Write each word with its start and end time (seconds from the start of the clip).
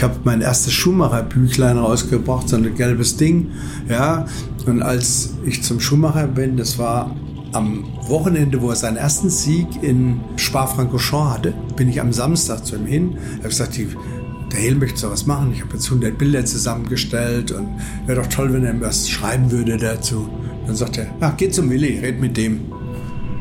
Ich 0.00 0.04
habe 0.04 0.16
mein 0.24 0.40
erstes 0.40 0.72
Schuhmacherbüchlein 0.72 1.76
rausgebracht, 1.76 2.48
so 2.48 2.56
ein 2.56 2.74
gelbes 2.74 3.18
Ding. 3.18 3.50
Ja, 3.86 4.24
und 4.64 4.80
als 4.80 5.34
ich 5.44 5.62
zum 5.62 5.78
Schuhmacher 5.78 6.26
bin, 6.26 6.56
das 6.56 6.78
war 6.78 7.14
am 7.52 7.84
Wochenende, 8.08 8.62
wo 8.62 8.70
er 8.70 8.76
seinen 8.76 8.96
ersten 8.96 9.28
Sieg 9.28 9.66
in 9.82 10.22
Spa-Francorchamps 10.36 11.34
hatte, 11.34 11.54
bin 11.76 11.90
ich 11.90 12.00
am 12.00 12.14
Samstag 12.14 12.64
zu 12.64 12.76
ihm 12.76 12.86
hin. 12.86 13.18
Er 13.40 13.42
hat 13.42 13.50
gesagt, 13.50 13.76
die, 13.76 13.88
der 14.50 14.60
Hel 14.60 14.76
möchte 14.76 14.98
so 14.98 15.10
was 15.10 15.26
machen. 15.26 15.52
Ich 15.52 15.60
habe 15.60 15.74
jetzt 15.74 15.84
100 15.84 16.16
Bilder 16.16 16.46
zusammengestellt 16.46 17.52
und 17.52 17.68
wäre 18.06 18.22
doch 18.22 18.28
toll, 18.28 18.54
wenn 18.54 18.64
er 18.64 18.80
was 18.80 19.06
schreiben 19.06 19.50
würde 19.50 19.76
dazu. 19.76 20.30
Dann 20.66 20.76
sagt 20.76 20.96
er, 20.96 21.08
ja, 21.20 21.34
geh 21.36 21.50
zum 21.50 21.68
Willi, 21.68 21.98
red 21.98 22.22
mit 22.22 22.38
dem. 22.38 22.60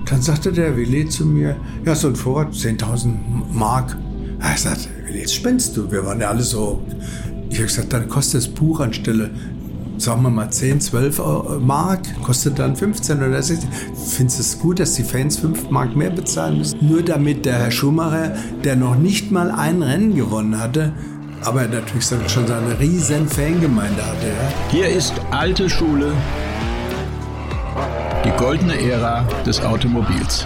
Dann 0.10 0.22
sagte 0.22 0.52
der 0.52 0.76
Willi 0.76 1.08
zu 1.08 1.26
mir, 1.26 1.56
ja, 1.86 1.96
so 1.96 2.10
ein 2.10 2.18
Vorrat, 2.18 2.52
10.000 2.52 3.14
Mark. 3.54 3.96
Er 4.40 4.58
sagt, 4.58 4.90
Willi, 5.06 5.20
jetzt 5.20 5.36
spinnst 5.36 5.76
du. 5.76 5.92
Wir 5.92 6.06
waren 6.06 6.20
ja 6.20 6.30
alle 6.30 6.44
so. 6.44 6.82
Ich 7.50 7.58
habe 7.58 7.68
gesagt, 7.68 7.94
dann 7.94 8.08
kostet 8.08 8.42
das 8.42 8.48
Buch 8.48 8.80
anstelle 8.80 9.32
sagen 10.00 10.24
wir 10.24 10.30
mal 10.30 10.50
10, 10.50 10.82
12 10.82 11.22
Mark, 11.60 12.02
kostet 12.24 12.60
dann 12.60 12.76
15 12.76 13.22
oder 13.22 13.42
16. 13.42 13.70
Findest 14.08 14.40
du 14.40 14.42
es 14.42 14.60
gut, 14.60 14.80
dass 14.80 14.94
die 14.94 15.04
Fans 15.04 15.38
5 15.38 15.70
Mark 15.70 15.96
mehr 15.96 16.10
bezahlen 16.10 16.58
müssen? 16.58 16.80
Nur 16.88 17.04
damit 17.04 17.46
der 17.46 17.56
Herr 17.56 17.72
Schumacher, 17.72 18.34
der 18.64 18.76
noch 18.76 18.96
nicht 18.96 19.32
mal 19.32 19.52
ein 19.52 19.84
Rennen 19.84 20.16
gewonnen 20.16 20.60
hatte, 20.60 20.94
aber 21.44 21.68
natürlich 21.68 22.06
schon 22.06 22.48
so 22.48 22.54
eine 22.54 22.80
riesen 22.80 23.28
Fangemeinde 23.28 24.06
hatte. 24.06 24.28
Ja? 24.28 24.54
Hier 24.72 24.90
ist 24.90 25.14
alte 25.32 25.70
Schule, 25.70 26.12
die 28.26 28.32
goldene 28.38 28.80
Ära 28.80 29.24
des 29.46 29.62
Automobils. 29.62 30.46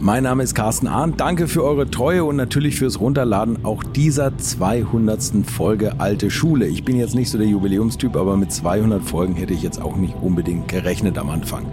Mein 0.00 0.22
Name 0.22 0.44
ist 0.44 0.54
Carsten 0.54 0.86
Arndt. 0.86 1.20
Danke 1.20 1.48
für 1.48 1.64
eure 1.64 1.90
Treue 1.90 2.22
und 2.22 2.36
natürlich 2.36 2.76
fürs 2.76 3.00
Runterladen 3.00 3.64
auch 3.64 3.82
dieser 3.82 4.38
200. 4.38 5.44
Folge 5.44 5.98
Alte 5.98 6.30
Schule. 6.30 6.68
Ich 6.68 6.84
bin 6.84 6.96
jetzt 6.96 7.16
nicht 7.16 7.30
so 7.30 7.36
der 7.36 7.48
Jubiläumstyp, 7.48 8.14
aber 8.14 8.36
mit 8.36 8.52
200 8.52 9.02
Folgen 9.02 9.34
hätte 9.34 9.54
ich 9.54 9.62
jetzt 9.62 9.82
auch 9.82 9.96
nicht 9.96 10.14
unbedingt 10.22 10.68
gerechnet 10.68 11.18
am 11.18 11.30
Anfang. 11.30 11.66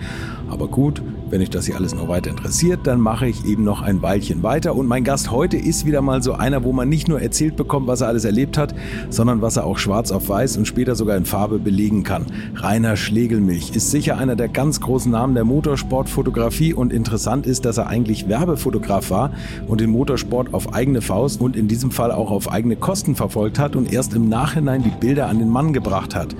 Aber 0.50 0.68
gut, 0.68 1.04
wenn 1.30 1.42
euch 1.42 1.50
das 1.50 1.66
hier 1.66 1.76
alles 1.76 1.94
noch 1.94 2.08
weiter 2.08 2.30
interessiert, 2.30 2.82
dann 2.84 3.00
mache 3.00 3.28
ich 3.28 3.46
eben 3.46 3.64
noch 3.64 3.82
ein 3.82 4.02
Weilchen 4.02 4.42
weiter. 4.42 4.76
Und 4.76 4.88
mein 4.88 5.04
Gast 5.04 5.32
heute 5.32 5.58
ist 5.58 5.86
wieder 5.86 6.02
mal 6.02 6.24
so 6.24 6.34
einer, 6.34 6.64
wo 6.64 6.72
man 6.72 6.88
nicht 6.88 7.08
nur 7.08 7.22
erzählt 7.22 7.56
bekommt, 7.56 7.88
was 7.88 8.02
er 8.02 8.08
alles 8.08 8.26
erlebt 8.26 8.58
hat, 8.58 8.74
sondern 9.10 9.42
was 9.42 9.58
er 9.58 9.66
auch 9.66 9.78
schwarz 9.78 10.12
auf 10.12 10.30
weiß 10.30 10.58
und 10.58 10.68
später 10.68 10.96
sogar 10.96 11.18
in 11.18 11.26
Farbe 11.26 11.60
belegen 11.60 12.04
kann. 12.04 12.26
Rainer 12.56 12.96
Schlegelmilch 12.96 13.76
ist 13.76 13.92
sicher 13.92 14.18
einer 14.18 14.36
der 14.36 14.48
ganz 14.48 14.82
großen 14.82 15.12
Namen 15.12 15.36
der 15.36 15.46
Motorsportfotografie 15.46 16.74
und 16.74 16.94
interessant 16.94 17.46
ist, 17.46 17.66
dass 17.66 17.78
er 17.78 17.88
eigentlich 17.88 18.15
Werbefotograf 18.28 19.10
war 19.10 19.32
und 19.68 19.82
den 19.82 19.92
Motorsport 19.92 20.54
auf 20.54 20.74
eigene 20.74 21.02
Faust 21.02 21.42
und 21.42 21.56
in 21.56 21.68
diesem 21.68 21.92
Fall 21.92 22.12
auch 22.12 22.32
auf 22.32 22.52
eigene 22.52 22.76
Kosten 22.76 23.16
verfolgt 23.16 23.60
hat 23.60 23.76
und 23.76 23.92
erst 23.92 24.14
im 24.14 24.30
Nachhinein 24.30 24.84
die 24.84 24.90
Bilder 24.90 25.28
an 25.28 25.40
den 25.40 25.50
Mann 25.50 25.74
gebracht 25.74 26.16
hat. 26.16 26.36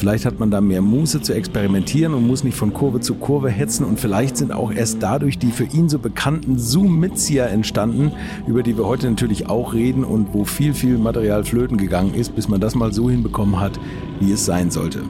Vielleicht 0.00 0.24
hat 0.24 0.40
man 0.40 0.50
da 0.50 0.62
mehr 0.62 0.80
Muße 0.80 1.20
zu 1.20 1.34
experimentieren 1.34 2.14
und 2.14 2.26
muss 2.26 2.42
nicht 2.42 2.56
von 2.56 2.72
Kurve 2.72 3.00
zu 3.00 3.16
Kurve 3.16 3.50
hetzen 3.50 3.84
und 3.84 4.00
vielleicht 4.00 4.36
sind 4.38 4.50
auch 4.50 4.72
erst 4.72 5.02
dadurch 5.02 5.38
die 5.38 5.50
für 5.50 5.64
ihn 5.64 5.90
so 5.90 5.98
bekannten 5.98 6.58
Zoom-Mitzieher 6.58 7.50
entstanden, 7.50 8.12
über 8.46 8.62
die 8.62 8.78
wir 8.78 8.86
heute 8.86 9.10
natürlich 9.10 9.50
auch 9.50 9.74
reden 9.74 10.04
und 10.04 10.32
wo 10.32 10.44
viel, 10.44 10.72
viel 10.72 10.96
Material 10.96 11.44
flöten 11.44 11.76
gegangen 11.76 12.14
ist, 12.14 12.34
bis 12.34 12.48
man 12.48 12.62
das 12.62 12.74
mal 12.74 12.94
so 12.94 13.10
hinbekommen 13.10 13.60
hat, 13.60 13.78
wie 14.20 14.32
es 14.32 14.46
sein 14.46 14.70
sollte. 14.70 15.00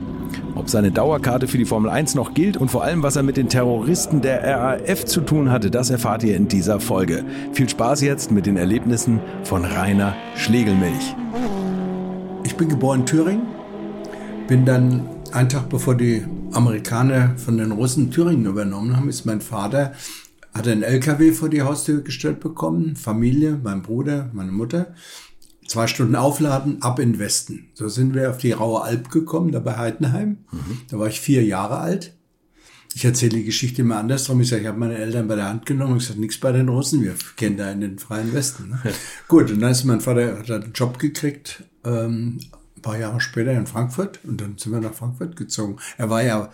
Ob 0.61 0.69
seine 0.69 0.91
Dauerkarte 0.91 1.49
für 1.49 1.57
die 1.57 1.65
Formel 1.65 1.91
1 1.91 2.15
noch 2.15 2.35
gilt 2.35 2.59
und 2.59 2.71
vor 2.71 2.85
allem, 2.85 3.03
was 3.03 3.17
er 3.17 3.23
mit 3.23 3.39
den 3.39 3.49
Terroristen 3.49 4.21
der 4.21 4.45
RAF 4.45 5.07
zu 5.07 5.23
tun 5.23 5.51
hatte, 5.51 5.71
das 5.71 5.89
erfahrt 5.89 6.23
ihr 6.23 6.37
in 6.37 6.49
dieser 6.49 6.81
Folge. 6.81 7.25
Viel 7.55 7.67
Spaß 7.67 8.03
jetzt 8.03 8.31
mit 8.31 8.45
den 8.45 8.59
Erlebnissen 8.59 9.21
von 9.43 9.65
Rainer 9.65 10.15
Schlegelmilch. 10.37 11.17
Ich 12.45 12.57
bin 12.57 12.69
geboren 12.69 13.01
in 13.01 13.07
Thüringen, 13.07 13.47
bin 14.49 14.67
dann 14.67 15.09
einen 15.33 15.49
Tag 15.49 15.71
bevor 15.71 15.95
die 15.95 16.27
Amerikaner 16.53 17.39
von 17.39 17.57
den 17.57 17.73
Russen 17.73 18.11
Thüringen 18.11 18.45
übernommen 18.45 18.99
haben, 18.99 19.09
ist 19.09 19.25
mein 19.25 19.41
Vater, 19.41 19.93
hat 20.53 20.69
einen 20.69 20.83
LKW 20.83 21.33
vor 21.33 21.49
die 21.49 21.63
Haustür 21.63 22.03
gestellt 22.03 22.39
bekommen, 22.39 22.97
Familie, 22.97 23.59
mein 23.63 23.81
Bruder, 23.81 24.29
meine 24.35 24.53
Mutter. 24.53 24.89
Zwei 25.71 25.87
Stunden 25.87 26.17
aufladen, 26.17 26.83
ab 26.83 26.99
in 26.99 27.13
den 27.13 27.21
Westen. 27.21 27.69
So 27.75 27.89
sind 27.89 28.13
wir 28.13 28.31
auf 28.31 28.39
die 28.39 28.51
Raue 28.51 28.83
Alp 28.83 29.09
gekommen, 29.09 29.53
da 29.53 29.61
bei 29.61 29.77
Heidenheim. 29.77 30.39
Mhm. 30.51 30.81
Da 30.91 30.99
war 30.99 31.07
ich 31.07 31.21
vier 31.21 31.45
Jahre 31.45 31.79
alt. 31.79 32.13
Ich 32.93 33.05
erzähle 33.05 33.37
die 33.37 33.45
Geschichte 33.45 33.83
immer 33.83 33.99
andersrum. 33.99 34.41
Ich 34.41 34.49
sage, 34.49 34.63
ich 34.63 34.67
habe 34.67 34.81
meine 34.81 34.99
Eltern 34.99 35.29
bei 35.29 35.37
der 35.37 35.49
Hand 35.49 35.67
genommen 35.67 35.93
und 35.93 35.99
gesagt, 36.01 36.19
nichts 36.19 36.41
bei 36.41 36.51
den 36.51 36.69
Russen, 36.69 37.05
wir 37.05 37.15
kennen 37.37 37.57
da 37.57 37.71
in 37.71 37.83
den 37.83 38.01
freien 38.01 38.35
Westen. 38.35 38.71
Ne? 38.71 38.81
Gut, 39.29 39.49
und 39.53 39.61
dann 39.61 39.71
ist 39.71 39.85
mein 39.85 40.01
Vater, 40.01 40.41
hat 40.41 40.51
einen 40.51 40.73
Job 40.73 40.99
gekriegt 40.99 41.63
ähm, 41.85 42.41
ein 42.77 42.83
paar 42.83 42.99
Jahre 42.99 43.21
später 43.21 43.53
in 43.53 43.69
Frankfurt 43.69 44.19
und 44.25 44.41
dann 44.41 44.59
sind 44.59 44.73
wir 44.73 44.81
nach 44.81 44.95
Frankfurt 44.95 45.37
gezogen. 45.37 45.77
Er 45.99 46.11
war 46.11 46.25
ja 46.25 46.51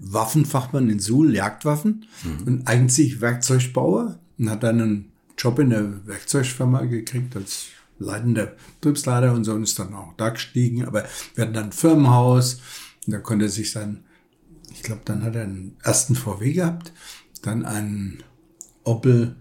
Waffenfachmann 0.00 0.90
in 0.90 0.98
Suhl, 0.98 1.36
Jagdwaffen 1.36 2.06
mhm. 2.24 2.46
und 2.46 2.66
eigentlich 2.66 3.20
Werkzeugbauer 3.20 4.18
und 4.38 4.50
hat 4.50 4.64
dann 4.64 4.80
einen 4.80 5.12
Job 5.38 5.60
in 5.60 5.70
der 5.70 6.04
Werkzeugfirma 6.04 6.82
gekriegt 6.86 7.36
als 7.36 7.66
leitender 7.98 8.54
Betriebsleiter 8.80 9.32
und 9.32 9.44
so 9.44 9.52
und 9.52 9.62
ist 9.62 9.78
dann 9.78 9.94
auch 9.94 10.12
da 10.16 10.30
gestiegen. 10.30 10.84
Aber 10.84 11.04
wir 11.34 11.44
hatten 11.44 11.54
dann 11.54 11.66
ein 11.66 11.72
Firmenhaus 11.72 12.60
und 13.06 13.12
da 13.12 13.18
konnte 13.18 13.46
er 13.46 13.50
sich 13.50 13.70
sein, 13.70 14.04
ich 14.72 14.82
glaube, 14.82 15.02
dann 15.04 15.22
hat 15.22 15.34
er 15.34 15.44
einen 15.44 15.76
ersten 15.82 16.14
VW 16.14 16.52
gehabt, 16.52 16.92
dann 17.42 17.64
einen 17.64 18.22
Opel 18.84 19.36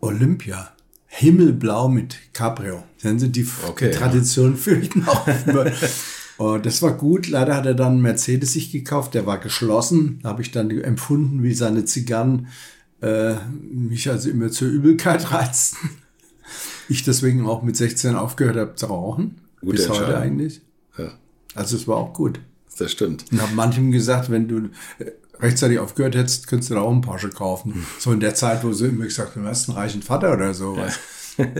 Olympia 0.00 0.72
himmelblau 1.06 1.88
mit 1.88 2.16
Cabrio. 2.32 2.84
Sehen 2.96 3.18
Sie, 3.18 3.30
die 3.30 3.46
okay, 3.68 3.90
Tradition 3.90 4.56
ja. 4.64 4.72
ich 4.72 4.94
noch. 4.94 5.26
Und 6.38 6.64
das 6.64 6.80
war 6.80 6.96
gut. 6.96 7.28
Leider 7.28 7.54
hat 7.54 7.66
er 7.66 7.74
dann 7.74 7.94
einen 7.94 8.02
Mercedes 8.02 8.54
sich 8.54 8.72
gekauft, 8.72 9.12
der 9.12 9.26
war 9.26 9.38
geschlossen. 9.38 10.20
Da 10.22 10.30
habe 10.30 10.40
ich 10.40 10.50
dann 10.50 10.70
empfunden, 10.70 11.42
wie 11.42 11.52
seine 11.52 11.84
Zigarren 11.84 12.46
äh, 13.02 13.34
mich 13.70 14.08
also 14.08 14.30
immer 14.30 14.50
zur 14.50 14.68
Übelkeit 14.68 15.32
reizten. 15.32 15.90
Ich 16.90 17.04
deswegen 17.04 17.46
auch 17.46 17.62
mit 17.62 17.76
16 17.76 18.16
aufgehört 18.16 18.56
habe 18.56 18.74
zu 18.74 18.86
rauchen. 18.86 19.40
Gute 19.60 19.76
bis 19.76 19.88
heute 19.88 20.18
eigentlich. 20.18 20.60
Ja. 20.98 21.12
Also 21.54 21.76
es 21.76 21.86
war 21.86 21.96
auch 21.96 22.12
gut. 22.12 22.40
Das 22.78 22.90
stimmt. 22.90 23.26
Und 23.30 23.40
habe 23.40 23.54
manchem 23.54 23.92
gesagt, 23.92 24.30
wenn 24.30 24.48
du 24.48 24.70
äh, 24.98 25.12
rechtzeitig 25.38 25.78
aufgehört 25.78 26.16
hättest, 26.16 26.48
könntest 26.48 26.70
du 26.70 26.74
da 26.74 26.80
auch 26.80 26.90
einen 26.90 27.00
Porsche 27.00 27.30
kaufen. 27.30 27.74
Hm. 27.74 27.86
So 27.98 28.12
in 28.12 28.20
der 28.20 28.34
Zeit, 28.34 28.64
wo 28.64 28.72
sie 28.72 28.86
immer 28.86 29.04
gesagt 29.04 29.36
haben, 29.36 29.42
du 29.42 29.48
hast 29.48 29.68
einen 29.68 29.78
reichen 29.78 30.02
Vater 30.02 30.32
oder 30.32 30.52
so. 30.52 30.76
Ja. 30.76 31.46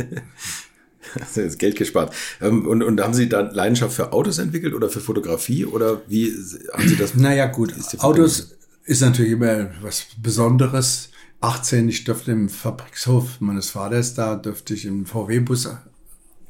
Du 1.35 1.41
jetzt 1.41 1.59
Geld 1.59 1.77
gespart. 1.77 2.15
Ähm, 2.41 2.69
und, 2.69 2.85
und 2.85 3.01
haben 3.01 3.15
Sie 3.15 3.29
da 3.29 3.41
Leidenschaft 3.41 3.95
für 3.95 4.13
Autos 4.13 4.39
entwickelt 4.39 4.75
oder 4.75 4.89
für 4.89 5.01
Fotografie 5.01 5.65
oder 5.65 6.03
wie 6.07 6.33
haben 6.73 6.87
Sie 6.87 6.95
das? 6.95 7.17
Naja, 7.17 7.47
gut. 7.47 7.75
Autos 7.99 8.57
ist 8.85 9.01
natürlich 9.01 9.33
immer 9.33 9.71
was 9.83 10.07
Besonderes. 10.23 11.11
18, 11.41 11.89
ich 11.89 12.05
durfte 12.05 12.33
im 12.33 12.49
Fabrikshof 12.49 13.41
meines 13.41 13.71
Vaters 13.71 14.15
da, 14.15 14.37
durfte 14.37 14.75
ich 14.75 14.85
im 14.85 15.07
VW-Bus 15.07 15.71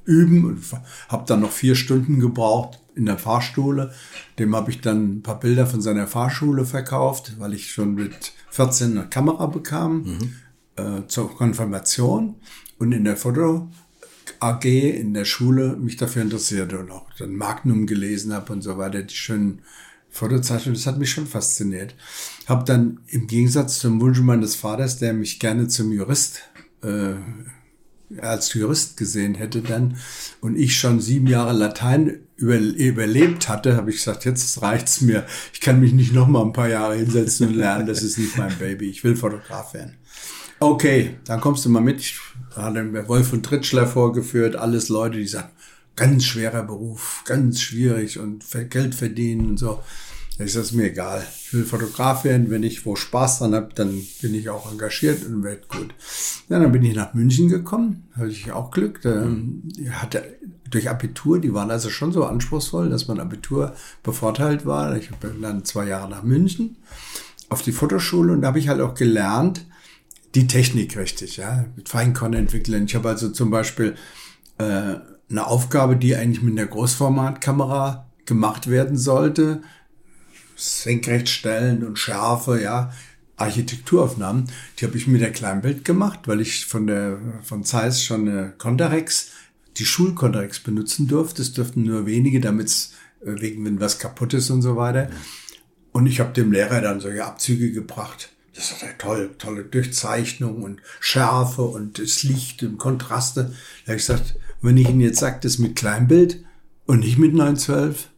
üben 0.05 0.45
und 0.45 0.63
habe 1.09 1.25
dann 1.27 1.41
noch 1.41 1.53
vier 1.53 1.77
Stunden 1.77 2.19
gebraucht 2.19 2.81
in 2.97 3.07
der 3.07 3.19
Fahrschule. 3.19 3.93
Dem 4.39 4.55
habe 4.57 4.71
ich 4.71 4.81
dann 4.81 5.19
ein 5.19 5.23
paar 5.23 5.39
Bilder 5.39 5.67
von 5.67 5.81
seiner 5.81 6.07
Fahrschule 6.07 6.65
verkauft, 6.65 7.35
weil 7.39 7.55
ich 7.55 7.71
schon 7.71 7.95
mit 7.95 8.33
14 8.51 8.99
eine 8.99 9.09
Kamera 9.09 9.47
bekam 9.47 10.03
mhm. 10.03 10.35
äh, 10.77 11.07
zur 11.07 11.35
Konfirmation 11.37 12.37
und 12.79 12.93
in 12.93 13.05
der 13.05 13.17
Foto 13.17 13.69
AG 14.41 14.65
in 14.65 15.15
der 15.15 15.25
Schule 15.25 15.77
mich 15.77 15.97
dafür 15.97 16.23
interessierte 16.23 16.79
und 16.79 16.91
auch 16.91 17.07
dann 17.19 17.35
Magnum 17.35 17.87
gelesen 17.87 18.33
habe 18.33 18.53
und 18.53 18.63
so 18.63 18.79
weiter, 18.79 19.03
die 19.03 19.15
schönen 19.15 19.63
Fotozeichnungen, 20.11 20.75
das 20.75 20.87
hat 20.87 20.99
mich 20.99 21.11
schon 21.11 21.27
fasziniert. 21.27 21.95
Habe 22.47 22.65
dann 22.65 23.01
im 23.07 23.27
Gegensatz 23.27 23.79
zum 23.79 24.01
Wunsch 24.01 24.21
meines 24.21 24.57
Vaters, 24.57 24.99
der 24.99 25.13
mich 25.13 25.39
gerne 25.39 25.69
zum 25.69 25.93
Jurist 25.93 26.41
äh, 26.83 27.15
als 28.19 28.55
Jurist 28.55 28.97
gesehen 28.97 29.35
hätte 29.35 29.63
dann 29.63 29.97
und 30.41 30.57
ich 30.57 30.77
schon 30.77 31.01
sieben 31.01 31.27
Jahre 31.27 31.53
Latein 31.53 32.19
über, 32.37 32.59
überlebt 32.59 33.49
hatte, 33.49 33.77
habe 33.77 33.91
ich 33.91 33.97
gesagt, 33.97 34.25
jetzt 34.25 34.63
reicht's 34.63 35.01
mir. 35.01 35.27
Ich 35.53 35.61
kann 35.61 35.81
mich 35.81 35.93
nicht 35.93 36.13
noch 36.13 36.27
mal 36.27 36.43
ein 36.43 36.53
paar 36.53 36.69
Jahre 36.69 36.97
hinsetzen 36.97 37.49
und 37.49 37.55
lernen. 37.55 37.87
Das 37.87 38.03
ist 38.03 38.19
nicht 38.19 38.37
mein 38.37 38.57
Baby. 38.59 38.91
Ich 38.91 39.05
will 39.05 39.15
Fotograf 39.15 39.75
werden. 39.75 39.97
Okay, 40.59 41.17
dann 41.25 41.41
kommst 41.41 41.65
du 41.65 41.69
mal 41.69 41.81
mit. 41.81 42.01
Ich 42.01 42.19
hatte 42.57 42.83
mir 42.83 43.07
Wolf 43.09 43.33
und 43.33 43.45
Tritschler 43.45 43.87
vorgeführt. 43.87 44.57
Alles 44.57 44.89
Leute, 44.89 45.19
die 45.19 45.27
sagen, 45.27 45.51
ganz 46.01 46.25
schwerer 46.25 46.63
Beruf, 46.63 47.23
ganz 47.27 47.61
schwierig 47.61 48.19
und 48.19 48.43
Geld 48.71 48.95
verdienen 48.95 49.51
und 49.51 49.59
so. 49.59 49.83
Da 50.39 50.45
ist 50.45 50.57
das 50.57 50.73
mir 50.73 50.85
egal. 50.85 51.23
Ich 51.45 51.53
will 51.53 51.65
Fotograf 51.65 52.25
werden. 52.25 52.51
Wenn 52.51 52.63
ich 52.63 52.87
wo 52.87 52.97
Spaß 52.97 53.41
dran 53.41 53.55
habe, 53.55 53.69
dann 53.75 54.01
bin 54.23 54.35
ich 54.35 54.49
auch 54.49 54.73
engagiert 54.73 55.27
und 55.27 55.43
wird 55.43 55.69
gut. 55.69 55.93
Ja, 56.49 56.59
dann 56.59 56.73
bin 56.73 56.83
ich 56.85 56.97
nach 56.97 57.13
München 57.13 57.51
gekommen. 57.51 58.09
Hatte 58.17 58.31
ich 58.31 58.51
auch 58.51 58.71
Glück. 58.71 59.03
Da 59.03 59.29
hatte 59.91 60.25
durch 60.71 60.89
Abitur, 60.89 61.39
die 61.39 61.53
waren 61.53 61.71
also 61.71 61.91
schon 61.91 62.13
so 62.13 62.25
anspruchsvoll, 62.25 62.89
dass 62.89 63.07
mein 63.07 63.21
Abitur 63.21 63.75
bevorteilt 64.03 64.65
war. 64.65 64.97
Ich 64.97 65.11
bin 65.11 65.43
dann 65.43 65.67
zwei 65.67 65.87
Jahre 65.87 66.09
nach 66.09 66.23
München 66.23 66.77
auf 67.51 67.61
die 67.61 67.73
Fotoschule 67.73 68.33
und 68.33 68.41
da 68.41 68.49
habe 68.49 68.59
ich 68.59 68.69
halt 68.69 68.81
auch 68.81 68.95
gelernt, 68.95 69.67
die 70.35 70.47
Technik 70.47 70.97
richtig, 70.97 71.37
ja, 71.37 71.67
mit 71.77 71.91
Feinkorn 71.91 72.33
entwickeln. 72.33 72.87
Ich 72.87 72.95
habe 72.95 73.11
also 73.11 73.29
zum 73.29 73.51
Beispiel 73.51 73.97
äh, 74.57 74.95
eine 75.31 75.47
Aufgabe, 75.47 75.97
die 75.97 76.17
eigentlich 76.17 76.43
mit 76.43 76.59
einer 76.59 76.69
Großformatkamera 76.69 78.11
gemacht 78.27 78.69
werden 78.69 78.97
sollte, 78.97 79.63
Senkrechtstellen 80.57 81.85
und 81.85 81.99
Schärfe, 81.99 82.61
ja, 82.61 82.93
Architekturaufnahmen, 83.37 84.45
die 84.79 84.87
habe 84.87 84.99
ich 84.99 85.07
mit 85.07 85.23
der 85.23 85.33
Kleinbild 85.33 85.85
gemacht, 85.85 86.21
weil 86.27 86.41
ich 86.41 86.67
von 86.67 86.87
der 86.87 87.19
von 87.43 87.65
Zeiss 87.65 88.03
schon 88.03 88.29
eine 88.29 88.53
Contarex, 88.59 89.31
die 89.79 89.87
Schulcontarex 89.87 90.61
benutzen 90.61 91.09
durfte. 91.09 91.41
Es 91.41 91.55
dürften 91.55 91.85
nur 91.85 92.05
wenige, 92.05 92.41
damit 92.41 92.67
es 92.67 92.93
äh, 93.25 93.41
wegen 93.41 93.65
wenn 93.65 93.81
was 93.81 93.99
kaputt 93.99 94.35
ist 94.35 94.51
und 94.51 94.61
so 94.61 94.77
weiter. 94.77 95.09
Und 95.93 96.07
ich 96.07 96.21
habe 96.21 96.33
dem 96.33 96.53
Lehrer 96.53 96.83
dann 96.83 97.01
solche 97.01 97.25
Abzüge 97.25 97.73
gebracht. 97.73 98.31
Das 98.55 98.73
hat 98.73 98.83
er 98.83 98.99
toll, 98.99 99.31
tolle 99.39 99.65
Durchzeichnung 99.65 100.63
und 100.63 100.83
Schärfe 101.01 101.63
und 101.63 101.99
das 101.99 102.23
Licht 102.23 102.63
und 102.63 102.77
Kontraste. 102.77 103.55
Da 103.87 103.93
habe 103.93 103.99
ich 103.99 104.07
gesagt, 104.07 104.37
wenn 104.63 104.77
ich 104.77 104.89
Ihnen 104.89 105.01
jetzt 105.01 105.21
sage, 105.21 105.39
das 105.43 105.59
mit 105.59 105.77
Kleinbild 105.77 106.45
und 106.87 107.01
nicht 107.01 107.19
mit 107.19 107.35
912, 107.35 108.09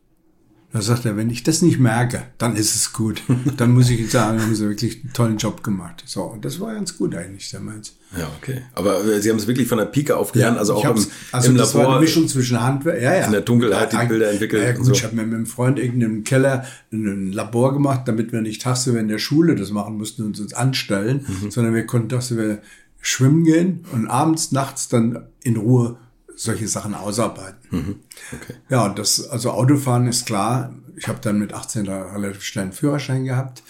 da 0.73 0.81
sagt 0.81 1.05
er, 1.05 1.19
wenn 1.19 1.29
ich 1.29 1.43
das 1.43 1.61
nicht 1.61 1.79
merke, 1.79 2.23
dann 2.39 2.57
ist 2.57 2.75
es 2.75 2.95
gut. 2.95 3.23
Dann 3.59 3.75
muss 3.75 3.91
ich 3.91 4.11
sagen, 4.11 4.41
haben 4.41 4.55
sie 4.55 4.67
wirklich 4.67 5.03
einen 5.05 5.13
tollen 5.13 5.37
Job 5.37 5.63
gemacht. 5.63 6.03
So, 6.07 6.23
und 6.23 6.47
das 6.47 6.61
war 6.61 6.73
ganz 6.73 6.97
gut 6.97 7.15
eigentlich 7.15 7.51
damals. 7.51 7.95
Ja, 8.17 8.27
okay. 8.39 8.63
Aber 8.75 9.05
äh, 9.05 9.21
Sie 9.21 9.29
haben 9.29 9.37
es 9.37 9.47
wirklich 9.47 9.69
von 9.69 9.77
der 9.77 9.85
Pike 9.85 10.17
auf 10.17 10.33
gelernt, 10.33 10.57
also 10.57 10.73
auch 10.77 10.97
im, 10.97 11.07
also 11.31 11.51
im 11.51 11.59
das 11.59 11.75
Labor. 11.75 11.89
War 11.89 11.97
eine 11.97 12.01
Mischung 12.01 12.27
zwischen 12.27 12.59
Handwerk, 12.59 13.03
ja, 13.03 13.15
ja. 13.17 13.27
In 13.27 13.33
der 13.33 13.43
Dunkelheit 13.43 13.93
die 13.93 14.07
Bilder 14.09 14.31
entwickelt. 14.31 14.63
Ja, 14.63 14.73
gut, 14.73 14.87
so. 14.87 14.93
ich 14.93 15.05
habe 15.05 15.15
mir 15.15 15.25
mit 15.25 15.35
einem 15.35 15.47
Freund 15.47 15.79
irgendeinem 15.79 16.25
Keller 16.25 16.65
ein 16.91 17.33
Labor 17.33 17.75
gemacht, 17.75 18.09
damit 18.09 18.33
wir 18.33 18.41
nicht 18.41 18.63
tagsüber 18.63 18.99
in 18.99 19.09
der 19.09 19.19
Schule 19.19 19.55
das 19.57 19.73
machen 19.73 19.99
mussten 19.99 20.23
und 20.25 20.41
uns 20.41 20.55
anstellen, 20.55 21.27
Mhm. 21.29 21.51
sondern 21.51 21.75
wir 21.75 21.85
konnten 21.85 22.09
tagsüber 22.09 22.59
schwimmen 23.03 23.45
gehen 23.45 23.85
und 23.93 24.07
abends, 24.07 24.53
nachts 24.53 24.89
dann 24.89 25.27
in 25.43 25.57
Ruhe 25.57 25.99
solche 26.43 26.69
Sachen 26.69 26.95
ausarbeiten. 26.95 27.59
Mhm. 27.71 27.97
Okay. 28.33 28.55
Ja, 28.69 28.89
das, 28.89 29.29
also 29.29 29.51
Autofahren 29.53 30.07
ist 30.07 30.27
klar. 30.27 30.75
Ich 30.97 31.09
habe 31.09 31.21
dann 31.23 31.39
mit 31.39 31.53
18 31.53 31.85
da 31.85 32.03
relativ 32.13 32.43
schnell 32.43 32.65
einen 32.65 32.73
Führerschein 32.73 33.25
gehabt. 33.25 33.63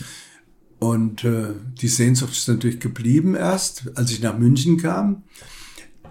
Und 0.78 1.22
äh, 1.24 1.48
die 1.80 1.88
Sehnsucht 1.88 2.32
ist 2.32 2.48
natürlich 2.48 2.80
geblieben 2.80 3.34
erst. 3.34 3.84
Als 3.96 4.10
ich 4.10 4.20
nach 4.20 4.36
München 4.36 4.78
kam, 4.78 5.22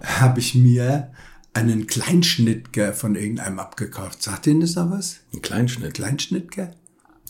habe 0.02 0.40
ich 0.40 0.54
mir 0.54 1.12
einen 1.52 1.86
Kleinschnittger 1.86 2.94
von 2.94 3.14
irgendeinem 3.14 3.58
abgekauft. 3.58 4.22
Sagt 4.22 4.46
Ihnen 4.46 4.60
das 4.62 4.74
noch 4.76 4.90
was? 4.90 5.16
Ein 5.34 5.42
Kleinschnitt. 5.42 5.94
Kleinschnittger? 5.94 6.70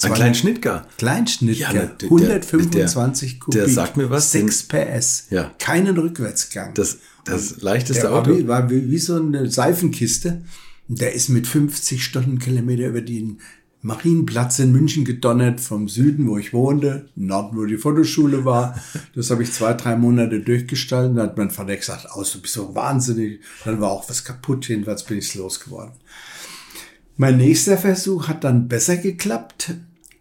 Ein 0.04 0.12
Kleinschnittger. 0.14 0.86
Kleinschnittger. 0.98 1.60
Ja, 1.60 1.72
ne, 1.72 1.96
der- 2.00 2.08
125 2.10 3.32
der- 3.32 3.38
Kubik. 3.40 3.60
der 3.60 3.68
sagt 3.68 3.96
mir 3.96 4.10
was, 4.10 4.30
6 4.32 4.64
PS. 4.68 5.26
Ja. 5.30 5.52
Keinen 5.58 5.96
Rückwärtsgang. 5.98 6.74
Das, 6.74 6.98
das 7.24 7.60
leichteste 7.62 8.02
Der 8.02 8.12
war 8.12 8.20
Auto. 8.20 8.36
wie, 8.36 8.48
war 8.48 8.70
wie, 8.70 8.90
wie 8.90 8.98
so 8.98 9.16
eine 9.16 9.50
Seifenkiste. 9.50 10.42
Und 10.88 11.00
der 11.00 11.14
ist 11.14 11.28
mit 11.28 11.46
50 11.46 12.04
Stundenkilometer 12.04 12.88
über 12.88 13.00
den 13.00 13.38
Marienplatz 13.82 14.60
in 14.60 14.70
München 14.72 15.04
gedonnert, 15.04 15.60
vom 15.60 15.88
Süden, 15.88 16.28
wo 16.28 16.38
ich 16.38 16.52
wohnte, 16.52 17.08
im 17.16 17.26
Norden, 17.26 17.56
wo 17.56 17.64
die 17.64 17.76
Fotoschule 17.76 18.44
war. 18.44 18.80
Das 19.14 19.30
habe 19.30 19.42
ich 19.42 19.52
zwei, 19.52 19.74
drei 19.74 19.96
Monate 19.96 20.40
durchgestaltet. 20.40 21.16
Dann 21.16 21.24
hat 21.24 21.36
mein 21.36 21.50
Vater 21.50 21.76
gesagt, 21.76 22.10
aus, 22.10 22.32
du 22.32 22.40
bist 22.40 22.54
so 22.54 22.74
wahnsinnig. 22.74 23.40
Dann 23.64 23.80
war 23.80 23.90
auch 23.90 24.08
was 24.08 24.24
kaputt, 24.24 24.68
jedenfalls 24.68 25.04
bin 25.04 25.18
ich 25.18 25.34
losgeworden. 25.34 25.94
Mein 27.16 27.36
nächster 27.36 27.76
Versuch 27.76 28.28
hat 28.28 28.44
dann 28.44 28.68
besser 28.68 28.96
geklappt. 28.96 29.74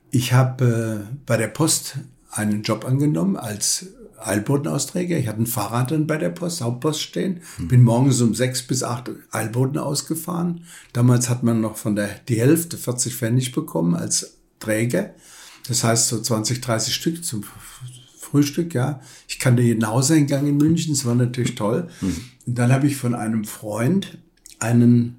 Ich 0.09 0.33
habe 0.33 1.05
äh, 1.07 1.15
bei 1.25 1.37
der 1.37 1.47
Post 1.47 1.99
einen 2.31 2.63
Job 2.63 2.85
angenommen 2.85 3.37
als 3.37 3.87
Eilbotenausträger. 4.27 5.17
Ich 5.17 5.27
hatte 5.27 5.41
ein 5.41 5.47
Fahrrad 5.47 5.91
dann 5.91 6.07
bei 6.07 6.17
der 6.17 6.29
Post, 6.29 6.61
Hauptpost 6.61 7.01
stehen. 7.01 7.41
Bin 7.59 7.83
morgens 7.83 8.21
um 8.21 8.35
sechs 8.35 8.61
bis 8.63 8.83
acht 8.83 9.11
Eilboten 9.31 9.77
ausgefahren. 9.77 10.61
Damals 10.93 11.29
hat 11.29 11.43
man 11.43 11.61
noch 11.61 11.77
von 11.77 11.95
der 11.95 12.09
die 12.27 12.39
Hälfte 12.39 12.77
40 12.77 13.15
Pfennig 13.15 13.51
bekommen 13.51 13.95
als 13.95 14.37
Träger. 14.59 15.13
Das 15.67 15.83
heißt 15.83 16.09
so 16.09 16.21
20, 16.21 16.61
30 16.61 16.93
Stück 16.93 17.23
zum 17.23 17.43
Frühstück, 18.19 18.73
ja. 18.73 19.01
Ich 19.27 19.39
kannte 19.39 19.61
jeden 19.61 19.87
Hauseingang 19.87 20.47
in 20.47 20.57
München, 20.57 20.93
das 20.93 21.05
war 21.05 21.15
natürlich 21.15 21.55
toll. 21.55 21.89
Und 22.45 22.57
dann 22.57 22.71
habe 22.71 22.87
ich 22.87 22.95
von 22.95 23.13
einem 23.13 23.43
Freund 23.43 24.17
einen 24.59 25.17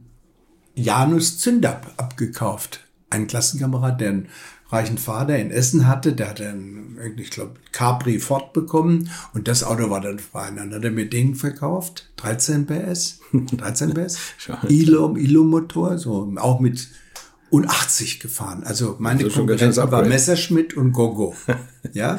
Janus 0.75 1.39
Zündab 1.39 1.93
abgekauft. 1.97 2.81
Ein 3.13 3.27
Klassenkamerad, 3.27 4.01
der 4.01 4.09
einen 4.09 4.29
reichen 4.71 4.97
Vater 4.97 5.39
in 5.39 5.51
Essen 5.51 5.87
hatte, 5.87 6.15
der 6.15 6.31
hatte 6.31 6.49
einen, 6.49 6.99
ich 7.19 7.31
glaube, 7.31 7.55
Capri 7.73 8.19
Ford 8.19 8.55
bekommen 8.55 9.11
und 9.35 9.47
das 9.47 9.65
Auto 9.65 9.91
war 9.91 10.01
dann 10.01 10.19
frei. 10.19 10.51
Dann 10.57 10.73
hat 10.73 10.83
er 10.83 10.91
mir 10.91 11.09
den 11.09 11.35
verkauft, 11.35 12.11
13 12.17 12.67
PS, 12.67 13.21
13 13.33 13.93
PS, 13.93 14.19
Ilo, 14.69 15.15
Ilo 15.17 15.45
Motor, 15.45 15.99
so 15.99 16.33
auch 16.37 16.59
mit 16.59 16.89
und 17.51 17.69
80 17.69 18.19
gefahren. 18.19 18.65
Also 18.65 18.97
meine 18.99 19.31
schönes 19.31 19.77
war. 19.77 20.07
Messerschmitt 20.07 20.75
und 20.75 20.93
Gogo. 20.93 21.37
ja. 21.93 22.19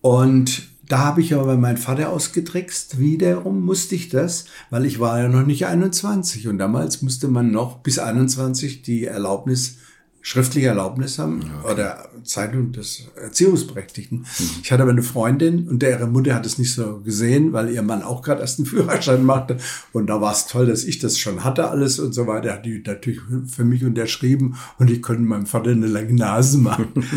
Und 0.00 0.68
da 0.88 0.98
habe 0.98 1.20
ich 1.20 1.34
aber 1.34 1.56
meinen 1.56 1.76
Vater 1.76 2.10
ausgetrickst. 2.10 2.98
Wiederum 2.98 3.64
musste 3.64 3.94
ich 3.94 4.08
das, 4.08 4.46
weil 4.70 4.86
ich 4.86 4.98
war 4.98 5.20
ja 5.20 5.28
noch 5.28 5.46
nicht 5.46 5.66
21. 5.66 6.48
Und 6.48 6.58
damals 6.58 7.00
musste 7.00 7.28
man 7.28 7.52
noch 7.52 7.78
bis 7.78 8.00
21 8.00 8.82
die 8.82 9.04
Erlaubnis, 9.04 9.76
schriftliche 10.24 10.68
Erlaubnis 10.68 11.18
haben 11.18 11.42
oder 11.70 12.08
Zeitung 12.24 12.72
des 12.72 13.02
Erziehungsberechtigten. 13.14 14.24
Ich 14.62 14.72
hatte 14.72 14.82
aber 14.82 14.92
eine 14.92 15.02
Freundin 15.02 15.68
und 15.68 15.82
deren 15.82 16.12
Mutter 16.12 16.34
hat 16.34 16.46
es 16.46 16.56
nicht 16.56 16.72
so 16.72 17.00
gesehen, 17.00 17.52
weil 17.52 17.68
ihr 17.68 17.82
Mann 17.82 18.02
auch 18.02 18.22
gerade 18.22 18.40
erst 18.40 18.58
einen 18.58 18.66
Führerschein 18.70 19.22
machte. 19.22 19.58
Und 19.92 20.06
da 20.06 20.22
war 20.22 20.32
es 20.32 20.46
toll, 20.46 20.64
dass 20.64 20.84
ich 20.84 20.98
das 20.98 21.18
schon 21.18 21.44
hatte 21.44 21.68
alles 21.68 21.98
und 21.98 22.14
so 22.14 22.26
weiter. 22.26 22.54
Hat 22.54 22.64
die 22.64 22.82
natürlich 22.84 23.20
für 23.48 23.64
mich 23.64 23.84
unterschrieben 23.84 24.56
und 24.78 24.90
ich 24.90 25.02
konnte 25.02 25.20
meinem 25.20 25.44
Vater 25.44 25.72
eine 25.72 25.86
lange 25.86 26.14
Nase 26.14 26.58
machen. 26.58 27.04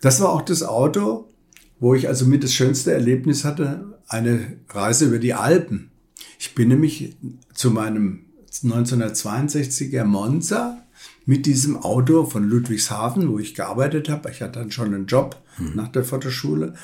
Das 0.00 0.20
war 0.20 0.28
auch 0.28 0.42
das 0.42 0.62
Auto, 0.62 1.30
wo 1.80 1.94
ich 1.94 2.08
also 2.08 2.26
mit 2.26 2.44
das 2.44 2.52
schönste 2.52 2.92
Erlebnis 2.92 3.42
hatte, 3.42 3.86
eine 4.06 4.58
Reise 4.68 5.06
über 5.06 5.18
die 5.18 5.32
Alpen. 5.32 5.90
Ich 6.38 6.54
bin 6.54 6.68
nämlich 6.68 7.16
zu 7.54 7.70
meinem 7.70 8.26
1962er 8.52 10.04
Monza 10.04 10.83
mit 11.26 11.46
diesem 11.46 11.76
Auto 11.76 12.24
von 12.24 12.44
Ludwigshafen, 12.44 13.28
wo 13.28 13.38
ich 13.38 13.54
gearbeitet 13.54 14.08
habe. 14.08 14.30
Ich 14.30 14.42
hatte 14.42 14.60
dann 14.60 14.70
schon 14.70 14.94
einen 14.94 15.06
Job 15.06 15.42
nach 15.74 15.88
der 15.88 16.04
Fotoschule. 16.04 16.74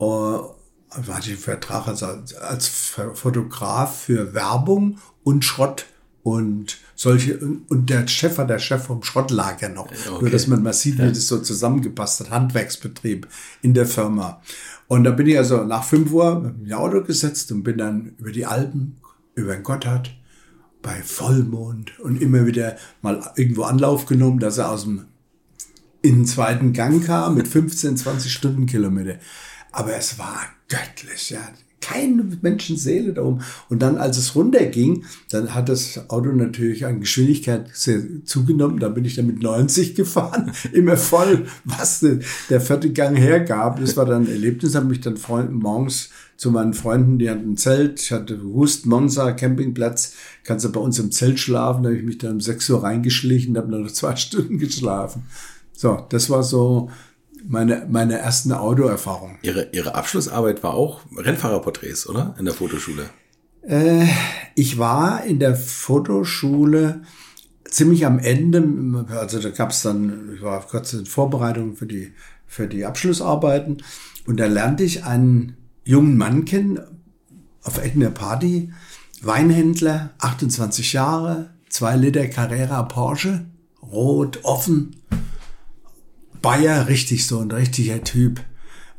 Äh, 0.00 0.04
hatte 0.04 1.20
ich 1.20 1.28
einen 1.28 1.38
Vertrag 1.38 1.86
als, 1.86 2.02
als 2.02 2.68
Fotograf 3.14 4.02
für 4.02 4.34
Werbung 4.34 4.98
und 5.22 5.44
Schrott 5.44 5.86
und 6.22 6.78
solche 6.94 7.38
und 7.38 7.88
der 7.88 8.06
Chef 8.06 8.36
war 8.38 8.46
der 8.46 8.58
Chef 8.58 8.84
vom 8.84 9.02
Schrottlager 9.02 9.68
noch. 9.68 9.86
Okay. 9.86 10.20
Nur 10.20 10.30
dass 10.30 10.46
man 10.46 10.62
mal 10.62 10.72
sieht, 10.72 10.98
wie 10.98 11.08
das 11.08 11.26
so 11.26 11.38
zusammengepasst 11.38 12.20
hat. 12.20 12.30
Handwerksbetrieb 12.30 13.26
in 13.62 13.72
der 13.74 13.86
Firma. 13.86 14.42
Und 14.86 15.04
da 15.04 15.12
bin 15.12 15.26
ich 15.26 15.38
also 15.38 15.64
nach 15.64 15.84
fünf 15.84 16.12
Uhr 16.12 16.40
mit 16.40 16.66
dem 16.66 16.72
Auto 16.72 17.02
gesetzt 17.02 17.52
und 17.52 17.62
bin 17.62 17.78
dann 17.78 18.14
über 18.18 18.32
die 18.32 18.44
Alpen, 18.44 18.96
über 19.34 19.54
den 19.54 19.62
Gotthard, 19.62 20.10
bei 20.82 21.02
Vollmond 21.02 21.98
und 22.00 22.20
immer 22.20 22.46
wieder 22.46 22.76
mal 23.02 23.32
irgendwo 23.36 23.62
Anlauf 23.62 24.06
genommen, 24.06 24.38
dass 24.38 24.58
er 24.58 24.70
aus 24.70 24.84
dem 24.84 25.06
in 26.02 26.20
den 26.20 26.26
zweiten 26.26 26.72
Gang 26.72 27.04
kam 27.04 27.34
mit 27.34 27.46
15, 27.46 27.96
20 27.96 28.32
Stundenkilometer. 28.32 29.16
Aber 29.72 29.94
es 29.94 30.18
war 30.18 30.40
göttlich, 30.68 31.30
ja. 31.30 31.40
Keine 31.82 32.24
Menschenseele 32.42 33.14
da 33.14 33.22
oben. 33.22 33.40
Und 33.70 33.80
dann, 33.80 33.96
als 33.96 34.18
es 34.18 34.34
runterging, 34.34 35.04
dann 35.30 35.54
hat 35.54 35.70
das 35.70 36.10
Auto 36.10 36.30
natürlich 36.30 36.84
an 36.84 37.00
Geschwindigkeit 37.00 37.70
sehr 37.72 38.02
zugenommen. 38.24 38.78
Da 38.78 38.90
bin 38.90 39.06
ich 39.06 39.14
dann 39.14 39.26
mit 39.26 39.42
90 39.42 39.94
gefahren, 39.94 40.52
immer 40.72 40.98
voll, 40.98 41.46
was 41.64 42.04
der 42.50 42.60
vierte 42.60 42.92
Gang 42.92 43.16
hergab. 43.16 43.80
Das 43.80 43.96
war 43.96 44.04
dann 44.04 44.24
ein 44.24 44.30
Erlebnis. 44.30 44.74
Habe 44.74 44.86
mich 44.86 45.00
dann 45.00 45.18
morgens 45.52 46.10
zu 46.40 46.50
meinen 46.50 46.72
Freunden, 46.72 47.18
die 47.18 47.28
hatten 47.28 47.52
ein 47.52 47.56
Zelt. 47.58 48.00
Ich 48.00 48.12
hatte 48.12 48.38
gewusst, 48.38 48.86
Monza, 48.86 49.32
Campingplatz, 49.32 50.14
kannst 50.42 50.64
du 50.64 50.72
bei 50.72 50.80
uns 50.80 50.98
im 50.98 51.12
Zelt 51.12 51.38
schlafen. 51.38 51.82
Da 51.82 51.90
habe 51.90 51.98
ich 51.98 52.02
mich 52.02 52.16
dann 52.16 52.32
um 52.32 52.40
6 52.40 52.70
Uhr 52.70 52.82
reingeschlichen, 52.82 53.58
habe 53.58 53.70
noch 53.70 53.90
zwei 53.92 54.16
Stunden 54.16 54.56
geschlafen. 54.56 55.24
So, 55.74 56.06
das 56.08 56.30
war 56.30 56.42
so 56.42 56.90
meine, 57.46 57.86
meine 57.90 58.16
ersten 58.16 58.52
Autoerfahrung. 58.52 59.36
Ihre, 59.42 59.68
Ihre 59.72 59.94
Abschlussarbeit 59.94 60.62
war 60.62 60.72
auch 60.72 61.02
Rennfahrerporträts, 61.14 62.08
oder? 62.08 62.34
In 62.38 62.46
der 62.46 62.54
Fotoschule. 62.54 63.10
Äh, 63.60 64.06
ich 64.54 64.78
war 64.78 65.22
in 65.24 65.40
der 65.40 65.54
Fotoschule 65.54 67.02
ziemlich 67.64 68.06
am 68.06 68.18
Ende, 68.18 69.06
also 69.10 69.40
da 69.40 69.50
gab 69.50 69.72
es 69.72 69.82
dann, 69.82 70.30
ich 70.34 70.40
war 70.40 70.66
kurz 70.66 70.94
in 70.94 71.04
Vorbereitung 71.04 71.76
für 71.76 71.86
die, 71.86 72.14
für 72.46 72.66
die 72.66 72.86
Abschlussarbeiten 72.86 73.82
und 74.26 74.40
da 74.40 74.46
lernte 74.46 74.84
ich 74.84 75.04
einen 75.04 75.58
jungen 75.84 76.16
Mann 76.16 76.44
kennen 76.44 76.80
auf 77.62 77.78
irgendeiner 77.78 78.12
Party, 78.12 78.72
Weinhändler, 79.22 80.10
28 80.18 80.92
Jahre, 80.94 81.50
zwei 81.68 81.96
Liter 81.96 82.26
Carrera 82.26 82.82
Porsche, 82.84 83.46
rot, 83.82 84.40
offen, 84.44 84.96
Bayer, 86.42 86.88
richtig 86.88 87.26
so 87.26 87.40
ein 87.40 87.50
richtiger 87.50 88.02
Typ 88.02 88.40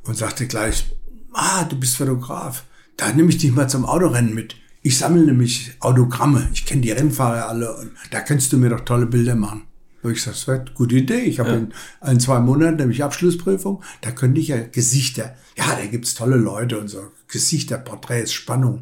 und 0.04 0.16
sagte 0.16 0.46
gleich, 0.46 0.86
ah, 1.34 1.64
du 1.64 1.80
bist 1.80 1.98
Fotograf. 1.98 2.66
Da 2.98 3.12
nehme 3.12 3.30
ich 3.30 3.38
dich 3.38 3.52
mal 3.52 3.70
zum 3.70 3.86
Autorennen 3.86 4.36
mit. 4.36 4.56
Ich 4.84 4.98
sammle 4.98 5.24
nämlich 5.24 5.72
Autogramme. 5.80 6.50
Ich 6.54 6.66
kenne 6.66 6.82
die 6.82 6.92
Rennfahrer 6.92 7.48
alle 7.48 7.76
und 7.78 7.92
da 8.12 8.20
kannst 8.22 8.54
du 8.54 8.58
mir 8.58 8.70
doch 8.70 8.82
tolle 8.82 9.06
Bilder 9.08 9.36
machen. 9.36 9.64
Und 10.04 10.12
ich 10.12 10.22
sage, 10.22 10.36
das 10.36 10.48
wäre 10.48 10.62
eine 10.62 10.72
gute 10.72 10.96
Idee. 10.96 11.22
Ich 11.22 11.40
habe 11.40 11.50
ja. 11.50 11.58
in 11.58 11.74
ein, 12.00 12.20
zwei 12.20 12.40
Monaten 12.40 12.78
nämlich 12.78 13.04
Abschlussprüfung. 13.04 13.84
Da 14.02 14.12
könnte 14.12 14.42
ich 14.42 14.48
ja 14.48 14.58
Gesichter. 14.58 15.36
Ja, 15.62 15.76
da 15.76 15.86
gibt's 15.86 16.16
tolle 16.16 16.38
Leute 16.38 16.80
und 16.80 16.88
so. 16.88 17.12
Gesichter, 17.28 17.78
Porträts, 17.78 18.34
Spannung. 18.34 18.82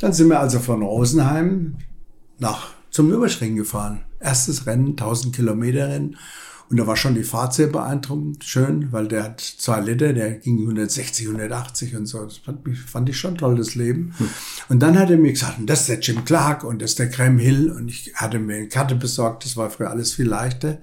Dann 0.00 0.12
sind 0.12 0.28
wir 0.28 0.40
also 0.40 0.58
von 0.58 0.82
Rosenheim 0.82 1.76
nach 2.38 2.70
zum 2.90 3.12
Überschringen 3.12 3.56
gefahren. 3.56 4.00
Erstes 4.18 4.66
Rennen, 4.66 4.90
1000 4.90 5.34
Kilometer 5.34 5.88
Rennen. 5.88 6.16
Und 6.70 6.76
da 6.76 6.86
war 6.86 6.96
schon 6.96 7.14
die 7.14 7.24
Fahrt 7.24 7.54
sehr 7.54 7.68
beeindruckend, 7.68 8.44
schön, 8.44 8.92
weil 8.92 9.08
der 9.08 9.24
hat 9.24 9.40
zwei 9.40 9.80
Liter, 9.80 10.12
der 10.12 10.32
ging 10.32 10.58
160, 10.60 11.26
180 11.26 11.96
und 11.96 12.06
so. 12.06 12.22
Das 12.24 12.38
fand, 12.38 12.66
ich, 12.68 12.78
fand 12.78 13.08
ich 13.08 13.18
schon 13.18 13.38
toll, 13.38 13.56
das 13.56 13.74
Leben. 13.74 14.12
Hm. 14.18 14.28
Und 14.68 14.80
dann 14.80 14.98
hat 14.98 15.10
er 15.10 15.16
mir 15.16 15.32
gesagt, 15.32 15.58
das 15.64 15.82
ist 15.82 15.88
der 15.88 16.00
Jim 16.00 16.24
Clark 16.24 16.64
und 16.64 16.82
das 16.82 16.90
ist 16.90 16.98
der 16.98 17.06
Graham 17.06 17.38
Hill. 17.38 17.70
Und 17.70 17.88
ich 17.88 18.12
hatte 18.16 18.38
mir 18.38 18.56
eine 18.56 18.68
Karte 18.68 18.96
besorgt, 18.96 19.44
das 19.44 19.56
war 19.56 19.70
früher 19.70 19.90
alles 19.90 20.12
viel 20.12 20.26
leichter. 20.26 20.78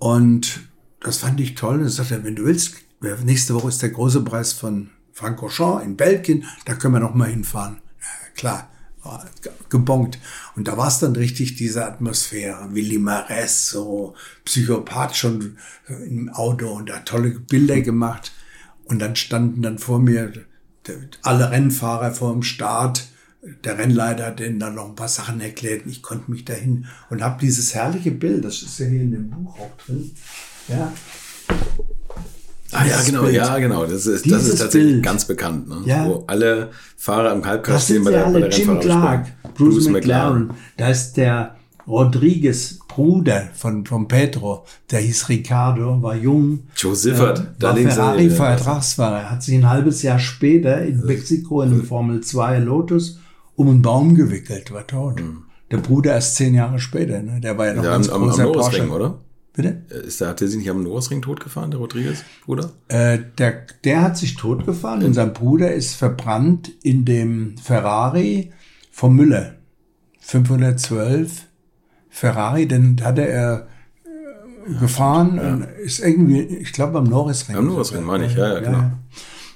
Und 0.00 0.60
das 1.00 1.18
fand 1.18 1.38
ich 1.38 1.54
toll. 1.54 1.76
Und 1.76 1.82
er 1.82 1.90
sagte, 1.90 2.24
wenn 2.24 2.34
du 2.34 2.44
willst, 2.44 2.87
nächste 3.00 3.54
Woche 3.54 3.68
ist 3.68 3.82
der 3.82 3.90
große 3.90 4.22
Preis 4.22 4.52
von 4.52 4.90
Francorchamps 5.12 5.84
in 5.84 5.96
Belgien, 5.96 6.44
da 6.64 6.74
können 6.74 6.94
wir 6.94 7.00
noch 7.00 7.14
mal 7.14 7.28
hinfahren. 7.28 7.78
Ja, 8.00 8.30
klar 8.34 8.68
gebongt. 9.68 10.18
Und 10.56 10.68
da 10.68 10.76
war 10.76 10.88
es 10.88 10.98
dann 10.98 11.14
richtig 11.14 11.56
diese 11.56 11.84
Atmosphäre. 11.86 12.68
Willi 12.72 12.98
Mares, 12.98 13.68
so 13.68 14.14
Psychopath 14.44 15.16
schon 15.16 15.56
im 15.88 16.28
Auto 16.30 16.70
und 16.70 16.92
hat 16.92 17.06
tolle 17.06 17.30
Bilder 17.30 17.80
gemacht. 17.80 18.32
Und 18.84 18.98
dann 19.00 19.16
standen 19.16 19.62
dann 19.62 19.78
vor 19.78 19.98
mir 19.98 20.32
alle 21.22 21.50
Rennfahrer 21.50 22.12
vor 22.12 22.32
dem 22.32 22.42
Start. 22.42 23.08
Der 23.64 23.78
Rennleiter 23.78 24.26
hat 24.26 24.40
denen 24.40 24.58
dann 24.58 24.74
noch 24.74 24.88
ein 24.88 24.96
paar 24.96 25.08
Sachen 25.08 25.40
erklärt. 25.40 25.86
Ich 25.86 26.02
konnte 26.02 26.30
mich 26.30 26.44
dahin 26.44 26.86
und 27.10 27.22
habe 27.22 27.40
dieses 27.40 27.74
herrliche 27.74 28.10
Bild, 28.10 28.44
das 28.44 28.62
ist 28.62 28.78
ja 28.78 28.86
hier 28.86 29.02
in 29.02 29.12
dem 29.12 29.30
Buch 29.30 29.58
auch 29.58 29.76
drin. 29.84 30.10
Ja, 30.66 30.92
Ah 32.72 32.84
ja, 32.84 33.00
genau, 33.04 33.22
Bild. 33.22 33.34
ja, 33.34 33.58
genau. 33.58 33.86
Das 33.86 34.06
ist, 34.06 34.30
das 34.30 34.46
ist 34.46 34.58
tatsächlich 34.58 34.92
Bild. 34.94 35.04
ganz 35.04 35.24
bekannt, 35.24 35.68
ne? 35.68 35.82
ja. 35.86 36.06
wo 36.06 36.24
alle 36.26 36.70
Fahrer 36.96 37.32
im 37.32 37.44
Halbkreis 37.44 37.84
stehen 37.84 38.04
bei 38.04 38.10
der, 38.10 38.30
bei 38.30 38.40
der 38.40 38.50
Jim 38.50 38.78
Clark, 38.78 39.26
Bruce, 39.54 39.74
Bruce 39.74 39.88
McLaren. 39.88 40.48
McLaren. 40.48 40.60
Da 40.76 40.88
ist 40.88 41.16
der 41.16 41.56
Rodriguez 41.86 42.78
Bruder 42.86 43.48
von, 43.54 43.86
von 43.86 44.08
Pedro, 44.08 44.66
der 44.90 45.00
hieß 45.00 45.28
Ricardo, 45.30 46.02
war 46.02 46.14
jung. 46.14 46.64
Joe 46.76 46.94
Siffert, 46.94 47.38
äh, 47.38 47.42
da 47.58 47.72
links. 47.72 47.94
Ferrari 47.94 48.28
Vertragsfahrer, 48.28 49.30
hat 49.30 49.42
sich 49.42 49.54
ein 49.54 49.70
halbes 49.70 50.02
Jahr 50.02 50.18
später 50.18 50.82
in 50.82 51.06
Mexiko 51.06 51.62
in 51.62 51.72
einem 51.72 51.84
Formel 51.84 52.20
2 52.20 52.58
Lotus 52.58 53.20
um 53.54 53.68
einen 53.68 53.82
Baum 53.82 54.14
gewickelt, 54.14 54.72
war 54.72 54.86
tot. 54.86 55.20
Mhm. 55.20 55.44
Der 55.70 55.78
Bruder 55.78 56.14
erst 56.14 56.36
zehn 56.36 56.54
Jahre 56.54 56.78
später, 56.78 57.22
ne? 57.22 57.40
Der 57.40 57.58
war 57.58 57.66
ja 57.66 57.74
noch 57.74 57.84
ja, 57.84 57.90
ganz 57.90 58.08
am, 58.08 58.22
großer 58.22 58.44
am 58.44 58.52
Porsche. 58.52 58.88
oder? 58.88 59.18
Bitte? 59.58 59.82
Äh, 59.90 60.06
ist 60.06 60.20
der, 60.20 60.28
hat 60.28 60.40
der 60.40 60.46
sich 60.46 60.58
nicht 60.58 60.70
am 60.70 60.84
Nürburgring 60.84 61.20
totgefahren, 61.20 61.72
der 61.72 61.80
Rodriguez, 61.80 62.22
Bruder? 62.44 62.70
Äh, 62.86 63.18
der, 63.38 63.66
der 63.82 64.02
hat 64.02 64.16
sich 64.16 64.36
totgefahren 64.36 65.02
und 65.02 65.14
sein 65.14 65.32
Bruder 65.32 65.74
ist 65.74 65.96
verbrannt 65.96 66.70
in 66.84 67.04
dem 67.04 67.58
Ferrari 67.58 68.52
vom 68.92 69.16
Müller. 69.16 69.56
512 70.20 71.46
Ferrari, 72.08 72.68
den 72.68 73.02
hatte 73.02 73.26
er 73.26 73.66
äh, 74.04 74.74
gefahren 74.78 75.40
ja. 75.42 75.54
und 75.54 75.66
ist 75.82 75.98
irgendwie, 75.98 76.42
ich 76.42 76.72
glaube 76.72 76.96
am 76.96 77.06
Norrisring. 77.06 77.56
Am 77.56 77.66
Norrisring 77.66 78.04
meine 78.04 78.26
ich, 78.26 78.36
ja, 78.36 78.54
ja, 78.54 78.60
genau. 78.60 78.78
Ja, 78.78 78.98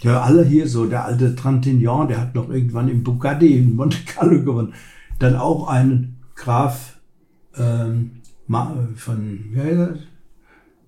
ja, 0.00 0.20
alle 0.22 0.44
hier 0.44 0.66
so, 0.66 0.86
der 0.86 1.04
alte 1.04 1.36
Trantignan, 1.36 2.08
der 2.08 2.20
hat 2.20 2.34
noch 2.34 2.50
irgendwann 2.50 2.88
im 2.88 3.04
Bugatti 3.04 3.56
in 3.56 3.76
Monte 3.76 3.98
Carlo 4.04 4.42
gewonnen. 4.42 4.74
Dann 5.20 5.36
auch 5.36 5.68
einen 5.68 6.16
Graf, 6.34 6.98
ähm, 7.56 8.21
von 8.48 9.52
ja, 9.54 9.94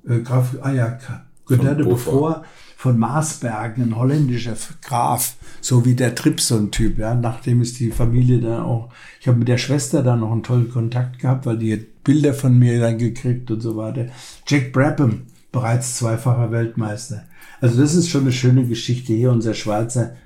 äh, 0.06 0.20
Graf, 0.20 0.56
ah 0.61 0.73
ja, 0.73 0.99
Godard 1.46 1.78
bevor 1.78 2.44
von 2.76 2.99
Marsbergen, 2.99 3.84
ein 3.84 3.96
holländischer 3.96 4.56
Graf, 4.82 5.37
so 5.62 5.87
wie 5.87 5.94
der 5.94 6.14
Tripson-Typ, 6.14 6.99
ja, 6.99 7.14
nachdem 7.14 7.62
ist 7.62 7.80
die 7.80 7.90
Familie 7.90 8.40
dann 8.40 8.61
auch, 8.61 8.90
ich 9.20 9.28
habe 9.28 9.38
mit 9.38 9.49
der 9.49 9.56
Schwester 9.56 10.02
dann 10.02 10.20
noch 10.20 10.32
einen 10.32 10.42
tollen 10.42 10.70
Kontakt 10.70 11.18
gehabt, 11.18 11.46
weil 11.46 11.56
die 11.56 11.73
hat 11.73 12.04
Bilder 12.04 12.34
von 12.34 12.58
mir 12.58 12.78
dann 12.80 12.99
gekriegt 12.99 13.50
und 13.50 13.62
so 13.62 13.76
weiter. 13.76 14.08
Jack 14.46 14.73
Brabham, 14.73 15.23
bereits 15.50 15.96
zweifacher 15.96 16.50
Weltmeister. 16.50 17.25
Also 17.61 17.80
das 17.80 17.94
ist 17.94 18.11
schon 18.11 18.23
eine 18.23 18.32
schöne 18.32 18.66
Geschichte 18.66 19.14
hier, 19.14 19.30
unser 19.30 19.54
Schweizer 19.54 20.16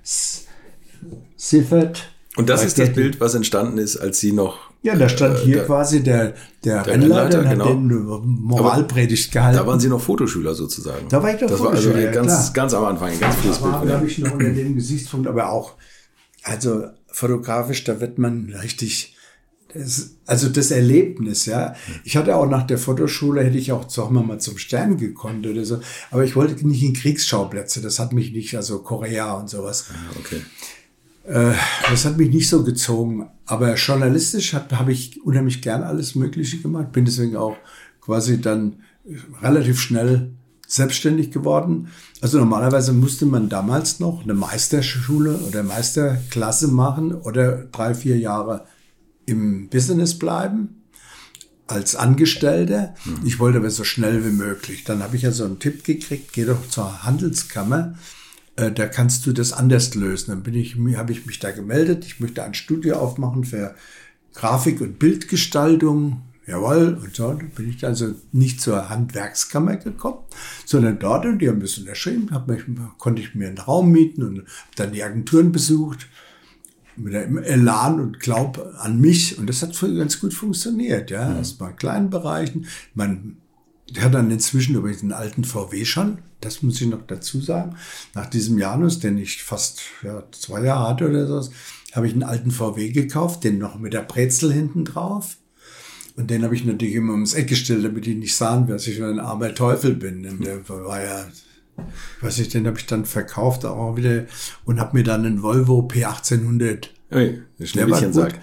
Siffert. 1.37 2.11
Und 2.37 2.49
das 2.49 2.65
ist 2.65 2.79
das 2.79 2.93
Bild, 2.93 3.21
was 3.21 3.35
entstanden 3.37 3.79
ist, 3.79 3.97
als 3.97 4.19
sie 4.19 4.33
noch 4.33 4.68
ja, 4.83 4.95
da 4.95 5.09
stand 5.09 5.39
äh, 5.39 5.43
hier 5.43 5.57
der, 5.57 5.65
quasi 5.67 6.03
der, 6.03 6.35
der, 6.65 6.83
der 6.83 6.87
Rennleiter, 6.87 7.45
Rennleiter 7.45 7.49
hat 7.49 7.51
genau. 7.51 8.19
den 8.19 8.41
Moralpredigt 8.43 9.33
gehalten. 9.33 9.59
Da 9.59 9.67
waren 9.67 9.81
Sie 9.81 9.89
noch 9.89 10.01
Fotoschüler 10.01 10.55
sozusagen. 10.55 11.09
Da 11.09 11.23
war 11.23 11.35
ich 11.35 11.41
noch 11.41 11.49
das 11.49 11.59
Fotoschüler, 11.59 11.95
war 11.95 12.07
also 12.07 12.21
ganz, 12.21 12.53
ganz 12.53 12.75
am 12.75 12.85
Anfang, 12.85 13.11
ein 13.11 13.21
ganz 13.21 13.35
frühes 13.37 13.59
Bild. 13.59 13.75
Da 13.85 13.95
habe 13.95 14.07
ich 14.07 14.19
noch 14.19 14.33
unter 14.33 14.51
dem 14.51 14.75
Gesichtspunkt, 14.75 15.27
aber 15.27 15.51
auch, 15.51 15.75
also 16.45 16.85
fotografisch, 17.09 17.85
da 17.85 18.01
wird 18.01 18.19
man 18.19 18.55
richtig, 18.63 19.17
das, 19.75 20.13
also 20.27 20.49
das 20.49 20.71
Erlebnis, 20.71 21.47
ja. 21.47 21.75
Ich 22.05 22.17
hatte 22.17 22.37
auch 22.37 22.47
nach 22.47 22.67
der 22.67 22.79
Fotoschule, 22.79 23.43
hätte 23.43 23.59
ich 23.59 23.73
auch, 23.73 23.91
sagen 23.91 24.15
wir 24.15 24.23
mal, 24.23 24.39
zum 24.39 24.59
Stern 24.59 24.97
gekonnt 24.97 25.47
oder 25.47 25.65
so. 25.65 25.81
Aber 26.13 26.23
ich 26.23 26.37
wollte 26.37 26.67
nicht 26.67 26.83
in 26.83 26.95
Kriegsschauplätze. 26.95 27.83
Das 27.83 27.99
hat 27.99 28.13
mich 28.13 28.33
nicht, 28.33 28.57
also 28.57 28.79
Korea 28.79 29.35
und 29.35 29.51
sowas. 29.51 29.87
Ah, 29.91 30.17
okay. 30.21 30.41
Äh, 31.29 31.53
das 31.91 32.05
hat 32.05 32.17
mich 32.17 32.31
nicht 32.31 32.49
so 32.49 32.65
gezogen. 32.65 33.29
Aber 33.47 33.75
journalistisch 33.75 34.55
habe 34.55 34.93
ich 34.93 35.23
unheimlich 35.23 35.63
gern 35.63 35.83
alles 35.83 36.15
Mögliche 36.15 36.59
gemacht. 36.59 36.93
Bin 36.93 37.05
deswegen 37.05 37.37
auch 37.37 37.57
quasi 38.01 38.41
dann 38.41 38.77
relativ 39.43 39.81
schnell 39.81 40.33
selbstständig 40.67 41.31
geworden. 41.31 41.89
Also 42.21 42.39
normalerweise 42.39 42.93
musste 42.93 43.27
man 43.27 43.49
damals 43.49 44.01
noch 44.01 44.23
eine 44.23 44.35
Meisterschule 44.35 45.37
oder 45.39 45.63
Meisterklasse 45.63 46.69
machen 46.69 47.15
oder 47.15 47.65
drei, 47.65 47.95
vier 47.95 48.19
Jahre 48.19 48.67
im 49.25 49.69
Business 49.69 50.19
bleiben 50.19 50.83
als 51.67 51.97
Angestellter. 51.97 52.95
Mhm. 53.05 53.27
Ich 53.27 53.39
wollte 53.39 53.59
aber 53.59 53.71
so 53.71 53.85
schnell 53.85 54.25
wie 54.25 54.35
möglich. 54.35 54.85
Dann 54.85 55.03
habe 55.03 55.17
ich 55.17 55.23
ja 55.23 55.33
so 55.33 55.45
einen 55.45 55.59
Tipp 55.59 55.85
gekriegt, 55.85 56.33
geh 56.33 56.45
doch 56.45 56.69
zur 56.69 57.03
Handelskammer 57.03 57.95
äh, 58.59 58.73
da 58.73 58.89
kannst 58.89 59.25
du 59.27 59.33
das 59.33 59.53
anders 59.53 59.95
lösen. 59.95 60.31
Dann 60.33 60.43
bin 60.43 60.55
ich, 60.55 60.77
habe 60.97 61.13
ich 61.13 61.27
mich 61.27 61.39
da 61.39 61.53
gemeldet. 61.53 62.05
Ich 62.05 62.19
möchte 62.19 62.43
ein 62.43 62.55
Studio 62.55 62.97
aufmachen 62.97 63.45
für 63.45 63.75
Grafik 64.35 64.81
und 64.81 64.99
Bildgestaltung. 64.99 66.23
Jawohl, 66.47 66.99
und 67.01 67.15
so 67.15 67.39
bin 67.55 67.69
ich 67.69 67.85
also 67.85 68.15
nicht 68.33 68.61
zur 68.61 68.89
Handwerkskammer 68.89 69.77
gekommen, 69.77 70.21
sondern 70.65 70.99
dort 70.99 71.27
und 71.27 71.41
die 71.41 71.49
haben 71.49 71.57
ein 71.57 71.61
bisschen 71.61 71.87
erschrieben, 71.87 72.31
hab 72.31 72.49
mich, 72.49 72.63
konnte 72.97 73.21
ich 73.21 73.35
mir 73.35 73.49
einen 73.49 73.59
Raum 73.59 73.93
mieten 73.93 74.23
und 74.23 74.39
habe 74.39 74.49
dann 74.77 74.93
die 74.93 75.05
Agenturen 75.05 75.53
besucht 75.53 76.09
mit 76.97 77.15
einem 77.15 77.37
Elan 77.37 78.01
und 78.01 78.19
Glaub 78.19 78.67
an 78.79 78.99
mich 78.99 79.37
und 79.39 79.47
das 79.47 79.61
hat 79.61 79.79
ganz 79.79 80.21
gut 80.21 80.33
funktioniert, 80.33 81.11
ja, 81.11 81.29
mhm. 81.29 81.37
erstmal 81.37 81.73
in 81.73 81.77
kleinen 81.77 82.09
Bereichen. 82.09 82.67
Man 82.95 83.37
der 83.95 84.05
hat 84.05 84.15
dann 84.15 84.31
inzwischen 84.31 84.75
übrigens 84.75 85.03
einen 85.03 85.13
alten 85.13 85.45
VW 85.45 85.85
schon, 85.85 86.19
das 86.41 86.63
muss 86.63 86.81
ich 86.81 86.87
noch 86.87 87.07
dazu 87.07 87.41
sagen. 87.41 87.77
Nach 88.15 88.27
diesem 88.27 88.59
Janus, 88.59 89.01
den 89.01 89.19
ich 89.19 89.43
fast 89.43 89.81
ja, 90.03 90.23
zwei 90.33 90.63
Jahre 90.63 90.89
hatte 90.89 91.09
oder 91.09 91.27
so, 91.27 91.51
habe 91.93 92.07
ich 92.07 92.13
einen 92.13 92.23
alten 92.23 92.51
VW 92.51 92.91
gekauft, 92.91 93.45
den 93.45 93.59
noch 93.59 93.79
mit 93.79 93.93
der 93.93 94.03
Brezel 94.03 94.53
hinten 94.53 94.85
drauf. 94.85 95.37
Und 96.17 96.31
den 96.31 96.43
habe 96.43 96.55
ich 96.55 96.65
natürlich 96.65 96.95
immer 96.95 97.13
ums 97.13 97.35
Eck 97.35 97.49
gestellt, 97.49 97.85
damit 97.85 98.07
die 98.07 98.15
nicht 98.15 98.35
sahen, 98.35 98.67
dass 98.67 98.87
ich 98.87 99.03
ein 99.03 99.21
armer 99.21 99.55
Teufel 99.55 99.95
bin. 99.95 100.29
Und 100.29 100.45
der 100.45 100.69
war 100.69 101.01
ja, 101.01 101.27
weiß 102.21 102.41
ich, 102.41 102.49
den 102.49 102.67
habe 102.67 102.79
ich 102.79 102.87
dann 102.87 103.05
verkauft 103.05 103.65
auch 103.65 103.97
wieder 103.97 104.27
und 104.65 104.81
habe 104.81 104.97
mir 104.97 105.05
dann 105.05 105.25
einen 105.25 105.43
Volvo 105.43 105.87
P1800. 105.87 106.89
Ui, 107.13 107.43
das 107.59 107.73
der 107.73 107.89
war 107.89 108.03
gut. 108.03 108.35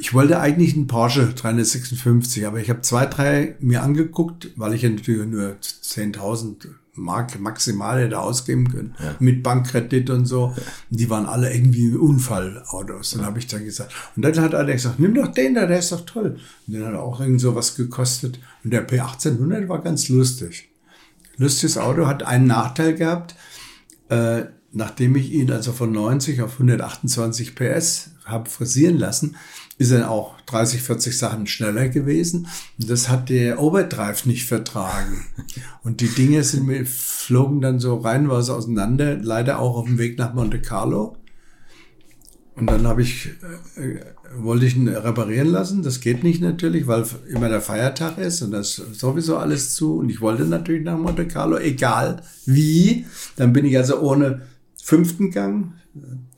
Ich 0.00 0.14
wollte 0.14 0.38
eigentlich 0.38 0.74
einen 0.74 0.86
Porsche 0.86 1.34
356, 1.34 2.46
aber 2.46 2.60
ich 2.60 2.70
habe 2.70 2.82
zwei, 2.82 3.06
drei 3.06 3.56
mir 3.58 3.82
angeguckt, 3.82 4.50
weil 4.54 4.74
ich 4.74 4.82
ja 4.82 4.90
natürlich 4.90 5.26
nur 5.26 5.56
10.000 5.60 6.68
Mark 6.98 7.38
maximal 7.40 8.00
hätte 8.00 8.18
ausgeben 8.18 8.70
können, 8.70 8.94
ja. 8.98 9.14
mit 9.18 9.42
Bankkredit 9.42 10.10
und 10.10 10.26
so. 10.26 10.54
Die 10.90 11.08
waren 11.10 11.26
alle 11.26 11.52
irgendwie 11.52 11.94
Unfallautos. 11.94 13.12
Dann 13.12 13.24
habe 13.24 13.38
ich 13.38 13.46
dann 13.46 13.64
gesagt, 13.64 13.92
und 14.16 14.24
dann 14.24 14.38
hat 14.40 14.54
einer 14.54 14.72
gesagt, 14.72 14.98
nimm 14.98 15.14
doch 15.14 15.28
den 15.28 15.54
da, 15.54 15.66
der 15.66 15.78
ist 15.78 15.92
doch 15.92 16.04
toll. 16.04 16.38
Und 16.66 16.74
den 16.74 16.84
hat 16.84 16.94
auch 16.94 17.20
irgend 17.20 17.40
so 17.40 17.54
was 17.54 17.76
gekostet. 17.76 18.38
Und 18.64 18.72
der 18.72 18.88
P1800 18.88 19.68
war 19.68 19.80
ganz 19.82 20.08
lustig. 20.08 20.68
Lustiges 21.36 21.78
Auto, 21.78 22.06
hat 22.06 22.24
einen 22.24 22.46
Nachteil 22.46 22.94
gehabt. 22.94 23.34
Äh, 24.08 24.44
nachdem 24.72 25.16
ich 25.16 25.32
ihn 25.32 25.50
also 25.50 25.72
von 25.72 25.92
90 25.92 26.42
auf 26.42 26.54
128 26.54 27.54
PS 27.54 28.10
habe 28.24 28.50
frisieren 28.50 28.98
lassen, 28.98 29.36
ist 29.78 29.92
er 29.92 30.10
auch 30.10 30.40
30, 30.42 30.82
40 30.82 31.16
Sachen 31.16 31.46
schneller 31.46 31.88
gewesen. 31.88 32.48
Und 32.78 32.90
das 32.90 33.08
hat 33.08 33.28
der 33.28 33.60
Overdrive 33.62 34.26
nicht 34.26 34.46
vertragen. 34.46 35.24
Und 35.84 36.00
die 36.00 36.08
Dinge 36.08 36.42
sind 36.42 36.66
mir, 36.66 36.84
flogen 36.84 37.60
dann 37.60 37.78
so 37.78 37.96
reinweise 37.96 38.54
auseinander, 38.54 39.16
leider 39.16 39.60
auch 39.60 39.76
auf 39.76 39.86
dem 39.86 39.98
Weg 39.98 40.18
nach 40.18 40.34
Monte 40.34 40.60
Carlo. 40.60 41.16
Und 42.56 42.66
dann 42.68 42.88
habe 42.88 43.02
ich, 43.02 43.28
äh, 43.76 44.00
wollte 44.36 44.66
ich 44.66 44.76
ihn 44.76 44.88
reparieren 44.88 45.46
lassen. 45.46 45.84
Das 45.84 46.00
geht 46.00 46.24
nicht 46.24 46.42
natürlich, 46.42 46.88
weil 46.88 47.04
immer 47.28 47.48
der 47.48 47.60
Feiertag 47.60 48.18
ist 48.18 48.42
und 48.42 48.50
das 48.50 48.80
ist 48.80 48.98
sowieso 48.98 49.36
alles 49.36 49.76
zu. 49.76 49.98
Und 49.98 50.10
ich 50.10 50.20
wollte 50.20 50.44
natürlich 50.44 50.84
nach 50.84 50.98
Monte 50.98 51.28
Carlo, 51.28 51.56
egal 51.56 52.22
wie. 52.46 53.06
Dann 53.36 53.52
bin 53.52 53.64
ich 53.64 53.76
also 53.76 54.00
ohne 54.00 54.42
fünften 54.82 55.30
Gang, 55.30 55.74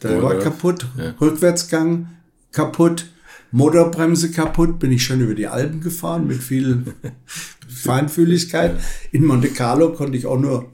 der 0.02 0.22
war 0.22 0.38
kaputt, 0.38 0.86
ja. 0.98 1.14
Rückwärtsgang 1.20 2.08
kaputt, 2.52 3.06
Motorbremse 3.52 4.30
kaputt, 4.30 4.78
bin 4.78 4.92
ich 4.92 5.04
schon 5.04 5.20
über 5.20 5.34
die 5.34 5.48
Alpen 5.48 5.80
gefahren 5.80 6.26
mit 6.26 6.42
viel 6.42 6.84
Feinfühligkeit. 7.68 8.78
In 9.12 9.24
Monte 9.24 9.48
Carlo 9.48 9.92
konnte 9.92 10.16
ich 10.16 10.26
auch 10.26 10.38
nur 10.38 10.70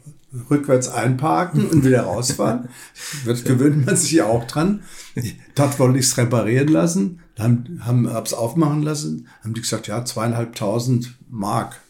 rückwärts 0.51 0.89
einparken 0.89 1.67
und 1.67 1.85
wieder 1.85 2.03
rausfahren. 2.03 2.69
Das 3.25 3.45
gewöhnt 3.45 3.87
man 3.87 3.97
sich 3.97 4.13
ja 4.13 4.27
auch 4.27 4.45
dran. 4.45 4.83
Dort 5.55 5.79
wollte 5.79 5.99
ich 5.99 6.07
es 6.07 6.19
reparieren 6.19 6.69
lassen, 6.69 7.21
haben, 7.39 7.81
haben 7.81 8.07
es 8.07 8.35
aufmachen 8.35 8.83
lassen, 8.83 9.29
haben 9.43 9.55
die 9.55 9.63
gesagt, 9.63 9.87
ja, 9.87 10.05
zweieinhalbtausend 10.05 11.17
Mark. 11.31 11.81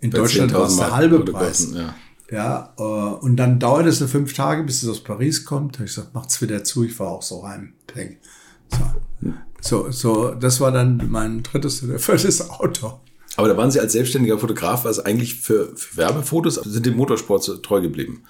In 0.00 0.10
Bei 0.10 0.18
Deutschland 0.18 0.52
war 0.52 0.66
es 0.66 0.76
der 0.76 0.94
halbe 0.94 1.20
Preis. 1.20 1.72
Ja. 1.72 1.94
ja, 2.30 2.74
äh, 2.78 2.82
und 2.82 3.36
dann 3.36 3.58
dauert 3.58 3.86
es 3.86 3.98
so 3.98 4.06
fünf 4.06 4.34
Tage, 4.34 4.62
bis 4.64 4.82
es 4.82 4.88
aus 4.88 5.02
Paris 5.02 5.44
kommt. 5.44 5.76
Da 5.76 5.78
habe 5.78 5.86
ich 5.86 5.94
gesagt, 5.94 6.14
macht's 6.14 6.42
wieder 6.42 6.64
zu, 6.64 6.84
ich 6.84 6.92
fahre 6.92 7.10
auch 7.10 7.22
so 7.22 7.46
heim. 7.46 7.72
So. 8.70 9.32
So, 9.66 9.90
so, 9.90 10.30
das 10.30 10.60
war 10.60 10.72
dann 10.72 11.08
mein 11.10 11.42
drittes 11.42 11.82
oder 11.82 11.98
viertes 11.98 12.50
Auto. 12.50 13.00
Aber 13.36 13.48
da 13.48 13.56
waren 13.56 13.70
Sie 13.70 13.80
als 13.80 13.92
selbstständiger 13.92 14.38
Fotograf, 14.38 14.86
also 14.86 15.04
eigentlich 15.04 15.34
für, 15.34 15.76
für 15.76 15.96
Werbefotos, 15.98 16.54
sind 16.54 16.86
dem 16.86 16.96
Motorsport 16.96 17.62
treu 17.62 17.80
geblieben? 17.80 18.22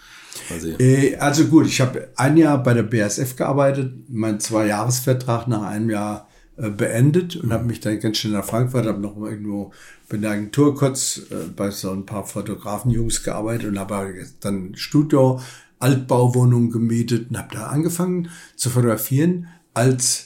Äh, 0.78 1.16
also 1.16 1.47
gut, 1.47 1.66
ich 1.66 1.81
habe 1.81 2.09
ein 2.16 2.37
Jahr 2.37 2.62
bei 2.62 2.75
der 2.75 2.83
BASF 2.83 3.37
gearbeitet, 3.37 3.93
mein 4.09 4.40
Zwei-Jahres-Vertrag 4.40 5.47
nach 5.47 5.62
einem 5.62 5.90
Jahr 5.90 6.28
äh, 6.57 6.71
beendet 6.71 7.37
und 7.37 7.52
habe 7.52 7.64
mich 7.64 7.81
dann 7.81 8.00
ganz 8.00 8.19
schnell 8.19 8.33
nach 8.35 8.45
Frankfurt, 8.45 8.87
habe 8.87 9.00
noch 9.00 9.16
irgendwo 9.16 9.73
bei 10.09 10.16
der 10.16 10.33
Agentur 10.33 10.75
kurz 10.75 11.23
äh, 11.31 11.49
bei 11.55 11.71
so 11.71 11.90
ein 11.90 12.07
paar 12.07 12.25
Fotografen-Jungs 12.25 13.23
gearbeitet 13.23 13.69
und 13.69 13.78
habe 13.78 14.12
dann 14.40 14.75
Studio, 14.75 15.40
Altbauwohnungen 15.78 16.71
gemietet 16.71 17.31
und 17.31 17.38
habe 17.38 17.55
da 17.55 17.66
angefangen 17.66 18.31
zu 18.57 18.71
fotografieren 18.71 19.49
als 19.75 20.25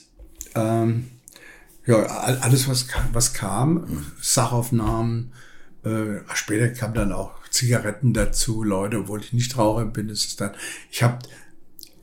ähm, 0.54 1.08
ja, 1.86 1.96
alles, 1.96 2.68
was, 2.68 2.86
was 3.12 3.32
kam, 3.32 4.06
Sachaufnahmen, 4.20 5.32
äh, 5.84 6.20
später 6.34 6.68
kam 6.68 6.94
dann 6.94 7.12
auch 7.12 7.32
Zigaretten 7.50 8.12
dazu, 8.12 8.62
Leute, 8.62 8.98
obwohl 8.98 9.20
ich 9.20 9.32
nicht 9.32 9.56
Raucher 9.58 9.86
bin, 9.86 10.08
ist 10.08 10.26
es 10.26 10.36
dann. 10.36 10.52
Ich 10.90 11.02
habe 11.02 11.18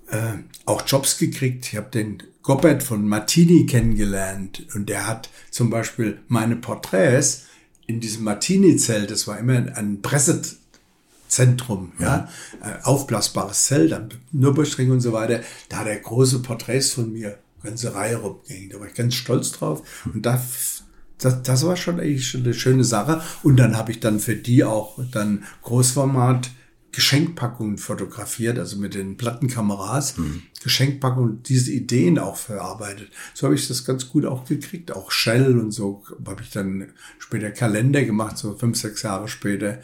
äh, 0.09 0.33
auch 0.65 0.83
Jobs 0.85 1.17
gekriegt. 1.17 1.67
Ich 1.67 1.77
habe 1.77 1.89
den 1.89 2.23
Gobbert 2.41 2.83
von 2.83 3.07
Martini 3.07 3.65
kennengelernt 3.65 4.65
und 4.73 4.89
der 4.89 5.07
hat 5.07 5.29
zum 5.51 5.69
Beispiel 5.69 6.19
meine 6.27 6.55
Porträts 6.55 7.45
in 7.87 7.99
diesem 7.99 8.23
Martini-Zelt, 8.23 9.11
das 9.11 9.27
war 9.27 9.37
immer 9.39 9.75
ein 9.75 10.01
Pressezentrum, 10.01 11.93
ja, 11.99 12.29
ja 12.61 12.69
äh, 12.69 12.83
aufblasbares 12.83 13.65
Zelt 13.65 13.93
am 13.93 14.09
Nürburgring 14.31 14.91
und 14.91 15.01
so 15.01 15.13
weiter. 15.13 15.41
Da 15.69 15.77
hat 15.79 15.87
er 15.87 15.97
große 15.97 16.41
Porträts 16.41 16.91
von 16.91 17.11
mir 17.11 17.37
ganze 17.63 17.93
Reihe 17.93 18.17
rumging. 18.17 18.69
Da 18.69 18.79
war 18.79 18.87
ich 18.87 18.93
ganz 18.93 19.15
stolz 19.15 19.51
drauf. 19.51 20.05
Und 20.05 20.25
das, 20.25 20.83
das, 21.17 21.41
das 21.43 21.65
war 21.65 21.75
schon 21.75 21.99
eigentlich 21.99 22.27
schon 22.27 22.43
eine 22.43 22.53
schöne 22.53 22.83
Sache. 22.83 23.21
Und 23.43 23.57
dann 23.57 23.77
habe 23.77 23.91
ich 23.91 23.99
dann 23.99 24.19
für 24.19 24.35
die 24.35 24.63
auch 24.63 24.99
dann 25.11 25.43
Großformat 25.63 26.49
Geschenkpackungen 26.97 27.77
fotografiert, 27.77 28.57
also 28.57 28.75
mit 28.77 28.95
den 28.95 29.17
Plattenkameras, 29.17 30.17
mhm. 30.17 30.41
Geschenkpackungen, 30.63 31.43
diese 31.43 31.71
Ideen 31.71 32.17
auch 32.17 32.37
verarbeitet. 32.37 33.11
So 33.35 33.45
habe 33.45 33.53
ich 33.53 33.67
das 33.67 33.85
ganz 33.85 34.09
gut 34.09 34.25
auch 34.25 34.45
gekriegt. 34.45 34.91
Auch 34.91 35.11
Shell 35.11 35.59
und 35.59 35.69
so 35.69 36.03
habe 36.25 36.41
ich 36.41 36.49
dann 36.49 36.87
später 37.19 37.51
Kalender 37.51 38.03
gemacht, 38.03 38.39
so 38.39 38.55
fünf, 38.55 38.77
sechs 38.77 39.03
Jahre 39.03 39.27
später. 39.27 39.77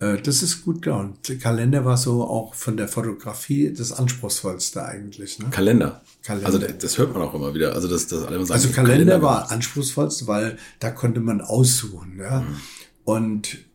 Okay. 0.00 0.14
Äh, 0.14 0.20
das 0.22 0.42
ist 0.42 0.64
gut 0.64 0.82
gelaunt. 0.82 1.38
Kalender 1.40 1.84
war 1.84 1.96
so 1.96 2.24
auch 2.24 2.54
von 2.54 2.76
der 2.76 2.88
Fotografie 2.88 3.72
das 3.72 3.92
anspruchsvollste 3.92 4.84
eigentlich. 4.84 5.38
Ne? 5.38 5.50
Kalender. 5.52 6.02
Kalender. 6.24 6.46
Also 6.48 6.58
das 6.58 6.98
hört 6.98 7.14
man 7.14 7.22
auch 7.22 7.32
immer 7.32 7.54
wieder. 7.54 7.76
Also 7.76 7.86
das, 7.86 8.08
das 8.08 8.24
alle 8.24 8.44
sagen, 8.44 8.50
Also 8.50 8.70
Kalender, 8.70 8.88
Kalender 8.88 9.22
war 9.22 9.52
anspruchsvollst, 9.52 10.26
weil 10.26 10.58
da 10.80 10.90
konnte 10.90 11.20
man 11.20 11.42
aussuchen. 11.42 12.18
Ja? 12.18 12.40
Mhm. 12.40 12.56
Und 13.04 13.69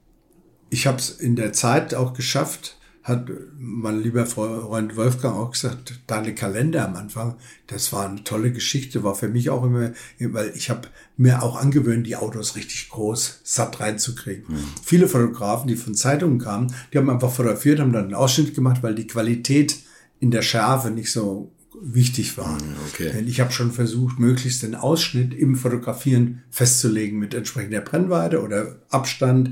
ich 0.75 0.87
habe 0.87 0.97
es 0.97 1.09
in 1.09 1.37
der 1.37 1.53
Zeit 1.53 1.95
auch 1.95 2.13
geschafft, 2.13 2.77
hat 3.01 3.29
mein 3.57 4.01
lieber 4.01 4.25
Freund 4.25 4.97
Wolfgang 4.97 5.37
auch 5.37 5.51
gesagt, 5.51 6.01
deine 6.05 6.35
Kalender 6.35 6.85
am 6.85 6.97
Anfang, 6.97 7.35
das 7.67 7.93
war 7.93 8.09
eine 8.09 8.25
tolle 8.25 8.51
Geschichte, 8.51 9.01
war 9.01 9.15
für 9.15 9.29
mich 9.29 9.49
auch 9.49 9.63
immer, 9.63 9.93
weil 10.19 10.51
ich 10.53 10.69
habe 10.69 10.89
mir 11.15 11.43
auch 11.43 11.55
angewöhnt, 11.55 12.05
die 12.05 12.17
Autos 12.17 12.57
richtig 12.57 12.89
groß, 12.89 13.39
satt 13.45 13.79
reinzukriegen. 13.79 14.43
Mhm. 14.49 14.63
Viele 14.83 15.07
Fotografen, 15.07 15.69
die 15.69 15.77
von 15.77 15.95
Zeitungen 15.95 16.39
kamen, 16.39 16.73
die 16.91 16.97
haben 16.97 17.09
einfach 17.09 17.31
fotografiert, 17.31 17.79
haben 17.79 17.93
dann 17.93 18.05
einen 18.05 18.15
Ausschnitt 18.15 18.53
gemacht, 18.53 18.83
weil 18.83 18.95
die 18.95 19.07
Qualität 19.07 19.77
in 20.19 20.29
der 20.29 20.41
Schärfe 20.41 20.91
nicht 20.91 21.11
so 21.11 21.53
wichtig 21.81 22.37
war. 22.37 22.59
Hm, 22.59 22.75
okay. 22.91 23.11
Denn 23.13 23.27
ich 23.27 23.39
habe 23.39 23.53
schon 23.53 23.71
versucht, 23.71 24.19
möglichst 24.19 24.63
den 24.63 24.75
Ausschnitt 24.75 25.33
im 25.33 25.55
Fotografieren 25.55 26.43
festzulegen 26.49 27.17
mit 27.17 27.33
entsprechender 27.33 27.81
Brennweite 27.81 28.41
oder 28.41 28.75
Abstand 28.89 29.51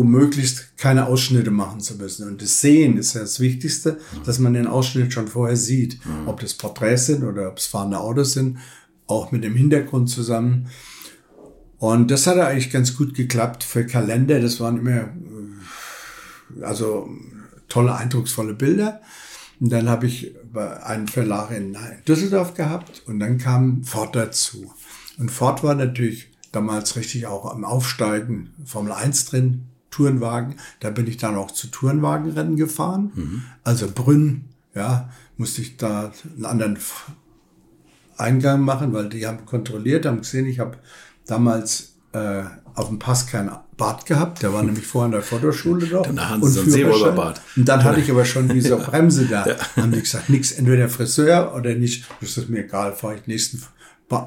um 0.00 0.10
möglichst 0.10 0.78
keine 0.78 1.04
Ausschnitte 1.04 1.50
machen 1.50 1.80
zu 1.80 1.96
müssen. 1.96 2.26
Und 2.26 2.40
das 2.40 2.62
Sehen 2.62 2.96
ist 2.96 3.12
ja 3.12 3.20
das 3.20 3.38
Wichtigste, 3.38 3.98
dass 4.24 4.38
man 4.38 4.54
den 4.54 4.66
Ausschnitt 4.66 5.12
schon 5.12 5.28
vorher 5.28 5.56
sieht, 5.56 6.00
ob 6.24 6.40
das 6.40 6.54
Porträts 6.54 7.04
sind 7.04 7.22
oder 7.22 7.48
ob 7.48 7.58
es 7.58 7.66
fahrende 7.66 7.98
Autos 7.98 8.32
sind, 8.32 8.56
auch 9.06 9.30
mit 9.30 9.44
dem 9.44 9.54
Hintergrund 9.54 10.08
zusammen. 10.08 10.68
Und 11.76 12.10
das 12.10 12.26
hat 12.26 12.38
eigentlich 12.38 12.70
ganz 12.70 12.96
gut 12.96 13.12
geklappt 13.12 13.62
für 13.62 13.84
Kalender. 13.84 14.40
Das 14.40 14.58
waren 14.58 14.78
immer, 14.78 15.00
äh, 15.00 16.62
also 16.62 17.10
tolle, 17.68 17.94
eindrucksvolle 17.94 18.54
Bilder. 18.54 19.02
Und 19.60 19.70
dann 19.70 19.90
habe 19.90 20.06
ich 20.06 20.34
einen 20.82 21.08
Verlag 21.08 21.50
in 21.50 21.76
Düsseldorf 22.08 22.54
gehabt 22.54 23.02
und 23.06 23.20
dann 23.20 23.36
kam 23.36 23.84
Ford 23.84 24.16
dazu. 24.16 24.72
Und 25.18 25.30
Ford 25.30 25.62
war 25.62 25.74
natürlich 25.74 26.30
damals 26.52 26.96
richtig 26.96 27.26
auch 27.26 27.44
am 27.52 27.66
Aufsteigen, 27.66 28.54
Formel 28.64 28.92
1 28.92 29.26
drin, 29.26 29.66
Tourenwagen. 29.90 30.56
Da 30.80 30.90
bin 30.90 31.06
ich 31.06 31.16
dann 31.16 31.36
auch 31.36 31.50
zu 31.50 31.68
Tourenwagenrennen 31.68 32.56
gefahren. 32.56 33.12
Mhm. 33.14 33.42
Also 33.64 33.88
Brünn, 33.92 34.46
ja, 34.74 35.10
musste 35.36 35.62
ich 35.62 35.76
da 35.76 36.12
einen 36.36 36.44
anderen 36.44 36.78
Eingang 38.16 38.60
machen, 38.60 38.92
weil 38.92 39.08
die 39.08 39.26
haben 39.26 39.46
kontrolliert, 39.46 40.06
haben 40.06 40.18
gesehen, 40.18 40.46
ich 40.46 40.58
habe 40.58 40.78
damals 41.26 41.94
äh, 42.12 42.42
auf 42.74 42.88
dem 42.88 42.98
Pass 42.98 43.26
kein 43.26 43.50
Bart 43.76 44.06
gehabt. 44.06 44.42
Der 44.42 44.52
war 44.52 44.62
nämlich 44.64 44.86
vorher 44.86 45.06
in 45.06 45.12
der 45.12 45.22
Fotoschule 45.22 45.86
doch. 45.86 46.02
Danach 46.02 46.40
sie 46.42 46.82
so 46.82 47.04
einen 47.04 47.14
Bart. 47.16 47.40
Und 47.56 47.68
dann 47.68 47.82
hatte 47.82 48.00
ich 48.00 48.10
aber 48.10 48.24
schon 48.24 48.48
diese 48.48 48.76
Bremse 48.78 49.26
da. 49.26 49.46
Ja. 49.46 49.56
Dann 49.74 49.84
haben 49.84 49.92
die 49.92 50.00
gesagt, 50.00 50.28
nix, 50.28 50.52
entweder 50.52 50.88
Friseur 50.88 51.54
oder 51.54 51.74
nicht. 51.74 52.04
Das 52.20 52.36
ist 52.36 52.48
mir 52.48 52.64
egal, 52.64 52.94
fahre 52.94 53.16
ich 53.16 53.26
nächsten 53.26 53.62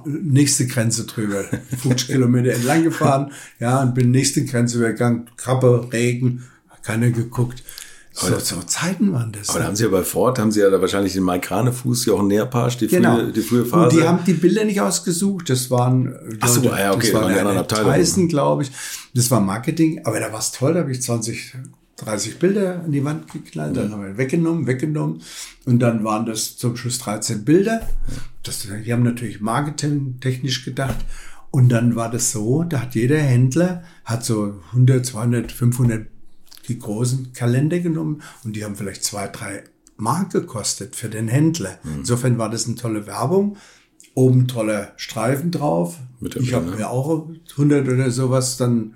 nächste 0.05 0.67
Grenze 0.67 1.05
drüber. 1.05 1.43
50 1.81 2.07
Kilometer 2.07 2.53
entlang 2.53 2.83
gefahren, 2.83 3.31
ja, 3.59 3.81
und 3.81 3.93
bin 3.93 4.11
nächste 4.11 4.45
Grenze 4.45 4.77
übergegangen. 4.77 5.29
Krabbe, 5.37 5.89
Regen, 5.91 6.43
keiner 6.83 7.11
geguckt. 7.11 7.63
So, 8.15 8.27
aber, 8.27 8.39
so 8.39 8.61
Zeiten 8.61 9.11
waren 9.11 9.31
das. 9.31 9.49
Aber 9.49 9.59
da 9.59 9.65
haben 9.65 9.75
Sie 9.75 9.83
ja 9.83 9.89
bei 9.89 10.03
Ford, 10.03 10.37
haben 10.37 10.51
Sie 10.51 10.59
ja 10.59 10.69
da 10.69 10.79
wahrscheinlich 10.79 11.13
den 11.13 11.23
Mike 11.23 11.47
Kranefuß, 11.47 12.05
ja 12.05 12.13
auch 12.13 12.21
Nährpasch, 12.21 12.77
die, 12.77 12.87
genau. 12.87 13.15
frühe, 13.15 13.31
die 13.31 13.41
frühe 13.41 13.65
Phase. 13.65 13.83
Und 13.83 13.93
die 13.93 14.07
haben 14.07 14.23
die 14.23 14.33
Bilder 14.33 14.65
nicht 14.65 14.79
ausgesucht. 14.79 15.49
Das 15.49 15.71
waren, 15.71 16.15
Ach 16.39 16.47
so, 16.47 16.61
ja, 16.61 16.93
okay, 16.93 17.11
das 17.11 17.13
waren 17.19 17.33
die 17.33 17.39
anderen 17.39 17.57
Abteilungen. 17.57 18.27
Glaube 18.27 18.63
ich. 18.63 18.71
Das 19.15 19.31
war 19.31 19.39
Marketing. 19.39 20.01
Aber 20.05 20.19
da 20.19 20.31
war 20.31 20.39
es 20.39 20.51
toll, 20.51 20.75
da 20.75 20.81
habe 20.81 20.91
ich 20.91 21.01
20, 21.01 21.55
30 22.03 22.39
Bilder 22.39 22.83
an 22.83 22.91
die 22.91 23.03
Wand 23.03 23.31
geknallt, 23.31 23.77
dann 23.77 23.91
haben 23.91 24.03
wir 24.03 24.17
weggenommen, 24.17 24.67
weggenommen 24.67 25.21
und 25.65 25.79
dann 25.79 26.03
waren 26.03 26.25
das 26.25 26.57
zum 26.57 26.75
Schluss 26.75 26.99
13 26.99 27.45
Bilder. 27.45 27.87
Das, 28.43 28.67
die 28.85 28.93
haben 28.93 29.03
natürlich 29.03 29.41
Marketing 29.41 30.19
technisch 30.19 30.65
gedacht 30.65 30.97
und 31.51 31.69
dann 31.69 31.95
war 31.95 32.09
das 32.09 32.31
so, 32.31 32.63
da 32.63 32.81
hat 32.81 32.95
jeder 32.95 33.19
Händler 33.19 33.83
hat 34.05 34.25
so 34.25 34.59
100, 34.71 35.05
200, 35.05 35.51
500 35.51 36.07
die 36.67 36.79
großen 36.79 37.33
Kalender 37.33 37.79
genommen 37.79 38.21
und 38.43 38.55
die 38.55 38.63
haben 38.63 38.75
vielleicht 38.75 39.03
zwei, 39.03 39.27
drei 39.27 39.63
Mark 39.97 40.31
gekostet 40.31 40.95
für 40.95 41.09
den 41.09 41.27
Händler. 41.27 41.77
Mhm. 41.83 41.99
Insofern 41.99 42.37
war 42.37 42.49
das 42.49 42.65
eine 42.65 42.75
tolle 42.75 43.05
Werbung. 43.05 43.57
Oben 44.15 44.47
tolle 44.47 44.91
Streifen 44.95 45.49
drauf. 45.49 45.97
ich 46.21 46.53
habe 46.53 46.75
mir 46.75 46.89
auch 46.89 47.27
100 47.51 47.87
oder 47.87 48.11
sowas 48.11 48.57
dann 48.57 48.93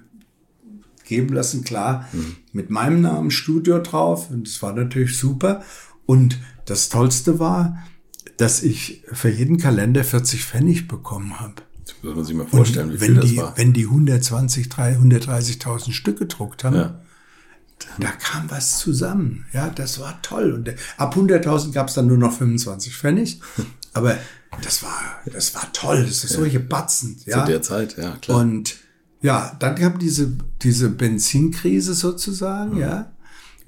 geben 1.08 1.34
lassen, 1.34 1.64
klar, 1.64 2.08
mhm. 2.12 2.36
mit 2.52 2.70
meinem 2.70 3.02
Namen 3.02 3.32
Studio 3.32 3.80
drauf 3.80 4.30
und 4.30 4.48
das 4.48 4.62
war 4.62 4.74
natürlich 4.74 5.18
super. 5.18 5.64
Und 6.06 6.38
das 6.66 6.90
Tollste 6.90 7.40
war, 7.40 7.78
dass 8.38 8.62
ich 8.62 9.04
für 9.12 9.30
jeden 9.30 9.58
Kalender 9.58 10.04
40 10.04 10.46
Pfennig 10.46 10.88
bekommen 10.88 11.40
habe. 11.40 11.56
Das 11.86 11.96
muss 12.04 12.16
man 12.16 12.26
sich 12.26 12.36
mal 12.36 12.48
vorstellen, 12.48 12.90
Und 12.90 12.96
wie 12.96 13.02
wenn 13.02 13.08
viel 13.14 13.16
das 13.22 13.30
die, 13.30 13.38
war. 13.38 13.58
wenn 13.58 13.74
die 13.74 13.86
120, 13.86 14.68
330.000 14.68 15.92
Stück 15.92 16.20
gedruckt 16.20 16.64
haben, 16.64 16.76
Ja. 16.76 17.00
da 18.00 18.12
kam 18.12 18.50
was 18.52 18.80
zusammen. 18.80 19.46
Ja, 19.54 19.70
das 19.70 20.00
war 20.00 20.22
toll. 20.22 20.52
Und 20.52 20.74
ab 20.98 21.16
100.000 21.16 21.72
gab 21.72 21.88
es 21.88 21.94
dann 21.96 22.08
nur 22.08 22.18
noch 22.18 22.34
25 22.38 22.96
Pfennig. 22.96 23.40
Aber 23.94 24.18
das 24.62 24.84
war, 24.84 25.02
das 25.32 25.56
war 25.56 25.72
toll. 25.74 26.04
Das 26.04 26.24
ist 26.24 26.34
solche 26.34 26.60
Batzen. 26.60 27.18
Ja. 27.26 27.40
Zu 27.46 27.52
der 27.52 27.62
Zeit, 27.62 27.98
ja, 27.98 28.16
klar. 28.18 28.40
Und 28.40 28.76
ja, 29.22 29.56
dann 29.60 29.76
kam 29.76 29.98
diese, 30.00 30.38
diese 30.62 30.90
Benzinkrise 30.90 31.94
sozusagen, 31.94 32.76
Mhm. 32.76 32.80
ja, 32.82 33.12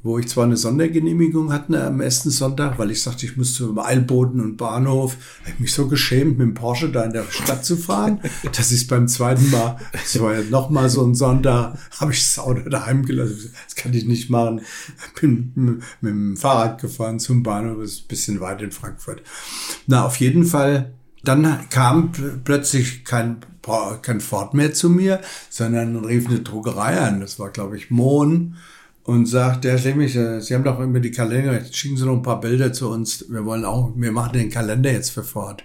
wo 0.02 0.18
ich 0.18 0.30
zwar 0.30 0.46
eine 0.46 0.56
Sondergenehmigung 0.56 1.52
hatte 1.52 1.84
am 1.86 2.00
ersten 2.00 2.30
Sonntag, 2.30 2.80
weil 2.80 2.90
ich 2.90 3.02
sagte, 3.02 3.26
ich 3.26 3.36
muss 3.36 3.56
zum 3.56 3.78
Eilboden 3.80 4.40
und 4.40 4.56
Bahnhof. 4.56 5.18
Habe 5.42 5.52
ich 5.56 5.60
mich 5.60 5.74
so 5.74 5.90
geschämt, 5.90 6.38
mit 6.38 6.48
dem 6.48 6.54
Porsche 6.54 6.90
da 6.90 7.04
in 7.04 7.12
der 7.12 7.26
Stadt 7.30 7.66
zu 7.66 7.76
fahren, 7.76 8.22
dass 8.56 8.72
ich 8.72 8.84
es 8.84 8.88
beim 8.88 9.10
zweiten 9.10 9.50
Mal, 9.52 9.78
das 9.92 10.18
war 10.22 10.36
ja 10.36 10.42
noch 10.50 10.70
mal 10.70 10.90
so 10.90 11.06
ein 11.06 11.16
Sonntag, 11.16 11.78
habe 12.00 12.14
ich 12.14 12.20
das 12.20 12.40
Auto 12.40 12.70
daheim 12.70 13.04
gelassen. 13.04 13.52
Das 13.66 13.76
kann 13.76 13.94
ich 13.94 14.06
nicht 14.06 14.30
machen. 14.30 14.62
Bin 15.20 15.52
mit, 15.56 15.80
mit 16.00 16.12
dem 16.14 16.38
Fahrrad 16.38 16.80
gefahren 16.80 17.20
zum 17.20 17.44
Bahnhof, 17.44 17.80
das 17.82 17.92
ist 17.92 18.04
ein 18.04 18.08
bisschen 18.08 18.40
weit 18.40 18.62
in 18.62 18.72
Frankfurt. 18.72 19.22
Na, 19.86 20.06
auf 20.06 20.16
jeden 20.16 20.46
Fall 20.46 20.94
dann 21.24 21.70
kam 21.70 22.12
pl- 22.12 22.40
plötzlich 22.44 23.04
kein, 23.06 23.38
kein 24.02 24.22
Ford 24.22 24.54
mehr 24.54 24.74
zu 24.74 24.90
mir, 24.90 25.22
sondern 25.50 25.96
rief 26.06 26.28
eine 26.28 26.40
Druckerei 26.40 27.00
an. 27.00 27.20
Das 27.22 27.40
war, 27.40 27.50
glaube 27.50 27.78
ich, 27.78 27.90
Mohn. 27.92 28.56
Und 29.04 29.26
sagt, 29.26 29.64
der 29.64 29.80
Schlimmig, 29.80 30.14
Sie 30.14 30.54
haben 30.54 30.64
doch 30.64 30.80
immer 30.80 31.00
die 31.00 31.10
Kalender, 31.10 31.54
jetzt 31.54 31.76
schicken 31.76 31.98
Sie 31.98 32.06
noch 32.06 32.14
ein 32.14 32.22
paar 32.22 32.40
Bilder 32.40 32.72
zu 32.74 32.90
uns. 32.90 33.26
Wir 33.28 33.44
wollen 33.44 33.66
auch, 33.66 33.92
wir 33.96 34.12
machen 34.12 34.34
den 34.34 34.52
Kalender 34.52 34.92
jetzt 34.92 35.10
für 35.10 35.24
Ford. 35.24 35.64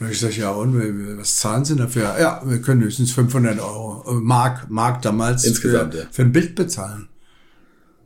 Und 0.00 0.10
ich 0.10 0.18
sage, 0.18 0.34
ja, 0.36 0.50
und 0.52 1.18
was 1.18 1.36
zahlen 1.36 1.66
Sie 1.66 1.76
dafür? 1.76 2.18
Ja, 2.18 2.40
wir 2.46 2.62
können 2.62 2.80
höchstens 2.82 3.12
500 3.12 3.60
Euro, 3.60 4.04
äh, 4.08 4.14
Mark, 4.14 4.70
Mark 4.70 5.02
damals 5.02 5.44
Insgesamt, 5.44 5.92
für, 5.92 6.00
ja. 6.00 6.06
für 6.10 6.22
ein 6.22 6.32
Bild 6.32 6.54
bezahlen. 6.54 7.08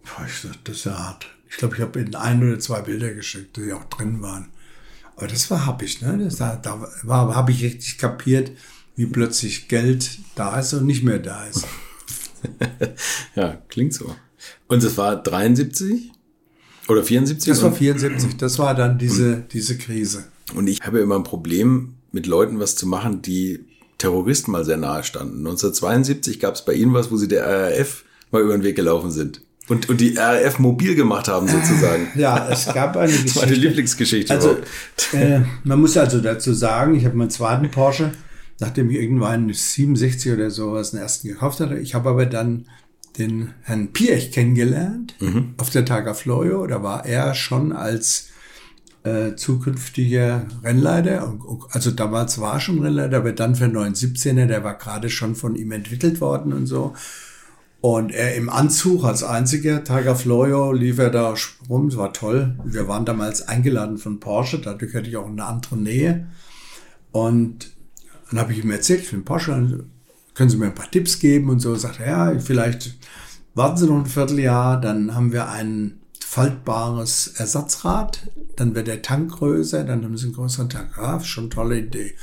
Boah, 0.02 0.26
ich 0.26 0.34
sag, 0.40 0.64
das 0.64 0.76
ist 0.78 0.84
ja 0.84 0.98
hart. 0.98 1.26
Ich 1.48 1.58
glaube, 1.58 1.76
ich 1.76 1.82
habe 1.82 2.00
Ihnen 2.00 2.16
ein 2.16 2.42
oder 2.42 2.58
zwei 2.58 2.80
Bilder 2.80 3.12
geschickt, 3.14 3.56
die 3.56 3.72
auch 3.72 3.84
drin 3.84 4.20
waren. 4.20 4.48
Aber 5.16 5.26
das 5.26 5.50
war 5.50 5.66
happig, 5.66 6.00
ne? 6.02 6.18
Das, 6.24 6.36
da 6.36 6.56
da 6.56 6.88
war, 7.02 7.34
habe 7.34 7.52
ich 7.52 7.62
richtig 7.62 7.98
kapiert, 7.98 8.50
wie 8.96 9.06
plötzlich 9.06 9.68
Geld 9.68 10.18
da 10.34 10.58
ist 10.58 10.72
und 10.74 10.86
nicht 10.86 11.02
mehr 11.02 11.18
da 11.18 11.44
ist. 11.46 11.66
Ja, 13.36 13.62
klingt 13.68 13.94
so. 13.94 14.14
Und 14.68 14.82
es 14.82 14.96
war 14.98 15.22
73 15.22 16.10
oder 16.88 17.02
74? 17.04 17.48
Das 17.52 17.62
war 17.62 17.70
Und- 17.70 17.76
74, 17.76 18.36
das 18.36 18.58
war 18.58 18.74
dann 18.74 18.98
diese, 18.98 19.36
diese 19.52 19.78
Krise. 19.78 20.24
Und 20.54 20.66
ich 20.66 20.80
habe 20.82 20.98
immer 21.00 21.14
ein 21.16 21.22
Problem, 21.22 21.94
mit 22.10 22.26
Leuten 22.26 22.58
was 22.58 22.74
zu 22.76 22.86
machen, 22.86 23.22
die 23.22 23.64
Terroristen 23.98 24.50
mal 24.50 24.64
sehr 24.64 24.76
nahe 24.76 25.04
standen. 25.04 25.38
1972 25.38 26.40
gab 26.40 26.56
es 26.56 26.64
bei 26.64 26.74
Ihnen 26.74 26.92
was, 26.92 27.10
wo 27.10 27.16
Sie 27.16 27.28
der 27.28 27.46
RAF 27.46 28.04
mal 28.32 28.42
über 28.42 28.52
den 28.56 28.64
Weg 28.64 28.74
gelaufen 28.76 29.10
sind. 29.12 29.40
Und, 29.68 29.88
und 29.88 30.00
die 30.00 30.16
RAF 30.16 30.58
mobil 30.58 30.94
gemacht 30.94 31.28
haben, 31.28 31.46
sozusagen. 31.46 32.08
Ja, 32.16 32.48
es 32.50 32.66
gab 32.66 32.96
eine 32.96 33.12
Das 33.24 33.36
war 33.36 33.44
meine 33.44 33.56
Lieblingsgeschichte. 33.56 34.34
Also, 34.34 34.56
äh, 35.12 35.40
man 35.64 35.80
muss 35.80 35.96
also 35.96 36.20
dazu 36.20 36.52
sagen, 36.52 36.94
ich 36.94 37.04
habe 37.04 37.16
meinen 37.16 37.30
zweiten 37.30 37.70
Porsche, 37.70 38.12
nachdem 38.58 38.90
ich 38.90 38.96
irgendwann 38.96 39.52
67 39.52 40.32
oder 40.32 40.50
sowas 40.50 40.90
den 40.90 41.00
ersten 41.00 41.28
gekauft 41.28 41.60
hatte. 41.60 41.78
Ich 41.78 41.94
habe 41.94 42.10
aber 42.10 42.26
dann 42.26 42.66
den 43.18 43.52
Herrn 43.62 43.92
Piech 43.92 44.32
kennengelernt 44.32 45.14
auf 45.58 45.70
der 45.70 45.84
Tagafloyo. 45.84 46.66
Da 46.66 46.82
war 46.82 47.04
er 47.04 47.34
schon 47.34 47.72
als 47.72 48.28
äh, 49.04 49.34
zukünftiger 49.34 50.46
Rennleiter. 50.62 51.34
Also 51.70 51.90
damals 51.90 52.40
war 52.40 52.54
er 52.54 52.60
schon 52.60 52.80
Rennleiter, 52.80 53.18
aber 53.18 53.32
dann 53.32 53.54
für 53.54 53.66
917er, 53.66 54.46
der 54.46 54.64
war 54.64 54.78
gerade 54.78 55.10
schon 55.10 55.34
von 55.34 55.56
ihm 55.56 55.72
entwickelt 55.72 56.20
worden 56.20 56.52
und 56.52 56.66
so. 56.66 56.94
Und 57.82 58.12
er 58.12 58.36
im 58.36 58.48
Anzug 58.48 59.02
als 59.02 59.24
einziger, 59.24 59.82
Tiger 59.82 60.14
Floyo, 60.14 60.70
lief 60.70 61.00
er 61.00 61.10
da 61.10 61.34
rum, 61.68 61.88
das 61.88 61.98
war 61.98 62.12
toll. 62.12 62.56
Wir 62.64 62.86
waren 62.86 63.04
damals 63.04 63.48
eingeladen 63.48 63.98
von 63.98 64.20
Porsche, 64.20 64.60
dadurch 64.60 64.94
hatte 64.94 65.08
ich 65.08 65.16
auch 65.16 65.26
eine 65.26 65.44
andere 65.44 65.76
Nähe. 65.76 66.28
Und 67.10 67.72
dann 68.30 68.38
habe 68.38 68.52
ich 68.52 68.62
ihm 68.62 68.70
erzählt, 68.70 69.00
ich 69.00 69.10
bin 69.10 69.24
Porsche, 69.24 69.84
können 70.32 70.48
Sie 70.48 70.58
mir 70.58 70.66
ein 70.66 70.76
paar 70.76 70.92
Tipps 70.92 71.18
geben 71.18 71.50
und 71.50 71.58
so. 71.58 71.74
Sagt 71.74 71.98
er, 71.98 72.06
ja, 72.06 72.38
vielleicht 72.38 72.94
warten 73.54 73.76
Sie 73.76 73.86
noch 73.88 73.96
ein 73.96 74.06
Vierteljahr, 74.06 74.80
dann 74.80 75.16
haben 75.16 75.32
wir 75.32 75.48
ein 75.48 76.01
faltbares 76.32 77.34
Ersatzrad, 77.36 78.26
dann 78.56 78.74
wird 78.74 78.86
der 78.86 79.02
Tank 79.02 79.32
größer, 79.32 79.84
dann 79.84 80.02
haben 80.02 80.16
Sie 80.16 80.24
einen 80.24 80.34
größeren 80.34 80.70
Tank. 80.70 80.96
Ah, 80.96 81.20
schon 81.20 81.50
tolle 81.50 81.80
Idee. 81.80 82.14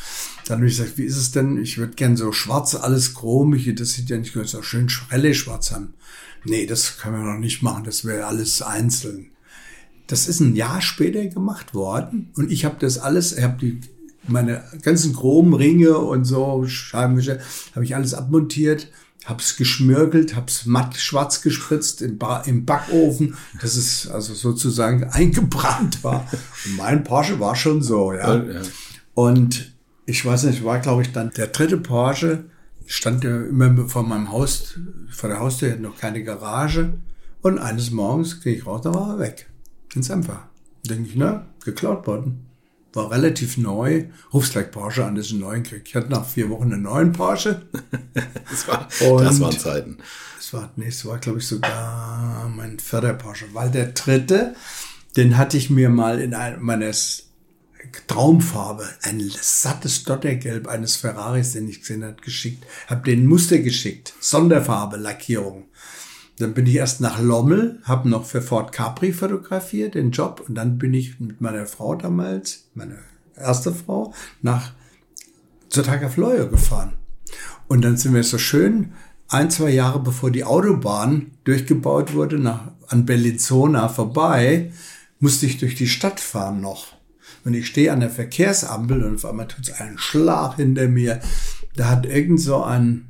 Dann 0.48 0.58
habe 0.58 0.68
ich 0.68 0.78
gesagt, 0.78 0.98
wie 0.98 1.04
ist 1.04 1.16
es 1.16 1.30
denn? 1.30 1.62
Ich 1.62 1.78
würde 1.78 1.94
gern 1.94 2.18
so 2.18 2.32
schwarz, 2.32 2.74
alles 2.74 3.14
chromig, 3.14 3.72
das 3.76 3.92
sieht 3.92 4.10
ja 4.10 4.18
nicht 4.18 4.34
gut 4.34 4.50
so 4.50 4.64
schön 4.64 4.90
Rallye 5.12 5.36
schwarz 5.36 5.72
haben. 5.72 5.94
Nee, 6.44 6.66
das 6.66 6.98
können 6.98 7.24
wir 7.24 7.34
noch 7.34 7.38
nicht 7.38 7.62
machen, 7.62 7.84
das 7.84 8.04
wäre 8.04 8.26
alles 8.26 8.64
einzeln. 8.64 9.30
Das 10.08 10.28
ist 10.28 10.40
ein 10.40 10.56
Jahr 10.56 10.82
später 10.82 11.24
gemacht 11.28 11.76
worden 11.76 12.32
und 12.36 12.52
ich 12.52 12.66
habe 12.66 12.78
das 12.80 12.98
alles, 12.98 13.38
ich 13.38 13.44
habe 13.44 13.60
die 13.62 13.80
meine 14.28 14.64
ganzen 14.82 15.14
Chromringe 15.14 16.00
und 16.00 16.26
so 16.26 16.66
Scheibenwischer 16.66 17.38
habe 17.76 17.86
ich 17.86 17.96
alles 17.96 18.16
abmontiert, 18.16 18.88
geschmirgelt, 19.58 20.36
habe 20.36 20.48
es 20.48 20.66
matt 20.66 20.98
schwarz 20.98 21.42
gespritzt 21.42 22.02
im, 22.02 22.18
ba 22.18 22.42
im 22.42 22.66
Backofen, 22.66 23.38
dass 23.62 23.76
es 23.76 24.10
also 24.10 24.34
sozusagen 24.34 25.04
eingebrannt 25.12 26.04
war. 26.04 26.28
Und 26.66 26.78
mein 26.78 27.04
Porsche 27.04 27.40
war 27.40 27.56
schon 27.56 27.82
so, 27.82 28.14
ja. 28.14 28.36
Ja. 28.36 28.62
Und 29.14 29.74
ich 30.06 30.26
weiß 30.26 30.44
nicht, 30.44 30.64
war 30.64 30.80
glaube 30.80 31.04
ich 31.04 31.12
dann 31.12 31.32
der 31.32 31.48
dritte 31.48 31.78
Porsche, 31.78 32.46
stand 32.86 33.24
ja 33.24 33.42
immer 33.42 33.88
vor 33.88 34.04
meinem 34.04 34.32
Haus, 34.32 34.80
vor 35.12 35.30
der 35.30 35.40
Haustür, 35.40 35.72
hatte 35.72 35.82
noch 35.82 35.98
keine 35.98 36.24
Garage. 36.24 36.94
Und 37.42 37.60
eines 37.60 37.92
Morgens 37.92 38.42
gehe 38.42 38.56
ich 38.56 38.66
raus, 38.66 38.82
da 38.84 38.94
war 38.94 39.14
er 39.14 39.20
weg. 39.20 39.50
Ganz 39.94 40.10
einfach. 40.12 40.48
Denke 40.90 41.10
ich, 41.10 41.16
na, 41.16 41.46
geklaut 41.64 42.06
worden. 42.08 42.49
War 42.94 43.12
relativ 43.12 43.58
neu. 43.58 44.06
Ruf's 44.34 44.52
gleich 44.52 44.72
Porsche 44.72 45.06
an, 45.06 45.16
dass 45.16 45.28
ich 45.28 45.32
einen 45.34 45.42
neuen 45.42 45.64
krieg. 45.64 45.84
Ich 45.86 45.96
hatte 45.96 46.10
nach 46.10 46.28
vier 46.28 46.50
Wochen 46.50 46.74
einen 46.74 46.82
neuen 46.84 47.12
Porsche. 47.12 47.68
Das, 48.50 48.68
war, 48.68 48.88
Und- 49.08 49.24
das 49.24 49.40
waren 49.40 49.60
Zeiten. 49.60 49.98
Das 50.38 50.54
war, 50.54 50.72
nee, 50.76 50.88
das 50.88 51.06
war, 51.06 51.20
glaube 51.20 51.38
ich, 51.38 51.46
sogar 51.48 52.50
mein 52.56 52.80
vierter 52.80 53.14
Porsche. 53.14 53.46
Weil 53.54 53.70
der 53.70 53.88
dritte, 53.88 54.56
den 55.16 55.38
hatte 55.38 55.56
ich 55.58 55.70
mir 55.70 55.90
mal 55.90 56.20
in 56.20 56.34
einem 56.34 56.64
meiner 56.64 56.88
S- 56.88 57.28
Traumfarbe, 58.08 58.88
ein 59.04 59.22
sattes 59.42 60.04
Dottergelb 60.04 60.68
eines 60.68 60.96
Ferraris, 60.96 61.54
den 61.54 61.70
ich 61.70 61.82
gesehen 61.82 62.04
habe, 62.04 62.16
geschickt. 62.22 62.66
Hab 62.88 63.04
den 63.06 63.26
Muster 63.26 63.60
geschickt. 63.60 64.14
Sonderfarbe, 64.20 64.98
Lackierung. 64.98 65.66
Dann 66.40 66.54
bin 66.54 66.66
ich 66.66 66.76
erst 66.76 67.02
nach 67.02 67.22
Lommel, 67.22 67.80
habe 67.84 68.10
noch 68.10 68.26
für 68.26 68.42
Ford 68.42 68.72
Capri 68.72 69.12
fotografiert, 69.12 69.96
den 69.96 70.12
Job. 70.12 70.44
Und 70.48 70.56
dann 70.56 70.78
bin 70.78 70.94
ich 70.94 71.20
mit 71.20 71.42
meiner 71.42 71.66
Frau 71.66 71.96
damals, 71.96 72.70
meine 72.74 72.98
erste 73.36 73.74
Frau, 73.74 74.14
nach 74.42 74.72
zur 75.68 75.84
Tagafloyo 75.84 76.50
gefahren. 76.50 76.94
Und 77.68 77.84
dann 77.84 77.98
sind 77.98 78.14
wir 78.14 78.24
so 78.24 78.38
schön 78.38 78.94
ein, 79.28 79.52
zwei 79.52 79.70
Jahre 79.70 80.00
bevor 80.00 80.32
die 80.32 80.44
Autobahn 80.44 81.32
durchgebaut 81.44 82.14
wurde, 82.14 82.40
nach, 82.40 82.72
an 82.88 83.06
Bellinzona 83.06 83.90
vorbei, 83.90 84.72
musste 85.20 85.46
ich 85.46 85.60
durch 85.60 85.76
die 85.76 85.88
Stadt 85.88 86.20
fahren 86.20 86.62
noch. 86.62 86.94
Und 87.46 87.54
ich 87.54 87.68
stehe 87.68 87.92
an 87.92 88.00
der 88.00 88.10
Verkehrsampel 88.10 89.04
und 89.04 89.16
auf 89.16 89.26
einmal 89.26 89.48
tut 89.48 89.68
es 89.68 89.80
einen 89.80 89.98
Schlag 89.98 90.56
hinter 90.56 90.88
mir. 90.88 91.20
Da 91.76 91.90
hat 91.90 92.06
irgend 92.06 92.42
so 92.42 92.64
ein 92.64 93.09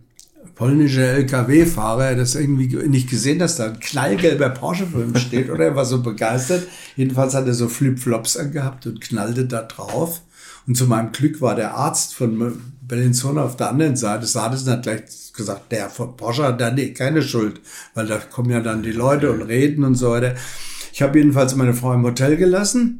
polnischer 0.59 1.03
LKW-Fahrer 1.03 2.15
das 2.15 2.35
irgendwie 2.35 2.67
nicht 2.89 3.09
gesehen, 3.09 3.39
dass 3.39 3.55
da 3.55 3.67
ein 3.67 3.79
knallgelber 3.79 4.49
Porsche 4.49 4.85
vor 4.87 5.01
ihm 5.01 5.15
steht, 5.15 5.49
oder? 5.49 5.67
Er 5.67 5.75
war 5.77 5.85
so 5.85 6.03
begeistert. 6.03 6.67
Jedenfalls 6.97 7.33
hat 7.33 7.47
er 7.47 7.53
so 7.53 7.69
Flip-Flops 7.69 8.35
angehabt 8.35 8.85
und 8.85 8.99
knallte 8.99 9.45
da 9.45 9.61
drauf. 9.61 10.21
Und 10.67 10.75
zu 10.75 10.85
meinem 10.85 11.13
Glück 11.13 11.39
war 11.39 11.55
der 11.55 11.75
Arzt 11.75 12.13
von 12.13 12.61
Bellinzona 12.81 13.41
auf 13.41 13.55
der 13.55 13.69
anderen 13.69 13.95
Seite, 13.95 14.25
sah 14.25 14.49
das 14.49 14.63
und 14.63 14.71
hat 14.71 14.83
gleich 14.83 15.03
gesagt, 15.33 15.71
der 15.71 15.89
von 15.89 16.17
Porsche 16.17 16.43
hat 16.43 16.59
da 16.59 16.75
keine 16.93 17.21
Schuld, 17.21 17.61
weil 17.93 18.07
da 18.07 18.17
kommen 18.17 18.49
ja 18.49 18.59
dann 18.59 18.83
die 18.83 18.91
Leute 18.91 19.31
und 19.31 19.43
reden 19.43 19.85
und 19.85 19.95
so 19.95 20.11
weiter. 20.11 20.35
Ich 20.91 21.01
habe 21.01 21.19
jedenfalls 21.19 21.55
meine 21.55 21.73
Frau 21.73 21.93
im 21.93 22.03
Hotel 22.03 22.35
gelassen 22.35 22.99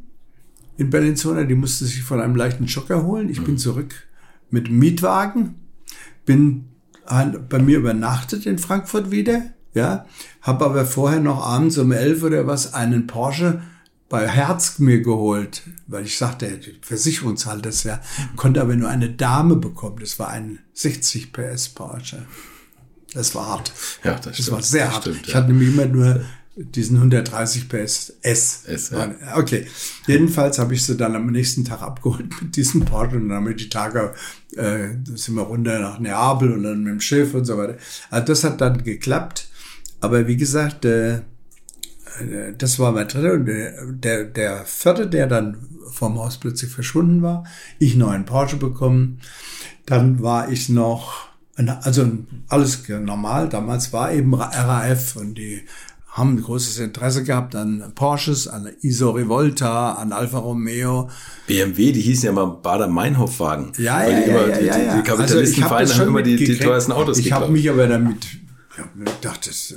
in 0.78 0.90
Bellinzona, 0.90 1.44
die 1.44 1.56
musste 1.56 1.84
sich 1.84 2.04
von 2.04 2.22
einem 2.22 2.38
leichten 2.38 2.70
Schock 2.70 2.90
erholen. 2.90 3.30
Ich 3.30 3.44
bin 3.44 3.58
zurück 3.58 4.08
mit 4.50 4.72
Mietwagen, 4.72 5.56
bin 6.26 6.69
bei 7.50 7.60
mir 7.60 7.78
übernachtet 7.78 8.46
in 8.46 8.58
Frankfurt 8.60 9.12
wieder, 9.12 9.42
ja, 9.74 10.06
habe 10.42 10.66
aber 10.66 10.86
vorher 10.86 11.20
noch 11.20 11.46
abends 11.46 11.78
um 11.78 11.92
elf 11.92 12.24
oder 12.24 12.48
was 12.48 12.74
einen 12.74 13.08
Porsche 13.08 13.62
bei 14.10 14.28
Herz 14.28 14.80
mir 14.80 15.02
geholt, 15.02 15.62
weil 15.88 16.06
ich 16.06 16.18
sagte, 16.18 16.58
die 16.58 16.80
Versicherung 16.82 17.38
zahlt 17.38 17.66
das 17.66 17.84
ja, 17.84 18.02
konnte 18.36 18.62
aber 18.62 18.76
nur 18.76 18.90
eine 18.90 19.10
Dame 19.10 19.56
bekommen. 19.56 19.98
Das 20.00 20.18
war 20.18 20.30
ein 20.30 20.60
60 20.74 21.32
PS 21.32 21.70
Porsche. 21.70 22.26
Das 23.14 23.34
war 23.36 23.48
hart. 23.48 23.72
Ja, 24.04 24.14
das 24.16 24.24
Das 24.26 24.36
stimmt. 24.38 24.52
war 24.52 24.62
sehr 24.64 24.92
hart. 24.92 25.02
stimmt, 25.04 25.22
ich 25.28 25.34
ja. 25.34 25.36
hatte 25.36 25.48
nämlich 25.52 25.70
immer 25.70 25.86
nur 25.86 26.22
diesen 26.60 26.98
130 26.98 27.70
PS 27.70 28.14
S. 28.22 28.64
S 28.66 28.90
ja. 28.90 29.16
Okay. 29.36 29.66
Jedenfalls 30.08 30.60
habe 30.60 30.74
ich 30.74 30.84
sie 30.84 30.98
dann 30.98 31.16
am 31.16 31.28
nächsten 31.28 31.64
Tag 31.64 31.82
abgeholt 31.82 32.30
mit 32.42 32.56
diesem 32.56 32.84
Porsche 32.84 33.16
und 33.16 33.30
dann 33.30 33.38
haben 33.38 33.48
wir 33.48 33.56
die 33.56 33.70
Tage, 33.70 34.14
äh, 34.56 34.90
sind 35.16 35.36
wir 35.36 35.44
runter 35.44 35.80
nach 35.80 36.00
Neapel 36.00 36.52
und 36.52 36.64
dann 36.64 36.84
mit 36.84 36.94
dem 36.94 37.02
Schiff 37.02 37.34
und 37.34 37.46
so 37.46 37.58
weiter. 37.58 37.78
Also 38.10 38.28
das 38.28 38.44
hat 38.44 38.60
dann 38.62 38.84
geklappt. 38.84 39.48
Aber 40.02 40.28
wie 40.28 40.38
gesagt, 40.38 40.86
äh, 40.86 41.22
das 42.58 42.80
war 42.80 42.92
mein 42.92 43.08
dritter 43.08 43.34
und 43.34 43.46
der, 43.46 43.86
der, 43.86 44.24
der 44.26 44.66
vierte, 44.66 45.08
der 45.08 45.28
dann 45.28 45.58
vom 45.92 46.20
Haus 46.20 46.38
plötzlich 46.38 46.72
verschwunden 46.72 47.22
war. 47.22 47.46
Ich 47.78 47.96
noch 47.96 48.10
einen 48.10 48.26
Porsche 48.26 48.58
bekommen. 48.58 49.22
Dann 49.86 50.22
war 50.22 50.50
ich 50.50 50.70
noch, 50.70 51.30
also 51.56 52.10
alles 52.48 52.88
normal. 52.88 53.50
Damals 53.50 53.94
war 53.94 54.12
eben 54.12 54.34
RAF 54.34 55.16
und 55.16 55.36
die 55.36 55.64
haben 56.12 56.42
großes 56.42 56.80
Interesse 56.80 57.24
gehabt 57.24 57.56
an 57.56 57.92
Porsches, 57.96 58.48
an 58.48 58.68
ISO 58.82 59.12
Revolta, 59.12 59.94
an 59.94 60.12
Alfa 60.12 60.40
Romeo. 60.40 61.10
BMW, 61.48 61.92
die 61.92 62.02
hießen 62.02 62.26
ja 62.26 62.32
mal 62.32 62.46
Bader-Meinhof-Wagen. 62.46 63.74
Ja, 63.78 64.04
ja, 64.04 64.20
ja, 64.20 64.48
ja, 64.48 64.60
ja, 64.60 64.78
ja. 64.78 64.98
Die 64.98 65.04
Kapitalistenvereine 65.04 65.90
also 65.90 66.02
haben 66.02 66.08
immer 66.08 66.24
die, 66.24 66.36
die 66.36 66.58
teuersten 66.58 66.92
Autos 66.92 67.20
Ich 67.20 67.32
habe 67.32 67.52
mich 67.52 67.70
aber 67.70 67.88
damit, 67.88 68.26
ich 68.26 69.12
dachte, 69.22 69.50
das, 69.50 69.76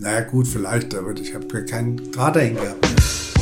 naja 0.00 0.20
gut, 0.20 0.46
vielleicht, 0.46 0.94
aber 0.94 1.12
ich 1.12 1.34
habe 1.34 1.64
keinen 1.64 2.10
Draht 2.12 2.36
dahin 2.36 2.56
gehabt. 2.56 3.33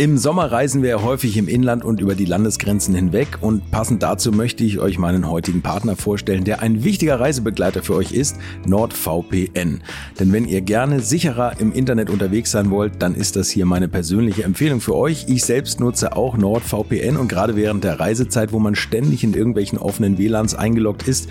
Im 0.00 0.16
Sommer 0.16 0.50
reisen 0.50 0.82
wir 0.82 1.02
häufig 1.02 1.36
im 1.36 1.46
Inland 1.46 1.84
und 1.84 2.00
über 2.00 2.14
die 2.14 2.24
Landesgrenzen 2.24 2.94
hinweg 2.94 3.36
und 3.42 3.70
passend 3.70 4.02
dazu 4.02 4.32
möchte 4.32 4.64
ich 4.64 4.78
euch 4.78 4.96
meinen 4.96 5.28
heutigen 5.28 5.60
Partner 5.60 5.94
vorstellen, 5.94 6.44
der 6.44 6.62
ein 6.62 6.84
wichtiger 6.84 7.20
Reisebegleiter 7.20 7.82
für 7.82 7.96
euch 7.96 8.12
ist, 8.12 8.36
NordVPN. 8.64 9.82
Denn 10.18 10.32
wenn 10.32 10.48
ihr 10.48 10.62
gerne 10.62 11.00
sicherer 11.00 11.60
im 11.60 11.74
Internet 11.74 12.08
unterwegs 12.08 12.50
sein 12.50 12.70
wollt, 12.70 13.02
dann 13.02 13.14
ist 13.14 13.36
das 13.36 13.50
hier 13.50 13.66
meine 13.66 13.88
persönliche 13.88 14.42
Empfehlung 14.42 14.80
für 14.80 14.96
euch. 14.96 15.26
Ich 15.28 15.44
selbst 15.44 15.80
nutze 15.80 16.16
auch 16.16 16.38
NordVPN 16.38 17.18
und 17.18 17.28
gerade 17.28 17.54
während 17.54 17.84
der 17.84 18.00
Reisezeit, 18.00 18.52
wo 18.54 18.58
man 18.58 18.76
ständig 18.76 19.22
in 19.22 19.34
irgendwelchen 19.34 19.76
offenen 19.76 20.16
WLANs 20.16 20.54
eingeloggt 20.54 21.06
ist, 21.06 21.28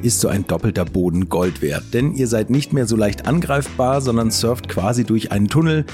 ist 0.00 0.20
so 0.20 0.28
ein 0.28 0.46
doppelter 0.46 0.84
Boden 0.84 1.28
Gold 1.28 1.60
wert. 1.60 1.92
Denn 1.92 2.14
ihr 2.14 2.28
seid 2.28 2.50
nicht 2.50 2.72
mehr 2.72 2.86
so 2.86 2.94
leicht 2.94 3.26
angreifbar, 3.26 4.00
sondern 4.00 4.30
surft 4.30 4.68
quasi 4.68 5.02
durch 5.02 5.32
einen 5.32 5.48
Tunnel, 5.48 5.86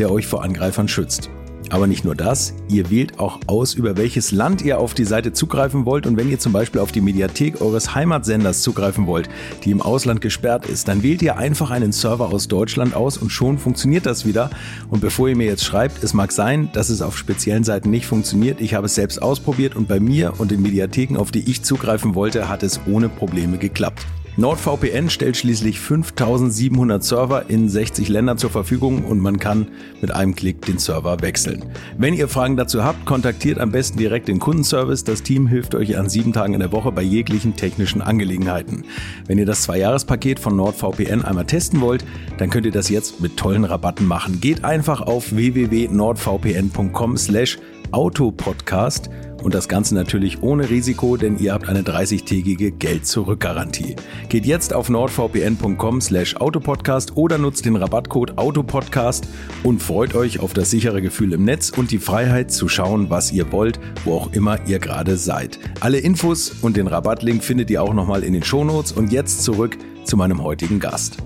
der 0.00 0.10
euch 0.10 0.26
vor 0.26 0.42
Angreifern 0.42 0.88
schützt. 0.88 1.30
Aber 1.70 1.86
nicht 1.86 2.04
nur 2.04 2.14
das, 2.14 2.54
ihr 2.68 2.90
wählt 2.90 3.18
auch 3.18 3.40
aus, 3.46 3.74
über 3.74 3.96
welches 3.96 4.30
Land 4.30 4.62
ihr 4.62 4.78
auf 4.78 4.94
die 4.94 5.04
Seite 5.04 5.32
zugreifen 5.32 5.84
wollt 5.84 6.06
und 6.06 6.16
wenn 6.16 6.30
ihr 6.30 6.38
zum 6.38 6.52
Beispiel 6.52 6.80
auf 6.80 6.92
die 6.92 7.00
Mediathek 7.00 7.60
eures 7.60 7.94
Heimatsenders 7.94 8.62
zugreifen 8.62 9.06
wollt, 9.06 9.28
die 9.64 9.72
im 9.72 9.82
Ausland 9.82 10.20
gesperrt 10.20 10.66
ist, 10.66 10.88
dann 10.88 11.02
wählt 11.02 11.22
ihr 11.22 11.38
einfach 11.38 11.70
einen 11.70 11.92
Server 11.92 12.32
aus 12.32 12.48
Deutschland 12.48 12.94
aus 12.94 13.18
und 13.18 13.30
schon 13.30 13.58
funktioniert 13.58 14.06
das 14.06 14.24
wieder. 14.26 14.50
Und 14.88 15.00
bevor 15.00 15.28
ihr 15.28 15.36
mir 15.36 15.46
jetzt 15.46 15.64
schreibt, 15.64 16.04
es 16.04 16.14
mag 16.14 16.32
sein, 16.32 16.70
dass 16.72 16.88
es 16.88 17.02
auf 17.02 17.18
speziellen 17.18 17.64
Seiten 17.64 17.90
nicht 17.90 18.06
funktioniert, 18.06 18.60
ich 18.60 18.74
habe 18.74 18.86
es 18.86 18.94
selbst 18.94 19.20
ausprobiert 19.20 19.74
und 19.74 19.88
bei 19.88 19.98
mir 19.98 20.34
und 20.38 20.50
den 20.50 20.62
Mediatheken, 20.62 21.16
auf 21.16 21.30
die 21.30 21.50
ich 21.50 21.62
zugreifen 21.62 22.14
wollte, 22.14 22.48
hat 22.48 22.62
es 22.62 22.80
ohne 22.86 23.08
Probleme 23.08 23.58
geklappt. 23.58 24.06
NordVPN 24.38 25.08
stellt 25.08 25.38
schließlich 25.38 25.80
5700 25.80 27.02
Server 27.02 27.48
in 27.48 27.70
60 27.70 28.10
Ländern 28.10 28.36
zur 28.36 28.50
Verfügung 28.50 29.04
und 29.04 29.18
man 29.18 29.38
kann 29.38 29.68
mit 30.02 30.10
einem 30.10 30.34
Klick 30.34 30.60
den 30.66 30.76
Server 30.76 31.22
wechseln. 31.22 31.64
Wenn 31.96 32.12
ihr 32.12 32.28
Fragen 32.28 32.58
dazu 32.58 32.84
habt, 32.84 33.06
kontaktiert 33.06 33.58
am 33.58 33.72
besten 33.72 33.96
direkt 33.96 34.28
den 34.28 34.38
Kundenservice. 34.38 35.04
Das 35.04 35.22
Team 35.22 35.46
hilft 35.46 35.74
euch 35.74 35.96
an 35.96 36.10
sieben 36.10 36.34
Tagen 36.34 36.52
in 36.52 36.60
der 36.60 36.70
Woche 36.70 36.92
bei 36.92 37.00
jeglichen 37.00 37.56
technischen 37.56 38.02
Angelegenheiten. 38.02 38.84
Wenn 39.26 39.38
ihr 39.38 39.46
das 39.46 39.62
Zwei-Jahres-Paket 39.62 40.38
von 40.38 40.54
NordVPN 40.54 41.24
einmal 41.24 41.46
testen 41.46 41.80
wollt, 41.80 42.04
dann 42.36 42.50
könnt 42.50 42.66
ihr 42.66 42.72
das 42.72 42.90
jetzt 42.90 43.22
mit 43.22 43.38
tollen 43.38 43.64
Rabatten 43.64 44.06
machen. 44.06 44.42
Geht 44.42 44.64
einfach 44.64 45.00
auf 45.00 45.34
www.nordvpn.com 45.34 47.16
slash 47.16 47.58
autopodcast 47.90 49.08
und 49.42 49.54
das 49.54 49.68
Ganze 49.68 49.94
natürlich 49.94 50.42
ohne 50.42 50.68
Risiko, 50.70 51.16
denn 51.16 51.38
ihr 51.38 51.52
habt 51.52 51.68
eine 51.68 51.82
30-tägige 51.82 52.70
Geld-Zurück-Garantie. 52.70 53.96
Geht 54.28 54.46
jetzt 54.46 54.72
auf 54.72 54.88
nordvpn.com 54.88 56.00
slash 56.00 56.36
autopodcast 56.36 57.16
oder 57.16 57.38
nutzt 57.38 57.64
den 57.64 57.76
Rabattcode 57.76 58.38
autopodcast 58.38 59.28
und 59.62 59.82
freut 59.82 60.14
euch 60.14 60.40
auf 60.40 60.52
das 60.52 60.70
sichere 60.70 61.02
Gefühl 61.02 61.32
im 61.32 61.44
Netz 61.44 61.70
und 61.70 61.90
die 61.90 61.98
Freiheit 61.98 62.50
zu 62.50 62.68
schauen, 62.68 63.10
was 63.10 63.32
ihr 63.32 63.52
wollt, 63.52 63.78
wo 64.04 64.14
auch 64.14 64.32
immer 64.32 64.58
ihr 64.66 64.78
gerade 64.78 65.16
seid. 65.16 65.58
Alle 65.80 65.98
Infos 65.98 66.50
und 66.62 66.76
den 66.76 66.86
Rabattlink 66.86 67.44
findet 67.44 67.70
ihr 67.70 67.82
auch 67.82 67.94
nochmal 67.94 68.24
in 68.24 68.32
den 68.32 68.42
Shownotes 68.42 68.92
und 68.92 69.12
jetzt 69.12 69.42
zurück 69.42 69.76
zu 70.04 70.16
meinem 70.16 70.42
heutigen 70.42 70.80
Gast. 70.80 71.18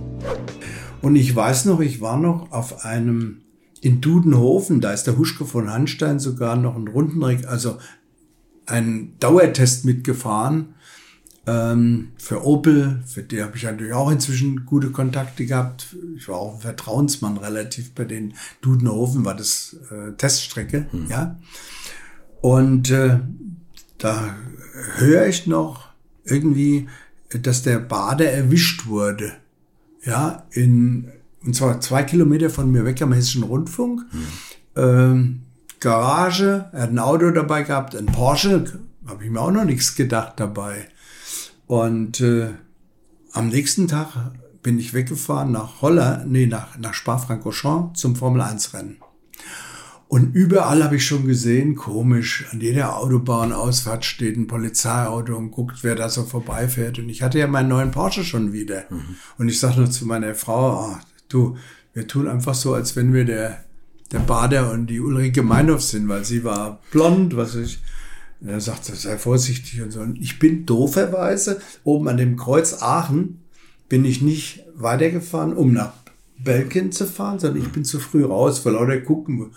Und 1.03 1.17
ich 1.17 1.35
weiß 1.35 1.65
noch, 1.65 1.81
ich 1.81 2.01
war 2.01 2.19
noch 2.19 2.53
auf 2.53 2.85
einem 2.85 3.43
in 3.81 4.01
Dudenhofen, 4.01 4.81
da 4.81 4.93
ist 4.93 5.07
der 5.07 5.17
Huschke 5.17 5.47
von 5.47 5.71
Hanstein 5.71 6.19
sogar 6.19 6.57
noch 6.57 6.77
ein 6.77 6.89
Rundenreck, 6.89 7.47
also 7.49 7.79
einen 8.71 9.19
Dauertest 9.19 9.85
mitgefahren 9.85 10.75
ähm, 11.47 12.13
für 12.19 12.45
Opel, 12.45 13.03
für 13.07 13.23
die 13.23 13.43
habe 13.43 13.57
ich 13.57 13.65
natürlich 13.65 13.93
auch 13.93 14.11
inzwischen 14.11 14.67
gute 14.67 14.91
Kontakte 14.91 15.47
gehabt. 15.47 15.97
Ich 16.17 16.29
war 16.29 16.37
auch 16.37 16.55
ein 16.55 16.61
Vertrauensmann 16.61 17.39
relativ 17.39 17.93
bei 17.93 18.05
den 18.05 18.35
Dudenhofen, 18.61 19.25
war 19.25 19.35
das 19.35 19.77
äh, 19.91 20.13
Teststrecke, 20.13 20.87
hm. 20.91 21.07
ja. 21.09 21.39
Und 22.41 22.91
äh, 22.91 23.21
da 23.99 24.35
höre 24.97 25.27
ich 25.27 25.47
noch 25.47 25.89
irgendwie, 26.25 26.89
dass 27.43 27.63
der 27.63 27.79
Bader 27.79 28.31
erwischt 28.31 28.87
wurde, 28.87 29.33
ja, 30.05 30.47
in 30.51 31.11
und 31.43 31.57
zwar 31.57 31.81
zwei 31.81 32.03
Kilometer 32.03 32.51
von 32.51 32.71
mir 32.71 32.85
weg 32.85 33.01
am 33.01 33.13
Hessischen 33.13 33.45
Rundfunk. 33.45 34.03
Hm. 34.11 34.27
Ähm, 34.77 35.43
Garage, 35.81 36.67
er 36.73 36.83
hat 36.83 36.91
ein 36.91 36.99
Auto 36.99 37.31
dabei 37.31 37.63
gehabt, 37.63 37.97
ein 37.97 38.07
Porsche, 38.07 38.65
habe 39.07 39.25
ich 39.25 39.31
mir 39.31 39.41
auch 39.41 39.51
noch 39.51 39.65
nichts 39.65 39.95
gedacht 39.97 40.35
dabei. 40.37 40.89
Und 41.67 42.21
äh, 42.21 42.51
am 43.33 43.49
nächsten 43.49 43.89
Tag 43.89 44.09
bin 44.63 44.79
ich 44.79 44.93
weggefahren 44.93 45.53
nach 45.53 45.81
Holland, 45.81 46.31
nee, 46.31 46.47
nach, 46.47 46.79
nach 46.79 46.95
Spa-Francorchamps 46.95 48.01
zum 48.01 48.15
Formel-1-Rennen. 48.15 48.99
Und 50.09 50.35
überall 50.35 50.83
habe 50.83 50.97
ich 50.97 51.07
schon 51.07 51.27
gesehen, 51.27 51.77
komisch, 51.77 52.45
an 52.51 52.61
jeder 52.61 52.97
Autobahnausfahrt 52.99 54.05
steht 54.05 54.37
ein 54.37 54.49
Polizeiauto 54.49 55.37
und 55.37 55.53
guckt, 55.53 55.85
wer 55.85 55.95
da 55.95 56.09
so 56.09 56.25
vorbeifährt. 56.25 56.99
Und 56.99 57.09
ich 57.09 57.23
hatte 57.23 57.39
ja 57.39 57.47
meinen 57.47 57.69
neuen 57.69 57.93
Porsche 57.93 58.25
schon 58.25 58.53
wieder. 58.53 58.87
Mhm. 58.91 59.17
Und 59.39 59.49
ich 59.49 59.61
sagte 59.61 59.79
nur 59.79 59.91
zu 59.91 60.07
meiner 60.07 60.35
Frau, 60.35 60.91
oh, 60.91 60.97
du, 61.29 61.57
wir 61.95 62.09
tun 62.09 62.27
einfach 62.27 62.55
so, 62.55 62.75
als 62.75 62.97
wenn 62.97 63.15
wir 63.15 63.25
der 63.25 63.65
der 64.13 64.19
Bader 64.21 64.73
und 64.73 64.87
die 64.87 65.01
Ulrike 65.01 65.43
Meinhoff 65.43 65.83
sind, 65.83 66.09
weil 66.09 66.25
sie 66.25 66.45
war 66.45 66.81
blond, 66.91 67.37
was 67.37 67.55
ich. 67.55 67.81
Er 68.45 68.61
sagte, 68.61 68.95
sei 68.95 69.19
vorsichtig 69.19 69.83
und 69.83 69.91
so. 69.91 70.01
Und 70.01 70.19
ich 70.19 70.39
bin 70.39 70.65
dooferweise 70.65 71.61
oben 71.85 72.09
an 72.09 72.17
dem 72.17 72.37
Kreuz 72.37 72.81
Aachen 72.81 73.41
bin 73.91 74.05
ich 74.07 74.23
nicht 74.23 74.65
weitergefahren, 74.77 75.53
um 75.53 75.75
nach 75.75 75.93
Belgien 76.39 76.91
zu 76.93 77.07
fahren, 77.07 77.39
sondern 77.39 77.63
ich 77.63 77.71
bin 77.71 77.85
zu 77.85 77.99
früh 77.99 78.25
raus, 78.25 78.65
weil 78.65 78.73
lauter 78.73 79.01
gucken. 79.01 79.51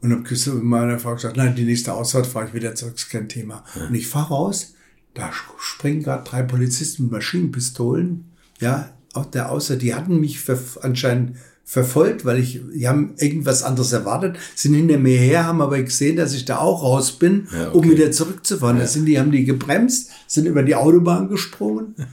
Und 0.00 0.12
habe 0.12 0.54
meiner 0.62 0.98
Frau 0.98 1.14
gesagt, 1.14 1.36
nein, 1.36 1.54
die 1.54 1.64
nächste 1.64 1.92
Ausfahrt 1.92 2.26
fahre 2.26 2.46
ich 2.46 2.54
wieder 2.54 2.74
zurück, 2.74 2.94
ist 2.96 3.10
kein 3.10 3.28
Thema. 3.28 3.64
Ja. 3.74 3.88
Und 3.88 3.94
ich 3.94 4.06
fahre 4.06 4.28
raus, 4.28 4.74
da 5.12 5.30
springen 5.58 6.02
gerade 6.02 6.24
drei 6.24 6.42
Polizisten 6.42 7.04
mit 7.04 7.12
Maschinenpistolen, 7.12 8.30
ja, 8.60 8.90
auch 9.12 9.26
der 9.26 9.50
Außer, 9.50 9.76
die 9.76 9.94
hatten 9.94 10.20
mich 10.20 10.40
anscheinend 10.82 11.36
verfolgt, 11.64 12.24
weil 12.24 12.38
ich, 12.38 12.60
die 12.74 12.88
haben 12.88 13.14
irgendwas 13.16 13.62
anderes 13.62 13.92
erwartet, 13.92 14.36
sind 14.56 14.74
hinter 14.74 14.98
mir 14.98 15.18
her, 15.18 15.46
haben 15.46 15.60
aber 15.60 15.80
gesehen, 15.80 16.16
dass 16.16 16.34
ich 16.34 16.44
da 16.44 16.58
auch 16.58 16.82
raus 16.82 17.12
bin, 17.12 17.46
ja, 17.52 17.68
okay. 17.68 17.78
um 17.78 17.90
wieder 17.90 18.10
zurückzufahren. 18.10 18.76
Ja. 18.76 18.82
Da 18.82 18.88
sind 18.88 19.06
die, 19.06 19.20
haben 19.20 19.30
die 19.30 19.44
gebremst, 19.44 20.10
sind 20.26 20.46
über 20.46 20.62
die 20.62 20.74
Autobahn 20.74 21.28
gesprungen. 21.28 21.94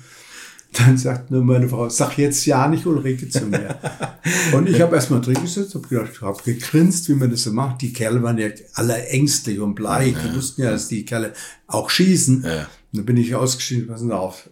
Dann 0.73 0.97
sagt 0.97 1.31
nur 1.31 1.43
meine 1.43 1.67
Frau, 1.69 1.89
sag 1.89 2.17
jetzt 2.17 2.45
ja 2.45 2.67
nicht 2.67 2.85
Ulrike 2.85 3.29
zu 3.29 3.45
mir. 3.45 3.79
und 4.53 4.69
ich 4.69 4.79
habe 4.81 4.95
erstmal 4.95 5.21
drin 5.21 5.41
gesetzt, 5.41 5.73
habe 5.73 5.87
gedacht, 5.87 6.21
habe 6.21 6.43
gegrinst, 6.43 7.09
wie 7.09 7.13
man 7.13 7.31
das 7.31 7.43
so 7.43 7.51
macht. 7.51 7.81
Die 7.81 7.93
Kerle 7.93 8.21
waren 8.21 8.37
ja 8.37 8.49
alle 8.73 9.07
ängstlich 9.07 9.59
und 9.59 9.73
bleich. 9.75 10.13
Ja. 10.13 10.27
Die 10.27 10.35
wussten 10.35 10.61
ja, 10.61 10.71
dass 10.71 10.87
die 10.87 11.03
Kerle 11.03 11.33
auch 11.65 11.89
schießen. 11.89 12.43
Ja. 12.43 12.67
Dann 12.93 13.05
bin 13.05 13.17
ich 13.17 13.33
ausgeschieden, 13.33 13.87
passen 13.87 14.09
Sie 14.09 14.15
auf. 14.15 14.49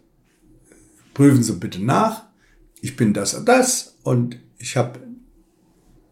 Prüfen 1.14 1.44
Sie 1.44 1.54
bitte 1.54 1.84
nach. 1.84 2.24
Ich 2.82 2.96
bin 2.96 3.14
das 3.14 3.34
und 3.34 3.48
das 3.48 3.96
und 4.04 4.38
ich 4.66 4.76
habe 4.76 5.00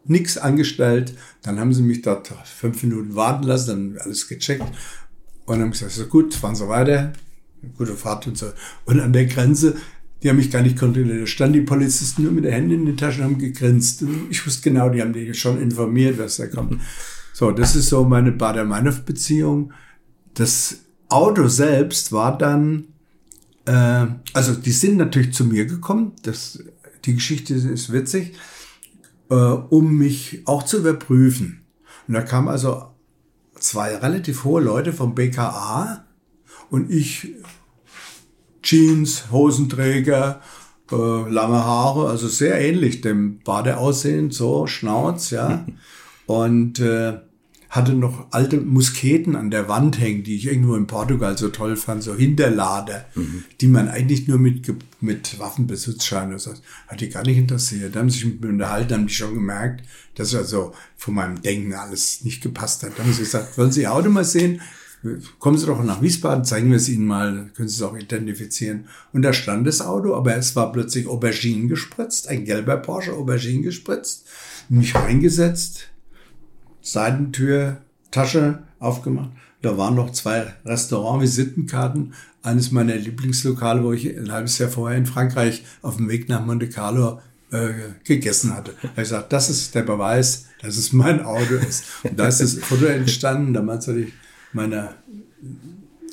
nichts 0.05 0.37
angestellt. 0.37 1.15
Dann 1.41 1.59
haben 1.59 1.73
sie 1.73 1.81
mich 1.81 2.03
dort 2.03 2.27
fünf 2.27 2.83
Minuten 2.83 3.15
warten 3.15 3.43
lassen, 3.43 3.95
dann 3.95 3.97
alles 3.99 4.27
gecheckt. 4.27 4.61
Und 5.45 5.55
dann 5.55 5.61
haben 5.61 5.71
gesagt, 5.71 5.91
so 5.91 6.05
gut, 6.05 6.35
fahren 6.35 6.55
Sie 6.55 6.69
weiter. 6.69 7.13
Gute 7.77 7.95
Fahrt 7.95 8.27
und 8.27 8.37
so. 8.37 8.51
Und 8.85 8.99
an 8.99 9.11
der 9.11 9.25
Grenze, 9.25 9.75
die 10.21 10.29
haben 10.29 10.37
mich 10.37 10.51
gar 10.51 10.61
nicht 10.61 10.77
kontrolliert. 10.77 11.21
Da 11.21 11.25
standen 11.25 11.53
die 11.53 11.61
Polizisten 11.61 12.23
nur 12.23 12.31
mit 12.31 12.45
den 12.45 12.53
Händen 12.53 12.71
in 12.71 12.85
den 12.85 12.97
Taschen 12.97 13.23
haben 13.23 13.39
gegrinst. 13.39 14.05
Ich 14.29 14.45
wusste 14.45 14.69
genau, 14.69 14.89
die 14.89 15.01
haben 15.01 15.13
dich 15.13 15.39
schon 15.39 15.59
informiert, 15.59 16.19
was 16.19 16.37
da 16.37 16.47
kommt. 16.47 16.79
So, 17.33 17.51
das 17.51 17.75
ist 17.75 17.89
so 17.89 18.03
meine 18.03 18.31
Bader-Meinhof-Beziehung. 18.31 19.73
Das 20.35 20.77
Auto 21.09 21.47
selbst 21.47 22.11
war 22.11 22.37
dann, 22.37 22.85
äh, 23.65 24.05
also 24.33 24.53
die 24.53 24.71
sind 24.71 24.97
natürlich 24.97 25.33
zu 25.33 25.45
mir 25.45 25.65
gekommen. 25.65 26.13
Das 26.21 26.59
die 27.05 27.15
Geschichte 27.15 27.53
ist 27.53 27.91
witzig. 27.91 28.33
äh, 29.29 29.35
um 29.35 29.97
mich 29.97 30.41
auch 30.45 30.63
zu 30.63 30.77
überprüfen. 30.77 31.65
Und 32.07 32.13
da 32.13 32.21
kamen 32.21 32.49
also 32.49 32.89
zwei 33.55 33.95
relativ 33.95 34.43
hohe 34.43 34.61
Leute 34.61 34.93
vom 34.93 35.15
BKA 35.15 36.05
und 36.69 36.91
ich 36.91 37.29
Jeans, 38.61 39.31
Hosenträger, 39.31 40.41
äh, 40.91 40.95
lange 40.95 41.63
Haare, 41.63 42.09
also 42.09 42.27
sehr 42.27 42.59
ähnlich 42.61 43.01
dem 43.01 43.39
Badeaussehen, 43.39 44.31
so 44.31 44.67
Schnauz, 44.67 45.31
ja. 45.31 45.65
Und 46.25 46.79
äh, 46.79 47.19
hatte 47.73 47.95
noch 47.95 48.27
alte 48.29 48.57
Musketen 48.57 49.35
an 49.35 49.49
der 49.49 49.67
Wand 49.67 49.99
hängen, 49.99 50.23
die 50.23 50.35
ich 50.35 50.45
irgendwo 50.45 50.75
in 50.75 50.85
Portugal 50.85 51.35
so 51.35 51.49
toll 51.49 51.75
fand, 51.75 52.03
so 52.03 52.13
Hinterlader, 52.13 53.05
mhm. 53.15 53.45
die 53.59 53.67
man 53.67 53.87
eigentlich 53.87 54.27
nur 54.27 54.37
mit, 54.37 54.71
mit 55.01 55.39
Waffenbesitzschein 55.39 56.29
oder 56.29 56.37
so, 56.37 56.53
hat 56.87 57.01
die 57.01 57.09
gar 57.09 57.23
nicht 57.23 57.39
interessiert. 57.39 57.95
Da 57.95 58.01
haben 58.01 58.11
sich 58.11 58.25
mit 58.25 58.41
mir 58.41 58.49
unterhalten, 58.49 58.93
haben 58.93 59.07
die 59.07 59.13
schon 59.13 59.33
gemerkt, 59.33 59.83
dass 60.13 60.35
also 60.35 60.73
von 60.97 61.15
meinem 61.15 61.41
Denken 61.41 61.73
alles 61.73 62.23
nicht 62.23 62.43
gepasst 62.43 62.83
hat. 62.83 62.91
Da 62.95 63.03
haben 63.03 63.11
sie 63.11 63.23
gesagt, 63.23 63.57
wollen 63.57 63.71
Sie 63.71 63.81
Ihr 63.81 63.91
Auto 63.91 64.09
mal 64.09 64.23
sehen? 64.23 64.61
Kommen 65.39 65.57
Sie 65.57 65.65
doch 65.65 65.83
nach 65.83 66.03
Wiesbaden, 66.03 66.45
zeigen 66.45 66.69
wir 66.69 66.77
es 66.77 66.89
Ihnen 66.89 67.07
mal, 67.07 67.49
können 67.55 67.69
Sie 67.69 67.75
es 67.75 67.81
auch 67.81 67.97
identifizieren. 67.97 68.85
Und 69.13 69.23
da 69.23 69.33
stand 69.33 69.65
das 69.65 69.81
Auto, 69.81 70.13
aber 70.13 70.35
es 70.35 70.55
war 70.55 70.71
plötzlich 70.71 71.07
Aubergine 71.07 71.69
gespritzt, 71.69 72.27
ein 72.27 72.45
gelber 72.45 72.77
Porsche 72.77 73.13
Aubergine 73.13 73.63
gespritzt, 73.63 74.27
mich 74.69 74.93
reingesetzt, 74.93 75.89
Seitentür, 76.83 77.77
Tasche 78.11 78.59
aufgemacht. 78.79 79.31
Da 79.63 79.77
waren 79.77 79.95
noch 79.95 80.11
zwei 80.11 80.53
Restaurant-Visitenkarten. 80.65 82.13
Eines 82.43 82.71
meiner 82.71 82.95
Lieblingslokale, 82.95 83.83
wo 83.83 83.93
ich 83.93 84.05
ein 84.05 84.31
halbes 84.31 84.57
Jahr 84.57 84.69
vorher 84.69 84.97
in 84.97 85.05
Frankreich 85.05 85.63
auf 85.81 85.95
dem 85.95 86.09
Weg 86.09 86.27
nach 86.27 86.45
Monte 86.45 86.67
Carlo 86.67 87.21
äh, 87.51 87.69
gegessen 88.03 88.53
hatte. 88.53 88.73
Da 88.81 88.89
habe 88.89 89.01
ich 89.01 89.09
gesagt, 89.09 89.31
das 89.31 89.49
ist 89.49 89.73
der 89.73 89.83
Beweis, 89.83 90.47
dass 90.61 90.75
es 90.75 90.91
mein 90.91 91.23
Auto 91.23 91.55
ist. 91.55 91.85
Und 92.03 92.19
da 92.19 92.27
ist 92.27 92.41
das 92.41 92.55
Foto 92.55 92.85
entstanden. 92.85 93.53
Damals 93.53 93.87
hatte 93.87 94.01
ich 94.01 94.13
meine 94.51 94.89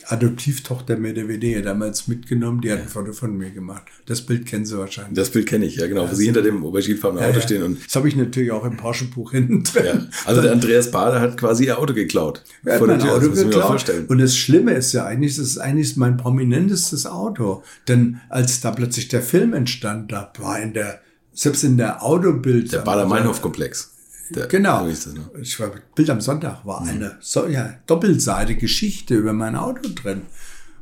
Adoptivtochter 0.06 0.96
Medevede 0.96 1.62
damals 1.62 2.08
mitgenommen, 2.08 2.60
die 2.60 2.72
hat 2.72 2.80
ein 2.80 2.88
Foto 2.88 3.12
von 3.12 3.36
mir 3.36 3.50
gemacht. 3.50 3.82
Das 4.06 4.22
Bild 4.22 4.46
kennen 4.46 4.66
Sie 4.66 4.78
wahrscheinlich. 4.78 5.14
Das 5.14 5.30
Bild 5.30 5.46
kenne 5.46 5.66
ich, 5.66 5.76
ja 5.76 5.86
genau, 5.86 6.10
wo 6.10 6.14
Sie 6.14 6.26
hinter 6.26 6.42
dem 6.42 6.64
auberginefarbenen 6.64 7.24
Auto 7.24 7.36
ja, 7.36 7.42
stehen. 7.42 7.62
Und 7.62 7.84
das 7.84 7.94
habe 7.96 8.08
ich 8.08 8.16
natürlich 8.16 8.50
auch 8.50 8.64
im 8.64 8.76
Porsche-Buch 8.76 9.32
hinten 9.32 9.64
drin. 9.64 9.84
Ja. 9.84 10.06
Also 10.24 10.42
der 10.42 10.52
Andreas 10.52 10.90
Bader 10.90 11.20
hat 11.20 11.36
quasi 11.36 11.66
ihr 11.66 11.78
Auto 11.78 11.94
geklaut. 11.94 12.44
Er 12.64 12.74
hat 12.74 12.86
mein 12.86 13.00
Auto 13.02 13.28
das 13.28 13.42
geklaut. 13.42 13.84
Und 14.08 14.18
das 14.18 14.36
Schlimme 14.36 14.72
ist 14.72 14.92
ja 14.92 15.04
eigentlich, 15.04 15.36
das 15.36 15.46
ist 15.46 15.58
eigentlich 15.58 15.96
mein 15.96 16.16
prominentestes 16.16 17.06
Auto. 17.06 17.62
Denn 17.88 18.20
als 18.28 18.60
da 18.60 18.70
plötzlich 18.70 19.08
der 19.08 19.22
Film 19.22 19.54
entstand, 19.54 20.12
da 20.12 20.32
war 20.38 20.60
in 20.60 20.72
der, 20.72 21.00
selbst 21.32 21.64
in 21.64 21.76
der 21.76 22.02
Autobild. 22.02 22.72
Der 22.72 22.80
Bader-Meinhof-Komplex. 22.80 23.89
Der, 24.30 24.46
genau. 24.46 24.88
Das, 24.88 25.06
ne? 25.06 25.30
Ich 25.40 25.58
war, 25.60 25.72
Bild 25.94 26.10
am 26.10 26.20
Sonntag 26.20 26.64
war 26.64 26.82
mhm. 26.82 26.88
eine 26.88 27.18
so, 27.20 27.46
ja, 27.46 27.74
Doppelseite 27.86 28.56
Geschichte 28.56 29.14
über 29.14 29.32
mein 29.32 29.56
Auto 29.56 29.88
drin. 29.94 30.22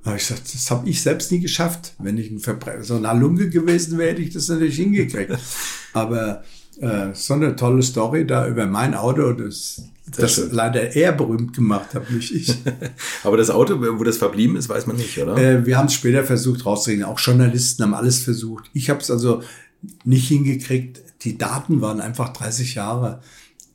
Da 0.05 0.15
ich 0.15 0.29
gesagt, 0.29 0.55
das 0.55 0.71
habe 0.71 0.89
ich 0.89 1.03
selbst 1.03 1.33
nie 1.33 1.41
geschafft. 1.41 1.95
Wenn 1.99 2.19
ich 2.19 2.31
ein 2.31 2.39
Verbre 2.39 2.83
so 2.83 2.97
ein 2.97 3.07
Halunke 3.07 3.51
gewesen 3.51 3.99
wäre, 3.99 4.11
hätte 4.11 4.23
ich 4.23 4.33
das 4.33 4.49
natürlich 4.49 4.77
hingekriegt. 4.77 5.37
Aber 5.93 6.43
äh, 6.81 7.09
so 7.13 7.35
eine 7.35 7.57
tolle 7.57 7.83
Story 7.83 8.27
da 8.27 8.47
über 8.47 8.67
mein 8.67 8.95
Auto, 8.95 9.33
das, 9.33 9.83
das 10.17 10.35
schön. 10.35 10.51
leider 10.53 10.95
eher 10.95 11.13
berühmt 11.13 11.55
gemacht 11.55 11.95
habe, 11.95 12.13
nicht 12.13 12.33
ich. 12.33 12.55
Aber 13.25 13.37
das 13.37 13.51
Auto, 13.51 13.81
wo 13.81 14.05
das 14.05 14.17
verblieben 14.17 14.57
ist, 14.57 14.69
weiß 14.69 14.87
man 14.87 14.97
nicht, 14.97 15.19
oder? 15.19 15.37
Äh, 15.37 15.67
wir 15.67 15.77
haben 15.77 15.87
es 15.87 15.95
später 15.95 16.25
versucht 16.25 16.65
rauszukriegen. 16.65 17.05
Auch 17.05 17.19
Journalisten 17.19 17.83
haben 17.83 17.95
alles 17.95 18.21
versucht. 18.21 18.71
Ich 18.73 18.91
habe 18.91 19.01
es 19.01 19.11
also 19.11 19.43
nicht 20.05 20.29
hingekriegt. 20.29 21.03
Die 21.23 21.37
Daten 21.37 21.81
waren 21.81 22.01
einfach 22.01 22.33
30 22.33 22.77
Jahre 22.77 23.21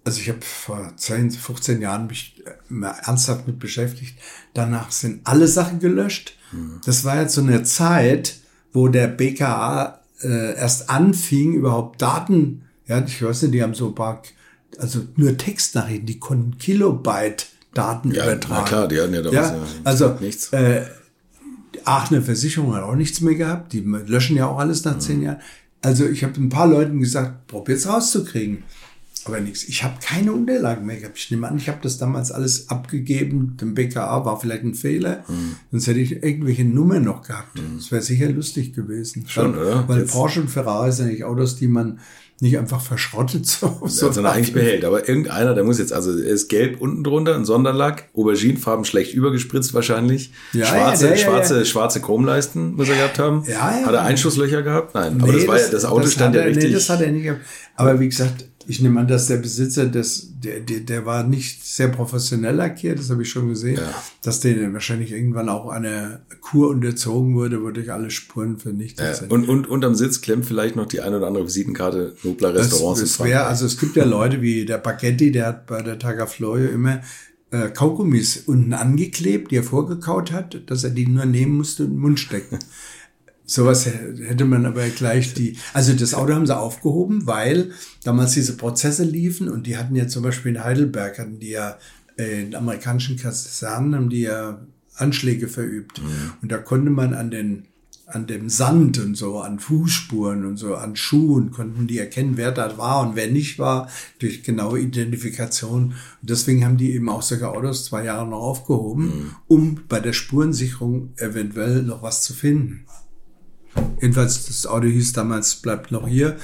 also 0.06 0.20
ich 0.20 0.30
habe 0.30 0.42
vor 0.42 0.94
10, 0.96 1.32
15 1.32 1.82
Jahren 1.82 2.08
mich 2.08 2.44
äh, 2.46 2.86
ernsthaft 3.06 3.48
mit 3.48 3.60
beschäftigt. 3.60 4.18
Danach 4.54 4.92
sind 4.92 5.22
alle 5.24 5.48
Sachen 5.48 5.80
gelöscht. 5.80 6.38
Mhm. 6.52 6.82
Das 6.86 7.06
war 7.06 7.22
jetzt 7.22 7.36
so 7.36 7.42
eine 7.42 7.64
Zeit, 7.64 8.38
wo 8.74 8.88
der 8.90 9.08
BKA 9.08 10.02
äh, 10.22 10.56
erst 10.56 10.90
anfing, 10.90 11.54
überhaupt 11.54 12.02
Daten, 12.02 12.64
ja, 12.86 13.04
ich 13.06 13.24
weiß 13.24 13.44
nicht, 13.44 13.54
die 13.54 13.64
haben 13.64 13.74
so 13.74 13.88
ein 13.88 13.96
paar, 13.96 14.22
also 14.78 15.02
nur 15.16 15.38
Textnachrichten, 15.38 16.06
die 16.06 16.20
konnten 16.20 16.58
Kilobyte 16.58 17.48
Daten 17.74 18.12
ja, 18.12 18.26
übertragen. 18.26 18.62
Na 18.62 18.68
klar, 18.68 18.88
die 18.88 19.00
hatten 19.00 19.14
ja 19.14 19.22
damals 19.22 19.50
ja, 19.50 19.56
ja 19.56 19.66
also, 19.86 20.18
nichts. 20.20 20.52
Äh, 20.52 20.86
Aachener 21.86 22.22
Versicherung 22.22 22.76
hat 22.76 22.84
auch 22.84 22.96
nichts 22.96 23.22
mehr 23.22 23.36
gehabt. 23.36 23.74
Die 23.74 23.80
löschen 23.80 24.36
ja 24.36 24.48
auch 24.48 24.60
alles 24.60 24.84
nach 24.84 24.96
mhm. 24.96 25.00
zehn 25.00 25.22
Jahren. 25.24 25.42
Also 25.82 26.06
ich 26.06 26.24
habe 26.24 26.40
ein 26.40 26.50
paar 26.50 26.68
Leuten 26.68 27.00
gesagt, 27.00 27.48
probiert's 27.48 27.88
rauszukriegen 27.88 28.64
aber 29.26 29.40
nichts. 29.40 29.64
Ich 29.64 29.84
habe 29.84 29.96
keine 30.02 30.34
Unterlagen 30.34 30.86
mehr 30.86 30.98
gehabt. 30.98 31.18
Ich 31.18 31.32
nehme 31.32 31.48
an, 31.48 31.58
ich 31.58 31.70
habe 31.70 31.80
das 31.82 31.98
damals 31.98 32.32
alles 32.32 32.70
abgegeben. 32.70 33.58
Dem 33.60 33.74
BKA 33.74 34.26
war 34.26 34.40
vielleicht 34.40 34.64
ein 34.64 34.74
Fehler. 34.74 35.24
Mhm. 35.28 35.56
Sonst 35.72 35.88
hätte 35.88 36.00
ich 36.00 36.24
irgendwelche 36.24 36.66
Nummern 36.66 37.04
noch 37.04 37.22
gehabt. 37.22 37.56
Mhm. 37.56 37.78
Das 37.78 37.92
wäre 37.92 38.02
sicher 38.02 38.30
lustig 38.30 38.74
gewesen. 38.74 39.26
Schon, 39.28 39.56
weil, 39.56 39.62
oder? 39.62 39.88
Weil 39.88 40.00
Jetzt. 40.02 40.12
Porsche 40.12 40.42
und 40.42 40.50
Ferrari 40.50 40.92
sind 40.92 41.08
eigentlich 41.08 41.24
Autos, 41.24 41.56
die 41.56 41.68
man 41.68 42.00
nicht 42.44 42.58
einfach 42.58 42.82
verschrottet 42.82 43.46
so. 43.46 43.82
so 43.86 44.12
sondern 44.12 44.34
eigentlich 44.34 44.54
behält. 44.54 44.84
Aber 44.86 45.08
irgendeiner, 45.08 45.54
der 45.54 45.64
muss 45.64 45.80
jetzt, 45.80 45.94
also 45.94 46.12
er 46.18 46.34
ist 46.34 46.50
gelb 46.50 46.82
unten 46.82 47.04
drunter, 47.04 47.36
ein 47.36 47.46
Sonderlack, 47.46 48.10
Auberginefarben 48.14 48.86
schlecht 48.86 49.14
übergespritzt 49.14 49.74
wahrscheinlich. 49.74 50.32
Ja, 50.52 50.66
schwarze, 50.66 51.06
ja, 51.06 51.12
ja, 51.12 51.18
schwarze, 51.18 51.66
schwarze 51.66 52.02
Chromleisten 52.02 52.76
muss 52.76 52.90
er 52.90 52.96
gehabt 52.96 53.18
haben. 53.18 53.44
Ja, 53.48 53.80
ja. 53.80 53.86
Hat 53.86 53.94
er 53.94 54.02
Einschusslöcher 54.02 54.62
gehabt? 54.62 54.94
Nein. 54.94 55.22
Aber 55.22 55.32
nee, 55.32 55.40
das 55.40 55.48
war 55.48 55.60
ja, 55.60 55.68
das 55.70 55.86
Auto 55.86 56.02
das 56.02 56.14
stand 56.14 56.36
ja 56.36 56.42
er, 56.42 56.48
richtig. 56.48 56.66
Nee, 56.66 56.74
das 56.74 56.90
hat 56.90 57.02
er 57.02 57.12
nicht 57.12 57.24
gehabt. 57.24 57.42
Aber 57.76 58.00
wie 58.00 58.10
gesagt, 58.10 58.46
ich 58.68 58.82
nehme 58.82 59.00
an, 59.00 59.08
dass 59.08 59.28
der 59.28 59.38
Besitzer, 59.38 59.86
des, 59.86 60.30
der, 60.44 60.60
der, 60.60 60.80
der 60.82 61.06
war 61.06 61.24
nicht 61.24 61.66
sehr 61.66 61.88
professionell 61.88 62.56
lackiert, 62.56 63.00
das 63.00 63.10
habe 63.10 63.24
ich 63.24 63.30
schon 63.30 63.50
gesehen, 63.50 63.78
ja. 63.78 63.94
dass 64.22 64.40
der 64.40 64.74
wahrscheinlich 64.74 65.12
irgendwann 65.12 65.50
auch 65.50 65.70
eine 65.70 66.22
Kur 66.42 66.70
unterzogen 66.70 67.36
wurde, 67.36 67.62
wodurch 67.62 67.92
alle 67.92 68.12
Spuren 68.12 68.58
vernichtet 68.58 69.06
ja. 69.06 69.14
sind. 69.14 69.32
Und, 69.32 69.50
und 69.50 69.68
unterm 69.68 69.96
Sitz 69.96 70.22
klemmt 70.22 70.46
vielleicht 70.46 70.76
noch 70.76 70.86
die 70.86 71.02
eine 71.02 71.18
oder 71.18 71.28
andere 71.28 71.46
Visitenkarte 71.46 72.16
nobler 72.24 72.56
Restaurants. 72.56 73.02
Das, 73.02 73.18
das 73.18 73.26
wär, 73.26 73.48
also 73.48 73.66
es 73.66 73.80
gibt 73.80 73.96
ja 73.96 74.06
Leute 74.06 74.42
wie 74.42 74.66
der 74.66 74.78
Baguetti, 74.78 75.32
der 75.32 75.48
hat 75.48 75.68
bei 75.68 75.82
der 75.82 76.00
Tagafloyo 76.00 76.68
immer 76.68 77.02
äh, 77.52 77.70
Kaugummis 77.70 78.44
unten 78.46 78.74
angeklebt, 78.74 79.52
die 79.52 79.58
er 79.58 79.64
vorgekaut 79.64 80.32
hat, 80.32 80.62
dass 80.68 80.84
er 80.84 80.90
die 80.90 81.08
nur 81.08 81.26
nehmen 81.26 81.58
musste 81.58 81.84
und 81.84 81.90
in 81.90 81.96
den 81.96 82.02
Mund 82.02 82.20
stecken. 82.20 82.60
Sowas 83.46 83.86
hätte 83.86 84.46
man 84.46 84.66
aber 84.66 84.88
gleich 84.90 85.34
die, 85.34 85.58
also 85.74 85.94
das 85.94 86.14
Auto 86.14 86.34
haben 86.34 86.48
sie 86.48 86.58
aufgehoben, 86.58 87.28
weil 87.28 87.72
damals 88.04 88.34
diese 88.34 88.56
Prozesse 88.56 89.04
liefen 89.04 89.50
und 89.50 89.68
die 89.68 89.78
hatten 89.78 89.96
ja 89.96 90.08
zum 90.08 90.24
Beispiel 90.24 90.56
in 90.56 90.64
Heidelberg, 90.64 91.20
hatten 91.20 91.40
die 91.40 91.50
ja 91.50 91.78
äh, 92.18 92.44
in 92.44 92.56
amerikanischen 92.56 93.18
Kasernen, 93.18 93.96
haben 93.96 94.10
die 94.10 94.22
ja 94.22 94.66
Anschläge 94.96 95.48
verübt. 95.48 96.02
Mhm. 96.02 96.34
Und 96.42 96.52
da 96.52 96.58
konnte 96.58 96.90
man 96.90 97.14
an 97.14 97.32
den, 97.32 97.66
an 98.06 98.28
dem 98.28 98.48
Sand 98.50 99.00
und 99.00 99.16
so, 99.16 99.40
an 99.40 99.60
Fußspuren 99.60 100.46
und 100.46 100.58
so, 100.58 100.76
an 100.76 100.96
Schuhen, 100.96 101.52
konnten 101.52 101.88
die 101.88 101.98
erkennen, 101.98 102.38
wer 102.38 102.52
da 102.52 102.78
war 102.78 103.02
und 103.02 103.16
wer 103.16 103.28
nicht 103.28 103.60
war, 103.60 103.90
durch 104.20 104.44
genaue 104.44 104.80
Identifikation. 104.80 105.96
Und 106.22 106.30
deswegen 106.30 106.64
haben 106.64 106.78
die 106.78 106.94
eben 106.94 107.10
auch 107.10 107.24
solche 107.24 107.50
Autos 107.50 107.86
zwei 107.86 108.06
Jahre 108.06 108.28
noch 108.28 108.42
aufgehoben, 108.42 109.06
mhm. 109.06 109.36
um 109.48 109.82
bei 109.90 110.00
der 110.00 110.14
Spurensicherung 110.14 111.14
eventuell 111.18 111.84
noch 111.84 112.04
was 112.04 112.22
zu 112.22 112.34
finden. 112.34 112.86
Jedenfalls, 114.02 114.46
das 114.48 114.66
Auto 114.66 114.88
hieß 114.88 115.14
damals, 115.14 115.56
bleibt 115.56 115.92
noch 115.92 116.08
hier. 116.08 116.38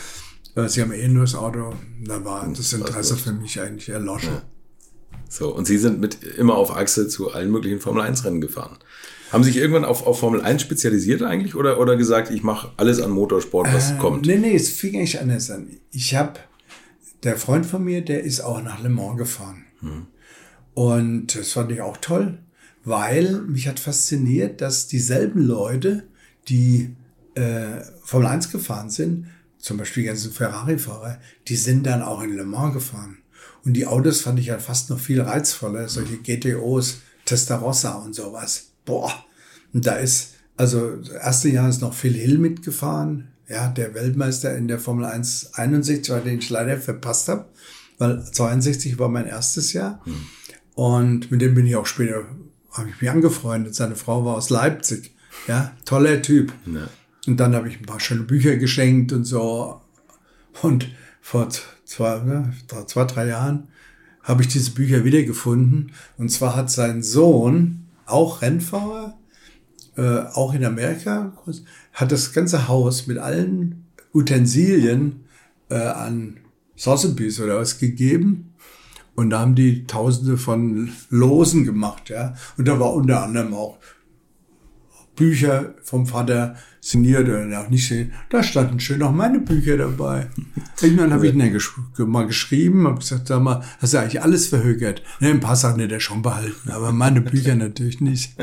Äh, 0.55 0.67
sie 0.67 0.81
haben 0.81 0.91
eh 0.91 1.07
nur 1.07 1.23
das 1.23 1.35
Auto. 1.35 1.73
Da 2.03 2.23
war 2.23 2.47
das 2.55 2.73
Interesse 2.73 3.17
für 3.17 3.33
mich 3.33 3.59
eigentlich 3.59 3.89
erloschen. 3.89 4.33
Ja. 4.33 4.41
So, 5.29 5.53
und 5.53 5.65
Sie 5.65 5.77
sind 5.77 5.99
mit 5.99 6.23
immer 6.23 6.55
auf 6.55 6.75
Achse 6.75 7.07
zu 7.07 7.31
allen 7.31 7.51
möglichen 7.51 7.79
Formel 7.79 8.01
1 8.01 8.25
Rennen 8.25 8.41
gefahren. 8.41 8.77
Haben 9.31 9.43
Sie 9.43 9.51
sich 9.51 9.61
irgendwann 9.61 9.85
auf, 9.85 10.07
auf 10.07 10.19
Formel 10.19 10.41
1 10.41 10.59
spezialisiert 10.59 11.21
eigentlich 11.21 11.53
oder, 11.53 11.79
oder 11.79 11.95
gesagt, 11.95 12.31
ich 12.31 12.41
mache 12.41 12.71
alles 12.77 12.99
an 12.99 13.11
Motorsport, 13.11 13.71
was 13.71 13.91
äh, 13.91 13.97
kommt? 13.97 14.25
Nee, 14.25 14.37
nee, 14.37 14.55
es 14.55 14.69
fing 14.69 14.95
eigentlich 14.95 15.19
anders 15.19 15.51
an. 15.51 15.67
Ich 15.91 16.15
habe, 16.15 16.39
der 17.21 17.37
Freund 17.37 17.67
von 17.67 17.83
mir, 17.83 18.03
der 18.03 18.23
ist 18.23 18.41
auch 18.41 18.61
nach 18.63 18.81
Le 18.81 18.89
Mans 18.89 19.19
gefahren. 19.19 19.65
Hm. 19.81 20.07
Und 20.73 21.35
das 21.35 21.51
fand 21.51 21.71
ich 21.71 21.81
auch 21.81 21.97
toll, 21.97 22.39
weil 22.83 23.41
mich 23.41 23.67
hat 23.67 23.79
fasziniert, 23.79 24.61
dass 24.61 24.87
dieselben 24.87 25.45
Leute, 25.45 26.05
die 26.47 26.95
äh, 27.39 27.84
Formel 28.03 28.28
1 28.28 28.51
gefahren 28.51 28.89
sind, 28.89 29.28
zum 29.57 29.78
Beispiel 29.78 30.03
die 30.03 30.07
ganzen 30.07 30.32
Ferrari-Fahrer, 30.32 31.20
die 31.47 31.55
sind 31.55 31.86
dann 31.86 32.01
auch 32.01 32.22
in 32.22 32.36
Le 32.36 32.45
Mans 32.45 32.74
gefahren. 32.74 33.18
Und 33.66 33.74
die 33.74 33.88
Autos 33.88 34.22
fand 34.22 34.39
ich 34.39 34.47
ja 34.47 34.57
fast 34.57 34.89
noch 34.89 34.99
viel 34.99 35.22
reizvoller, 35.22 35.88
solche 35.89 36.18
GTOs, 36.18 36.99
Testarossa 37.26 37.93
und 37.93 38.16
sowas. 38.16 38.72
Boah. 38.86 39.11
Und 39.74 39.86
da 39.86 39.95
ist, 39.95 40.36
also 40.57 40.95
das 40.95 41.09
erste 41.09 41.49
Jahr 41.49 41.70
ist 41.70 41.82
noch 41.82 41.93
Phil 41.93 42.13
Hill 42.13 42.38
mitgefahren, 42.38 43.30
ja, 43.47 43.68
der 43.68 43.95
Weltmeister 43.95 44.55
in 44.55 44.68
der 44.68 44.80
Formel 44.80 45.05
1 45.05 45.53
61, 45.53 46.13
weil 46.13 46.22
den 46.22 46.39
ich 46.39 46.49
leider 46.49 46.78
verpasst 46.78 47.28
habe, 47.28 47.45
weil 47.97 48.24
62 48.24 48.99
war 48.99 49.09
mein 49.09 49.26
erstes 49.26 49.74
Jahr. 49.74 50.01
Hm. 50.05 50.26
Und 50.76 51.32
mit 51.32 51.41
dem 51.41 51.55
bin 51.55 51.66
ich 51.66 51.76
auch 51.76 51.88
später, 51.88 52.24
habe 52.72 52.89
ich 52.89 53.01
mich 53.01 53.09
angefreundet. 53.09 53.76
Seine 53.76 53.95
Frau 53.95 54.24
war 54.24 54.36
aus 54.36 54.49
Leipzig. 54.49 55.16
Ja, 55.47 55.76
toller 55.84 56.22
Typ. 56.22 56.53
Ja. 56.66 56.88
Und 57.30 57.38
dann 57.38 57.53
habe 57.53 57.69
ich 57.69 57.80
ein 57.80 57.86
paar 57.86 57.99
schöne 57.99 58.23
Bücher 58.23 58.57
geschenkt 58.57 59.13
und 59.13 59.23
so. 59.23 59.80
Und 60.63 60.89
vor 61.21 61.47
zwei, 61.86 62.17
ne, 62.23 62.53
zwei, 62.88 63.05
drei 63.05 63.27
Jahren, 63.27 63.67
habe 64.23 64.41
ich 64.41 64.47
diese 64.47 64.71
Bücher 64.71 65.03
wiedergefunden. 65.03 65.91
Und 66.17 66.32
zwar 66.32 66.55
hat 66.55 66.71
sein 66.71 67.03
Sohn, 67.03 67.86
auch 68.07 68.41
Rennfahrer, 68.41 69.15
äh, 69.95 70.21
auch 70.34 70.55
in 70.55 70.65
Amerika, 70.65 71.34
hat 71.93 72.11
das 72.11 72.34
ganze 72.34 72.67
Haus 72.67 73.05
mit 73.05 73.19
allen 73.19 73.86
Utensilien 74.11 75.25
äh, 75.69 75.75
an 75.75 76.38
Sotheby's 76.75 77.39
oder 77.39 77.57
was 77.57 77.77
gegeben. 77.77 78.55
Und 79.13 79.30
da 79.30 79.41
haben 79.41 79.53
die 79.53 79.86
Tausende 79.86 80.38
von 80.38 80.89
Losen 81.11 81.63
gemacht, 81.63 82.09
ja. 82.09 82.34
Und 82.57 82.67
da 82.67 82.80
war 82.80 82.93
unter 82.93 83.21
anderem 83.21 83.53
auch 83.53 83.77
Bücher 85.15 85.75
vom 85.84 86.07
Vater 86.07 86.55
signiert 86.82 87.27
oder 87.27 87.61
auch 87.61 87.69
nicht 87.69 87.88
signiert. 87.88 88.11
Da 88.30 88.43
standen 88.43 88.80
schön 88.80 89.01
auch 89.03 89.11
meine 89.11 89.39
Bücher 89.39 89.77
dabei. 89.77 90.27
Irgendwann 90.82 91.13
habe 91.13 91.27
ich 91.27 91.34
ihn 91.34 91.53
gesch 91.53 91.71
mal 91.97 92.27
geschrieben, 92.27 92.88
habe 92.88 92.99
gesagt, 92.99 93.27
sag 93.27 93.41
mal, 93.41 93.63
hast 93.80 93.93
du 93.93 93.99
eigentlich 93.99 94.21
alles 94.21 94.47
verhökert? 94.47 95.01
Ne, 95.19 95.30
ein 95.30 95.39
paar 95.39 95.55
Sachen 95.55 95.82
hat 95.82 95.91
er 95.91 95.99
schon 95.99 96.21
behalten, 96.21 96.69
aber 96.69 96.91
meine 96.91 97.21
Bücher 97.21 97.55
natürlich 97.55 98.01
nicht. 98.01 98.34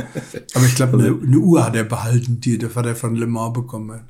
Aber 0.55 0.67
ich 0.67 0.75
glaube, 0.75 0.99
eine, 0.99 1.09
eine, 1.09 1.39
Uhr 1.39 1.65
hat 1.65 1.77
er 1.77 1.85
behalten, 1.85 2.41
die 2.41 2.59
der 2.59 2.71
Vater 2.71 2.95
von 2.95 3.15
Le 3.17 3.27
Mans 3.27 3.55
bekommen 3.55 3.93
hat. 3.93 4.05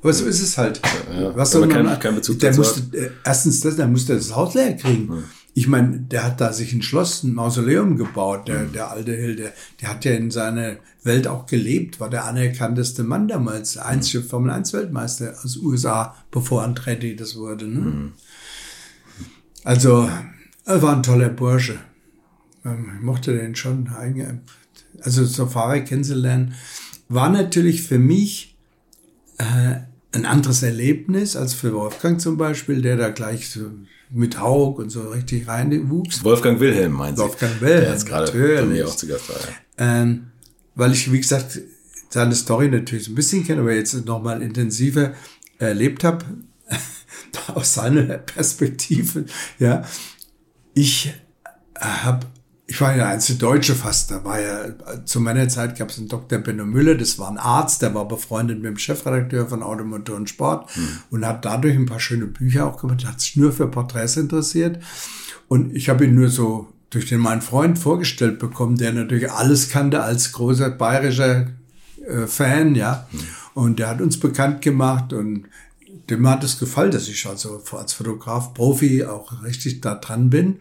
Aber 0.00 0.12
so 0.12 0.26
ist 0.26 0.40
es 0.40 0.56
halt. 0.56 0.80
Ja, 1.12 1.34
Was 1.36 1.50
soll 1.50 1.66
man, 1.66 1.70
kein, 1.70 1.98
kein 1.98 2.14
Bezug 2.14 2.38
der 2.38 2.54
musste, 2.54 2.96
äh, 2.96 3.10
erstens 3.24 3.60
das, 3.60 3.76
der 3.76 3.88
musste 3.88 4.14
das 4.14 4.34
Haus 4.34 4.54
leer 4.54 4.76
kriegen. 4.76 5.08
Ja 5.12 5.22
ich 5.58 5.66
meine, 5.66 5.98
der 5.98 6.22
hat 6.22 6.40
da 6.40 6.52
sich 6.52 6.72
ein 6.72 6.82
Schloss, 6.82 7.24
ein 7.24 7.34
Mausoleum 7.34 7.96
gebaut, 7.96 8.46
der, 8.46 8.60
mhm. 8.60 8.72
der 8.74 8.92
alte 8.92 9.12
Hill, 9.12 9.34
der, 9.34 9.88
hat 9.88 10.04
ja 10.04 10.12
in 10.12 10.30
seiner 10.30 10.76
Welt 11.02 11.26
auch 11.26 11.46
gelebt, 11.46 11.98
war 11.98 12.08
der 12.08 12.26
anerkannteste 12.26 13.02
Mann 13.02 13.26
damals, 13.26 13.72
der 13.72 13.86
einzige 13.86 14.22
mhm. 14.22 14.28
Formel 14.28 14.50
1 14.52 14.72
Weltmeister 14.72 15.34
aus 15.42 15.56
USA, 15.56 16.14
bevor 16.30 16.62
Andretti 16.62 17.16
das 17.16 17.34
wurde. 17.34 17.66
Ne? 17.66 17.80
Mhm. 17.80 18.12
Also, 19.64 20.08
er 20.64 20.80
war 20.80 20.94
ein 20.94 21.02
toller 21.02 21.28
Bursche. 21.28 21.80
Ähm, 22.64 22.92
ich 22.96 23.02
mochte 23.02 23.36
den 23.36 23.56
schon. 23.56 23.90
Also, 25.00 25.24
so 25.24 25.46
Fahrer 25.46 25.80
kennenzulernen, 25.80 26.54
war 27.08 27.30
natürlich 27.30 27.82
für 27.82 27.98
mich 27.98 28.56
äh, 29.38 29.80
ein 30.12 30.24
anderes 30.24 30.62
Erlebnis 30.62 31.34
als 31.34 31.52
für 31.52 31.74
Wolfgang 31.74 32.20
zum 32.20 32.36
Beispiel, 32.36 32.80
der 32.80 32.96
da 32.96 33.08
gleich 33.08 33.50
so 33.50 33.72
mit 34.10 34.40
Haug 34.40 34.78
und 34.78 34.90
so 34.90 35.08
richtig 35.08 35.48
reinwuchs. 35.48 36.24
Wolfgang 36.24 36.60
Wilhelm 36.60 36.92
meinst 36.92 37.18
du? 37.18 37.24
Wolfgang 37.24 37.60
Wilhelm, 37.60 37.80
der 37.82 37.92
jetzt 37.92 38.06
gerade 38.06 38.32
bei 38.32 38.62
mir 38.62 38.86
auch 38.86 38.96
zu 38.96 39.06
Gast 39.06 39.28
war. 39.28 39.36
Ja. 39.36 40.02
Ähm, 40.02 40.28
weil 40.74 40.92
ich, 40.92 41.12
wie 41.12 41.18
gesagt, 41.18 41.60
seine 42.10 42.34
Story 42.34 42.68
natürlich 42.68 43.08
ein 43.08 43.14
bisschen 43.14 43.44
kenne, 43.44 43.60
aber 43.60 43.74
jetzt 43.74 44.06
nochmal 44.06 44.42
intensiver 44.42 45.12
erlebt 45.58 46.04
habe, 46.04 46.24
aus 47.54 47.74
seiner 47.74 48.18
Perspektive, 48.18 49.26
ja. 49.58 49.84
Ich 50.74 51.12
habe 51.78 52.26
ich 52.70 52.78
war 52.82 52.90
ja 52.90 52.98
der 52.98 53.08
einzige 53.08 53.38
Deutsche 53.38 53.74
fast. 53.74 54.10
Da 54.10 54.22
war 54.24 54.38
ja, 54.38 54.66
zu 55.06 55.20
meiner 55.20 55.48
Zeit 55.48 55.78
gab 55.78 55.88
es 55.88 55.98
einen 55.98 56.08
Dr. 56.08 56.38
Benno 56.38 56.66
Müller, 56.66 56.94
das 56.94 57.18
war 57.18 57.30
ein 57.30 57.38
Arzt, 57.38 57.80
der 57.80 57.94
war 57.94 58.06
befreundet 58.06 58.58
mit 58.58 58.66
dem 58.66 58.76
Chefredakteur 58.76 59.48
von 59.48 59.62
Automotor 59.62 60.16
und 60.16 60.28
Sport 60.28 60.76
hm. 60.76 60.88
und 61.10 61.26
hat 61.26 61.46
dadurch 61.46 61.74
ein 61.74 61.86
paar 61.86 61.98
schöne 61.98 62.26
Bücher 62.26 62.66
auch 62.66 62.78
gemacht, 62.78 63.06
hat 63.06 63.22
sich 63.22 63.36
nur 63.36 63.52
für 63.52 63.68
Porträts 63.68 64.18
interessiert. 64.18 64.82
Und 65.48 65.74
ich 65.74 65.88
habe 65.88 66.04
ihn 66.04 66.14
nur 66.14 66.28
so 66.28 66.68
durch 66.90 67.06
den 67.06 67.20
meinen 67.20 67.40
Freund 67.40 67.78
vorgestellt 67.78 68.38
bekommen, 68.38 68.76
der 68.76 68.92
natürlich 68.92 69.32
alles 69.32 69.70
kannte 69.70 70.02
als 70.02 70.32
großer 70.32 70.68
bayerischer 70.68 71.46
äh, 72.06 72.26
Fan, 72.26 72.74
ja. 72.74 73.08
Hm. 73.10 73.20
Und 73.54 73.78
der 73.78 73.88
hat 73.88 74.02
uns 74.02 74.20
bekannt 74.20 74.60
gemacht 74.60 75.14
und 75.14 75.46
dem 76.10 76.28
hat 76.28 76.44
es 76.44 76.58
gefallen, 76.58 76.90
dass 76.90 77.08
ich 77.08 77.26
also 77.26 77.62
als 77.72 77.94
Fotograf, 77.94 78.52
Profi 78.52 79.06
auch 79.06 79.42
richtig 79.42 79.80
da 79.80 79.94
dran 79.94 80.28
bin. 80.28 80.58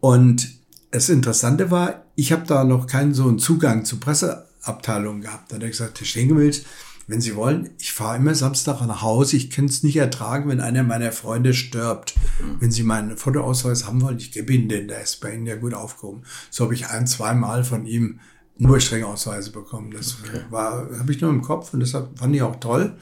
Und 0.00 0.61
das 0.92 1.08
Interessante 1.08 1.70
war, 1.70 2.04
ich 2.14 2.32
habe 2.32 2.46
da 2.46 2.64
noch 2.64 2.86
keinen 2.86 3.14
so 3.14 3.26
einen 3.26 3.38
Zugang 3.38 3.84
zur 3.84 3.98
Presseabteilung 3.98 5.22
gehabt. 5.22 5.50
Da 5.50 5.56
hat 5.56 5.62
er 5.62 5.70
gesagt, 5.70 5.98
Herr 5.98 6.06
Stenkewitz, 6.06 6.62
wenn 7.08 7.20
Sie 7.20 7.34
wollen, 7.34 7.70
ich 7.78 7.92
fahre 7.92 8.18
immer 8.18 8.34
Samstag 8.34 8.80
nach 8.86 9.02
Hause. 9.02 9.36
Ich 9.36 9.50
kann 9.50 9.64
es 9.64 9.82
nicht 9.82 9.96
ertragen, 9.96 10.48
wenn 10.48 10.60
einer 10.60 10.82
meiner 10.82 11.10
Freunde 11.10 11.54
stirbt. 11.54 12.14
Wenn 12.60 12.70
Sie 12.70 12.84
meinen 12.84 13.16
Fotoausweis 13.16 13.86
haben 13.86 14.02
wollen, 14.02 14.18
ich 14.18 14.32
gebe 14.32 14.52
Ihnen 14.52 14.68
den, 14.68 14.86
der 14.86 15.02
ist 15.02 15.20
bei 15.20 15.34
Ihnen 15.34 15.46
ja 15.46 15.56
gut 15.56 15.74
aufgehoben. 15.74 16.22
So 16.50 16.64
habe 16.64 16.74
ich 16.74 16.86
ein, 16.88 17.06
zwei 17.06 17.34
Mal 17.34 17.64
von 17.64 17.86
ihm 17.86 18.20
nur 18.58 18.78
Strengausweise 18.78 19.50
bekommen. 19.50 19.90
Das 19.90 20.18
okay. 20.22 20.42
war, 20.50 20.88
habe 20.98 21.10
ich 21.10 21.20
nur 21.20 21.30
im 21.30 21.42
Kopf 21.42 21.72
und 21.72 21.80
deshalb 21.80 22.18
fand 22.18 22.36
ich 22.36 22.42
auch 22.42 22.56
toll. 22.60 22.96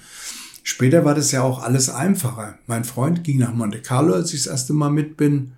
Später 0.62 1.04
war 1.04 1.14
das 1.14 1.32
ja 1.32 1.42
auch 1.42 1.62
alles 1.62 1.90
einfacher. 1.90 2.58
Mein 2.66 2.84
Freund 2.84 3.24
ging 3.24 3.38
nach 3.38 3.52
Monte 3.52 3.82
Carlo, 3.82 4.14
als 4.14 4.32
ich 4.32 4.44
das 4.44 4.52
erste 4.52 4.72
Mal 4.72 4.90
mit 4.90 5.16
bin. 5.16 5.52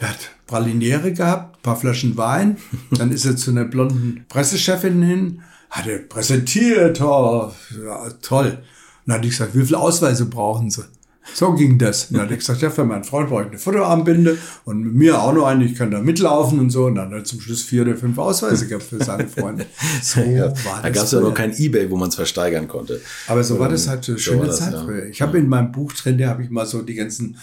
Der 0.00 0.10
hat 0.10 0.30
Praliniere 0.46 1.12
gehabt, 1.12 1.62
paar 1.62 1.76
Flaschen 1.76 2.16
Wein. 2.16 2.56
Dann 2.90 3.12
ist 3.12 3.24
er 3.24 3.36
zu 3.36 3.50
einer 3.50 3.64
blonden 3.64 4.24
Pressechefin 4.28 5.02
hin, 5.02 5.42
hat 5.70 5.86
er 5.86 5.98
präsentiert, 5.98 7.00
oh, 7.00 7.52
ja, 7.84 8.10
toll. 8.22 8.46
Und 9.06 9.10
dann 9.10 9.16
hatte 9.16 9.26
ich 9.26 9.32
gesagt, 9.32 9.54
wie 9.54 9.64
viele 9.64 9.78
Ausweise 9.78 10.26
brauchen 10.26 10.70
Sie? 10.70 10.84
So 11.32 11.52
ging 11.54 11.78
das. 11.78 12.06
Und 12.06 12.14
dann 12.14 12.24
hat 12.24 12.30
er 12.30 12.36
gesagt, 12.36 12.60
ja, 12.60 12.70
für 12.70 12.84
meinen 12.84 13.04
Freund 13.04 13.28
brauche 13.28 13.42
ich 13.42 13.48
eine 13.48 13.58
Fotoarmbinde 13.58 14.36
und 14.64 14.82
mit 14.82 14.94
mir 14.94 15.20
auch 15.20 15.32
noch 15.32 15.46
eine, 15.46 15.64
ich 15.64 15.74
kann 15.74 15.90
da 15.90 16.00
mitlaufen 16.00 16.60
und 16.60 16.70
so. 16.70 16.86
Und 16.86 16.96
dann 16.96 17.06
hat 17.06 17.12
er 17.14 17.24
zum 17.24 17.40
Schluss 17.40 17.62
vier 17.62 17.82
oder 17.82 17.96
fünf 17.96 18.18
Ausweise 18.18 18.66
gehabt 18.66 18.84
für 18.84 19.02
seine 19.02 19.26
Freunde. 19.26 19.66
So 20.02 20.20
ja, 20.20 20.50
war 20.64 20.82
da 20.82 20.90
gab 20.90 21.04
es 21.04 21.12
ja 21.12 21.20
noch 21.20 21.34
kein 21.34 21.56
Ebay, 21.56 21.90
wo 21.90 21.96
man 21.96 22.08
es 22.08 22.14
versteigern 22.14 22.68
konnte. 22.68 23.00
Aber 23.26 23.42
so 23.42 23.58
war 23.58 23.68
das 23.68 23.88
halt 23.88 24.08
eine 24.08 24.18
schöne 24.18 24.46
so 24.46 24.58
Zeit 24.58 24.74
früher. 24.74 25.06
Ich 25.06 25.22
habe 25.22 25.38
in 25.38 25.48
meinem 25.48 25.72
Buch 25.72 25.92
drin, 25.92 26.18
da 26.18 26.28
habe 26.28 26.42
ich 26.42 26.50
mal 26.50 26.66
so 26.66 26.82
die 26.82 26.94
ganzen 26.94 27.36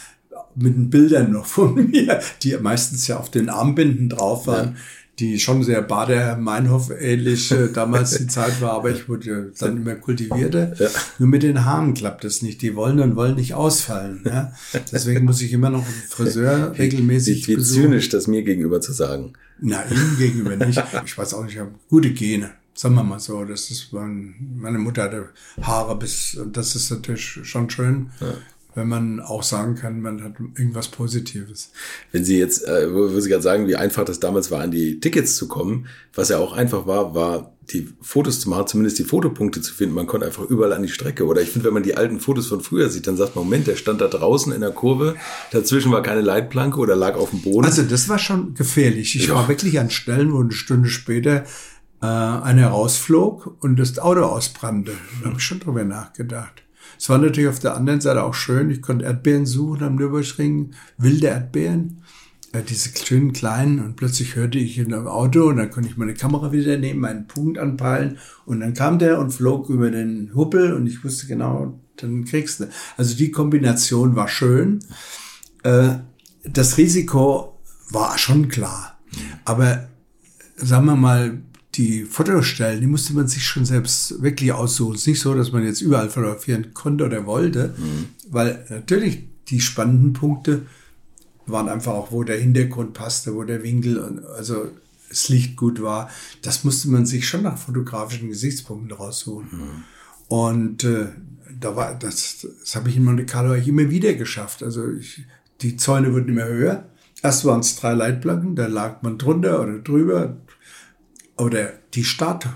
mit 0.55 0.75
den 0.75 0.89
Bildern 0.89 1.31
noch 1.31 1.45
von 1.45 1.75
mir, 1.91 2.19
die 2.43 2.55
meistens 2.57 3.07
ja 3.07 3.17
auf 3.17 3.31
den 3.31 3.49
Armbinden 3.49 4.09
drauf 4.09 4.47
waren. 4.47 4.69
Ja. 4.69 4.75
die 5.19 5.39
schon 5.39 5.63
sehr 5.63 5.83
Bader-Meinhof-ähnlich 5.83 7.51
äh, 7.51 7.67
damals 7.73 8.17
die 8.17 8.27
Zeit 8.27 8.59
war, 8.61 8.71
aber 8.71 8.89
ich 8.89 9.07
wurde 9.07 9.51
dann 9.59 9.77
immer 9.77 9.95
kultivierter. 9.95 10.73
Ja. 10.79 10.89
Nur 11.19 11.29
mit 11.29 11.43
den 11.43 11.65
Haaren 11.65 11.93
klappt 11.93 12.23
das 12.23 12.41
nicht. 12.41 12.61
Die 12.61 12.75
wollen 12.75 12.99
und 12.99 13.15
wollen 13.15 13.35
nicht 13.35 13.53
ausfallen. 13.53 14.23
Ja? 14.25 14.53
Deswegen 14.91 15.25
muss 15.25 15.41
ich 15.41 15.53
immer 15.53 15.69
noch 15.69 15.85
einen 15.85 16.03
Friseur 16.09 16.75
regelmäßig 16.77 17.47
Wie, 17.47 17.57
wie 17.57 17.61
zynisch 17.61 18.09
das 18.09 18.27
mir 18.27 18.41
gegenüber 18.43 18.81
zu 18.81 18.93
sagen. 18.93 19.33
Na, 19.59 19.83
Ihnen 19.91 20.17
gegenüber 20.17 20.55
nicht. 20.55 20.81
Ich 21.05 21.17
weiß 21.17 21.35
auch 21.35 21.43
nicht, 21.43 21.53
ich 21.53 21.59
habe 21.59 21.71
gute 21.89 22.11
Gene. 22.11 22.51
Sagen 22.73 22.95
wir 22.95 23.03
mal 23.03 23.19
so, 23.19 23.43
das 23.43 23.69
ist 23.69 23.91
mein, 23.91 24.33
meine 24.55 24.79
Mutter 24.79 25.03
hatte 25.03 25.29
Haare 25.61 25.99
bis, 25.99 26.35
und 26.35 26.55
das 26.57 26.75
ist 26.75 26.89
natürlich 26.89 27.39
schon 27.43 27.69
schön. 27.69 28.09
Ja 28.19 28.33
wenn 28.73 28.87
man 28.87 29.19
auch 29.19 29.43
sagen 29.43 29.75
kann, 29.75 30.01
man 30.01 30.23
hat 30.23 30.33
irgendwas 30.39 30.87
Positives. 30.87 31.71
Wenn 32.11 32.23
Sie 32.23 32.37
jetzt, 32.37 32.65
äh, 32.67 32.93
wo, 32.93 33.13
wo 33.13 33.19
Sie 33.19 33.29
gerade 33.29 33.43
sagen, 33.43 33.67
wie 33.67 33.75
einfach 33.75 34.05
das 34.05 34.19
damals 34.19 34.51
war, 34.51 34.61
an 34.61 34.71
die 34.71 34.99
Tickets 34.99 35.35
zu 35.35 35.47
kommen, 35.47 35.87
was 36.13 36.29
ja 36.29 36.37
auch 36.37 36.53
einfach 36.53 36.87
war, 36.87 37.13
war 37.13 37.53
die 37.71 37.89
Fotos 38.01 38.39
zu 38.39 38.49
machen, 38.49 38.67
zumindest 38.67 38.99
die 38.99 39.03
Fotopunkte 39.03 39.61
zu 39.61 39.73
finden. 39.73 39.95
Man 39.95 40.07
konnte 40.07 40.25
einfach 40.25 40.43
überall 40.43 40.73
an 40.73 40.83
die 40.83 40.89
Strecke. 40.89 41.25
Oder 41.25 41.41
ich 41.41 41.49
finde, 41.49 41.67
wenn 41.67 41.73
man 41.73 41.83
die 41.83 41.95
alten 41.95 42.19
Fotos 42.19 42.47
von 42.47 42.61
früher 42.61 42.89
sieht, 42.89 43.07
dann 43.07 43.17
sagt 43.17 43.35
man, 43.35 43.45
Moment, 43.45 43.67
der 43.67 43.75
stand 43.75 44.01
da 44.01 44.07
draußen 44.07 44.51
in 44.51 44.61
der 44.61 44.71
Kurve, 44.71 45.15
dazwischen 45.51 45.91
war 45.91 46.01
keine 46.01 46.21
Leitplanke 46.21 46.79
oder 46.79 46.95
lag 46.95 47.15
auf 47.15 47.29
dem 47.29 47.41
Boden. 47.41 47.65
Also 47.65 47.83
das 47.83 48.09
war 48.09 48.19
schon 48.19 48.53
gefährlich. 48.55 49.15
Ich 49.15 49.27
ja. 49.27 49.35
war 49.35 49.47
wirklich 49.47 49.79
an 49.79 49.89
Stellen, 49.89 50.33
wo 50.33 50.39
eine 50.39 50.51
Stunde 50.51 50.89
später 50.89 51.45
äh, 52.01 52.05
einer 52.05 52.67
rausflog 52.67 53.57
und 53.61 53.77
das 53.77 53.99
Auto 53.99 54.21
ausbrannte. 54.21 54.93
Da 55.21 55.27
habe 55.27 55.37
ich 55.37 55.43
schon 55.43 55.59
drüber 55.59 55.83
nachgedacht. 55.83 56.63
Es 57.01 57.09
war 57.09 57.17
natürlich 57.17 57.49
auf 57.49 57.57
der 57.57 57.75
anderen 57.75 57.99
Seite 57.99 58.23
auch 58.23 58.35
schön. 58.35 58.69
Ich 58.69 58.83
konnte 58.83 59.05
Erdbeeren 59.05 59.47
suchen 59.47 59.83
am 59.85 59.95
Nürburgring, 59.95 60.75
wilde 60.99 61.25
Erdbeeren, 61.25 62.03
äh, 62.53 62.61
diese 62.61 62.91
schönen 62.95 63.33
kleinen. 63.33 63.79
Und 63.79 63.95
plötzlich 63.95 64.35
hörte 64.35 64.59
ich 64.59 64.77
in 64.77 64.93
einem 64.93 65.07
Auto 65.07 65.45
und 65.45 65.57
dann 65.57 65.71
konnte 65.71 65.89
ich 65.89 65.97
meine 65.97 66.13
Kamera 66.13 66.51
wieder 66.51 66.77
nehmen, 66.77 66.99
meinen 66.99 67.25
Punkt 67.25 67.57
anpeilen. 67.57 68.19
Und 68.45 68.59
dann 68.59 68.75
kam 68.75 68.99
der 68.99 69.17
und 69.17 69.31
flog 69.31 69.67
über 69.69 69.89
den 69.89 70.35
Huppel 70.35 70.73
und 70.73 70.85
ich 70.85 71.03
wusste 71.03 71.25
genau, 71.25 71.79
dann 71.97 72.23
kriegst 72.23 72.59
du. 72.59 72.67
Also 72.97 73.17
die 73.17 73.31
Kombination 73.31 74.15
war 74.15 74.27
schön. 74.27 74.85
Äh, 75.63 75.95
das 76.43 76.77
Risiko 76.77 77.59
war 77.89 78.19
schon 78.19 78.47
klar. 78.47 78.99
Aber 79.43 79.87
sagen 80.55 80.85
wir 80.85 80.95
mal, 80.95 81.41
die 81.75 82.03
Fotostellen, 82.03 82.81
die 82.81 82.87
musste 82.87 83.13
man 83.13 83.27
sich 83.27 83.43
schon 83.45 83.65
selbst 83.65 84.21
wirklich 84.21 84.51
aussuchen. 84.51 84.95
Es 84.95 85.01
ist 85.01 85.07
nicht 85.07 85.21
so, 85.21 85.33
dass 85.33 85.51
man 85.51 85.63
jetzt 85.63 85.81
überall 85.81 86.09
fotografieren 86.09 86.73
konnte 86.73 87.05
oder 87.05 87.25
wollte, 87.25 87.73
mhm. 87.77 88.07
weil 88.29 88.65
natürlich 88.69 89.23
die 89.47 89.61
spannenden 89.61 90.13
Punkte 90.13 90.63
waren 91.45 91.69
einfach 91.69 91.93
auch, 91.93 92.11
wo 92.11 92.23
der 92.23 92.39
Hintergrund 92.39 92.93
passte, 92.93 93.35
wo 93.35 93.43
der 93.43 93.63
Winkel 93.63 93.97
und 93.99 94.25
also 94.25 94.67
das 95.09 95.29
Licht 95.29 95.57
gut 95.57 95.81
war. 95.81 96.09
Das 96.41 96.63
musste 96.63 96.89
man 96.89 97.05
sich 97.05 97.27
schon 97.27 97.43
nach 97.43 97.57
fotografischen 97.57 98.29
Gesichtspunkten 98.29 98.91
raussuchen. 98.91 99.49
Mhm. 99.51 99.83
Und 100.27 100.83
äh, 100.83 101.07
da 101.59 101.75
war 101.75 101.95
das, 101.95 102.47
das 102.61 102.75
habe 102.75 102.89
ich 102.89 102.97
in 102.97 103.03
Monte 103.03 103.25
Carlo 103.25 103.53
immer 103.53 103.89
wieder 103.89 104.13
geschafft. 104.13 104.63
Also 104.63 104.89
ich, 104.91 105.23
die 105.61 105.75
Zäune 105.77 106.13
wurden 106.13 106.29
immer 106.29 106.45
höher. 106.45 106.85
Erst 107.21 107.45
waren 107.45 107.59
es 107.59 107.75
drei 107.75 107.93
Leitplanken, 107.93 108.55
da 108.55 108.67
lag 108.67 109.01
man 109.03 109.17
drunter 109.17 109.61
oder 109.61 109.77
drüber, 109.79 110.37
oder 111.41 111.73
die 111.93 112.03
Stadt, 112.03 112.47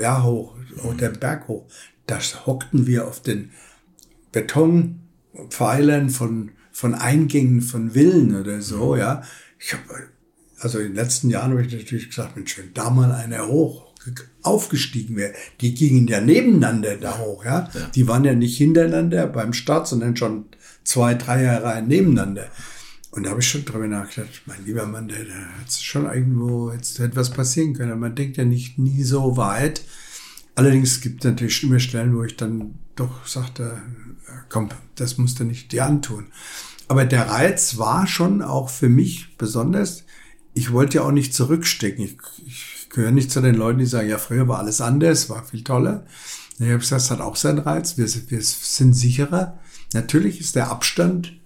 ja, 0.00 0.22
hoch, 0.22 0.54
oder 0.84 1.08
Berg 1.10 1.48
hoch, 1.48 1.66
da 2.06 2.18
hockten 2.46 2.86
wir 2.86 3.06
auf 3.06 3.22
den 3.22 3.50
Betonpfeilern 4.32 6.10
von 6.10 6.50
von 6.78 6.94
Eingängen 6.94 7.60
von 7.60 7.90
Villen 7.90 8.36
oder 8.36 8.62
so, 8.62 8.94
ja. 8.94 9.22
Ich 9.58 9.72
habe, 9.72 9.82
also 10.60 10.78
in 10.78 10.88
den 10.88 10.94
letzten 10.94 11.28
Jahren 11.28 11.50
habe 11.50 11.62
ich 11.66 11.72
natürlich 11.72 12.08
gesagt, 12.08 12.36
Mensch, 12.36 12.56
wenn 12.56 12.72
da 12.72 12.88
mal 12.90 13.10
einer 13.10 13.48
hoch 13.48 13.88
aufgestiegen 14.42 15.16
wäre, 15.16 15.32
die 15.60 15.74
gingen 15.74 16.06
ja 16.06 16.20
nebeneinander 16.20 16.96
da 16.96 17.18
hoch, 17.18 17.44
ja? 17.44 17.68
ja. 17.74 17.90
Die 17.96 18.06
waren 18.06 18.24
ja 18.24 18.32
nicht 18.32 18.56
hintereinander 18.56 19.26
beim 19.26 19.54
Start, 19.54 19.88
sondern 19.88 20.16
schon 20.16 20.44
zwei, 20.84 21.14
drei 21.14 21.42
Jahre 21.42 21.82
nebeneinander. 21.82 22.46
Und 23.18 23.24
da 23.24 23.30
habe 23.30 23.40
ich 23.40 23.48
schon 23.48 23.64
drüber 23.64 23.88
nachgedacht, 23.88 24.42
mein 24.46 24.64
lieber 24.64 24.86
Mann, 24.86 25.08
der 25.08 25.18
hat 25.18 25.72
schon 25.72 26.04
irgendwo 26.06 26.70
jetzt 26.70 27.00
etwas 27.00 27.30
passieren 27.30 27.74
können. 27.74 27.98
Man 27.98 28.14
denkt 28.14 28.36
ja 28.36 28.44
nicht 28.44 28.78
nie 28.78 29.02
so 29.02 29.36
weit. 29.36 29.82
Allerdings 30.54 31.00
gibt 31.00 31.24
es 31.24 31.28
natürlich 31.28 31.64
immer 31.64 31.80
Stellen, 31.80 32.16
wo 32.16 32.22
ich 32.22 32.36
dann 32.36 32.76
doch 32.94 33.26
sagte, 33.26 33.82
komm, 34.48 34.68
das 34.94 35.18
musst 35.18 35.40
du 35.40 35.44
nicht 35.44 35.72
dir 35.72 35.86
antun. 35.86 36.28
Aber 36.86 37.04
der 37.04 37.28
Reiz 37.28 37.76
war 37.76 38.06
schon 38.06 38.40
auch 38.40 38.70
für 38.70 38.88
mich 38.88 39.36
besonders. 39.36 40.04
Ich 40.54 40.70
wollte 40.70 40.98
ja 40.98 41.02
auch 41.02 41.10
nicht 41.10 41.34
zurückstecken. 41.34 42.04
Ich, 42.04 42.18
ich 42.46 42.88
gehöre 42.88 43.10
nicht 43.10 43.32
zu 43.32 43.40
den 43.40 43.56
Leuten, 43.56 43.80
die 43.80 43.86
sagen, 43.86 44.08
ja, 44.08 44.18
früher 44.18 44.46
war 44.46 44.60
alles 44.60 44.80
anders, 44.80 45.28
war 45.28 45.42
viel 45.42 45.64
toller. 45.64 46.06
Ich 46.60 46.66
habe 46.66 46.78
gesagt, 46.78 47.02
das 47.02 47.10
hat 47.10 47.20
auch 47.20 47.34
seinen 47.34 47.58
Reiz. 47.58 47.98
Wir, 47.98 48.06
wir 48.06 48.42
sind 48.42 48.92
sicherer. 48.92 49.58
Natürlich 49.92 50.38
ist 50.38 50.54
der 50.54 50.70
Abstand 50.70 51.37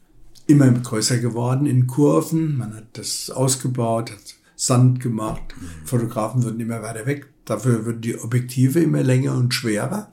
immer 0.52 0.70
größer 0.70 1.18
geworden 1.18 1.66
in 1.66 1.86
Kurven. 1.86 2.58
Man 2.58 2.74
hat 2.74 2.86
das 2.92 3.30
ausgebaut, 3.30 4.12
hat 4.12 4.34
Sand 4.54 5.00
gemacht. 5.00 5.42
Mhm. 5.60 5.86
Fotografen 5.86 6.44
würden 6.44 6.60
immer 6.60 6.82
weiter 6.82 7.06
weg. 7.06 7.26
Dafür 7.44 7.84
würden 7.84 8.00
die 8.00 8.18
Objektive 8.18 8.80
immer 8.80 9.02
länger 9.02 9.34
und 9.34 9.52
schwerer. 9.52 10.10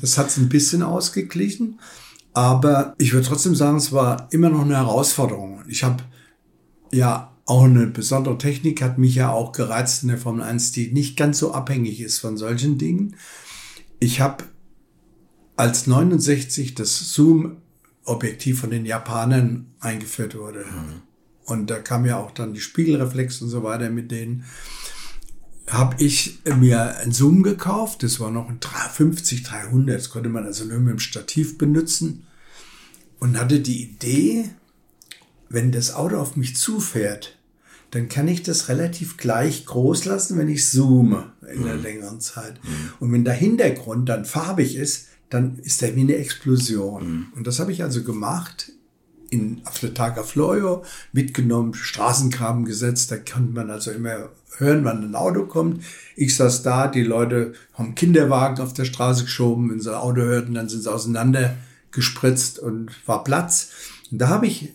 Das 0.00 0.18
hat 0.18 0.28
es 0.28 0.36
ein 0.36 0.48
bisschen 0.48 0.82
ausgeglichen. 0.82 1.78
Aber 2.34 2.94
ich 2.98 3.12
würde 3.12 3.26
trotzdem 3.26 3.54
sagen, 3.54 3.76
es 3.76 3.92
war 3.92 4.28
immer 4.32 4.50
noch 4.50 4.62
eine 4.62 4.76
Herausforderung. 4.76 5.62
Ich 5.68 5.84
habe 5.84 6.02
ja 6.92 7.32
auch 7.46 7.64
eine 7.64 7.86
besondere 7.86 8.36
Technik, 8.36 8.82
hat 8.82 8.98
mich 8.98 9.14
ja 9.14 9.30
auch 9.30 9.52
gereizt 9.52 10.02
in 10.02 10.08
der 10.08 10.18
Formel 10.18 10.42
1, 10.42 10.72
die 10.72 10.92
nicht 10.92 11.16
ganz 11.16 11.38
so 11.38 11.52
abhängig 11.52 12.00
ist 12.00 12.18
von 12.18 12.36
solchen 12.36 12.78
Dingen. 12.78 13.16
Ich 14.00 14.20
habe 14.20 14.44
als 15.56 15.86
69 15.86 16.74
das 16.74 17.12
Zoom-Objektiv 18.08 18.60
von 18.60 18.70
den 18.70 18.86
Japanern 18.86 19.66
eingeführt 19.80 20.36
wurde. 20.36 20.60
Mhm. 20.60 21.02
Und 21.44 21.70
da 21.70 21.78
kam 21.78 22.04
ja 22.04 22.18
auch 22.18 22.30
dann 22.30 22.54
die 22.54 22.60
Spiegelreflex 22.60 23.42
und 23.42 23.48
so 23.48 23.62
weiter 23.62 23.90
mit 23.90 24.10
denen 24.10 24.44
habe 25.66 26.02
ich 26.02 26.38
mir 26.58 26.96
ein 26.96 27.12
Zoom 27.12 27.42
gekauft. 27.42 28.02
Das 28.02 28.20
war 28.20 28.30
noch 28.30 28.48
ein 28.48 28.58
50 28.60 29.42
300. 29.42 29.96
Das 29.96 30.08
konnte 30.08 30.30
man 30.30 30.46
also 30.46 30.64
nur 30.64 30.78
mit 30.78 30.92
dem 30.92 30.98
Stativ 30.98 31.58
benutzen. 31.58 32.24
Und 33.20 33.38
hatte 33.38 33.60
die 33.60 33.82
Idee, 33.82 34.48
wenn 35.50 35.70
das 35.70 35.92
Auto 35.92 36.16
auf 36.16 36.36
mich 36.36 36.56
zufährt, 36.56 37.36
dann 37.90 38.08
kann 38.08 38.28
ich 38.28 38.42
das 38.42 38.68
relativ 38.68 39.18
gleich 39.18 39.66
groß 39.66 40.06
lassen, 40.06 40.38
wenn 40.38 40.48
ich 40.48 40.70
zoome 40.70 41.32
in 41.42 41.64
einer 41.64 41.74
mhm. 41.74 41.82
längeren 41.82 42.20
Zeit. 42.20 42.54
Mhm. 42.64 42.92
Und 43.00 43.12
wenn 43.12 43.24
der 43.24 43.34
Hintergrund 43.34 44.08
dann 44.08 44.24
farbig 44.24 44.76
ist, 44.76 45.07
dann 45.30 45.58
ist 45.58 45.82
der 45.82 45.94
wie 45.96 46.00
eine 46.00 46.16
Explosion. 46.16 47.10
Mhm. 47.10 47.26
Und 47.36 47.46
das 47.46 47.60
habe 47.60 47.72
ich 47.72 47.82
also 47.82 48.02
gemacht 48.02 48.72
in, 49.30 49.60
auf 49.66 49.78
der 49.80 49.94
Tag 49.94 50.18
auf 50.18 50.34
Loyo 50.34 50.84
mitgenommen, 51.12 51.74
Straßengraben 51.74 52.64
gesetzt. 52.64 53.10
Da 53.10 53.18
kann 53.18 53.52
man 53.52 53.70
also 53.70 53.90
immer 53.90 54.30
hören, 54.56 54.84
wann 54.84 55.04
ein 55.04 55.14
Auto 55.14 55.44
kommt. 55.44 55.84
Ich 56.16 56.36
saß 56.36 56.62
da, 56.62 56.88
die 56.88 57.02
Leute 57.02 57.52
haben 57.74 57.94
Kinderwagen 57.94 58.60
auf 58.62 58.72
der 58.72 58.84
Straße 58.84 59.24
geschoben. 59.24 59.70
Wenn 59.70 59.80
sie 59.80 59.90
ein 59.90 60.00
Auto 60.00 60.22
hörten, 60.22 60.54
dann 60.54 60.68
sind 60.68 60.82
sie 60.82 60.92
auseinander 60.92 61.56
gespritzt 61.90 62.58
und 62.58 62.90
war 63.06 63.24
Platz. 63.24 63.70
Und 64.10 64.18
da 64.18 64.28
habe 64.28 64.46
ich 64.46 64.72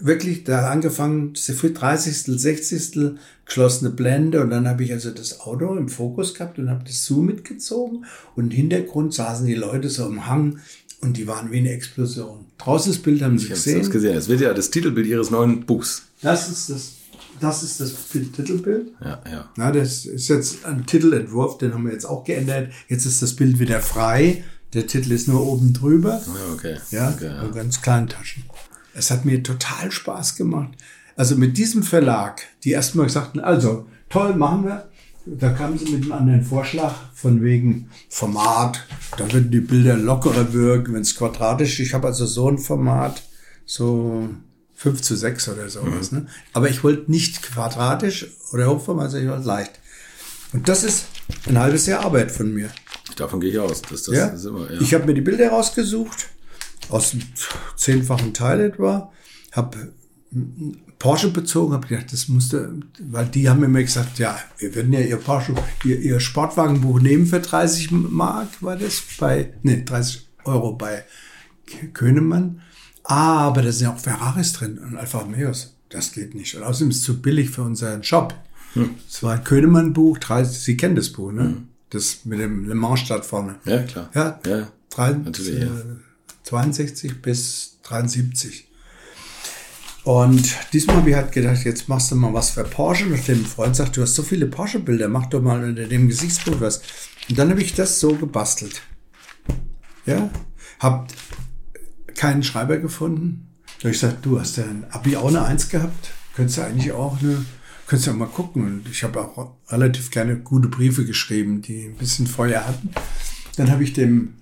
wirklich 0.00 0.44
da 0.44 0.70
angefangen, 0.70 1.34
für 1.34 1.70
30. 1.70 2.40
60. 2.40 3.16
geschlossene 3.44 3.90
Blende 3.90 4.42
und 4.42 4.50
dann 4.50 4.68
habe 4.68 4.84
ich 4.84 4.92
also 4.92 5.10
das 5.10 5.40
Auto 5.40 5.76
im 5.76 5.88
Fokus 5.88 6.34
gehabt 6.34 6.58
und 6.58 6.70
habe 6.70 6.84
das 6.84 7.04
Zoom 7.04 7.26
mitgezogen 7.26 8.06
und 8.34 8.46
im 8.46 8.50
Hintergrund 8.50 9.14
saßen 9.14 9.46
die 9.46 9.54
Leute 9.54 9.90
so 9.90 10.06
im 10.06 10.26
Hang 10.26 10.58
und 11.00 11.16
die 11.16 11.26
waren 11.26 11.50
wie 11.50 11.58
eine 11.58 11.72
Explosion. 11.72 12.46
Draußen 12.58 12.92
das 12.92 13.02
Bild 13.02 13.22
haben 13.22 13.38
Sie 13.38 13.46
ich 13.46 13.50
gesehen. 13.50 13.80
Ich 13.80 13.90
gesehen. 13.90 14.16
Es 14.16 14.28
wird 14.28 14.40
ja 14.40 14.54
das 14.54 14.70
Titelbild 14.70 15.06
Ihres 15.06 15.30
neuen 15.30 15.66
Buchs. 15.66 16.02
Das 16.22 16.48
ist 16.48 16.70
das, 16.70 16.92
das 17.40 17.62
ist 17.62 17.80
das 17.80 17.92
Titelbild. 18.08 18.92
Ja, 19.04 19.20
ja. 19.30 19.50
Na, 19.56 19.72
das 19.72 20.06
ist 20.06 20.28
jetzt 20.28 20.64
ein 20.64 20.86
Titelentwurf, 20.86 21.58
den 21.58 21.74
haben 21.74 21.84
wir 21.84 21.92
jetzt 21.92 22.04
auch 22.04 22.24
geändert. 22.24 22.72
Jetzt 22.88 23.04
ist 23.04 23.20
das 23.20 23.34
Bild 23.34 23.58
wieder 23.58 23.80
frei. 23.80 24.44
Der 24.74 24.86
Titel 24.86 25.12
ist 25.12 25.28
nur 25.28 25.46
oben 25.46 25.74
drüber. 25.74 26.22
Ja, 26.24 26.52
okay. 26.54 26.76
Ja, 26.90 27.10
okay, 27.10 27.26
ja. 27.26 27.48
ganz 27.48 27.82
kleinen 27.82 28.08
Taschen. 28.08 28.44
Es 28.94 29.10
hat 29.10 29.24
mir 29.24 29.42
total 29.42 29.90
Spaß 29.90 30.36
gemacht. 30.36 30.72
Also 31.16 31.36
mit 31.36 31.58
diesem 31.58 31.82
Verlag, 31.82 32.42
die 32.64 32.70
erstmal 32.70 33.08
sagten, 33.08 33.40
also 33.40 33.86
toll, 34.08 34.34
machen 34.34 34.64
wir. 34.64 34.88
Da 35.24 35.50
kamen 35.50 35.78
sie 35.78 35.92
mit 35.92 36.02
einem 36.02 36.12
anderen 36.12 36.42
Vorschlag 36.42 36.94
von 37.14 37.42
wegen 37.42 37.90
Format. 38.08 38.84
Da 39.16 39.32
würden 39.32 39.50
die 39.50 39.60
Bilder 39.60 39.96
lockerer 39.96 40.52
wirken, 40.52 40.94
wenn 40.94 41.02
es 41.02 41.14
quadratisch. 41.14 41.78
Ich 41.78 41.94
habe 41.94 42.08
also 42.08 42.26
so 42.26 42.48
ein 42.48 42.58
Format, 42.58 43.22
so 43.64 44.30
5 44.74 45.00
zu 45.00 45.14
6 45.14 45.48
oder 45.50 45.68
sowas. 45.68 46.10
Mhm. 46.10 46.18
Ne? 46.18 46.26
Aber 46.52 46.68
ich 46.68 46.82
wollte 46.82 47.10
nicht 47.10 47.42
quadratisch 47.42 48.26
oder 48.52 48.68
Hochformat, 48.68 49.12
sondern 49.12 49.28
ich 49.28 49.32
wollte 49.32 49.46
leicht. 49.46 49.78
Und 50.52 50.68
das 50.68 50.82
ist 50.82 51.06
ein 51.46 51.58
halbes 51.58 51.86
Jahr 51.86 52.04
Arbeit 52.04 52.32
von 52.32 52.52
mir. 52.52 52.70
Davon 53.16 53.40
gehe 53.40 53.50
ich 53.50 53.58
aus. 53.58 53.80
Dass 53.82 54.02
das 54.02 54.14
ja? 54.14 54.26
Ist 54.26 54.44
immer, 54.44 54.70
ja. 54.70 54.80
Ich 54.80 54.92
habe 54.92 55.06
mir 55.06 55.14
die 55.14 55.20
Bilder 55.20 55.50
rausgesucht, 55.50 56.28
aus 56.88 57.10
dem 57.10 57.22
zehnfachen 57.76 58.34
Teil 58.34 58.60
etwa, 58.60 59.12
habe 59.52 59.92
Porsche 60.98 61.30
bezogen, 61.30 61.74
habe 61.74 61.86
gedacht, 61.86 62.12
das 62.12 62.28
musste, 62.28 62.74
weil 63.00 63.26
die 63.26 63.48
haben 63.48 63.60
mir 63.70 63.82
gesagt, 63.82 64.18
ja, 64.18 64.38
wir 64.58 64.74
würden 64.74 64.92
ja 64.92 65.00
ihr 65.00 65.16
Porsche, 65.16 65.54
ihr, 65.84 65.98
ihr 65.98 66.20
Sportwagenbuch 66.20 67.00
nehmen 67.00 67.26
für 67.26 67.40
30 67.40 67.90
Mark, 67.90 68.48
war 68.60 68.76
das 68.76 69.02
bei, 69.18 69.52
nee, 69.62 69.82
30 69.84 70.28
Euro 70.44 70.72
bei 70.74 71.04
Könemann. 71.92 72.62
Aber 73.04 73.62
da 73.62 73.72
sind 73.72 73.88
ja 73.88 73.94
auch 73.94 73.98
Ferraris 73.98 74.52
drin 74.52 74.78
und 74.78 74.96
Alfa 74.96 75.18
Romeos. 75.18 75.74
Das 75.88 76.12
geht 76.12 76.34
nicht. 76.34 76.54
Und 76.54 76.62
außerdem 76.62 76.90
ist 76.90 76.98
es 76.98 77.02
zu 77.02 77.20
billig 77.20 77.50
für 77.50 77.62
unseren 77.62 78.04
Shop. 78.04 78.34
Hm. 78.74 78.90
Es 79.08 79.22
war 79.22 79.34
ein 79.34 79.44
Könemann-Buch, 79.44 80.18
Sie 80.44 80.76
kennen 80.76 80.96
das 80.96 81.10
Buch, 81.10 81.32
ne? 81.32 81.42
Hm. 81.42 81.68
Das 81.90 82.24
mit 82.24 82.38
dem 82.38 82.66
Le 82.66 82.74
Mans-Stadt 82.74 83.26
vorne. 83.26 83.56
Ja, 83.64 83.82
klar. 83.82 84.10
Ja, 84.14 84.40
ja. 84.46 84.68
63, 84.90 85.60
ja. 85.60 85.68
62 86.44 87.22
bis 87.22 87.78
73. 87.84 88.68
Und 90.04 90.56
diesmal 90.72 90.96
habe 90.96 91.10
ich 91.10 91.16
halt 91.16 91.30
gedacht, 91.30 91.64
jetzt 91.64 91.88
machst 91.88 92.10
du 92.10 92.16
mal 92.16 92.34
was 92.34 92.50
für 92.50 92.64
Porsche. 92.64 93.06
Und 93.06 93.26
dem 93.28 93.44
Freund 93.44 93.76
sagt, 93.76 93.96
du 93.96 94.02
hast 94.02 94.14
so 94.14 94.22
viele 94.22 94.46
Porsche-Bilder, 94.46 95.08
mach 95.08 95.26
doch 95.26 95.40
mal 95.40 95.62
unter 95.62 95.86
dem 95.86 96.08
Gesichtsbild 96.08 96.60
was. 96.60 96.82
Und 97.28 97.38
dann 97.38 97.50
habe 97.50 97.62
ich 97.62 97.74
das 97.74 98.00
so 98.00 98.14
gebastelt. 98.16 98.82
Ja, 100.04 100.28
hab 100.80 101.12
keinen 102.16 102.42
Schreiber 102.42 102.78
gefunden. 102.78 103.48
Da 103.78 103.84
habe 103.84 103.94
ich 103.94 104.00
gesagt, 104.00 104.26
du 104.26 104.40
hast 104.40 104.56
ja 104.56 104.64
ein 104.64 104.84
Abi 104.90 105.16
auch 105.16 105.28
eine 105.28 105.44
Eins 105.44 105.68
gehabt. 105.68 106.10
Könntest 106.34 106.58
du 106.58 106.62
eigentlich 106.62 106.90
auch 106.92 107.20
eine, 107.20 107.44
könntest 107.86 108.08
du 108.08 108.10
ja 108.10 108.16
mal 108.16 108.26
gucken. 108.26 108.64
Und 108.64 108.88
ich 108.90 109.04
habe 109.04 109.20
auch 109.20 109.54
relativ 109.68 110.10
gerne 110.10 110.36
gute 110.36 110.68
Briefe 110.68 111.04
geschrieben, 111.04 111.62
die 111.62 111.84
ein 111.84 111.94
bisschen 111.94 112.26
Feuer 112.26 112.66
hatten. 112.66 112.90
Dann 113.56 113.70
habe 113.70 113.84
ich 113.84 113.92
dem 113.92 114.34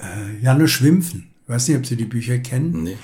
äh, 0.00 0.42
Janusz 0.42 0.82
Wimpfen, 0.82 1.30
ich 1.42 1.48
weiß 1.48 1.68
nicht, 1.68 1.76
ob 1.76 1.86
Sie 1.86 1.96
die 1.96 2.04
Bücher 2.04 2.38
kennen. 2.38 2.84
Nee. 2.84 2.96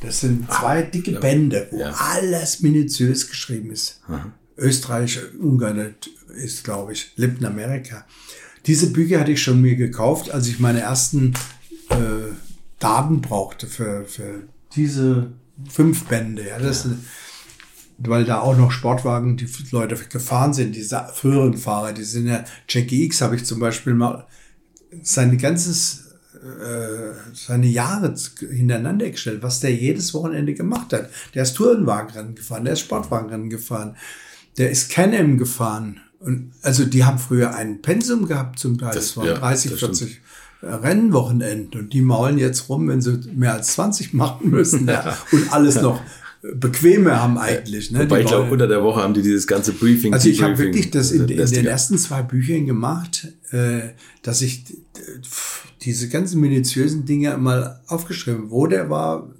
Das 0.00 0.20
sind 0.20 0.50
zwei 0.50 0.82
dicke 0.82 1.12
Bände, 1.12 1.68
wo 1.70 1.78
ja. 1.78 1.92
alles 1.92 2.60
minutiös 2.60 3.28
geschrieben 3.28 3.70
ist. 3.70 4.00
Aha. 4.08 4.32
Österreich, 4.56 5.18
Ungarn 5.38 5.94
ist, 6.34 6.64
glaube 6.64 6.92
ich, 6.92 7.12
lebt 7.16 7.40
in 7.40 7.46
Amerika. 7.46 8.04
Diese 8.66 8.92
Bücher 8.92 9.20
hatte 9.20 9.32
ich 9.32 9.42
schon 9.42 9.60
mir 9.60 9.76
gekauft, 9.76 10.30
als 10.30 10.48
ich 10.48 10.60
meine 10.60 10.80
ersten 10.80 11.34
äh, 11.90 12.32
Daten 12.78 13.20
brauchte 13.20 13.66
für, 13.66 14.04
für 14.04 14.42
diese 14.74 15.32
fünf 15.68 16.04
Bände. 16.04 16.46
Ja, 16.46 16.58
das 16.58 16.84
ja. 16.84 16.90
Ist, 16.90 16.98
weil 17.98 18.24
da 18.24 18.40
auch 18.40 18.56
noch 18.56 18.72
Sportwagen, 18.72 19.36
die 19.36 19.48
Leute 19.70 19.96
gefahren 19.96 20.52
sind, 20.52 20.74
diese 20.74 21.08
früheren 21.14 21.56
Fahrer, 21.56 21.92
die 21.92 22.04
sind 22.04 22.26
ja, 22.26 22.44
Jackie 22.68 23.04
X 23.04 23.20
habe 23.20 23.36
ich 23.36 23.44
zum 23.44 23.60
Beispiel 23.60 23.94
mal 23.94 24.26
sein 25.02 25.36
ganzes 25.38 26.11
äh, 26.42 27.14
seine 27.34 27.66
Jahre 27.66 28.14
hintereinander 28.38 29.08
gestellt, 29.10 29.42
was 29.42 29.60
der 29.60 29.74
jedes 29.74 30.12
Wochenende 30.12 30.54
gemacht 30.54 30.92
hat. 30.92 31.08
Der 31.34 31.44
ist 31.44 31.54
Tourenwagenrennen 31.54 32.34
gefahren, 32.34 32.64
der 32.64 32.72
ist 32.72 32.80
Sportwagenrennen 32.80 33.48
gefahren, 33.48 33.96
der 34.58 34.70
ist 34.70 34.90
Can-Am 34.90 35.38
gefahren. 35.38 36.00
Und 36.18 36.52
also 36.62 36.84
die 36.84 37.04
haben 37.04 37.18
früher 37.18 37.54
ein 37.54 37.80
Pensum 37.80 38.26
gehabt 38.26 38.58
zum 38.58 38.78
Teil. 38.78 38.94
Das, 38.94 39.06
das 39.06 39.16
waren 39.16 39.26
ja, 39.26 39.34
30, 39.34 39.74
40 39.74 40.20
Rennwochenenden. 40.62 41.80
Und 41.80 41.92
die 41.92 42.02
maulen 42.02 42.38
jetzt 42.38 42.68
rum, 42.68 42.88
wenn 42.88 43.00
sie 43.00 43.20
mehr 43.34 43.54
als 43.54 43.74
20 43.74 44.12
machen 44.14 44.50
müssen. 44.50 44.86
Ja. 44.86 45.16
Und 45.32 45.52
alles 45.52 45.80
noch 45.80 46.00
bequeme 46.42 47.20
haben 47.20 47.38
eigentlich. 47.38 47.92
Ne? 47.92 48.00
Wobei 48.00 48.20
ich 48.20 48.26
glaube, 48.26 48.50
unter 48.50 48.66
der 48.66 48.82
Woche 48.82 49.00
haben 49.00 49.14
die 49.14 49.22
dieses 49.22 49.46
ganze 49.46 49.72
Briefing. 49.72 50.12
Also 50.12 50.28
ich 50.28 50.42
habe 50.42 50.58
wirklich 50.58 50.90
das 50.90 51.12
in, 51.12 51.28
in 51.28 51.50
den 51.50 51.66
ersten 51.66 51.96
zwei 51.98 52.22
Büchern 52.22 52.66
gemacht, 52.66 53.28
äh, 53.52 53.90
dass 54.22 54.42
ich 54.42 54.64
diese 55.82 56.08
ganzen 56.08 56.40
minutiösen 56.40 57.04
Dinge 57.04 57.36
mal 57.38 57.80
aufgeschrieben, 57.86 58.50
wo 58.50 58.66
der 58.66 58.90
war, 58.90 59.30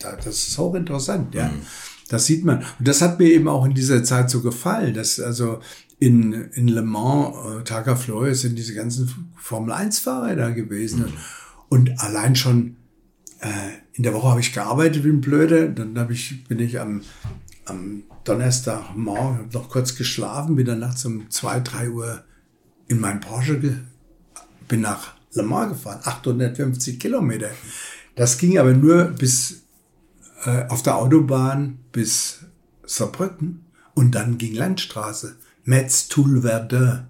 das 0.00 0.48
ist 0.48 0.58
auch 0.58 0.74
interessant, 0.74 1.34
ja. 1.34 1.48
Mhm. 1.48 1.62
Das 2.08 2.26
sieht 2.26 2.44
man. 2.44 2.58
Und 2.78 2.88
das 2.88 3.00
hat 3.00 3.18
mir 3.18 3.28
eben 3.28 3.48
auch 3.48 3.64
in 3.64 3.72
dieser 3.72 4.04
Zeit 4.04 4.28
so 4.28 4.42
gefallen, 4.42 4.92
dass 4.92 5.18
also 5.18 5.60
in, 5.98 6.32
in 6.52 6.68
Le 6.68 6.82
Mans, 6.82 7.34
äh, 7.60 7.64
Targa 7.64 7.96
Florio 7.96 8.34
sind 8.34 8.58
diese 8.58 8.74
ganzen 8.74 9.10
Formel-1-Fahrer 9.36 10.36
da 10.36 10.50
gewesen. 10.50 11.04
Mhm. 11.04 11.12
Und 11.68 12.00
allein 12.00 12.36
schon 12.36 12.76
in 13.94 14.02
der 14.02 14.14
Woche 14.14 14.28
habe 14.30 14.40
ich 14.40 14.52
gearbeitet 14.52 15.04
wie 15.04 15.08
ein 15.08 15.20
Blöde. 15.20 15.70
Dann 15.70 15.98
hab 15.98 16.10
ich, 16.10 16.44
bin 16.44 16.58
ich 16.60 16.80
am, 16.80 17.02
am 17.64 18.04
Donnerstagmorgen 18.24 19.48
noch 19.52 19.68
kurz 19.68 19.96
geschlafen, 19.96 20.56
bin 20.56 20.66
dann 20.66 20.78
nachts 20.78 21.04
um 21.04 21.30
zwei, 21.30 21.60
drei 21.60 21.90
Uhr 21.90 22.24
in 22.86 23.00
mein 23.00 23.20
Porsche, 23.20 23.54
bin 24.68 24.80
nach 24.80 25.14
Le 25.34 25.42
Mans 25.42 25.72
gefahren, 25.72 26.00
850 26.04 27.00
Kilometer. 27.00 27.50
Das 28.14 28.38
ging 28.38 28.58
aber 28.58 28.74
nur 28.74 29.04
bis 29.04 29.62
äh, 30.44 30.66
auf 30.68 30.82
der 30.82 30.96
Autobahn 30.96 31.78
bis 31.90 32.40
Saarbrücken 32.84 33.64
und 33.94 34.14
dann 34.14 34.38
ging 34.38 34.54
Landstraße. 34.54 35.36
Metz, 35.64 36.08
Toul, 36.08 36.42
Verdun. 36.42 37.06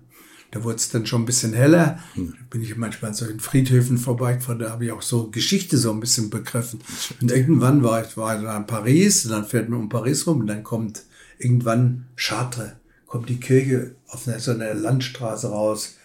Da 0.52 0.62
wurde 0.64 0.76
es 0.76 0.90
dann 0.90 1.06
schon 1.06 1.22
ein 1.22 1.26
bisschen 1.26 1.54
heller. 1.54 1.98
Hm. 2.14 2.34
Da 2.38 2.44
bin 2.50 2.62
ich 2.62 2.76
manchmal 2.76 3.10
an 3.10 3.16
solchen 3.16 3.40
Friedhöfen 3.40 3.98
vorbeigefahren, 3.98 4.60
da 4.60 4.70
habe 4.70 4.84
ich 4.84 4.92
auch 4.92 5.02
so 5.02 5.30
Geschichte 5.30 5.78
so 5.78 5.90
ein 5.90 5.98
bisschen 5.98 6.30
begriffen. 6.30 6.80
Und 7.20 7.32
irgendwann 7.32 7.82
war 7.82 8.04
ich, 8.04 8.16
war 8.16 8.40
dann 8.40 8.62
in 8.62 8.66
Paris, 8.66 9.24
und 9.24 9.32
dann 9.32 9.46
fährt 9.46 9.68
man 9.70 9.80
um 9.80 9.88
Paris 9.88 10.26
rum 10.26 10.40
und 10.40 10.46
dann 10.46 10.62
kommt 10.62 11.04
irgendwann 11.38 12.04
Chartres, 12.16 12.72
kommt 13.06 13.30
die 13.30 13.40
Kirche 13.40 13.96
auf 14.08 14.28
eine, 14.28 14.38
so 14.38 14.52
eine 14.52 14.74
Landstraße 14.74 15.48
raus. 15.48 15.96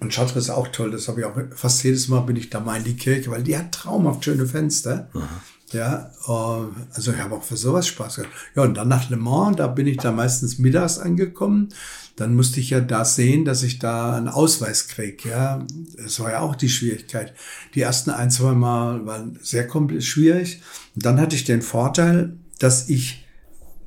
Und 0.00 0.12
Chartres 0.12 0.44
ist 0.44 0.50
auch 0.50 0.68
toll, 0.68 0.90
das 0.90 1.06
habe 1.06 1.20
ich 1.20 1.26
auch 1.26 1.36
fast 1.54 1.82
jedes 1.84 2.08
Mal 2.08 2.20
bin 2.20 2.36
ich 2.36 2.50
da 2.50 2.58
mal 2.60 2.78
in 2.78 2.84
die 2.84 2.96
Kirche, 2.96 3.30
weil 3.30 3.44
die 3.44 3.56
hat 3.56 3.72
traumhaft 3.72 4.24
schöne 4.24 4.46
Fenster. 4.46 5.08
Aha. 5.14 5.42
Ja, 5.72 6.10
äh, 6.26 6.84
also 6.94 7.12
ich 7.12 7.18
habe 7.18 7.34
auch 7.34 7.42
für 7.42 7.56
sowas 7.56 7.86
Spaß 7.86 8.16
gehabt. 8.16 8.32
Ja, 8.54 8.62
und 8.62 8.74
dann 8.74 8.88
nach 8.88 9.10
Le 9.10 9.16
Mans, 9.16 9.56
da 9.56 9.66
bin 9.66 9.86
ich 9.86 9.98
da 9.98 10.12
meistens 10.12 10.58
mittags 10.58 10.98
angekommen. 10.98 11.68
Dann 12.16 12.34
musste 12.34 12.58
ich 12.60 12.70
ja 12.70 12.80
da 12.80 13.04
sehen, 13.04 13.44
dass 13.44 13.62
ich 13.62 13.78
da 13.78 14.16
einen 14.16 14.28
Ausweis 14.28 14.88
kriege. 14.88 15.28
Ja, 15.28 15.64
das 15.96 16.18
war 16.20 16.32
ja 16.32 16.40
auch 16.40 16.56
die 16.56 16.68
Schwierigkeit. 16.68 17.34
Die 17.74 17.82
ersten 17.82 18.10
ein, 18.10 18.30
zwei 18.30 18.52
Mal 18.52 19.06
waren 19.06 19.38
sehr 19.42 19.68
schwierig. 20.00 20.62
Und 20.94 21.04
dann 21.04 21.20
hatte 21.20 21.36
ich 21.36 21.44
den 21.44 21.62
Vorteil, 21.62 22.36
dass 22.58 22.88
ich, 22.88 23.24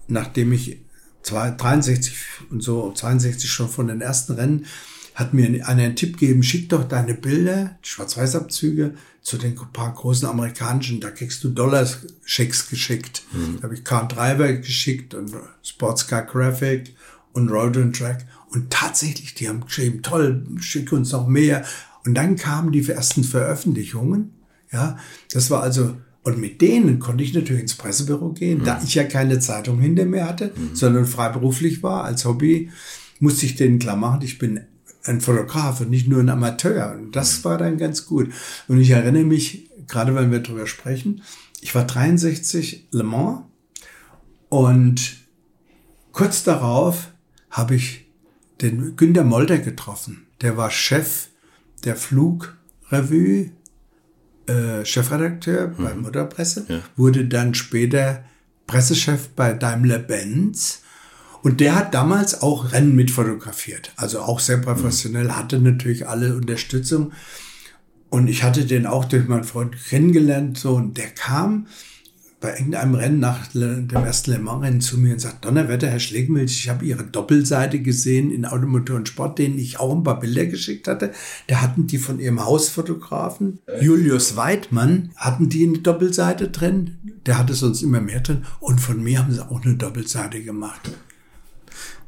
nachdem 0.08 0.54
ich 0.54 0.82
63 1.24 2.16
und 2.50 2.64
so 2.64 2.92
62 2.94 3.50
schon 3.50 3.70
von 3.70 3.88
den 3.88 4.02
ersten 4.02 4.34
Rennen 4.34 4.66
hat 5.14 5.34
mir 5.34 5.46
einer 5.46 5.68
einen 5.84 5.96
Tipp 5.96 6.18
gegeben, 6.18 6.42
schick 6.42 6.70
doch 6.70 6.86
deine 6.86 7.14
Bilder, 7.14 7.78
Schwarz-Weiß-Abzüge, 7.82 8.96
zu 9.22 9.38
den 9.38 9.56
paar 9.56 9.94
großen 9.94 10.28
amerikanischen, 10.28 11.00
da 11.00 11.12
kriegst 11.12 11.44
du 11.44 11.50
Dollar-Schecks 11.50 12.70
geschickt. 12.70 13.24
Mhm. 13.32 13.58
Da 13.58 13.64
habe 13.64 13.76
ich 13.76 13.84
Car 13.84 14.08
Driver 14.08 14.52
geschickt 14.54 15.14
und 15.14 15.32
Sportscar 15.62 16.24
Graphic 16.24 16.96
und 17.34 17.50
Road 17.50 17.78
and 17.78 17.96
Track. 17.96 18.26
Und 18.50 18.72
tatsächlich, 18.72 19.36
die 19.36 19.48
haben 19.48 19.64
geschrieben, 19.66 20.02
toll, 20.02 20.44
schick 20.60 20.92
uns 20.92 21.12
noch 21.12 21.28
mehr. 21.28 21.64
Und 22.06 22.16
dann 22.16 22.36
kamen 22.36 22.72
die 22.72 22.88
ersten 22.88 23.24
Veröffentlichungen. 23.24 24.32
Ja, 24.72 24.98
das 25.32 25.52
war 25.52 25.62
also, 25.62 25.96
und 26.24 26.40
mit 26.40 26.62
denen 26.62 27.00
konnte 27.00 27.24
ich 27.24 27.34
natürlich 27.34 27.62
ins 27.62 27.76
Pressebüro 27.76 28.32
gehen, 28.32 28.60
mhm. 28.60 28.64
da 28.64 28.82
ich 28.84 28.96
ja 28.96 29.04
keine 29.04 29.40
Zeitung 29.40 29.80
hinter 29.80 30.06
mir 30.06 30.26
hatte, 30.26 30.52
mhm. 30.56 30.76
sondern 30.76 31.06
freiberuflich 31.06 31.84
war 31.84 32.06
als 32.06 32.26
Hobby, 32.26 32.72
musste 33.20 33.46
ich 33.46 33.56
denen 33.56 33.80
klar 33.80 33.98
machen, 33.98 34.22
ich 34.24 34.40
bin 34.40 34.62
ein 35.06 35.22
Fotograf 35.22 35.82
und 35.82 35.90
nicht 35.90 36.08
nur 36.08 36.20
ein 36.20 36.30
Amateur. 36.30 36.94
Und 36.94 37.16
das 37.16 37.40
mhm. 37.40 37.44
war 37.46 37.58
dann 37.58 37.78
ganz 37.78 38.06
gut. 38.06 38.32
Und 38.68 38.80
ich 38.80 38.92
erinnere 38.92 39.24
mich, 39.24 39.70
gerade 39.88 40.16
wenn 40.16 40.32
wir 40.32 40.40
darüber 40.40 40.68
sprechen, 40.68 41.22
ich 41.62 41.76
war 41.76 41.86
63 41.86 42.88
Le 42.92 43.04
Mans 43.04 43.42
und 44.50 45.18
kurz 46.12 46.44
darauf 46.44 47.12
habe 47.50 47.76
ich 47.76 48.06
den 48.62 48.96
Günter 48.96 49.24
Molder 49.24 49.58
getroffen. 49.58 50.28
Der 50.42 50.58
war 50.58 50.72
Chef 50.72 51.28
der 51.84 51.96
Flugrevue, 51.96 53.52
äh, 54.48 54.86
Chefredakteur 54.86 55.70
mhm. 55.70 55.84
bei 55.84 55.94
Motorpresse, 55.96 56.66
ja. 56.68 56.80
wurde 56.96 57.26
dann 57.26 57.54
später 57.54 58.24
Pressechef 58.68 59.30
bei 59.30 59.54
Daimler-Benz 59.54 60.82
und 61.44 61.60
der 61.60 61.76
hat 61.76 61.94
damals 61.94 62.42
auch 62.42 62.72
Rennen 62.72 62.96
mit 62.96 63.12
fotografiert. 63.12 63.94
Also 63.96 64.20
auch 64.22 64.40
sehr 64.40 64.58
professionell, 64.58 65.32
hatte 65.32 65.60
natürlich 65.60 66.08
alle 66.08 66.36
Unterstützung. 66.36 67.12
Und 68.10 68.28
ich 68.28 68.44
hatte 68.44 68.66
den 68.66 68.86
auch 68.86 69.06
durch 69.06 69.28
meinen 69.28 69.46
Freund 69.46 69.76
kennengelernt. 69.90 70.58
So, 70.58 70.76
und 70.76 70.98
der 70.98 71.08
kam 71.08 71.68
bei 72.42 72.54
irgendeinem 72.58 72.96
Rennen 72.96 73.20
nach 73.20 73.48
dem 73.54 73.88
ersten 73.92 74.32
Le 74.32 74.40
Mans-Rennen 74.40 74.82
zu 74.82 74.98
mir 74.98 75.14
und 75.14 75.20
sagt, 75.20 75.46
Donnerwetter, 75.46 75.88
Herr 75.88 76.00
Schlegmilch, 76.00 76.60
ich 76.60 76.70
habe 76.70 76.84
Ihre 76.84 77.04
Doppelseite 77.04 77.80
gesehen 77.80 78.32
in 78.32 78.46
Automotor 78.46 78.96
und 78.96 79.08
Sport, 79.08 79.38
denen 79.38 79.60
ich 79.60 79.80
auch 79.80 79.96
ein 79.96 80.04
paar 80.04 80.20
Bilder 80.20 80.48
geschickt 80.48 80.88
hatte. 80.88 81.12
Da 81.48 81.62
hatten 81.62 81.86
die 81.86 82.00
von 82.00 82.20
Ihrem 82.20 82.44
Hausfotografen, 82.44 83.60
Julius 83.80 84.36
Weidmann, 84.36 85.12
hatten 85.16 85.50
die 85.50 85.68
eine 85.68 85.78
Doppelseite 85.78 86.50
drin. 86.50 86.98
Der 87.28 87.38
hatte 87.38 87.54
sonst 87.54 87.84
immer 87.84 88.02
mehr 88.02 88.22
drin. 88.22 88.44
Und 88.60 88.82
von 88.82 89.02
mir 89.02 89.20
haben 89.20 89.32
sie 89.32 89.48
auch 89.48 89.64
eine 89.64 89.76
Doppelseite 89.76 90.44
gemacht. 90.44 90.90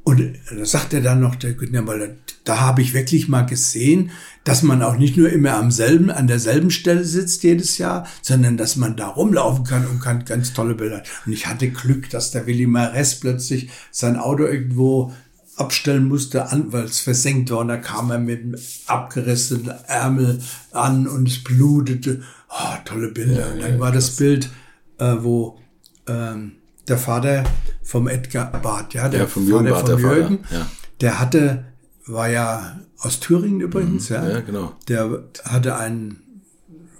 Und 0.03 0.21
da 0.49 0.65
sagt 0.65 0.93
er 0.93 1.01
dann 1.01 1.21
noch, 1.21 1.35
der 1.35 1.55
weil 1.57 2.17
da 2.43 2.59
habe 2.59 2.81
ich 2.81 2.93
wirklich 2.93 3.29
mal 3.29 3.45
gesehen, 3.45 4.11
dass 4.43 4.61
man 4.61 4.81
auch 4.81 4.97
nicht 4.97 5.15
nur 5.15 5.29
immer 5.29 5.53
am 5.53 5.71
selben, 5.71 6.11
an 6.11 6.27
derselben 6.27 6.71
Stelle 6.71 7.05
sitzt 7.05 7.43
jedes 7.43 7.77
Jahr, 7.77 8.05
sondern 8.21 8.57
dass 8.57 8.75
man 8.75 8.97
da 8.97 9.07
rumlaufen 9.07 9.63
kann 9.63 9.87
und 9.87 10.01
kann 10.01 10.25
ganz 10.25 10.53
tolle 10.53 10.75
Bilder. 10.75 11.03
Und 11.25 11.31
ich 11.31 11.47
hatte 11.47 11.69
Glück, 11.69 12.09
dass 12.09 12.31
der 12.31 12.45
Willi 12.45 12.67
Mares 12.67 13.15
plötzlich 13.15 13.69
sein 13.91 14.17
Auto 14.17 14.43
irgendwo 14.43 15.13
abstellen 15.55 16.07
musste, 16.07 16.45
weil 16.67 16.83
es 16.83 16.99
versenkt 16.99 17.51
war. 17.51 17.59
Und 17.59 17.69
da 17.69 17.77
kam 17.77 18.11
er 18.11 18.19
mit 18.19 18.41
einem 18.41 18.55
abgerissenen 18.87 19.71
Ärmel 19.87 20.41
an 20.71 21.07
und 21.07 21.29
es 21.29 21.41
blutete. 21.43 22.23
Oh, 22.49 22.75
tolle 22.83 23.09
Bilder. 23.09 23.39
Ja, 23.39 23.53
und 23.53 23.61
dann 23.61 23.73
ja, 23.73 23.79
war 23.79 23.91
das 23.93 24.11
Bild, 24.17 24.49
äh, 24.97 25.15
wo 25.19 25.59
ähm, 26.07 26.53
der 26.87 26.97
Vater 26.97 27.45
vom 27.83 28.07
Edgar 28.07 28.51
Barth, 28.61 28.93
ja, 28.93 29.09
der 29.09 29.21
ja, 29.21 29.27
vom 29.27 29.47
Vater 29.47 29.69
Barth, 29.69 29.89
vom 29.89 30.01
der 30.01 30.17
Jürgen, 30.17 30.39
Vater, 30.43 30.55
ja. 30.55 30.67
der 31.01 31.19
hatte, 31.19 31.65
war 32.05 32.29
ja 32.29 32.79
aus 32.99 33.19
Thüringen 33.19 33.61
übrigens, 33.61 34.09
mhm, 34.09 34.15
ja, 34.15 34.29
ja, 34.29 34.39
genau. 34.39 34.73
Der 34.87 35.23
hatte 35.45 35.75
einen 35.77 36.23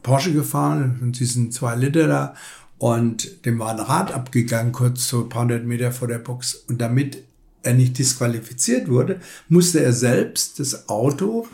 Porsche 0.04 0.34
gefahren, 0.34 1.00
und 1.02 1.20
diesen 1.20 1.52
zwei 1.52 1.76
Liter 1.76 2.08
da, 2.08 2.36
und 2.78 3.46
dem 3.46 3.60
war 3.60 3.72
ein 3.72 3.80
Rad 3.80 4.12
abgegangen, 4.12 4.74
kurz 4.74 5.08
so 5.08 5.24
ein 5.24 5.30
paar 5.30 5.44
hundert 5.44 5.66
Meter 5.66 5.94
vor 5.94 6.10
der 6.10 6.20
Box. 6.20 6.56
Und 6.68 6.82
damit 6.82 7.24
er 7.62 7.74
nicht 7.74 7.98
disqualifiziert 7.98 8.90
wurde, 8.90 9.22
musste 9.48 9.82
er 9.82 9.94
selbst 9.94 10.60
das 10.60 10.90
Auto 10.90 11.48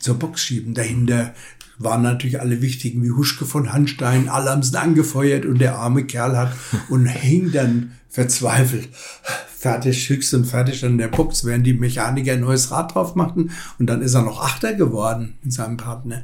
zur 0.00 0.18
Box 0.18 0.40
schieben. 0.42 0.74
Dahinter 0.74 1.34
waren 1.78 2.02
natürlich 2.02 2.40
alle 2.40 2.62
wichtigen 2.62 3.02
wie 3.04 3.12
Huschke 3.12 3.44
von 3.44 3.72
Hanstein, 3.72 4.28
alle 4.28 4.50
haben 4.50 4.60
es 4.62 4.74
angefeuert 4.74 5.46
und 5.46 5.58
der 5.58 5.76
arme 5.76 6.04
Kerl 6.04 6.36
hat 6.36 6.52
und 6.88 7.06
hing 7.06 7.52
dann 7.52 7.92
verzweifelt 8.16 8.88
fertig, 9.58 10.08
höchst 10.08 10.32
und 10.32 10.46
fertig 10.46 10.82
an 10.86 10.96
der 10.96 11.08
Box, 11.08 11.44
während 11.44 11.66
die 11.66 11.74
Mechaniker 11.74 12.32
ein 12.32 12.40
neues 12.40 12.70
Rad 12.70 12.94
drauf 12.94 13.14
machten 13.14 13.50
und 13.78 13.86
dann 13.86 14.00
ist 14.00 14.14
er 14.14 14.22
noch 14.22 14.40
Achter 14.40 14.72
geworden 14.72 15.36
mit 15.42 15.52
seinem 15.52 15.76
Partner. 15.76 16.22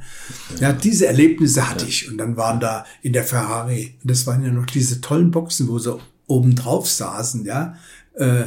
Ja, 0.55 0.69
ja 0.69 0.73
diese 0.73 1.05
Erlebnisse 1.05 1.69
hatte 1.69 1.83
ja. 1.83 1.89
ich 1.89 2.09
und 2.09 2.17
dann 2.17 2.35
waren 2.35 2.59
da 2.59 2.83
in 3.03 3.13
der 3.13 3.23
Ferrari, 3.23 3.95
und 4.01 4.09
das 4.09 4.25
waren 4.25 4.43
ja 4.43 4.51
noch 4.51 4.65
diese 4.65 5.01
tollen 5.01 5.29
Boxen, 5.29 5.67
wo 5.67 5.77
sie 5.77 5.95
oben 6.25 6.55
drauf 6.55 6.89
saßen, 6.89 7.45
ja, 7.45 7.75
äh, 8.15 8.45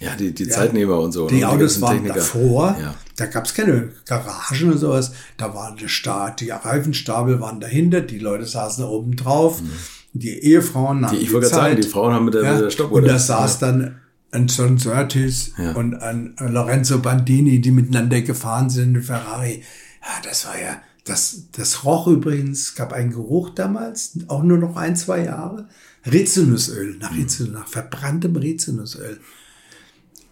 ja, 0.00 0.16
die, 0.18 0.34
die 0.34 0.44
ja, 0.44 0.50
Zeitnehmer 0.50 0.98
und 0.98 1.12
so. 1.12 1.28
Die, 1.28 1.36
die 1.36 1.44
Autos 1.44 1.80
waren 1.80 1.98
Techniker. 1.98 2.14
davor. 2.14 2.76
Ja. 2.80 2.94
Da 3.16 3.26
gab 3.26 3.44
es 3.44 3.54
keine 3.54 3.90
Garagen 4.06 4.70
oder 4.70 4.78
sowas. 4.78 5.12
Da 5.36 5.54
war 5.54 5.76
der 5.76 5.88
Start, 5.88 6.40
die 6.40 6.48
Reifenstapel 6.48 7.38
waren 7.38 7.60
dahinter, 7.60 8.00
die 8.00 8.18
Leute 8.18 8.46
saßen 8.46 8.82
da 8.82 8.88
oben 8.88 9.14
drauf. 9.14 9.60
Mhm. 9.60 9.70
Die 10.12 10.30
Ehefrauen 10.30 11.06
haben 11.06 11.16
die, 11.16 11.24
Ich 11.24 11.32
wollte 11.32 11.48
gerade 11.48 11.62
sagen, 11.62 11.80
die 11.80 11.88
Frauen 11.88 12.12
haben 12.12 12.24
mit 12.24 12.34
der, 12.34 12.42
ja, 12.42 12.54
mit 12.54 12.64
der 12.64 12.70
Stoppuhr. 12.70 12.98
Und 12.98 13.06
da 13.06 13.18
saß 13.18 13.60
ja. 13.60 13.66
dann 13.66 14.00
ein 14.32 14.46
John 14.46 14.78
Surtees 14.78 15.52
ja. 15.58 15.72
und 15.72 15.94
ein 15.94 16.34
Lorenzo 16.38 16.98
Bandini, 16.98 17.60
die 17.60 17.70
miteinander 17.70 18.20
gefahren 18.22 18.70
sind 18.70 18.94
in 18.94 19.02
Ferrari. 19.02 19.62
Ja, 20.02 20.28
das 20.28 20.46
war 20.46 20.60
ja, 20.60 20.80
das, 21.04 21.44
das 21.52 21.84
roch 21.84 22.06
übrigens, 22.06 22.74
gab 22.74 22.92
einen 22.92 23.10
Geruch 23.10 23.50
damals, 23.50 24.18
auch 24.28 24.42
nur 24.42 24.58
noch 24.58 24.76
ein, 24.76 24.96
zwei 24.96 25.24
Jahre. 25.24 25.68
Rizinusöl, 26.10 26.96
nach 26.98 27.14
Rizinus, 27.14 27.52
nach 27.52 27.68
verbranntem 27.68 28.36
Rizinusöl 28.36 29.20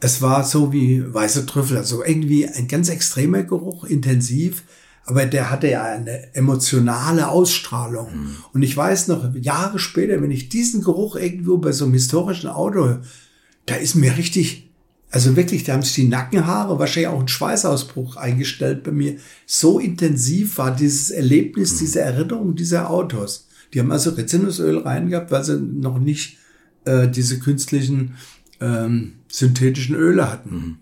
es 0.01 0.23
war 0.23 0.45
so 0.45 0.73
wie 0.73 1.03
weiße 1.13 1.47
Trüffel, 1.47 1.77
also 1.77 2.05
irgendwie 2.05 2.47
ein 2.47 2.69
ganz 2.69 2.89
extremer 2.89 3.43
Geruch, 3.43 3.85
intensiv, 3.85 4.63
aber 5.09 5.25
der 5.25 5.51
hatte 5.51 5.71
ja 5.71 5.85
eine 5.85 6.35
emotionale 6.35 7.29
Ausstrahlung. 7.29 8.09
Mhm. 8.15 8.37
Und 8.53 8.63
ich 8.63 8.77
weiß 8.77 9.09
noch, 9.09 9.35
Jahre 9.35 9.79
später, 9.79 10.21
wenn 10.21 10.31
ich 10.31 10.51
diesen 10.51 10.83
Geruch 10.83 11.17
irgendwo 11.17 11.57
bei 11.57 11.73
so 11.73 11.87
einem 11.87 11.95
historischen 11.95 12.51
Auto, 12.51 12.99
da 13.65 13.77
ist 13.77 13.95
mir 13.95 14.19
richtig, 14.19 14.71
also 15.11 15.35
wirklich, 15.35 15.65
da 15.65 15.73
haben 15.73 15.83
sich 15.83 15.95
die 15.95 16.09
Nackenhaare, 16.09 16.79
wahrscheinlich 16.79 17.09
auch 17.09 17.21
ein 17.21 17.29
Schweißausbruch 17.29 18.17
eingestellt 18.17 18.83
bei 18.83 18.91
mir. 18.91 19.17
So 19.47 19.79
intensiv 19.79 20.59
war 20.59 20.77
dieses 20.77 21.11
Erlebnis, 21.11 21.73
mhm. 21.73 21.79
diese 21.79 22.01
Erinnerung 22.01 22.55
dieser 22.55 22.91
Autos. 22.91 23.49
Die 23.73 23.81
haben 23.81 23.91
also 23.91 24.11
Rizinusöl 24.11 24.77
reingehabt, 24.77 25.31
weil 25.31 25.43
sie 25.43 25.59
noch 25.59 25.99
nicht 25.99 26.37
äh, 26.85 27.09
diese 27.09 27.39
künstlichen 27.39 28.17
ähm, 28.61 29.15
synthetischen 29.33 29.97
Öle 29.97 30.31
hatten. 30.31 30.55
Mhm. 30.55 30.77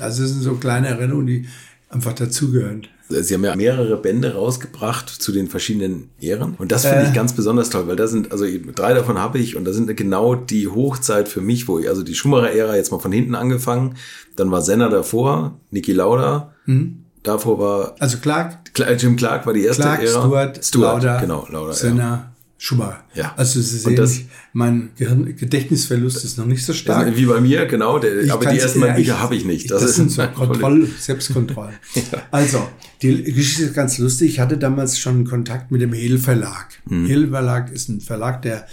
Also 0.00 0.22
das 0.22 0.32
sind 0.32 0.42
so 0.42 0.56
kleine 0.56 0.88
Erinnerungen, 0.88 1.28
die 1.28 1.48
einfach 1.88 2.12
dazugehören. 2.12 2.88
Sie 3.08 3.34
haben 3.34 3.44
ja 3.44 3.54
mehrere 3.54 3.96
Bände 3.98 4.34
rausgebracht 4.34 5.08
zu 5.10 5.30
den 5.30 5.48
verschiedenen 5.48 6.10
Ehren. 6.20 6.54
Und 6.56 6.72
das 6.72 6.86
finde 6.86 7.04
äh. 7.04 7.08
ich 7.08 7.12
ganz 7.12 7.34
besonders 7.34 7.68
toll, 7.68 7.86
weil 7.86 7.96
da 7.96 8.06
sind, 8.06 8.32
also 8.32 8.46
drei 8.74 8.94
davon 8.94 9.18
habe 9.18 9.38
ich 9.38 9.56
und 9.56 9.66
da 9.66 9.72
sind 9.72 9.94
genau 9.96 10.34
die 10.34 10.68
Hochzeit 10.68 11.28
für 11.28 11.42
mich, 11.42 11.68
wo 11.68 11.78
ich, 11.78 11.88
also 11.88 12.02
die 12.02 12.14
Schumacher-Ära 12.14 12.76
jetzt 12.76 12.92
mal 12.92 12.98
von 12.98 13.12
hinten 13.12 13.34
angefangen, 13.34 13.96
dann 14.36 14.50
war 14.50 14.62
Senna 14.62 14.88
davor, 14.88 15.60
Niki 15.70 15.92
Lauda, 15.92 16.54
mhm. 16.64 17.04
davor 17.22 17.58
war. 17.58 17.94
Also 17.98 18.18
Clark. 18.18 18.58
Jim 18.98 19.16
Clark 19.16 19.46
war 19.46 19.52
die 19.52 19.64
erste 19.64 19.82
Clark, 19.82 20.02
Ära. 20.02 20.22
Stuart, 20.22 20.64
Stuart, 20.64 21.02
Lauda, 21.02 21.20
genau, 21.20 21.46
Lauda. 21.50 21.72
Senna. 21.74 22.02
Ja. 22.02 22.33
Schumacher. 22.56 23.04
Ja. 23.14 23.34
Also 23.36 23.60
Sie 23.60 23.78
sehen, 23.78 23.96
das, 23.96 24.20
mein 24.52 24.90
Gehirn, 24.96 25.36
Gedächtnisverlust 25.36 26.24
ist 26.24 26.38
noch 26.38 26.46
nicht 26.46 26.64
so 26.64 26.72
stark. 26.72 27.16
Wie 27.16 27.26
bei 27.26 27.40
mir, 27.40 27.66
genau. 27.66 27.98
Der, 27.98 28.32
aber 28.32 28.46
die 28.46 28.58
ersten 28.58 28.80
Mal 28.80 28.94
Bücher 28.94 29.20
habe 29.20 29.34
ich 29.36 29.44
nicht. 29.44 29.70
Das, 29.70 29.82
das 29.82 29.90
ist 29.90 29.96
sind 29.96 30.10
so 30.10 30.26
Kontroll, 30.34 30.88
Selbstkontrolle. 30.98 31.72
ja. 31.94 32.02
Also, 32.30 32.66
die 33.02 33.22
Geschichte 33.24 33.64
ist 33.64 33.74
ganz 33.74 33.98
lustig. 33.98 34.30
Ich 34.30 34.40
hatte 34.40 34.56
damals 34.56 34.98
schon 34.98 35.24
Kontakt 35.24 35.72
mit 35.72 35.82
dem 35.82 35.92
Hehl 35.92 36.18
Verlag. 36.18 36.80
Mhm. 36.88 37.06
Hehl 37.06 37.28
Verlag 37.28 37.72
ist 37.72 37.88
ein 37.88 38.00
Verlag, 38.00 38.42
der 38.42 38.66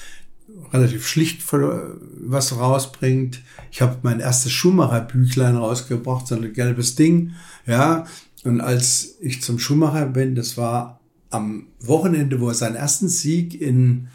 relativ 0.72 1.08
schlicht 1.08 1.42
was 1.52 2.58
rausbringt. 2.58 3.42
Ich 3.72 3.82
habe 3.82 3.98
mein 4.04 4.20
erstes 4.20 4.52
Schumacher-Büchlein 4.54 5.58
rausgebracht, 5.58 6.28
so 6.28 6.36
ein 6.36 6.54
gelbes 6.54 6.96
Ding. 6.96 7.34
Ja, 7.66 8.06
und 8.44 8.62
als 8.62 9.18
ich 9.20 9.42
zum 9.42 9.60
Schumacher 9.60 10.06
bin, 10.06 10.36
das 10.36 10.56
war 10.56 11.01
am 11.32 11.68
Wochenende, 11.80 12.40
wo 12.40 12.50
er 12.50 12.54
seinen 12.54 12.76
ersten 12.76 13.10
Sieg 13.10 13.60
in, 13.60 14.10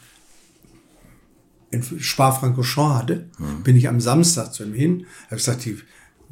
in 1.70 1.82
Spa-Francorchamps 1.82 2.96
hatte, 2.96 3.28
mhm. 3.38 3.62
bin 3.64 3.76
ich 3.76 3.88
am 3.88 4.00
Samstag 4.00 4.54
zu 4.54 4.64
ihm 4.64 4.74
hin, 4.74 5.06
habe 5.26 5.36
gesagt, 5.36 5.64
die, 5.64 5.78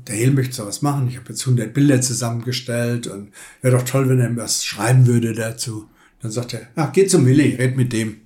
der 0.07 0.17
Hel 0.17 0.33
möchte 0.33 0.55
sowas 0.55 0.83
machen. 0.83 1.09
Ich 1.09 1.17
habe 1.17 1.31
jetzt 1.31 1.43
100 1.43 1.73
Bilder 1.73 2.01
zusammengestellt 2.01 3.07
und 3.07 3.33
wäre 3.63 3.77
doch 3.77 3.85
toll, 3.85 4.09
wenn 4.09 4.21
er 4.21 4.37
was 4.37 4.65
schreiben 4.65 5.07
würde 5.07 5.33
dazu. 5.33 5.89
Dann 6.21 6.31
sagt 6.31 6.55
er, 6.55 6.69
ach, 6.77 6.93
geh 6.93 7.07
zum 7.07 7.27
Willi, 7.27 7.55
red 7.57 7.77
mit 7.77 7.93
dem. 7.93 8.21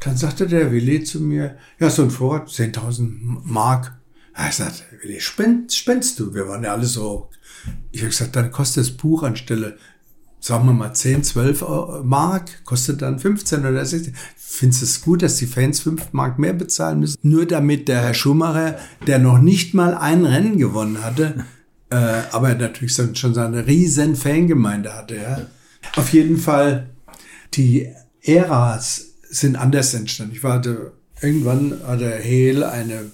Dann 0.00 0.16
sagte 0.16 0.46
der 0.46 0.72
Willi 0.72 1.04
zu 1.04 1.20
mir, 1.20 1.56
ja, 1.78 1.90
so 1.90 2.02
ein 2.02 2.10
Vorrat, 2.10 2.48
10.000 2.48 3.42
Mark. 3.44 3.96
Er 4.34 4.50
sagt, 4.50 4.84
Willi, 5.02 5.20
spend, 5.20 5.72
spendst 5.72 6.18
du? 6.18 6.34
Wir 6.34 6.48
waren 6.48 6.64
ja 6.64 6.72
alle 6.72 6.86
so. 6.86 7.30
Ich 7.92 8.00
habe 8.00 8.10
gesagt, 8.10 8.34
dann 8.34 8.50
kostet 8.50 8.84
das 8.84 8.90
Buch 8.92 9.22
anstelle 9.22 9.78
sagen 10.42 10.66
wir 10.66 10.72
mal 10.72 10.92
10, 10.92 11.22
12 11.22 11.64
Mark, 12.02 12.64
kostet 12.64 13.00
dann 13.00 13.18
15 13.18 13.60
oder 13.64 13.86
16. 13.86 14.14
Findest 14.36 14.82
du 14.82 14.84
es 14.84 15.00
gut, 15.00 15.22
dass 15.22 15.36
die 15.36 15.46
Fans 15.46 15.80
5 15.80 16.12
Mark 16.12 16.38
mehr 16.38 16.52
bezahlen 16.52 17.00
müssen? 17.00 17.16
Nur 17.22 17.46
damit 17.46 17.88
der 17.88 18.02
Herr 18.02 18.12
Schumacher, 18.12 18.76
der 19.06 19.20
noch 19.20 19.38
nicht 19.38 19.72
mal 19.72 19.94
ein 19.94 20.26
Rennen 20.26 20.58
gewonnen 20.58 21.02
hatte, 21.02 21.46
äh, 21.90 22.22
aber 22.32 22.54
natürlich 22.54 22.94
schon 22.94 23.34
seine 23.34 23.66
riesen 23.66 24.16
Fangemeinde 24.16 24.94
hatte, 24.94 25.16
ja. 25.16 25.46
Auf 25.96 26.12
jeden 26.12 26.38
Fall, 26.38 26.90
die 27.54 27.88
Äras 28.22 29.12
sind 29.30 29.56
anders 29.56 29.94
entstanden. 29.94 30.34
Ich 30.34 30.42
war 30.42 30.60
irgendwann 31.20 31.80
hat 31.86 32.00
der 32.00 32.18
Hale 32.18 32.70
eine 32.70 33.12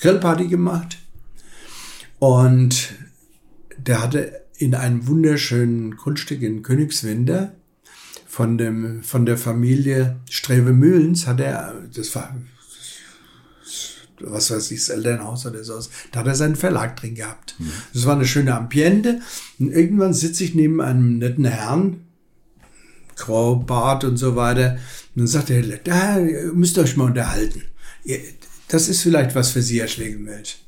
Grillparty 0.00 0.48
gemacht 0.48 0.98
und 2.18 2.94
der 3.76 4.02
hatte 4.02 4.47
in 4.58 4.74
einem 4.74 5.06
wunderschönen 5.06 5.96
Grundstück 5.96 6.42
in 6.42 6.62
Königswinter 6.62 7.54
von 8.26 8.58
dem, 8.58 9.02
von 9.02 9.24
der 9.24 9.38
Familie 9.38 10.20
Streve 10.28 10.72
Mühlens 10.72 11.26
hat 11.26 11.40
er, 11.40 11.74
das 11.94 12.14
war, 12.14 12.36
was 14.20 14.50
weiß 14.50 14.70
ich, 14.72 14.80
das 14.80 14.88
Elternhaus 14.88 15.46
oder 15.46 15.62
so, 15.62 15.80
da 16.10 16.20
hat 16.20 16.26
er 16.26 16.34
seinen 16.34 16.56
Verlag 16.56 16.96
drin 16.96 17.14
gehabt. 17.14 17.54
Mhm. 17.58 17.72
Das 17.94 18.04
war 18.04 18.16
eine 18.16 18.26
schöne 18.26 18.54
Ambiente. 18.54 19.20
Und 19.60 19.70
irgendwann 19.70 20.12
sitze 20.12 20.42
ich 20.42 20.54
neben 20.54 20.80
einem 20.80 21.18
netten 21.18 21.44
Herrn, 21.44 22.04
grau 23.14 23.56
Bart 23.56 24.02
und 24.02 24.16
so 24.16 24.34
weiter. 24.34 24.72
Und 25.14 25.22
dann 25.22 25.26
sagt 25.28 25.50
er, 25.50 25.62
da 25.62 26.18
müsst 26.52 26.76
ihr 26.76 26.82
euch 26.82 26.96
mal 26.96 27.06
unterhalten. 27.06 27.62
Das 28.66 28.88
ist 28.88 29.02
vielleicht 29.02 29.36
was 29.36 29.52
für 29.52 29.62
Sie, 29.62 29.80
Herr 29.80 29.88
Schlegelmilch. 29.88 30.64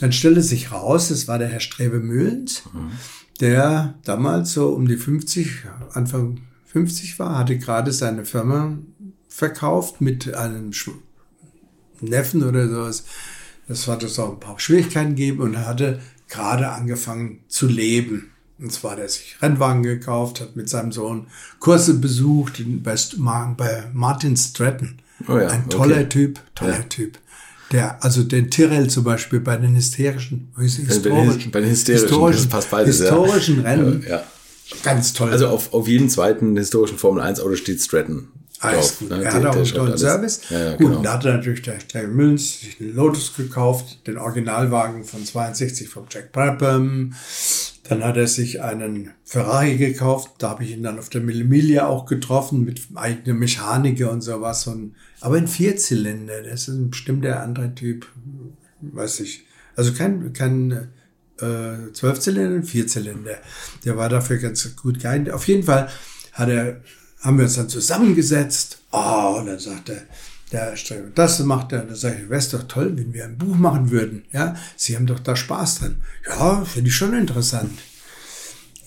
Dann 0.00 0.12
stellte 0.12 0.42
sich 0.42 0.72
raus, 0.72 1.08
das 1.08 1.28
war 1.28 1.38
der 1.38 1.48
Herr 1.48 1.60
Strebe 1.60 2.00
Mühlens. 2.00 2.62
Mhm 2.72 2.92
der 3.40 3.94
damals 4.04 4.52
so 4.52 4.68
um 4.68 4.86
die 4.86 4.96
50, 4.96 5.64
Anfang 5.92 6.40
50 6.66 7.18
war, 7.18 7.38
hatte 7.38 7.58
gerade 7.58 7.92
seine 7.92 8.24
Firma 8.24 8.78
verkauft 9.28 10.00
mit 10.00 10.34
einem 10.34 10.72
Neffen 12.00 12.42
oder 12.42 12.68
sowas. 12.68 13.04
Das 13.66 13.88
hat 13.88 14.02
es 14.02 14.18
auch 14.18 14.32
ein 14.32 14.40
paar 14.40 14.60
Schwierigkeiten 14.60 15.10
gegeben 15.10 15.40
und 15.40 15.54
er 15.54 15.66
hatte 15.66 16.00
gerade 16.28 16.68
angefangen 16.68 17.40
zu 17.48 17.66
leben. 17.66 18.30
Und 18.58 18.72
zwar 18.72 18.92
hat 18.92 18.98
er 19.00 19.08
sich 19.08 19.36
Rennwagen 19.42 19.82
gekauft, 19.82 20.40
hat 20.40 20.54
mit 20.54 20.68
seinem 20.68 20.92
Sohn 20.92 21.26
Kurse 21.58 21.94
besucht 21.94 22.62
bei 22.82 23.90
Martin 23.92 24.36
Stratton. 24.36 25.00
Oh 25.28 25.38
ja, 25.38 25.48
Ein 25.48 25.68
toller 25.68 25.96
okay. 25.96 26.08
Typ, 26.08 26.40
toller 26.54 26.78
ja. 26.78 26.82
Typ 26.82 27.18
der, 27.72 28.02
also 28.02 28.22
den 28.22 28.50
Tyrrell 28.50 28.88
zum 28.88 29.04
Beispiel 29.04 29.40
bei 29.40 29.56
den 29.56 29.74
hysterischen, 29.74 30.52
historischen, 30.58 31.50
bei 31.50 31.60
den 31.60 31.70
hysterischen, 31.70 32.08
historischen, 32.08 32.48
passt 32.48 32.70
beides, 32.70 33.00
historischen 33.00 33.62
ja. 33.62 33.70
Rennen. 33.70 34.02
Ja, 34.02 34.16
ja. 34.16 34.24
Ganz 34.82 35.12
toll. 35.12 35.30
Also 35.30 35.48
auf, 35.48 35.72
auf 35.74 35.88
jeden 35.88 36.08
zweiten 36.08 36.56
historischen 36.56 36.98
Formel 36.98 37.22
1 37.22 37.40
Auto 37.40 37.56
steht 37.56 37.80
Stratton. 37.80 38.28
Alles 38.60 38.98
gut. 38.98 39.10
Ne? 39.10 39.22
Er 39.22 39.32
hat 39.32 39.46
auch 39.46 39.56
einen 39.56 39.64
tollen 39.64 39.98
Service. 39.98 40.40
Ja, 40.48 40.76
gut, 40.76 40.78
genau. 40.78 41.02
da 41.02 41.12
hat 41.14 41.24
er 41.24 41.34
natürlich 41.34 41.62
der 41.62 41.76
Clay 41.76 42.06
Müllens 42.06 42.60
sich 42.60 42.78
den 42.78 42.94
Lotus 42.94 43.34
gekauft, 43.36 44.06
den 44.06 44.16
Originalwagen 44.16 45.04
von 45.04 45.24
62 45.24 45.88
vom 45.88 46.06
Jack 46.10 46.32
Brabham. 46.32 47.14
Dann 47.84 48.02
hat 48.02 48.16
er 48.16 48.26
sich 48.26 48.62
einen 48.62 49.10
Ferrari 49.24 49.76
gekauft. 49.76 50.32
Da 50.38 50.50
habe 50.50 50.64
ich 50.64 50.72
ihn 50.72 50.82
dann 50.82 50.98
auf 50.98 51.10
der 51.10 51.20
Millimilia 51.20 51.86
auch 51.86 52.06
getroffen 52.06 52.64
mit 52.64 52.80
eigener 52.94 53.34
Mechaniker 53.34 54.10
und 54.10 54.22
sowas. 54.22 54.66
Und, 54.66 54.94
aber 55.20 55.36
ein 55.36 55.48
Vierzylinder, 55.48 56.42
das 56.42 56.68
ist 56.68 56.74
ein 56.74 56.90
bestimmter 56.90 57.42
anderer 57.42 57.74
Typ. 57.74 58.06
Weiß 58.80 59.20
ich. 59.20 59.44
Also 59.76 59.92
kein, 59.92 60.32
kein 60.32 60.88
äh, 61.40 61.92
Zwölfzylinder, 61.92 62.56
ein 62.56 62.64
Vierzylinder. 62.64 63.36
Der 63.84 63.96
war 63.98 64.08
dafür 64.08 64.38
ganz 64.38 64.74
gut 64.76 65.00
geeignet. 65.00 65.34
Auf 65.34 65.46
jeden 65.46 65.64
Fall 65.64 65.90
hat 66.32 66.48
er, 66.48 66.80
haben 67.20 67.36
wir 67.36 67.44
uns 67.44 67.56
dann 67.56 67.68
zusammengesetzt. 67.68 68.78
Oh, 68.92 69.36
und 69.38 69.46
dann 69.46 69.58
sagt 69.58 69.90
er, 69.90 70.02
der 70.54 70.76
Streber, 70.76 71.10
das 71.14 71.40
macht 71.40 71.72
er. 71.72 71.82
Dann 71.82 71.96
sage 71.96 72.22
ich, 72.22 72.30
wäre 72.30 72.38
es 72.38 72.48
doch 72.48 72.62
toll, 72.62 72.96
wenn 72.96 73.12
wir 73.12 73.24
ein 73.24 73.36
Buch 73.36 73.56
machen 73.56 73.90
würden. 73.90 74.24
Ja, 74.32 74.56
Sie 74.76 74.96
haben 74.96 75.06
doch 75.06 75.18
da 75.18 75.36
Spaß 75.36 75.80
dran. 75.80 75.96
Ja, 76.26 76.64
finde 76.64 76.88
ich 76.88 76.96
schon 76.96 77.12
interessant. 77.12 77.78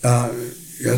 Äh, 0.01 0.29
ja, 0.79 0.91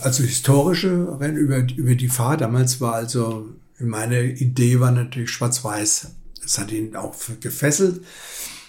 also 0.00 0.22
historische 0.22 0.88
über, 0.88 1.58
über 1.76 1.94
die 1.94 2.08
Fahrt 2.08 2.40
damals 2.40 2.80
war 2.80 2.94
also, 2.94 3.48
meine 3.78 4.24
Idee 4.24 4.80
war 4.80 4.90
natürlich 4.90 5.30
schwarz-weiß. 5.30 6.08
Das 6.42 6.58
hat 6.58 6.72
ihn 6.72 6.96
auch 6.96 7.14
gefesselt. 7.40 8.02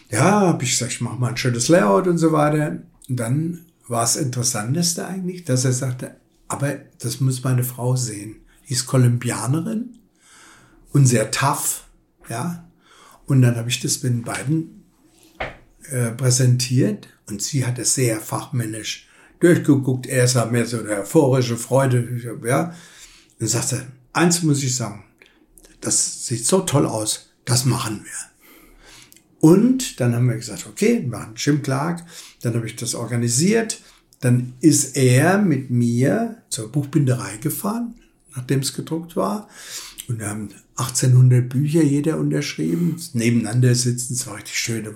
Ja, 0.10 0.42
habe 0.42 0.64
ich 0.64 0.72
gesagt, 0.72 0.94
ich 0.94 1.02
mache 1.02 1.20
mal 1.20 1.30
ein 1.30 1.38
schönes 1.38 1.68
Layout 1.68 2.08
und 2.08 2.18
so 2.18 2.32
weiter. 2.32 2.80
Und 3.08 3.16
dann 3.18 3.66
war 3.88 4.04
es 4.04 4.16
Interessanteste 4.16 5.08
eigentlich, 5.08 5.46
dass 5.46 5.64
er 5.64 5.74
sagte, 5.74 6.16
aber 6.48 6.76
das 7.00 7.20
muss 7.20 7.44
meine 7.44 7.64
Frau 7.64 7.96
sehen. 7.96 8.38
Die 8.68 8.74
ist 8.74 8.88
Kolumbianerin 8.88 9.98
und 10.94 11.06
sehr 11.06 11.32
tough, 11.32 11.86
ja. 12.30 12.70
Und 13.26 13.42
dann 13.42 13.56
habe 13.56 13.70
ich 13.70 13.80
das 13.80 14.02
mit 14.04 14.14
den 14.14 14.24
beiden 14.24 14.84
äh, 15.90 16.12
präsentiert 16.12 17.08
und 17.28 17.42
sie 17.42 17.66
hat 17.66 17.78
es 17.78 17.94
sehr 17.94 18.20
fachmännisch 18.20 19.08
durchgeguckt. 19.40 20.08
Er 20.08 20.28
sah 20.28 20.46
mehr 20.46 20.66
so 20.66 20.80
eine 20.80 21.02
euphorische 21.02 21.58
Freude, 21.58 22.40
ja. 22.46 22.74
Dann 23.40 23.48
sagte, 23.48 23.88
eins 24.14 24.44
muss 24.44 24.64
ich 24.64 24.76
sagen, 24.76 25.04
das 25.82 26.26
sieht 26.26 26.46
so 26.46 26.62
toll 26.62 26.86
aus, 26.86 27.30
das 27.46 27.66
machen 27.66 28.04
wir. 28.04 28.38
Und 29.40 30.00
dann 30.00 30.16
haben 30.16 30.28
wir 30.28 30.36
gesagt, 30.36 30.66
okay, 30.68 31.02
wir 31.02 31.10
machen 31.10 31.34
Jim 31.36 31.62
Clark. 31.62 32.04
Dann 32.42 32.56
habe 32.56 32.66
ich 32.66 32.76
das 32.76 32.96
organisiert. 32.96 33.82
Dann 34.20 34.54
ist 34.62 34.98
er 34.98 35.38
mit 35.38 35.70
mir 35.70 36.42
zur 36.50 36.72
Buchbinderei 36.72 37.38
gefahren, 37.38 37.96
nachdem 38.36 38.62
es 38.62 38.74
gedruckt 38.74 39.16
war. 39.16 39.48
Und 40.08 40.20
wir 40.20 40.28
haben 40.28 40.50
1800 40.78 41.50
Bücher 41.50 41.82
jeder 41.82 42.18
unterschrieben, 42.18 43.02
nebeneinander 43.14 43.74
sitzen, 43.74 44.14
es 44.14 44.28
war 44.28 44.38
richtig 44.38 44.58
schön, 44.58 44.88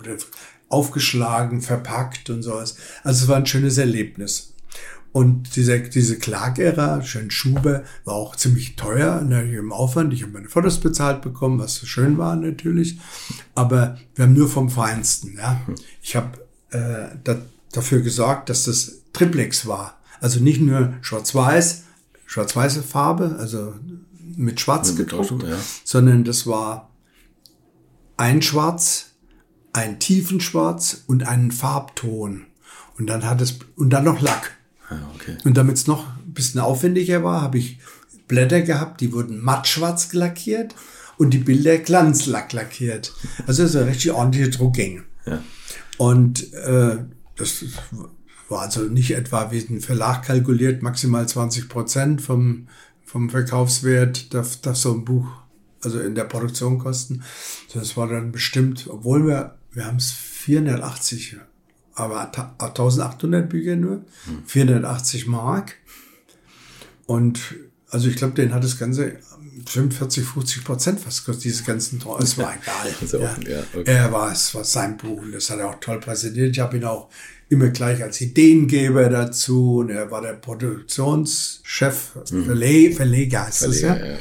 aufgeschlagen, 0.69 1.61
verpackt 1.61 2.29
und 2.29 2.43
sowas. 2.43 2.77
Also 3.03 3.23
es 3.23 3.29
war 3.29 3.38
ein 3.38 3.45
schönes 3.45 3.77
Erlebnis. 3.77 4.53
Und 5.11 5.57
diese, 5.57 5.77
diese 5.82 6.17
Clark-Ära, 6.17 7.01
schön 7.03 7.32
Schuber, 7.32 7.84
war 8.05 8.13
auch 8.13 8.38
ziemlich 8.38 8.77
teuer 8.77 9.21
ne, 9.21 9.43
im 9.43 9.73
Aufwand. 9.73 10.13
Ich 10.13 10.23
habe 10.23 10.32
meine 10.32 10.47
Fotos 10.47 10.79
bezahlt 10.79 11.21
bekommen, 11.21 11.59
was 11.59 11.86
schön 11.86 12.17
war 12.17 12.38
natürlich. 12.38 12.97
Aber 13.53 13.97
wir 14.15 14.25
haben 14.25 14.34
nur 14.34 14.47
vom 14.47 14.69
Feinsten. 14.69 15.38
Ja. 15.38 15.59
Ich 16.01 16.15
habe 16.15 16.38
äh, 16.69 17.17
da, 17.25 17.41
dafür 17.73 17.99
gesorgt, 18.01 18.49
dass 18.49 18.63
das 18.63 19.01
Triplex 19.11 19.65
war. 19.67 19.99
Also 20.21 20.39
nicht 20.39 20.61
nur 20.61 20.93
schwarz-weiß, 21.01 21.84
schwarz-weiße 22.25 22.84
Farbe, 22.84 23.36
also 23.38 23.73
mit 24.38 24.59
Schwarz 24.59 24.89
Mit 24.89 24.97
gedruckt, 24.97 25.29
Bedruckung, 25.29 25.49
ja. 25.49 25.57
sondern 25.84 26.23
das 26.23 26.47
war 26.47 26.91
ein 28.17 28.41
Schwarz, 28.41 29.11
ein 29.73 29.99
tiefen 29.99 30.41
Schwarz 30.41 31.03
und 31.07 31.27
einen 31.27 31.51
Farbton. 31.51 32.45
Und 32.97 33.07
dann 33.07 33.25
hat 33.25 33.41
es, 33.41 33.59
und 33.75 33.89
dann 33.89 34.03
noch 34.03 34.21
Lack. 34.21 34.57
Ja, 34.89 35.09
okay. 35.15 35.38
Und 35.43 35.57
damit 35.57 35.77
es 35.77 35.88
noch 35.88 36.05
ein 36.05 36.34
bisschen 36.34 36.59
aufwendiger 36.59 37.23
war, 37.23 37.41
habe 37.41 37.57
ich 37.57 37.79
Blätter 38.27 38.61
gehabt, 38.61 39.01
die 39.01 39.11
wurden 39.11 39.41
mattschwarz 39.41 40.13
lackiert 40.13 40.75
und 41.17 41.32
die 41.32 41.39
Bilder 41.39 41.77
glanzlack 41.77 42.53
lackiert. 42.53 43.13
Also 43.47 43.63
das 43.63 43.71
ist 43.71 43.75
eine 43.75 43.89
richtig 43.89 44.11
ordentliche 44.11 44.49
Druckgänge. 44.49 45.03
Ja. 45.25 45.41
Und 45.97 46.53
äh, 46.53 46.97
das 47.36 47.65
war 48.49 48.61
also 48.61 48.82
nicht 48.84 49.11
etwa 49.11 49.51
wie 49.51 49.59
ein 49.59 49.82
Verlag 49.82 50.23
kalkuliert, 50.23 50.82
maximal 50.82 51.27
20 51.27 51.69
Prozent 51.69 52.21
vom, 52.21 52.67
vom 53.12 53.30
Verkaufswert 53.30 54.34
darf, 54.34 54.57
darf 54.62 54.78
so 54.78 54.93
ein 54.93 55.03
Buch 55.03 55.28
also 55.84 55.99
in 55.99 56.16
der 56.16 56.24
Produktion 56.26 56.78
kosten. 56.80 57.24
Das 57.74 57.97
war 57.97 58.07
dann 58.07 58.32
bestimmt, 58.32 58.88
obwohl 58.89 59.26
wir, 59.28 59.55
wir 59.74 59.86
haben 59.86 59.97
es 59.97 60.12
480, 60.12 61.38
aber 61.95 62.32
ta- 62.32 62.55
1800 62.59 63.49
Bücher 63.49 63.76
nur, 63.76 64.05
480 64.45 65.28
Mark. 65.28 65.76
Und 67.05 67.55
also 67.89 68.07
ich 68.07 68.16
glaube, 68.16 68.34
den 68.36 68.53
hat 68.53 68.64
das 68.64 68.78
Ganze 68.80 69.18
bestimmt 69.66 69.93
40, 69.93 70.26
50 70.26 70.64
Prozent 70.64 70.99
gekostet, 70.99 71.43
diese 71.43 71.64
ganzen 71.64 71.99
Trau- 71.99 72.20
Es 72.22 72.38
war 72.38 72.53
egal. 72.62 72.93
Also, 73.01 73.18
ja, 73.20 73.36
okay. 73.74 73.84
Er 73.86 74.12
war, 74.12 74.32
es 74.32 74.53
war 74.55 74.64
sein 74.64 74.97
Buch 74.97 75.22
und 75.22 75.32
das 75.34 75.49
hat 75.49 75.59
er 75.59 75.70
auch 75.70 75.80
toll 75.80 75.99
präsentiert. 75.99 76.51
Ich 76.51 76.59
habe 76.59 76.78
ihn 76.78 76.84
auch 76.86 77.09
immer 77.49 77.70
gleich 77.70 78.01
als 78.01 78.22
Ideengeber 78.22 79.09
dazu 79.09 79.78
und 79.80 79.89
er 79.89 80.09
war 80.12 80.22
der 80.22 80.34
Produktionschef, 80.34 82.12
Verle 82.26 82.91
Verleger 82.91 83.45
heißt 83.47 83.64
das, 83.64 83.82
ja. 83.82 83.93
Mhm. 83.93 83.97
Verleger, 83.97 84.14
ja. 84.16 84.20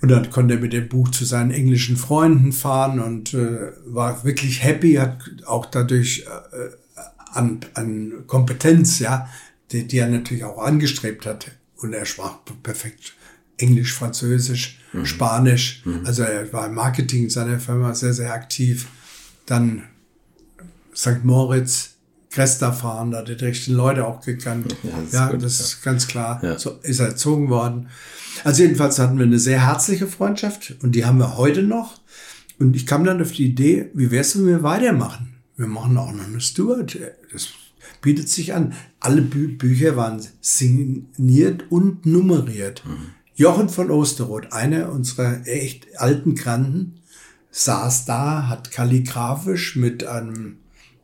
Und 0.00 0.10
dann 0.10 0.30
konnte 0.30 0.54
er 0.54 0.60
mit 0.60 0.72
dem 0.72 0.88
Buch 0.88 1.08
zu 1.10 1.24
seinen 1.24 1.50
englischen 1.50 1.96
Freunden 1.96 2.52
fahren 2.52 3.00
und 3.00 3.34
äh, 3.34 3.72
war 3.86 4.22
wirklich 4.24 4.62
happy, 4.62 4.94
hat 4.94 5.18
auch 5.44 5.66
dadurch 5.66 6.20
äh, 6.20 7.00
an, 7.32 7.60
an 7.74 8.24
Kompetenz, 8.28 9.00
ja, 9.00 9.28
die, 9.72 9.88
die 9.88 9.98
er 9.98 10.08
natürlich 10.08 10.44
auch 10.44 10.58
angestrebt 10.58 11.26
hatte. 11.26 11.50
Und 11.76 11.94
er 11.94 12.04
sprach 12.06 12.38
perfekt 12.62 13.14
Englisch, 13.58 13.92
Französisch, 13.92 14.78
Spanisch. 15.04 15.82
Also 16.04 16.22
er 16.22 16.52
war 16.52 16.66
im 16.66 16.74
Marketing 16.74 17.28
seiner 17.28 17.58
Firma 17.58 17.94
sehr, 17.94 18.14
sehr 18.14 18.32
aktiv. 18.32 18.86
Dann 19.46 19.82
St. 20.94 21.24
Moritz, 21.24 21.90
Cresta 22.30 22.72
fahren, 22.72 23.10
da 23.12 23.18
hat 23.18 23.28
er 23.28 23.36
die 23.36 23.44
richtigen 23.46 23.76
Leute 23.76 24.06
auch 24.06 24.20
gekannt. 24.20 24.76
Ja, 24.82 24.90
das 24.90 25.04
ist 25.06 25.12
Ja, 25.14 25.30
gut, 25.30 25.42
das 25.42 25.60
ist 25.60 25.82
ganz 25.82 26.06
klar. 26.06 26.40
Ja. 26.42 26.58
So 26.58 26.78
ist 26.82 27.00
er 27.00 27.08
erzogen 27.08 27.48
worden. 27.48 27.88
Also 28.44 28.62
jedenfalls 28.62 28.98
hatten 28.98 29.18
wir 29.18 29.26
eine 29.26 29.38
sehr 29.38 29.66
herzliche 29.66 30.06
Freundschaft 30.06 30.76
und 30.82 30.94
die 30.94 31.04
haben 31.04 31.18
wir 31.18 31.36
heute 31.36 31.62
noch. 31.62 32.00
Und 32.58 32.76
ich 32.76 32.86
kam 32.86 33.04
dann 33.04 33.22
auf 33.22 33.32
die 33.32 33.46
Idee, 33.46 33.90
wie 33.94 34.10
wär's, 34.10 34.36
wenn 34.36 34.46
wir 34.46 34.62
weitermachen? 34.62 35.34
Wir 35.56 35.66
machen 35.66 35.96
auch 35.96 36.12
noch 36.12 36.26
eine 36.26 36.40
Stewart. 36.40 36.98
Das 37.32 37.48
bietet 38.02 38.28
sich 38.28 38.54
an. 38.54 38.74
Alle 39.00 39.22
Bü 39.22 39.48
Bücher 39.48 39.96
waren 39.96 40.20
signiert 40.40 41.64
und 41.70 42.04
nummeriert. 42.04 42.82
Jochen 43.38 43.68
von 43.68 43.90
Osterroth, 43.92 44.52
einer 44.52 44.90
unserer 44.90 45.46
echt 45.46 45.86
alten 45.96 46.34
Granden, 46.34 47.00
saß 47.52 48.04
da, 48.04 48.48
hat 48.48 48.72
kalligrafisch 48.72 49.76
mit 49.76 50.04
einem 50.04 50.56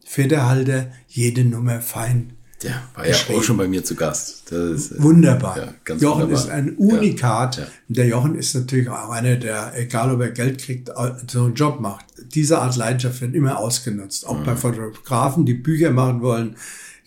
Federhalter 0.05 0.89
jede 1.07 1.45
Nummer 1.45 1.81
fein 1.81 2.33
Der 2.63 2.83
war 2.97 3.07
ja 3.07 3.15
auch 3.37 3.43
schon 3.45 3.57
bei 3.57 3.69
mir 3.69 3.85
zu 3.85 3.95
Gast. 3.95 4.51
Das 4.51 4.59
ist, 4.71 4.93
äh, 4.93 5.03
Wunderbar. 5.03 5.57
Ja, 5.59 5.75
ganz 5.85 6.03
Jochen 6.03 6.23
wunderbar. 6.25 6.45
ist 6.45 6.51
ein 6.51 6.75
Unikat. 6.77 7.57
Ja, 7.57 7.63
ja. 7.63 7.69
Der 7.89 8.07
Jochen 8.09 8.35
ist 8.35 8.53
natürlich 8.55 8.89
auch 8.89 9.11
einer, 9.11 9.37
der, 9.37 9.73
egal 9.79 10.13
ob 10.13 10.21
er 10.21 10.31
Geld 10.33 10.61
kriegt, 10.61 10.91
so 11.31 11.45
einen 11.45 11.55
Job 11.55 11.79
macht. 11.81 12.05
Diese 12.35 12.59
Art 12.59 12.75
Leidenschaft 12.77 13.21
wird 13.21 13.35
immer 13.35 13.59
ausgenutzt. 13.59 14.27
Auch 14.27 14.41
Mhm. 14.41 14.45
bei 14.45 14.57
Fotografen, 14.57 15.47
die 15.47 15.55
Bücher 15.55 15.93
machen 15.93 16.21
wollen, 16.21 16.57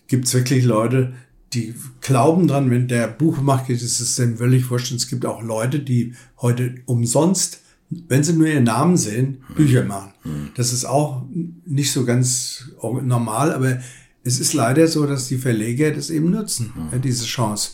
gibt 0.06 0.26
es 0.26 0.32
wirklich 0.32 0.64
Leute, 0.64 1.12
die 1.54 1.74
glauben 2.00 2.46
dran, 2.46 2.70
wenn 2.70 2.88
der 2.88 3.08
Buch 3.08 3.40
macht, 3.40 3.70
ist 3.70 3.82
es 4.00 4.14
dem 4.16 4.36
völlig 4.36 4.70
wurscht. 4.70 4.90
Und 4.90 4.98
es 4.98 5.08
gibt 5.08 5.24
auch 5.24 5.42
Leute, 5.42 5.78
die 5.80 6.14
heute 6.40 6.74
umsonst, 6.86 7.60
wenn 7.90 8.22
sie 8.22 8.34
nur 8.34 8.46
ihren 8.46 8.64
Namen 8.64 8.96
sehen, 8.96 9.38
Mhm. 9.48 9.54
Bücher 9.54 9.84
machen. 9.84 10.12
Das 10.56 10.72
ist 10.72 10.84
auch 10.84 11.24
nicht 11.64 11.90
so 11.90 12.04
ganz 12.04 12.70
normal, 13.02 13.52
aber 13.52 13.78
es 14.24 14.40
ist 14.40 14.52
leider 14.52 14.86
so, 14.88 15.06
dass 15.06 15.28
die 15.28 15.38
Verleger 15.38 15.90
das 15.92 16.10
eben 16.10 16.30
nutzen, 16.30 16.72
Mhm. 16.92 17.00
diese 17.00 17.24
Chance. 17.24 17.72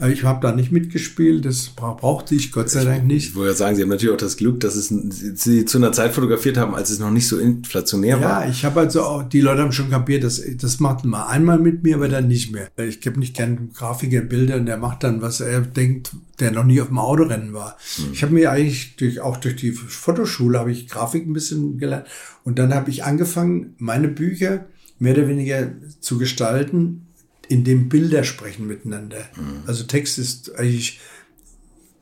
Äh, 0.00 0.12
Ich 0.12 0.24
habe 0.24 0.40
da 0.46 0.52
nicht 0.54 0.72
mitgespielt, 0.72 1.44
das 1.44 1.68
bra- 1.68 1.94
brauchte 1.94 2.34
ich 2.34 2.52
Gott 2.52 2.70
sei 2.70 2.84
Dank 2.84 3.06
nicht. 3.06 3.28
Ich 3.30 3.34
wollte 3.34 3.50
ja 3.52 3.56
sagen, 3.56 3.76
Sie 3.76 3.82
haben 3.82 3.88
natürlich 3.88 4.14
auch 4.14 4.18
das 4.18 4.36
Glück, 4.36 4.60
dass 4.60 4.76
es, 4.76 4.88
Sie 4.88 5.64
zu 5.64 5.78
einer 5.78 5.92
Zeit 5.92 6.12
fotografiert 6.12 6.56
haben, 6.56 6.74
als 6.74 6.90
es 6.90 6.98
noch 6.98 7.10
nicht 7.10 7.28
so 7.28 7.38
inflationär 7.38 8.20
war. 8.20 8.44
Ja, 8.44 8.50
ich 8.50 8.64
habe 8.64 8.80
also 8.80 9.02
auch, 9.02 9.22
die 9.22 9.40
Leute 9.40 9.62
haben 9.62 9.72
schon 9.72 9.90
kapiert, 9.90 10.24
dass 10.24 10.42
das 10.60 10.80
macht 10.80 11.04
man 11.04 11.22
einmal 11.26 11.58
mit 11.58 11.82
mir, 11.82 11.96
aber 11.96 12.08
dann 12.08 12.28
nicht 12.28 12.52
mehr. 12.52 12.68
Ich 12.76 13.00
gebe 13.00 13.18
nicht 13.18 13.36
gern 13.36 13.70
Grafiker 13.74 14.20
Bilder 14.20 14.56
und 14.56 14.66
der 14.66 14.76
macht 14.78 15.02
dann, 15.04 15.22
was 15.22 15.40
er 15.40 15.60
denkt, 15.62 16.12
der 16.40 16.50
noch 16.50 16.64
nie 16.64 16.80
auf 16.80 16.88
dem 16.88 16.98
Autorennen 16.98 17.52
war. 17.54 17.76
Ich 18.12 18.22
habe 18.22 18.34
mir 18.34 18.50
eigentlich 18.52 18.96
durch, 18.96 19.20
auch 19.20 19.38
durch 19.38 19.56
die 19.56 19.72
Fotoschule 19.72 20.58
habe 20.58 20.70
ich 20.72 20.88
Grafik 20.88 21.26
ein 21.26 21.32
bisschen 21.32 21.78
gelernt 21.78 22.06
und 22.44 22.58
dann 22.58 22.74
habe 22.74 22.90
ich 22.90 23.04
angefangen, 23.04 23.74
meine 23.78 24.08
Bücher 24.08 24.66
mehr 24.98 25.14
oder 25.14 25.28
weniger 25.28 25.72
zu 26.00 26.18
gestalten, 26.18 27.05
indem 27.48 27.88
Bilder 27.88 28.24
sprechen 28.24 28.66
miteinander. 28.66 29.28
Also 29.66 29.84
Text 29.84 30.18
ist 30.18 30.54
eigentlich 30.56 31.00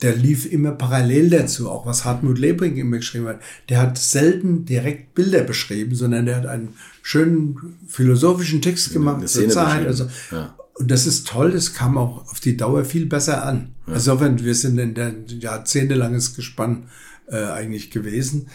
der 0.02 0.14
lief 0.14 0.44
immer 0.44 0.72
parallel 0.72 1.30
dazu, 1.30 1.70
auch 1.70 1.86
was 1.86 2.04
Hartmut 2.04 2.38
Lebring 2.38 2.76
immer 2.76 2.98
geschrieben 2.98 3.26
hat. 3.26 3.40
Der 3.70 3.80
hat 3.80 3.96
selten 3.96 4.66
direkt 4.66 5.14
Bilder 5.14 5.42
beschrieben, 5.42 5.94
sondern 5.94 6.26
der 6.26 6.36
hat 6.36 6.46
einen 6.46 6.74
schönen 7.00 7.78
philosophischen 7.86 8.60
Text 8.60 8.92
gemacht 8.92 9.18
eine 9.18 9.26
zur 9.26 9.48
Zeit. 9.48 9.86
Also, 9.86 10.08
Ja. 10.30 10.54
Und 10.74 10.90
das 10.90 11.06
ist 11.06 11.28
toll, 11.28 11.52
das 11.52 11.72
kam 11.72 11.96
auch 11.96 12.28
auf 12.30 12.40
die 12.40 12.56
Dauer 12.56 12.84
viel 12.84 13.06
besser 13.06 13.46
an. 13.46 13.74
Also 13.86 14.20
wenn 14.20 14.44
wir 14.44 14.54
sind 14.56 14.76
in 14.78 14.94
der 14.94 15.14
jahrzehntelanges 15.26 16.34
Gespann 16.34 16.88
äh, 17.28 17.36
eigentlich 17.36 17.90
gewesen. 17.90 18.48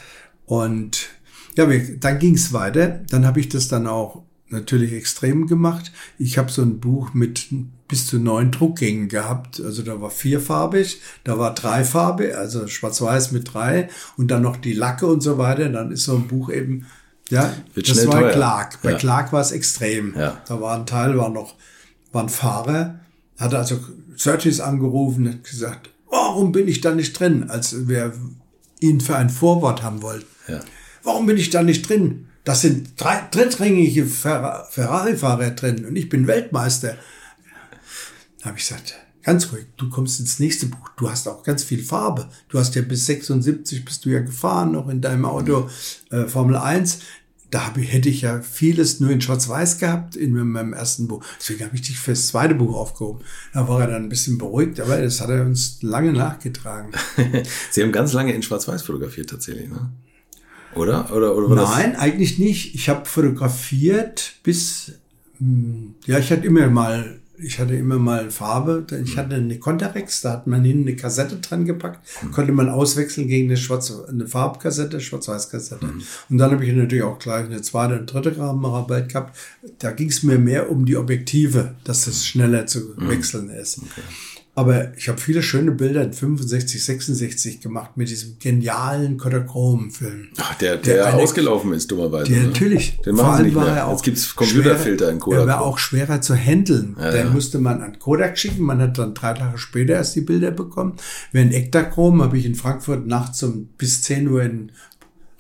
Und 0.46 1.08
ja, 1.56 1.70
wir, 1.70 1.98
dann 1.98 2.20
ging 2.20 2.36
es 2.36 2.52
weiter. 2.52 3.02
Dann 3.10 3.26
habe 3.26 3.40
ich 3.40 3.48
das 3.48 3.70
dann 3.70 3.88
auch 3.88 4.24
natürlich 4.50 4.93
extrem 4.93 5.47
gemacht. 5.47 5.91
Ich 6.18 6.38
habe 6.38 6.52
so 6.52 6.62
ein 6.62 6.80
Buch 6.80 7.14
mit 7.14 7.47
bis 7.88 8.08
zu 8.08 8.20
neun 8.20 8.52
Druckgängen 8.52 9.08
gehabt. 9.10 9.62
Also 9.62 9.82
da 9.82 10.00
war 10.02 10.12
vierfarbig, 10.12 11.00
da 11.24 11.38
war 11.39 11.54
dreifarbig, 11.54 12.36
also 12.36 12.68
schwarz-weiß 12.68 13.32
mit 13.32 13.54
drei 13.54 13.89
und 14.18 14.30
dann 14.30 14.43
noch 14.43 14.58
die 14.58 14.74
Lacke 14.74 15.08
und 15.08 15.22
so 15.22 15.38
weiter. 15.38 15.70
Dann 15.70 15.91
ist 15.91 16.04
so 16.04 16.16
ein 16.16 16.28
Buch 16.28 16.50
eben, 16.52 16.86
ja, 17.30 17.54
Wird 17.74 17.89
das 17.89 18.06
war 18.08 18.20
teuer. 18.22 18.32
Clark. 18.32 18.82
Bei 18.82 18.91
Ja. 18.91 18.97
Clark 18.97 19.34
war 19.34 19.41
es 19.41 19.52
extrem. 19.52 20.16
Ja. 20.18 20.41
Da 20.47 20.62
war 20.62 20.76
ein 20.78 20.86
Teil, 20.86 21.18
war 21.18 21.30
noch, 21.30 21.56
war 22.12 22.24
ein 22.24 22.30
Fahrer, 22.30 23.00
hat 23.38 23.54
also 23.54 23.80
Surtees 24.16 24.60
angerufen, 24.60 25.28
hat 25.30 25.43
gesagt, 25.43 25.89
warum 26.10 26.52
bin 26.52 26.68
ich 26.68 26.82
da 26.82 26.93
nicht 26.93 27.20
drin, 27.20 27.50
als 27.50 27.88
wir 27.88 28.14
ihn 28.80 29.02
für 29.02 29.16
ein 29.16 29.30
Vorwort 29.30 29.84
haben 29.84 30.02
wollten. 30.02 30.28
Ja. 30.47 30.60
Warum 31.04 31.26
bin 31.26 31.38
ich 31.38 31.50
da 31.50 31.64
nicht 31.64 31.88
drin? 31.88 32.28
Das 32.44 32.62
sind 32.62 33.00
drei 33.00 33.28
drittrangige 33.32 34.06
Ferra- 34.06 34.66
Ferrari-Fahrer 34.70 35.52
drin 35.52 35.86
und 35.86 35.96
ich 35.96 36.10
bin 36.10 36.28
Weltmeister. 36.28 36.98
Da 38.40 38.46
habe 38.46 38.58
ich 38.58 38.68
gesagt, 38.68 38.96
ganz 39.24 39.52
ruhig, 39.52 39.66
du 39.78 39.90
kommst 39.90 40.20
ins 40.20 40.40
nächste 40.40 40.68
Buch. 40.68 40.90
Du 40.98 41.10
hast 41.10 41.28
auch 41.28 41.44
ganz 41.44 41.64
viel 41.64 41.84
Farbe. 41.84 42.30
Du 42.48 42.58
hast 42.58 42.76
ja 42.76 42.82
bis 42.82 43.06
76 43.06 43.84
bist 43.86 44.06
du 44.06 44.10
ja 44.10 44.22
gefahren, 44.22 44.72
noch 44.72 44.88
in 44.90 45.02
deinem 45.02 45.26
Auto 45.26 45.70
äh, 46.12 46.26
Formel 46.26 46.56
1. 46.56 47.00
Da 47.52 47.66
hab 47.66 47.78
hätte 47.78 48.10
ich 48.10 48.22
ja 48.22 48.42
vieles 48.42 49.00
nur 49.00 49.10
in 49.10 49.22
Schwarz-Weiß 49.22 49.80
gehabt 49.80 50.16
in 50.16 50.34
meinem 50.34 50.74
ersten 50.74 51.08
Buch. 51.08 51.24
Deswegen 51.40 51.66
habe 51.66 51.76
ich 51.76 51.82
dich 51.82 52.00
fürs 52.00 52.28
zweite 52.28 52.54
Buch 52.54 52.76
aufgehoben. 52.76 53.24
Da 53.54 53.68
war 53.68 53.82
er 53.82 53.88
dann 53.88 54.04
ein 54.04 54.10
bisschen 54.10 54.38
beruhigt, 54.38 54.80
aber 54.80 55.02
das 55.02 55.20
hat 55.20 55.30
er 55.30 55.46
uns 55.46 55.82
lange 55.82 56.14
nachgetragen. 56.14 56.92
Sie 57.72 57.82
haben 57.82 57.92
ganz 57.92 58.14
lange 58.14 58.34
in 58.34 58.44
Schwarz-Weiß 58.44 58.84
fotografiert 58.84 59.32
tatsächlich, 59.32 59.68
ne? 59.68 59.92
Oder? 60.76 61.13
Oder, 61.15 61.36
oder 61.36 61.55
Nein, 61.55 61.95
eigentlich 61.95 62.39
nicht. 62.39 62.76
Ich 62.76 62.89
habe 62.89 63.05
fotografiert 63.05 64.34
bis, 64.43 64.93
hm, 65.39 65.95
ja, 66.05 66.20
ich 66.20 66.32
hatte 66.32 66.45
immer 66.45 66.67
mal, 66.70 67.20
ich 67.41 67.57
hatte 67.59 67.74
immer 67.76 67.97
mal 67.97 68.30
Farbe. 68.32 68.86
Ich 69.03 69.17
hatte 69.17 69.36
eine 69.36 69.57
Contarex, 69.57 70.22
da 70.22 70.34
hat 70.34 70.47
man 70.47 70.63
hinten 70.63 70.88
eine 70.88 70.95
Kassette 70.95 71.38
dran 71.38 71.65
gepackt, 71.65 72.05
konnte 72.34 72.51
man 72.51 72.70
auswechseln 72.70 73.28
gegen 73.28 73.47
eine, 73.47 73.57
Schwarz, 73.57 73.91
eine 74.07 74.28
Farbkassette, 74.28 74.99
Schwarz-Weiß-Kassette. 74.99 75.86
Und 76.30 76.38
dann 76.38 76.51
habe 76.51 76.65
ich 76.65 76.74
natürlich 76.74 77.03
auch 77.03 77.17
gleich 77.17 77.45
eine 77.45 77.61
zweite 77.61 77.99
und 77.99 78.11
dritte 78.11 78.34
Kamera 78.34 78.82
bald 78.82 79.09
gehabt. 79.09 79.38
Da 79.80 79.91
ging 79.91 80.09
es 80.09 80.24
mir 80.24 80.38
mehr 80.38 80.70
um 80.70 80.86
die 80.86 80.97
Objektive, 80.97 81.76
dass 81.84 82.07
es 82.07 82.28
schneller 82.28 82.67
zu 82.67 82.95
wechseln 82.97 83.49
ist. 83.49 83.82
Aber 84.60 84.91
ich 84.97 85.07
habe 85.07 85.18
viele 85.22 85.41
schöne 85.41 85.72
Bilder 85.72 86.03
in 86.03 86.12
65, 86.12 86.84
66 86.84 87.62
gemacht 87.62 87.91
mit 87.95 88.10
diesem 88.10 88.39
genialen 88.39 89.18
Kodachrom-Film. 89.18 90.28
Ach, 90.38 90.53
der, 90.55 90.76
der, 90.76 90.95
der 90.95 91.05
eine, 91.05 91.24
ausgelaufen 91.24 91.72
ist, 91.72 91.89
dummerweise. 91.89 92.30
Der, 92.30 92.41
ne? 92.41 92.47
natürlich. 92.47 92.99
Den 92.99 93.16
machen 93.16 93.38
sie 93.38 93.43
nicht 93.43 93.55
mehr. 93.55 93.88
Auch 93.88 93.93
Jetzt 93.93 94.03
gibt's 94.03 94.36
Computerfilter 94.36 95.12
in 95.12 95.20
Kodak. 95.22 95.39
Der 95.39 95.47
war 95.47 95.62
auch 95.62 95.78
schwerer 95.78 96.20
zu 96.20 96.36
handeln. 96.36 96.97
Ja, 96.99 97.10
Den 97.10 97.28
ja. 97.28 97.32
musste 97.32 97.60
man 97.60 97.82
an 97.82 97.99
Kodak 97.99 98.38
schicken. 98.38 98.64
Man 98.64 98.82
hat 98.82 98.97
dann 98.97 99.14
drei 99.14 99.32
Tage 99.32 99.57
später 99.57 99.93
erst 99.93 100.18
die 100.18 100.22
Bilder 100.22 100.51
bekommen. 100.51 100.97
Während 101.32 101.53
Ektachrom 101.53 102.22
habe 102.22 102.38
ich 102.38 102.45
in 102.45 102.55
Frankfurt 102.55 103.07
nachts 103.07 103.41
um 103.43 103.70
bis 103.78 104.01
10 104.01 104.28
Uhr 104.28 104.43
in, 104.43 104.74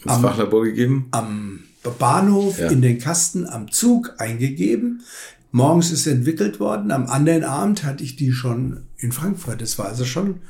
ins 0.01 0.13
am, 0.13 0.21
Fachlabor 0.21 0.63
gegeben. 0.63 1.09
Am 1.11 1.59
Bahnhof 1.97 2.57
ja. 2.57 2.69
in 2.69 2.81
den 2.81 2.99
Kasten 2.99 3.45
am 3.45 3.69
Zug 3.69 4.13
eingegeben. 4.17 5.01
Morgens 5.51 5.91
ist 5.91 6.05
entwickelt 6.07 6.59
worden. 6.59 6.91
Am 6.91 7.07
anderen 7.07 7.43
Abend 7.43 7.83
hatte 7.83 8.03
ich 8.03 8.15
die 8.15 8.31
schon 8.31 8.83
in 8.97 9.11
Frankfurt. 9.11 9.61
Das 9.61 9.79
war 9.79 9.87
also 9.87 10.05
schon 10.05 10.41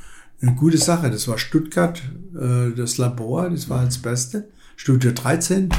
eine 0.41 0.55
gute 0.55 0.77
Sache. 0.77 1.09
Das 1.09 1.27
war 1.27 1.37
Stuttgart, 1.37 2.01
äh, 2.35 2.71
das 2.75 2.97
Labor, 2.97 3.49
das 3.49 3.69
war 3.69 3.85
das 3.85 3.97
Beste. 3.97 4.49
Studio 4.75 5.11
13. 5.11 5.69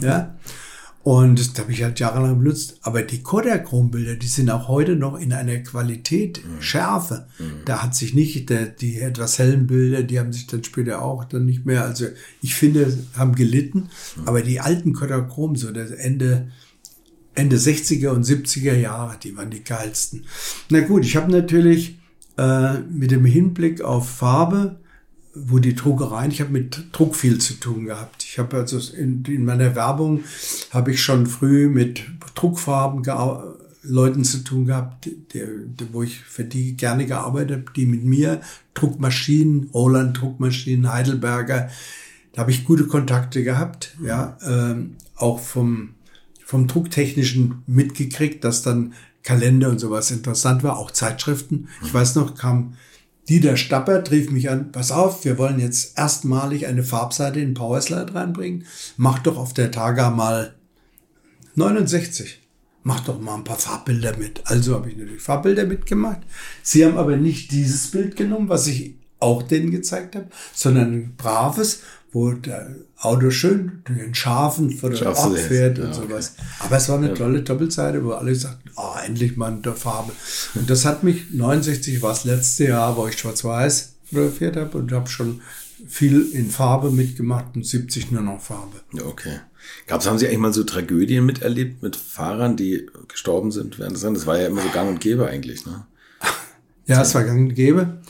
ja. 0.00 0.36
Und 1.02 1.38
das 1.38 1.56
habe 1.60 1.70
ich 1.70 1.84
halt 1.84 2.00
jahrelang 2.00 2.40
benutzt. 2.40 2.80
Aber 2.82 3.00
die 3.00 3.22
Kodachrom-Bilder, 3.22 4.16
die 4.16 4.26
sind 4.26 4.50
auch 4.50 4.66
heute 4.66 4.96
noch 4.96 5.16
in 5.16 5.32
einer 5.32 5.58
Qualität, 5.58 6.42
mhm. 6.44 6.60
Schärfe. 6.60 7.28
Mhm. 7.38 7.64
Da 7.64 7.80
hat 7.80 7.94
sich 7.94 8.12
nicht, 8.12 8.50
der, 8.50 8.66
die 8.66 8.98
etwas 8.98 9.38
hellen 9.38 9.68
Bilder, 9.68 10.02
die 10.02 10.18
haben 10.18 10.32
sich 10.32 10.48
dann 10.48 10.64
später 10.64 11.02
auch 11.02 11.24
dann 11.24 11.46
nicht 11.46 11.64
mehr, 11.64 11.84
also 11.84 12.06
ich 12.42 12.56
finde, 12.56 12.92
haben 13.16 13.36
gelitten. 13.36 13.88
Mhm. 14.16 14.26
Aber 14.26 14.42
die 14.42 14.58
alten 14.58 14.94
Kodachrom, 14.94 15.54
so 15.54 15.70
das 15.70 15.92
Ende, 15.92 16.48
Ende 17.36 17.56
60er 17.56 18.08
und 18.08 18.24
70er 18.24 18.74
Jahre, 18.74 19.16
die 19.22 19.36
waren 19.36 19.50
die 19.50 19.62
geilsten. 19.62 20.24
Na 20.70 20.80
gut, 20.80 21.04
ich 21.04 21.16
habe 21.16 21.30
natürlich 21.30 21.98
äh, 22.36 22.78
mit 22.80 23.10
dem 23.10 23.24
Hinblick 23.24 23.82
auf 23.82 24.08
Farbe, 24.08 24.80
wo 25.34 25.58
die 25.58 25.74
Druckereien, 25.74 26.30
ich 26.30 26.40
habe 26.40 26.50
mit 26.50 26.88
Druck 26.92 27.14
viel 27.14 27.38
zu 27.38 27.54
tun 27.54 27.84
gehabt. 27.84 28.24
Ich 28.24 28.38
habe 28.38 28.56
also 28.56 28.78
in, 28.94 29.22
in, 29.26 29.44
meiner 29.44 29.74
Werbung 29.74 30.24
habe 30.70 30.92
ich 30.92 31.02
schon 31.02 31.26
früh 31.26 31.68
mit 31.68 32.02
Druckfarben 32.34 33.02
Leuten 33.82 34.24
zu 34.24 34.38
tun 34.38 34.66
gehabt, 34.66 35.04
die, 35.04 35.16
die, 35.32 35.92
wo 35.92 36.02
ich 36.02 36.20
für 36.20 36.44
die 36.44 36.76
gerne 36.76 37.06
gearbeitet 37.06 37.66
habe, 37.66 37.72
die 37.76 37.86
mit 37.86 38.04
mir 38.04 38.40
Druckmaschinen, 38.74 39.70
Roland 39.72 40.20
Druckmaschinen, 40.20 40.90
Heidelberger, 40.90 41.68
da 42.32 42.40
habe 42.40 42.50
ich 42.50 42.64
gute 42.64 42.86
Kontakte 42.86 43.44
gehabt, 43.44 43.96
ja, 44.02 44.36
ähm, 44.46 44.96
auch 45.14 45.38
vom 45.38 45.90
vom 46.46 46.68
Drucktechnischen 46.68 47.64
mitgekriegt, 47.66 48.44
dass 48.44 48.62
dann 48.62 48.94
Kalender 49.24 49.68
und 49.68 49.80
sowas 49.80 50.12
interessant 50.12 50.62
war, 50.62 50.78
auch 50.78 50.92
Zeitschriften. 50.92 51.66
Ich 51.82 51.92
weiß 51.92 52.14
noch, 52.14 52.36
kam 52.36 52.74
Dieter 53.28 53.56
Stappert, 53.56 54.12
rief 54.12 54.30
mich 54.30 54.48
an, 54.48 54.70
pass 54.70 54.92
auf, 54.92 55.24
wir 55.24 55.38
wollen 55.38 55.58
jetzt 55.58 55.98
erstmalig 55.98 56.68
eine 56.68 56.84
Farbseite 56.84 57.40
in 57.40 57.54
Powerslide 57.54 58.14
reinbringen. 58.14 58.64
Mach 58.96 59.18
doch 59.18 59.36
auf 59.36 59.54
der 59.54 59.72
Taga 59.72 60.10
mal 60.10 60.54
69. 61.56 62.40
Mach 62.84 63.00
doch 63.00 63.20
mal 63.20 63.34
ein 63.34 63.42
paar 63.42 63.58
Farbbilder 63.58 64.16
mit. 64.16 64.42
Also 64.44 64.76
habe 64.76 64.88
ich 64.88 64.96
natürlich 64.96 65.22
Farbbilder 65.22 65.64
mitgemacht. 65.64 66.20
Sie 66.62 66.86
haben 66.86 66.96
aber 66.96 67.16
nicht 67.16 67.50
dieses 67.50 67.90
Bild 67.90 68.14
genommen, 68.14 68.48
was 68.48 68.68
ich 68.68 68.94
auch 69.18 69.42
denen 69.42 69.72
gezeigt 69.72 70.14
habe, 70.14 70.28
sondern 70.54 70.92
ein 70.92 71.14
braves, 71.16 71.82
wo 72.12 72.30
der 72.30 72.76
Auto 72.98 73.30
schön 73.30 73.82
den 73.88 74.14
Schafen 74.14 74.70
vor 74.70 74.90
der 74.90 75.16
Ort 75.16 75.38
fährt 75.38 75.78
und 75.78 75.88
ja, 75.88 75.92
sowas. 75.92 76.34
Okay. 76.36 76.46
Aber 76.60 76.76
es 76.76 76.88
war 76.88 76.96
eine 76.96 77.08
ja. 77.08 77.14
tolle 77.14 77.42
Doppelseite, 77.42 78.02
wo 78.02 78.12
alle 78.12 78.34
sagten, 78.34 78.70
oh, 78.76 78.94
endlich 79.04 79.36
mal 79.36 79.52
eine 79.52 79.74
Farbe. 79.74 80.12
Und 80.54 80.70
das 80.70 80.86
hat 80.86 81.02
mich, 81.02 81.30
69 81.30 82.00
war 82.00 82.10
das 82.10 82.24
letzte 82.24 82.68
Jahr, 82.68 82.96
wo 82.96 83.06
ich 83.06 83.18
schwarz-weiß 83.18 83.96
fotografiert 84.06 84.56
habe 84.56 84.78
und 84.78 84.92
habe 84.92 85.08
schon 85.08 85.42
viel 85.86 86.30
in 86.32 86.50
Farbe 86.50 86.90
mitgemacht 86.90 87.54
und 87.54 87.66
70 87.66 88.12
nur 88.12 88.22
noch 88.22 88.40
Farbe. 88.40 88.80
Okay. 89.04 89.40
Gab's, 89.86 90.06
haben 90.06 90.18
Sie 90.18 90.26
eigentlich 90.26 90.38
mal 90.38 90.52
so 90.52 90.64
Tragödien 90.64 91.26
miterlebt 91.26 91.82
mit 91.82 91.96
Fahrern, 91.96 92.56
die 92.56 92.88
gestorben 93.08 93.50
sind 93.50 93.78
während 93.78 93.96
des 93.96 94.04
Rennens? 94.04 94.20
Das 94.20 94.26
war 94.26 94.38
ja 94.38 94.46
immer 94.46 94.62
so 94.62 94.68
gang 94.70 94.88
und 94.88 95.00
gäbe 95.00 95.26
eigentlich, 95.26 95.66
ne? 95.66 95.86
Ja, 96.86 97.02
es 97.02 97.14
war 97.14 97.24
gang 97.24 97.48
und 97.48 97.54
gäbe. 97.54 98.00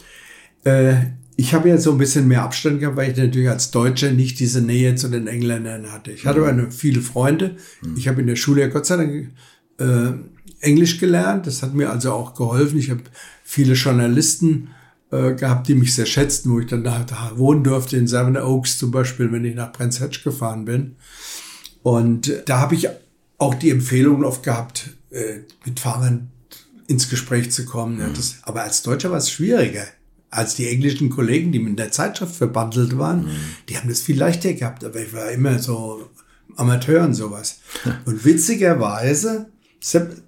Äh, 0.64 0.96
ich 1.36 1.52
habe 1.52 1.68
ja 1.68 1.76
so 1.76 1.92
ein 1.92 1.98
bisschen 1.98 2.28
mehr 2.28 2.42
Abstand 2.42 2.80
gehabt, 2.80 2.96
weil 2.96 3.10
ich 3.10 3.16
natürlich 3.16 3.50
als 3.50 3.70
Deutscher 3.70 4.10
nicht 4.10 4.40
diese 4.40 4.62
Nähe 4.62 4.94
zu 4.94 5.08
den 5.08 5.26
Engländern 5.26 5.92
hatte. 5.92 6.10
Ich 6.10 6.24
hatte 6.24 6.40
mhm. 6.40 6.60
aber 6.60 6.70
viele 6.70 7.02
Freunde. 7.02 7.56
Mhm. 7.82 7.96
Ich 7.96 8.08
habe 8.08 8.22
in 8.22 8.26
der 8.26 8.36
Schule 8.36 8.62
ja 8.62 8.68
Gott 8.68 8.86
sei 8.86 8.96
Dank 8.96 9.30
äh, 9.78 10.12
Englisch 10.60 10.98
gelernt. 10.98 11.46
Das 11.46 11.62
hat 11.62 11.74
mir 11.74 11.90
also 11.90 12.12
auch 12.12 12.34
geholfen. 12.34 12.78
Ich 12.78 12.90
habe 12.90 13.02
viele 13.44 13.74
Journalisten 13.74 14.68
äh, 15.10 15.34
gehabt, 15.34 15.68
die 15.68 15.74
mich 15.74 15.94
sehr 15.94 16.06
schätzten, 16.06 16.50
wo 16.50 16.60
ich 16.60 16.66
dann 16.68 16.82
da, 16.82 17.04
wohnen 17.34 17.62
durfte, 17.62 17.98
in 17.98 18.06
Seven 18.06 18.38
Oaks 18.38 18.78
zum 18.78 18.90
Beispiel, 18.90 19.30
wenn 19.30 19.44
ich 19.44 19.54
nach 19.54 19.72
Prince 19.72 20.02
Hatch 20.02 20.24
gefahren 20.24 20.64
bin. 20.64 20.96
Und 21.82 22.32
da 22.46 22.60
habe 22.60 22.74
ich 22.74 22.88
auch 23.36 23.54
die 23.54 23.70
Empfehlung 23.70 24.24
oft 24.24 24.42
gehabt, 24.42 24.96
äh, 25.10 25.40
mit 25.66 25.80
Fahrern 25.80 26.30
ins 26.86 27.10
Gespräch 27.10 27.52
zu 27.52 27.66
kommen. 27.66 28.00
Ja, 28.00 28.06
mhm. 28.06 28.14
das, 28.14 28.38
aber 28.42 28.62
als 28.62 28.82
Deutscher 28.82 29.10
war 29.10 29.18
es 29.18 29.30
schwieriger 29.30 29.84
als 30.30 30.54
die 30.54 30.68
englischen 30.68 31.10
Kollegen, 31.10 31.52
die 31.52 31.58
mit 31.58 31.78
der 31.78 31.92
Zeitschrift 31.92 32.34
verbandelt 32.34 32.98
waren, 32.98 33.26
mhm. 33.26 33.36
die 33.68 33.76
haben 33.78 33.88
das 33.88 34.00
viel 34.00 34.18
leichter 34.18 34.52
gehabt, 34.52 34.84
aber 34.84 35.00
ich 35.00 35.12
war 35.12 35.30
immer 35.30 35.58
so 35.58 36.10
Amateur 36.56 37.04
und 37.04 37.14
sowas. 37.14 37.60
Und 38.06 38.24
witzigerweise, 38.24 39.50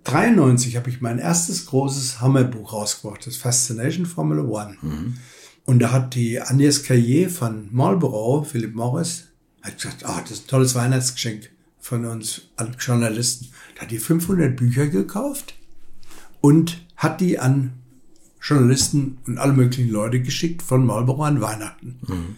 93 0.05 0.77
habe 0.77 0.91
ich 0.91 1.01
mein 1.01 1.19
erstes 1.19 1.67
großes 1.67 2.21
Hammerbuch 2.21 2.73
rausgebracht, 2.73 3.27
das 3.27 3.37
Fascination 3.37 4.07
Formula 4.07 4.43
One. 4.43 4.77
Mhm. 4.83 5.17
Und 5.65 5.81
da 5.81 5.91
hat 5.91 6.15
die 6.15 6.41
Agnès 6.41 6.85
Caillé 6.85 7.29
von 7.29 7.69
Marlborough, 7.73 8.47
Philip 8.47 8.75
Morris, 8.75 9.25
hat 9.63 9.77
gesagt, 9.77 10.05
ah, 10.05 10.21
das 10.23 10.33
ist 10.33 10.45
ein 10.45 10.49
tolles 10.49 10.75
Weihnachtsgeschenk 10.75 11.51
von 11.79 12.05
uns 12.05 12.43
Journalisten. 12.79 13.49
Da 13.75 13.83
hat 13.83 13.91
die 13.91 13.99
500 13.99 14.57
Bücher 14.57 14.87
gekauft 14.87 15.55
und 16.41 16.87
hat 16.97 17.21
die 17.21 17.39
an 17.39 17.73
Journalisten 18.41 19.19
und 19.27 19.39
alle 19.39 19.53
möglichen 19.53 19.91
Leute 19.91 20.21
geschickt 20.21 20.63
von 20.63 20.87
Marlboro 20.87 21.25
an 21.25 21.41
Weihnachten. 21.41 21.99
Mhm. 22.07 22.37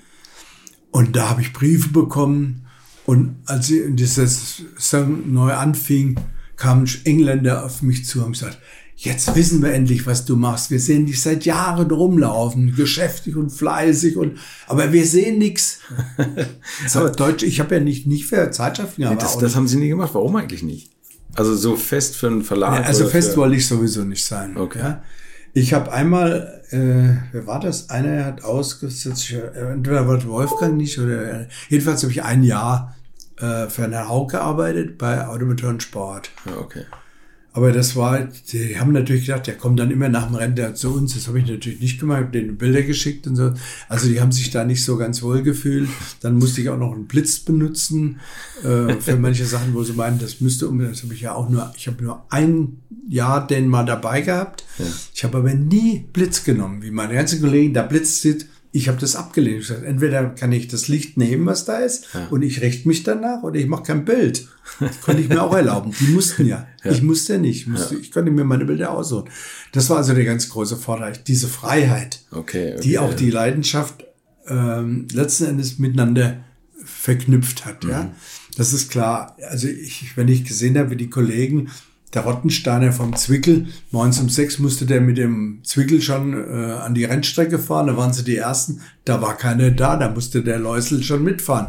Und 0.90 1.16
da 1.16 1.30
habe 1.30 1.42
ich 1.42 1.52
Briefe 1.52 1.90
bekommen. 1.90 2.66
Und 3.06 3.36
als 3.46 3.68
dieses 3.68 4.62
Song 4.78 5.32
neu 5.32 5.52
anfing, 5.52 6.16
kamen 6.56 6.88
Engländer 7.04 7.64
auf 7.64 7.82
mich 7.82 8.06
zu 8.06 8.24
und 8.24 8.32
gesagt, 8.32 8.58
jetzt 8.96 9.34
wissen 9.34 9.62
wir 9.62 9.72
endlich, 9.72 10.06
was 10.06 10.26
du 10.26 10.36
machst. 10.36 10.70
Wir 10.70 10.78
sehen 10.78 11.06
dich 11.06 11.22
seit 11.22 11.44
Jahren 11.44 11.90
rumlaufen, 11.90 12.74
geschäftig 12.76 13.36
und 13.36 13.50
fleißig 13.50 14.16
und 14.16 14.38
aber 14.66 14.92
wir 14.92 15.06
sehen 15.06 15.38
nichts. 15.38 15.80
aber 16.94 17.10
Deutsch, 17.10 17.42
ich 17.42 17.60
habe 17.60 17.76
ja 17.76 17.80
nicht 17.80 18.06
nicht 18.06 18.26
für 18.26 18.50
Zeitschriften 18.50 19.02
gearbeitet. 19.02 19.28
Das, 19.28 19.38
das 19.38 19.56
haben 19.56 19.66
Sie 19.66 19.78
nie 19.78 19.88
gemacht. 19.88 20.10
Warum 20.12 20.36
eigentlich 20.36 20.62
nicht? 20.62 20.90
Also 21.34 21.54
so 21.54 21.76
fest 21.76 22.16
für 22.16 22.26
einen 22.26 22.42
Verlag? 22.42 22.80
Ja, 22.80 22.82
also 22.82 23.06
fest 23.06 23.36
wollte 23.36 23.56
ich 23.56 23.66
sowieso 23.66 24.04
nicht 24.04 24.24
sein. 24.24 24.56
Okay. 24.56 24.80
Ja? 24.80 25.02
Ich 25.52 25.72
habe 25.72 25.92
einmal, 25.92 26.62
äh, 26.70 27.16
wer 27.32 27.46
war 27.46 27.60
das? 27.60 27.90
Einer 27.90 28.24
hat 28.24 28.44
ausgesetzt, 28.44 29.32
entweder 29.32 30.06
wollte 30.06 30.28
Wolfgang 30.28 30.76
nicht 30.76 30.98
oder 30.98 31.46
jedenfalls 31.68 32.02
habe 32.02 32.12
ich 32.12 32.22
ein 32.22 32.42
Jahr 32.42 32.94
äh, 33.38 33.68
für 33.68 33.84
eine 33.84 34.08
Hauke 34.08 34.36
gearbeitet 34.36 34.98
bei 34.98 35.26
Automotor 35.26 35.80
Sport. 35.80 36.30
Ja, 36.46 36.56
okay. 36.58 36.84
Aber 37.52 37.72
das 37.72 37.96
war, 37.96 38.28
die 38.52 38.78
haben 38.78 38.92
natürlich 38.92 39.26
gedacht, 39.26 39.48
der 39.48 39.56
kommt 39.56 39.80
dann 39.80 39.90
immer 39.90 40.08
nach 40.08 40.26
dem 40.26 40.36
Rennen 40.36 40.76
zu 40.76 40.94
uns. 40.94 41.14
Das 41.14 41.26
habe 41.26 41.40
ich 41.40 41.48
natürlich 41.48 41.80
nicht 41.80 41.98
gemacht, 41.98 42.18
habe 42.18 42.30
denen 42.30 42.56
Bilder 42.56 42.82
geschickt 42.82 43.26
und 43.26 43.34
so. 43.34 43.52
Also 43.88 44.08
die 44.08 44.20
haben 44.20 44.30
sich 44.30 44.50
da 44.50 44.64
nicht 44.64 44.84
so 44.84 44.96
ganz 44.96 45.20
wohl 45.22 45.42
gefühlt. 45.42 45.88
Dann 46.20 46.38
musste 46.38 46.60
ich 46.60 46.68
auch 46.68 46.78
noch 46.78 46.92
einen 46.92 47.06
Blitz 47.06 47.40
benutzen 47.40 48.20
äh, 48.62 48.94
für 48.94 49.16
manche 49.16 49.44
Sachen, 49.44 49.74
wo 49.74 49.82
sie 49.82 49.94
meinen, 49.94 50.20
das 50.20 50.40
müsste 50.40 50.68
um. 50.68 50.78
Das 50.78 51.02
habe 51.02 51.14
ich 51.14 51.22
ja 51.22 51.34
auch 51.34 51.50
nur, 51.50 51.72
ich 51.76 51.88
habe 51.88 52.04
nur 52.04 52.24
ein 52.30 52.78
Jahr 53.08 53.44
den 53.44 53.66
mal 53.66 53.84
dabei 53.84 54.20
gehabt. 54.20 54.64
Ja. 54.78 54.84
Ich 55.12 55.24
habe 55.24 55.38
aber 55.38 55.52
nie 55.52 56.04
Blitz 56.12 56.44
genommen, 56.44 56.82
wie 56.82 56.92
meine 56.92 57.14
ganzen 57.14 57.40
Kollegen 57.40 57.74
da 57.74 57.82
Blitz 57.82 58.22
sieht 58.22 58.46
ich 58.72 58.88
habe 58.88 58.98
das 58.98 59.16
abgelehnt. 59.16 59.62
Ich 59.62 59.68
gesagt, 59.68 59.84
entweder 59.84 60.28
kann 60.30 60.52
ich 60.52 60.68
das 60.68 60.88
Licht 60.88 61.16
nehmen, 61.16 61.46
was 61.46 61.64
da 61.64 61.78
ist, 61.78 62.06
ja. 62.14 62.26
und 62.28 62.42
ich 62.42 62.60
richte 62.60 62.86
mich 62.86 63.02
danach, 63.02 63.42
oder 63.42 63.58
ich 63.58 63.66
mache 63.66 63.82
kein 63.84 64.04
Bild. 64.04 64.46
Das 64.78 65.00
konnte 65.00 65.22
ich 65.22 65.28
mir 65.28 65.42
auch 65.42 65.54
erlauben. 65.54 65.92
Die 65.98 66.08
mussten 66.08 66.46
ja. 66.46 66.66
ja. 66.84 66.92
Ich 66.92 67.02
musste 67.02 67.38
nicht. 67.38 67.62
Ich, 67.62 67.66
musste, 67.66 67.94
ja. 67.94 68.00
ich 68.00 68.12
konnte 68.12 68.30
mir 68.30 68.44
meine 68.44 68.64
Bilder 68.64 68.92
aussuchen. 68.92 69.28
Das 69.72 69.90
war 69.90 69.96
also 69.96 70.14
der 70.14 70.24
ganz 70.24 70.48
große 70.48 70.76
Vorteil. 70.76 71.14
Diese 71.26 71.48
Freiheit, 71.48 72.22
okay, 72.30 72.74
okay, 72.74 72.80
die 72.82 72.98
auch 72.98 73.14
die 73.14 73.30
Leidenschaft 73.30 74.04
ähm, 74.46 75.08
letzten 75.12 75.46
Endes 75.46 75.78
miteinander 75.78 76.44
verknüpft 76.84 77.66
hat. 77.66 77.84
Mhm. 77.84 77.90
Ja, 77.90 78.14
das 78.56 78.72
ist 78.72 78.90
klar. 78.90 79.36
Also 79.48 79.66
ich, 79.66 80.16
wenn 80.16 80.28
ich 80.28 80.44
gesehen 80.44 80.78
habe, 80.78 80.90
wie 80.90 80.96
die 80.96 81.10
Kollegen 81.10 81.70
der 82.12 82.22
Rottensteiner 82.22 82.92
vom 82.92 83.14
Zwickel. 83.14 83.68
Morgens 83.92 84.18
um 84.18 84.28
sechs 84.28 84.58
musste 84.58 84.84
der 84.84 85.00
mit 85.00 85.16
dem 85.16 85.60
Zwickel 85.62 86.02
schon 86.02 86.34
äh, 86.34 86.72
an 86.72 86.94
die 86.94 87.04
Rennstrecke 87.04 87.58
fahren. 87.58 87.86
Da 87.86 87.96
waren 87.96 88.12
sie 88.12 88.24
die 88.24 88.36
Ersten. 88.36 88.80
Da 89.04 89.22
war 89.22 89.36
keiner 89.36 89.70
da. 89.70 89.96
Da 89.96 90.10
musste 90.10 90.42
der 90.42 90.58
Läusel 90.58 91.04
schon 91.04 91.22
mitfahren. 91.22 91.68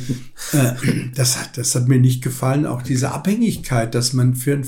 äh, 0.52 0.72
das, 1.14 1.38
hat, 1.38 1.58
das 1.58 1.74
hat 1.74 1.88
mir 1.88 1.98
nicht 1.98 2.22
gefallen. 2.22 2.64
Auch 2.64 2.82
diese 2.82 3.12
Abhängigkeit, 3.12 3.94
dass 3.94 4.14
man 4.14 4.34
für 4.34 4.62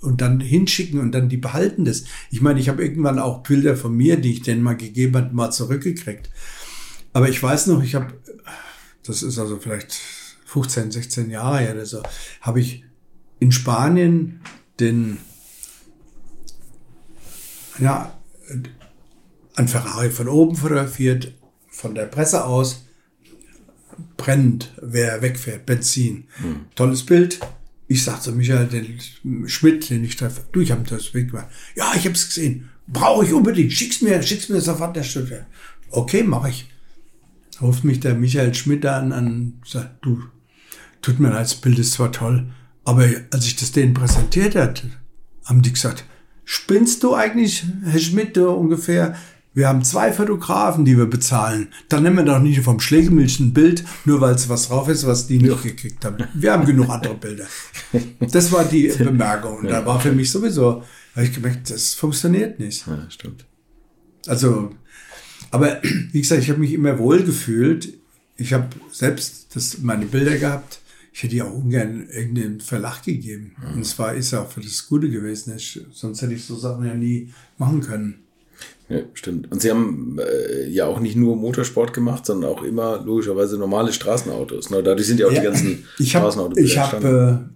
und 0.00 0.20
dann 0.20 0.40
hinschicken 0.40 1.00
und 1.00 1.12
dann 1.12 1.30
die 1.30 1.38
behalten 1.38 1.86
das. 1.86 2.04
Ich 2.30 2.42
meine, 2.42 2.60
ich 2.60 2.68
habe 2.68 2.82
irgendwann 2.82 3.18
auch 3.18 3.42
Bilder 3.42 3.76
von 3.76 3.96
mir, 3.96 4.18
die 4.18 4.32
ich 4.32 4.42
denen 4.42 4.62
mal 4.62 4.76
gegeben 4.76 5.16
habe, 5.16 5.34
mal 5.34 5.50
zurückgekriegt. 5.50 6.28
Aber 7.14 7.28
ich 7.28 7.42
weiß 7.42 7.68
noch, 7.68 7.82
ich 7.82 7.94
habe, 7.94 8.12
das 9.04 9.22
ist 9.22 9.38
also 9.38 9.56
vielleicht 9.56 9.98
15, 10.44 10.90
16 10.90 11.30
Jahre 11.30 11.60
her 11.60 11.74
oder 11.74 11.86
so, 11.86 12.02
habe 12.40 12.60
ich 12.60 12.84
in 13.40 13.50
Spanien 13.50 14.40
den, 14.78 15.18
ja, 17.78 18.14
ein 19.56 19.68
Ferrari 19.68 20.10
von 20.10 20.28
oben 20.28 20.56
fotografiert, 20.56 21.34
von 21.68 21.94
der 21.94 22.06
Presse 22.06 22.44
aus, 22.44 22.84
brennt, 24.16 24.72
wer 24.80 25.22
wegfährt, 25.22 25.66
Benzin. 25.66 26.24
Hm. 26.36 26.66
Tolles 26.74 27.04
Bild. 27.04 27.40
Ich 27.88 28.04
sag 28.04 28.22
zu 28.22 28.32
Michael, 28.32 28.68
den 28.68 29.48
Schmidt, 29.48 29.90
den 29.90 30.04
ich 30.04 30.14
treffe, 30.14 30.42
du, 30.52 30.60
ich 30.60 30.70
habe 30.70 30.88
das 30.88 31.10
Bild 31.10 31.30
gemacht. 31.30 31.48
Ja, 31.74 31.92
ich 31.96 32.04
habe 32.04 32.14
es 32.14 32.28
gesehen. 32.28 32.70
Brauche 32.86 33.24
ich 33.24 33.32
unbedingt. 33.32 33.72
Schick's 33.72 34.00
mir, 34.00 34.22
schick's 34.22 34.48
mir 34.48 34.60
sofort 34.60 34.94
der 34.94 35.02
Stück. 35.02 35.44
Okay, 35.90 36.22
mache 36.22 36.50
ich. 36.50 36.70
Ruft 37.60 37.84
mich 37.84 38.00
der 38.00 38.14
Michael 38.14 38.54
Schmidt 38.54 38.86
an, 38.86 39.12
an 39.12 39.60
sagt, 39.66 40.04
du, 40.04 40.22
tut 41.02 41.18
mir 41.18 41.30
leid, 41.30 41.42
das 41.42 41.56
Bild 41.56 41.78
ist 41.78 41.92
zwar 41.92 42.12
toll, 42.12 42.52
aber 42.84 43.08
als 43.30 43.46
ich 43.46 43.56
das 43.56 43.72
denen 43.72 43.94
präsentiert 43.94 44.54
hat, 44.54 44.84
haben 45.44 45.62
die 45.62 45.72
gesagt, 45.72 46.04
spinnst 46.44 47.02
du 47.02 47.14
eigentlich, 47.14 47.64
Herr 47.84 48.00
Schmidt, 48.00 48.36
ungefähr? 48.38 49.16
Wir 49.52 49.66
haben 49.66 49.82
zwei 49.82 50.12
Fotografen, 50.12 50.84
die 50.84 50.96
wir 50.96 51.06
bezahlen. 51.06 51.68
Dann 51.88 52.04
nehmen 52.04 52.18
wir 52.18 52.24
doch 52.24 52.38
nicht 52.38 52.60
vom 52.60 52.78
Schlägemilch 52.78 53.40
ein 53.40 53.52
Bild, 53.52 53.84
nur 54.04 54.20
weil 54.20 54.34
es 54.34 54.48
was 54.48 54.68
drauf 54.68 54.88
ist, 54.88 55.06
was 55.06 55.26
die 55.26 55.38
nicht 55.38 55.62
gekriegt 55.62 56.04
haben. 56.04 56.24
Wir 56.34 56.52
haben 56.52 56.64
genug 56.64 56.88
andere 56.88 57.14
Bilder. 57.14 57.46
Das 58.20 58.52
war 58.52 58.64
die 58.64 58.88
Bemerkung. 58.98 59.58
Und 59.58 59.70
da 59.70 59.84
war 59.84 59.98
für 59.98 60.12
mich 60.12 60.30
sowieso, 60.30 60.84
habe 61.16 61.26
ich 61.26 61.34
gemerkt, 61.34 61.68
das 61.68 61.94
funktioniert 61.94 62.60
nicht. 62.60 62.86
Ja, 62.86 63.10
stimmt. 63.10 63.44
Also, 64.28 64.70
aber 65.50 65.80
wie 65.82 66.20
gesagt, 66.20 66.42
ich 66.42 66.50
habe 66.50 66.60
mich 66.60 66.72
immer 66.72 66.98
wohl 67.00 67.24
gefühlt. 67.24 67.92
Ich 68.36 68.52
habe 68.52 68.68
selbst 68.92 69.48
das, 69.56 69.78
meine 69.78 70.06
Bilder 70.06 70.38
gehabt 70.38 70.80
ich 71.12 71.22
hätte 71.22 71.36
ja 71.36 71.44
auch 71.44 71.54
ungern 71.54 72.06
irgendeinen 72.08 72.60
Verlag 72.60 73.02
gegeben. 73.02 73.52
Mhm. 73.58 73.78
Und 73.78 73.84
zwar 73.84 74.14
ist 74.14 74.30
ja 74.30 74.42
auch 74.42 74.50
für 74.50 74.60
das 74.60 74.86
Gute 74.86 75.10
gewesen. 75.10 75.54
Ich, 75.56 75.80
sonst 75.92 76.22
hätte 76.22 76.34
ich 76.34 76.44
so 76.44 76.56
Sachen 76.56 76.84
ja 76.84 76.94
nie 76.94 77.32
machen 77.58 77.80
können. 77.80 78.20
Ja, 78.88 79.00
stimmt. 79.14 79.50
Und 79.50 79.62
Sie 79.62 79.70
haben 79.70 80.18
äh, 80.18 80.68
ja 80.68 80.86
auch 80.86 81.00
nicht 81.00 81.16
nur 81.16 81.36
Motorsport 81.36 81.92
gemacht, 81.92 82.26
sondern 82.26 82.50
auch 82.50 82.62
immer 82.62 83.02
logischerweise 83.04 83.56
normale 83.56 83.92
Straßenautos. 83.92 84.70
Ne? 84.70 84.82
Dadurch 84.82 85.06
sind 85.06 85.20
ja 85.20 85.26
auch 85.26 85.32
ja, 85.32 85.40
die 85.40 85.46
ganzen 85.46 85.84
ich 85.98 86.14
hab, 86.14 86.22
Straßenautos. 86.22 86.58
Ich 86.58 86.78
habe 86.78 87.46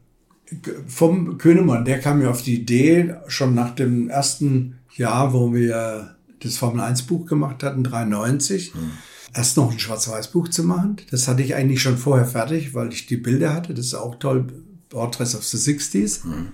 äh, 0.54 0.70
vom 0.86 1.38
Könemann, 1.38 1.84
der 1.84 2.00
kam 2.00 2.20
mir 2.20 2.30
auf 2.30 2.42
die 2.42 2.54
Idee, 2.54 3.14
schon 3.26 3.54
nach 3.54 3.74
dem 3.74 4.08
ersten 4.08 4.78
Jahr, 4.94 5.32
wo 5.32 5.52
wir 5.52 6.16
das 6.40 6.56
Formel 6.56 6.80
1 6.80 7.02
Buch 7.02 7.26
gemacht 7.26 7.62
hatten, 7.62 7.82
93. 7.82 8.74
Mhm 8.74 8.92
erst 9.34 9.56
noch 9.56 9.70
ein 9.70 9.78
Schwarz-Weiß-Buch 9.78 10.48
zu 10.48 10.64
machen. 10.64 10.96
Das 11.10 11.28
hatte 11.28 11.42
ich 11.42 11.54
eigentlich 11.54 11.82
schon 11.82 11.98
vorher 11.98 12.26
fertig, 12.26 12.74
weil 12.74 12.92
ich 12.92 13.06
die 13.06 13.16
Bilder 13.16 13.52
hatte. 13.52 13.74
Das 13.74 13.86
ist 13.86 13.94
auch 13.94 14.16
toll. 14.16 14.46
Portraits 14.88 15.34
of 15.34 15.44
the 15.44 15.56
60s. 15.56 16.24
Mhm. 16.24 16.48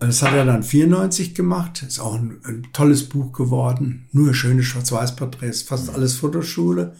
Das 0.00 0.22
hat 0.22 0.32
er 0.32 0.46
dann 0.46 0.62
94 0.62 1.34
gemacht. 1.34 1.84
Ist 1.86 2.00
auch 2.00 2.14
ein, 2.14 2.40
ein 2.44 2.66
tolles 2.72 3.08
Buch 3.08 3.32
geworden. 3.32 4.06
Nur 4.10 4.32
schöne 4.32 4.62
Schwarz-Weiß-Porträts. 4.62 5.62
Fast 5.62 5.88
mhm. 5.88 5.94
alles 5.94 6.14
Fotoschule. 6.14 6.96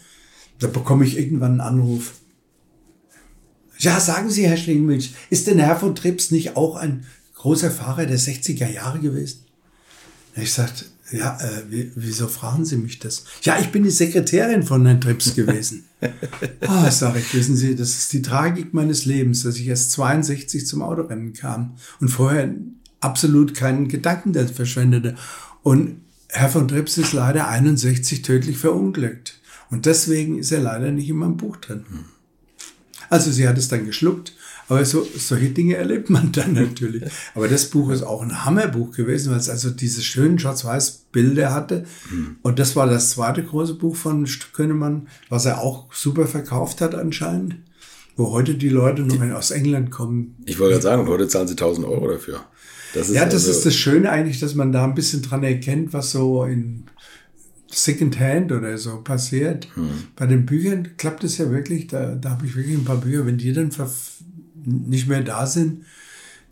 Da 0.58 0.66
bekomme 0.66 1.04
ich 1.04 1.18
irgendwann 1.18 1.52
einen 1.52 1.60
Anruf. 1.60 2.12
Ja, 3.78 4.00
sagen 4.00 4.30
Sie, 4.30 4.46
Herr 4.46 4.56
Schlingmilch, 4.56 5.14
ist 5.28 5.46
denn 5.46 5.58
Herr 5.58 5.76
von 5.76 5.94
Trips 5.94 6.30
nicht 6.30 6.56
auch 6.56 6.76
ein 6.76 7.04
großer 7.34 7.70
Fahrer 7.70 8.06
der 8.06 8.18
60er 8.18 8.70
Jahre 8.70 9.00
gewesen? 9.00 9.44
Ich 10.34 10.52
sagte, 10.52 10.86
ja, 11.12 11.38
äh, 11.40 11.90
wieso 11.94 12.26
fragen 12.26 12.64
Sie 12.64 12.76
mich 12.76 12.98
das? 12.98 13.24
Ja, 13.42 13.58
ich 13.60 13.70
bin 13.70 13.84
die 13.84 13.90
Sekretärin 13.90 14.62
von 14.62 14.84
Herrn 14.84 15.00
Trips 15.00 15.34
gewesen. 15.34 15.84
Ah, 16.60 16.84
oh, 16.86 16.90
sage 16.90 17.20
ich, 17.20 17.32
wissen 17.32 17.56
Sie, 17.56 17.74
das 17.74 17.96
ist 17.96 18.12
die 18.12 18.20
Tragik 18.20 18.74
meines 18.74 19.06
Lebens, 19.06 19.44
dass 19.44 19.56
ich 19.56 19.66
erst 19.66 19.92
62 19.92 20.66
zum 20.66 20.82
Autorennen 20.82 21.32
kam 21.32 21.76
und 22.00 22.08
vorher 22.08 22.54
absolut 23.00 23.54
keinen 23.54 23.88
Gedanken 23.88 24.34
das 24.34 24.50
verschwendete. 24.50 25.16
Und 25.62 26.02
Herr 26.28 26.50
von 26.50 26.68
Trips 26.68 26.98
ist 26.98 27.14
leider 27.14 27.48
61 27.48 28.20
tödlich 28.20 28.58
verunglückt. 28.58 29.40
Und 29.70 29.86
deswegen 29.86 30.38
ist 30.38 30.52
er 30.52 30.60
leider 30.60 30.92
nicht 30.92 31.08
in 31.08 31.16
meinem 31.16 31.38
Buch 31.38 31.56
drin. 31.56 31.84
Also 33.08 33.30
sie 33.30 33.48
hat 33.48 33.56
es 33.56 33.68
dann 33.68 33.86
geschluckt 33.86 34.35
aber 34.68 34.84
so, 34.84 35.06
solche 35.16 35.50
Dinge 35.50 35.76
erlebt 35.76 36.10
man 36.10 36.32
dann 36.32 36.52
natürlich. 36.54 37.04
Aber 37.34 37.48
das 37.48 37.66
Buch 37.66 37.90
ist 37.90 38.02
auch 38.02 38.22
ein 38.22 38.44
Hammerbuch 38.44 38.92
gewesen, 38.92 39.30
weil 39.30 39.38
es 39.38 39.48
also 39.48 39.70
diese 39.70 40.02
schönen 40.02 40.38
Schwarz-Weiß-Bilder 40.38 41.52
hatte. 41.52 41.84
Mhm. 42.10 42.36
Und 42.42 42.58
das 42.58 42.74
war 42.76 42.86
das 42.86 43.10
zweite 43.10 43.42
große 43.42 43.74
Buch 43.74 43.96
von 43.96 44.26
Könemann, 44.52 45.08
was 45.28 45.46
er 45.46 45.60
auch 45.60 45.92
super 45.92 46.26
verkauft 46.26 46.80
hat 46.80 46.94
anscheinend. 46.94 47.56
Wo 48.16 48.30
heute 48.32 48.54
die 48.54 48.70
Leute 48.70 49.02
noch 49.02 49.20
die, 49.20 49.32
aus 49.32 49.50
England 49.50 49.90
kommen. 49.90 50.36
Ich 50.46 50.58
wollte 50.58 50.72
gerade 50.72 50.82
sagen, 50.82 51.02
und 51.02 51.08
heute 51.08 51.28
zahlen 51.28 51.48
sie 51.48 51.52
1000 51.52 51.86
Euro 51.86 52.08
dafür. 52.08 52.40
Das 52.94 53.10
ja, 53.10 53.24
das 53.26 53.34
also 53.34 53.50
ist 53.50 53.66
das 53.66 53.76
Schöne 53.76 54.10
eigentlich, 54.10 54.40
dass 54.40 54.54
man 54.54 54.72
da 54.72 54.84
ein 54.84 54.94
bisschen 54.94 55.20
dran 55.20 55.44
erkennt, 55.44 55.92
was 55.92 56.12
so 56.12 56.44
in 56.44 56.84
Secondhand 57.70 58.52
oder 58.52 58.78
so 58.78 59.02
passiert. 59.02 59.68
Hm. 59.74 59.88
Bei 60.16 60.26
den 60.26 60.46
Büchern 60.46 60.96
klappt 60.96 61.24
es 61.24 61.36
ja 61.38 61.50
wirklich, 61.50 61.88
da, 61.88 62.14
da 62.14 62.30
habe 62.30 62.46
ich 62.46 62.56
wirklich 62.56 62.76
ein 62.76 62.84
paar 62.84 62.96
Bücher, 62.96 63.26
wenn 63.26 63.38
die 63.38 63.52
dann 63.52 63.70
nicht 64.66 65.08
mehr 65.08 65.22
da 65.22 65.46
sind, 65.46 65.84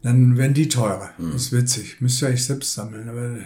dann 0.03 0.37
werden 0.37 0.55
die 0.55 0.69
teurer. 0.69 1.11
Mhm. 1.19 1.33
Das 1.33 1.43
ist 1.43 1.53
witzig. 1.53 2.01
Müsst 2.01 2.23
ihr 2.23 2.29
euch 2.29 2.45
selbst 2.45 2.75
sammeln. 2.75 3.09
Aber 3.09 3.39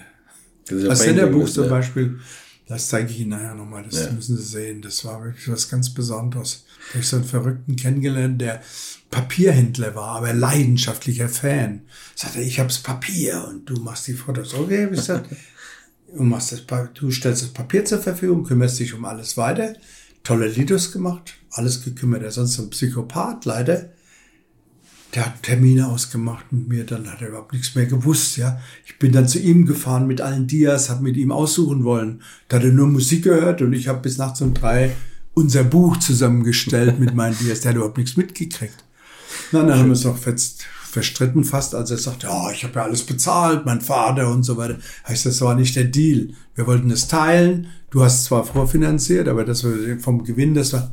das, 0.66 0.82
das 0.84 0.98
Senderbuch 1.00 1.48
zum 1.48 1.68
Beispiel, 1.68 2.18
das 2.66 2.88
zeige 2.88 3.10
ich 3.10 3.20
Ihnen 3.20 3.30
nachher 3.30 3.54
nochmal. 3.54 3.84
Das 3.84 4.06
ja. 4.06 4.12
müssen 4.12 4.36
Sie 4.36 4.42
sehen. 4.42 4.82
Das 4.82 5.04
war 5.04 5.24
wirklich 5.24 5.48
was 5.48 5.70
ganz 5.70 5.94
Besonderes. 5.94 6.64
Da 6.66 6.94
habe 6.94 7.00
ich 7.00 7.08
so 7.08 7.16
einen 7.16 7.24
Verrückten 7.24 7.76
kennengelernt, 7.76 8.40
der 8.40 8.60
Papierhändler 9.10 9.94
war, 9.94 10.16
aber 10.16 10.34
leidenschaftlicher 10.34 11.28
Fan. 11.28 11.82
Sagte, 12.14 12.40
ich 12.40 12.60
hab's 12.60 12.78
Papier 12.78 13.46
und 13.48 13.70
du 13.70 13.80
machst 13.80 14.06
die 14.06 14.12
Fotos. 14.12 14.52
Okay, 14.52 14.84
ich 14.84 14.90
gesagt, 14.90 15.30
du, 16.14 16.22
machst 16.24 16.52
das, 16.52 16.62
du 16.94 17.10
stellst 17.10 17.42
das 17.42 17.50
Papier 17.50 17.84
zur 17.84 18.00
Verfügung, 18.00 18.44
kümmerst 18.44 18.78
dich 18.80 18.92
um 18.94 19.04
alles 19.04 19.36
weiter. 19.36 19.74
Tolle 20.24 20.48
Lidos 20.48 20.92
gemacht, 20.92 21.34
alles 21.52 21.84
gekümmert. 21.84 22.22
Er 22.22 22.28
ist 22.28 22.34
sonst 22.34 22.58
ein 22.58 22.70
Psychopath, 22.70 23.44
leider 23.46 23.90
der 25.14 25.26
hat 25.26 25.42
Termine 25.42 25.88
ausgemacht 25.88 26.52
mit 26.52 26.68
mir, 26.68 26.84
dann 26.84 27.10
hat 27.10 27.22
er 27.22 27.28
überhaupt 27.28 27.52
nichts 27.52 27.74
mehr 27.74 27.86
gewusst, 27.86 28.36
ja. 28.36 28.60
Ich 28.84 28.98
bin 28.98 29.12
dann 29.12 29.28
zu 29.28 29.38
ihm 29.38 29.64
gefahren 29.64 30.06
mit 30.06 30.20
allen 30.20 30.46
Dias, 30.46 30.90
habe 30.90 31.02
mit 31.02 31.16
ihm 31.16 31.32
aussuchen 31.32 31.84
wollen. 31.84 32.22
Da 32.48 32.58
hat 32.58 32.64
er 32.64 32.72
nur 32.72 32.88
Musik 32.88 33.24
gehört 33.24 33.62
und 33.62 33.72
ich 33.72 33.88
habe 33.88 34.00
bis 34.00 34.18
nachts 34.18 34.42
um 34.42 34.54
drei 34.54 34.94
unser 35.34 35.64
Buch 35.64 35.96
zusammengestellt 35.98 36.98
mit 36.98 37.14
meinen 37.14 37.38
Dias. 37.38 37.60
Der 37.60 37.70
hat 37.70 37.76
überhaupt 37.76 37.96
nichts 37.96 38.16
mitgekriegt. 38.16 38.84
Na, 39.52 39.62
dann 39.62 39.78
haben 39.78 39.86
wir 39.86 39.92
es 39.92 40.06
fest, 40.20 40.66
verstritten 40.90 41.44
fast, 41.44 41.74
als 41.74 41.90
er 41.90 41.98
sagte, 41.98 42.26
ja, 42.26 42.50
ich 42.50 42.64
habe 42.64 42.74
ja 42.74 42.84
alles 42.84 43.02
bezahlt, 43.02 43.64
mein 43.64 43.80
Vater 43.80 44.30
und 44.30 44.42
so 44.42 44.56
weiter. 44.56 44.78
Heißt, 45.06 45.26
das 45.26 45.40
war 45.40 45.54
nicht 45.54 45.76
der 45.76 45.84
Deal. 45.84 46.30
Wir 46.54 46.66
wollten 46.66 46.90
es 46.90 47.08
teilen. 47.08 47.68
Du 47.90 48.02
hast 48.02 48.24
zwar 48.24 48.44
vorfinanziert, 48.44 49.28
aber 49.28 49.44
das 49.44 49.64
war 49.64 49.72
vom 50.00 50.24
Gewinn, 50.24 50.54
das 50.54 50.72
war 50.72 50.92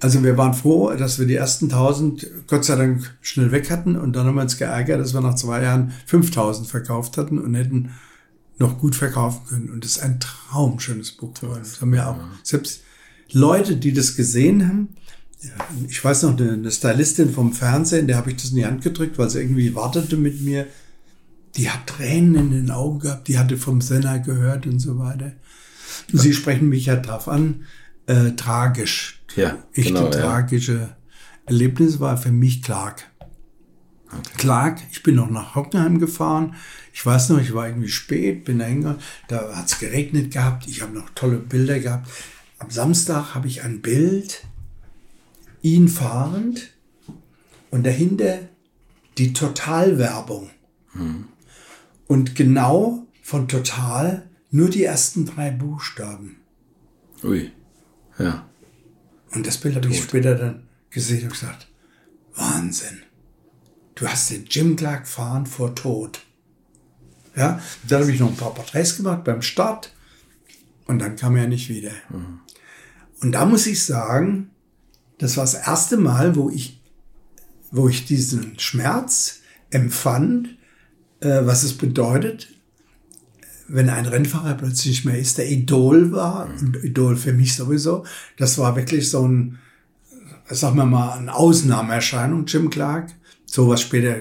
also 0.00 0.22
wir 0.22 0.36
waren 0.36 0.54
froh, 0.54 0.94
dass 0.94 1.18
wir 1.18 1.26
die 1.26 1.34
ersten 1.34 1.66
1000 1.66 2.46
Gott 2.46 2.64
sei 2.64 2.76
Dank 2.76 3.16
schnell 3.20 3.50
weg 3.50 3.70
hatten 3.70 3.96
und 3.96 4.14
dann 4.14 4.26
haben 4.26 4.36
wir 4.36 4.42
uns 4.42 4.56
geärgert, 4.56 5.00
dass 5.00 5.12
wir 5.12 5.20
nach 5.20 5.34
zwei 5.34 5.62
Jahren 5.62 5.92
5000 6.06 6.68
verkauft 6.68 7.16
hatten 7.16 7.38
und 7.38 7.54
hätten 7.54 7.90
noch 8.58 8.78
gut 8.78 8.94
verkaufen 8.94 9.46
können. 9.48 9.70
Und 9.70 9.84
das 9.84 9.92
ist 9.92 10.02
ein 10.02 10.20
traumschönes 10.20 11.12
Buch 11.12 11.34
geworden. 11.34 11.60
Das 11.62 11.80
haben 11.80 11.92
wir 11.92 12.08
auch 12.08 12.18
selbst 12.42 12.82
Leute, 13.32 13.76
die 13.76 13.92
das 13.92 14.16
gesehen 14.16 14.66
haben. 14.68 14.88
Ich 15.88 16.04
weiß 16.04 16.24
noch, 16.24 16.38
eine 16.38 16.70
Stylistin 16.70 17.30
vom 17.30 17.52
Fernsehen, 17.52 18.06
der 18.06 18.16
habe 18.16 18.30
ich 18.30 18.36
das 18.36 18.50
in 18.50 18.56
die 18.56 18.66
Hand 18.66 18.82
gedrückt, 18.82 19.18
weil 19.18 19.30
sie 19.30 19.40
irgendwie 19.40 19.74
wartete 19.74 20.16
mit 20.16 20.40
mir. 20.40 20.66
Die 21.56 21.70
hat 21.70 21.86
Tränen 21.86 22.36
in 22.36 22.50
den 22.50 22.70
Augen 22.70 23.00
gehabt, 23.00 23.28
die 23.28 23.38
hatte 23.38 23.56
vom 23.56 23.80
Senna 23.80 24.18
gehört 24.18 24.66
und 24.66 24.80
so 24.80 24.98
weiter. 24.98 25.32
Sie 26.12 26.32
sprechen 26.32 26.68
mich 26.68 26.86
ja 26.86 26.96
drauf 26.96 27.28
an, 27.28 27.64
äh, 28.06 28.32
tragisch 28.32 29.17
ja, 29.36 29.62
echte 29.72 29.92
genau, 29.92 30.10
tragische 30.10 30.74
ja. 30.74 30.96
Erlebnis 31.46 32.00
war 32.00 32.16
für 32.16 32.32
mich 32.32 32.62
Clark. 32.62 33.10
Okay. 34.10 34.20
Clark, 34.38 34.80
ich 34.90 35.02
bin 35.02 35.16
noch 35.16 35.30
nach 35.30 35.54
Hockenheim 35.54 35.98
gefahren. 35.98 36.54
Ich 36.94 37.04
weiß 37.04 37.28
noch, 37.28 37.40
ich 37.40 37.52
war 37.52 37.68
irgendwie 37.68 37.88
spät, 37.88 38.44
bin 38.44 38.58
da 38.58 38.64
hingegangen. 38.64 39.00
Da 39.28 39.54
hat 39.54 39.66
es 39.66 39.78
geregnet 39.78 40.32
gehabt. 40.32 40.66
Ich 40.66 40.80
habe 40.80 40.94
noch 40.94 41.10
tolle 41.10 41.38
Bilder 41.38 41.78
gehabt. 41.78 42.08
Am 42.58 42.70
Samstag 42.70 43.34
habe 43.34 43.46
ich 43.46 43.62
ein 43.62 43.82
Bild, 43.82 44.44
ihn 45.62 45.88
fahrend 45.88 46.72
und 47.70 47.84
dahinter 47.84 48.38
die 49.18 49.32
Total-Werbung. 49.32 50.50
Und 52.06 52.34
genau 52.34 53.06
von 53.22 53.46
Total 53.46 54.28
nur 54.50 54.70
die 54.70 54.84
ersten 54.84 55.26
drei 55.26 55.50
Buchstaben. 55.50 56.36
Ui. 57.22 57.52
Ja. 58.18 58.48
Und 59.32 59.46
das 59.46 59.58
Bild 59.58 59.76
habe 59.76 59.88
ich 59.88 60.02
später 60.02 60.34
dann 60.34 60.68
gesehen 60.90 61.24
und 61.24 61.32
gesagt, 61.32 61.68
Wahnsinn. 62.34 63.02
Du 63.94 64.06
hast 64.06 64.30
den 64.30 64.46
Jim 64.46 64.76
Clark 64.76 65.08
fahren 65.08 65.46
vor 65.46 65.74
Tod. 65.74 66.20
Ja, 67.36 67.60
dann 67.88 68.02
habe 68.02 68.12
ich 68.12 68.20
noch 68.20 68.28
ein 68.28 68.36
paar 68.36 68.54
Porträts 68.54 68.96
gemacht 68.96 69.24
beim 69.24 69.42
Start 69.42 69.92
und 70.86 70.98
dann 70.98 71.16
kam 71.16 71.36
er 71.36 71.46
nicht 71.46 71.68
wieder. 71.68 71.92
Und 73.20 73.32
da 73.32 73.44
muss 73.44 73.66
ich 73.66 73.84
sagen, 73.84 74.50
das 75.18 75.36
war 75.36 75.44
das 75.44 75.54
erste 75.54 75.96
Mal, 75.96 76.36
wo 76.36 76.48
ich, 76.48 76.80
wo 77.70 77.88
ich 77.88 78.06
diesen 78.06 78.58
Schmerz 78.58 79.40
empfand, 79.70 80.56
äh, 81.20 81.40
was 81.44 81.64
es 81.64 81.76
bedeutet, 81.76 82.57
wenn 83.68 83.90
ein 83.90 84.06
Rennfahrer 84.06 84.54
plötzlich 84.54 84.86
nicht 84.86 85.04
mehr 85.04 85.18
ist, 85.18 85.38
der 85.38 85.50
Idol 85.50 86.10
war, 86.12 86.48
und 86.60 86.82
Idol 86.82 87.16
für 87.16 87.32
mich 87.32 87.54
sowieso, 87.54 88.04
das 88.36 88.58
war 88.58 88.74
wirklich 88.76 89.10
so 89.10 89.28
ein, 89.28 89.58
sagen 90.48 90.76
wir 90.76 90.86
mal, 90.86 91.18
eine 91.18 91.34
Ausnahmeerscheinung, 91.34 92.46
Jim 92.46 92.70
Clark. 92.70 93.10
So 93.44 93.68
was 93.68 93.80
später 93.82 94.16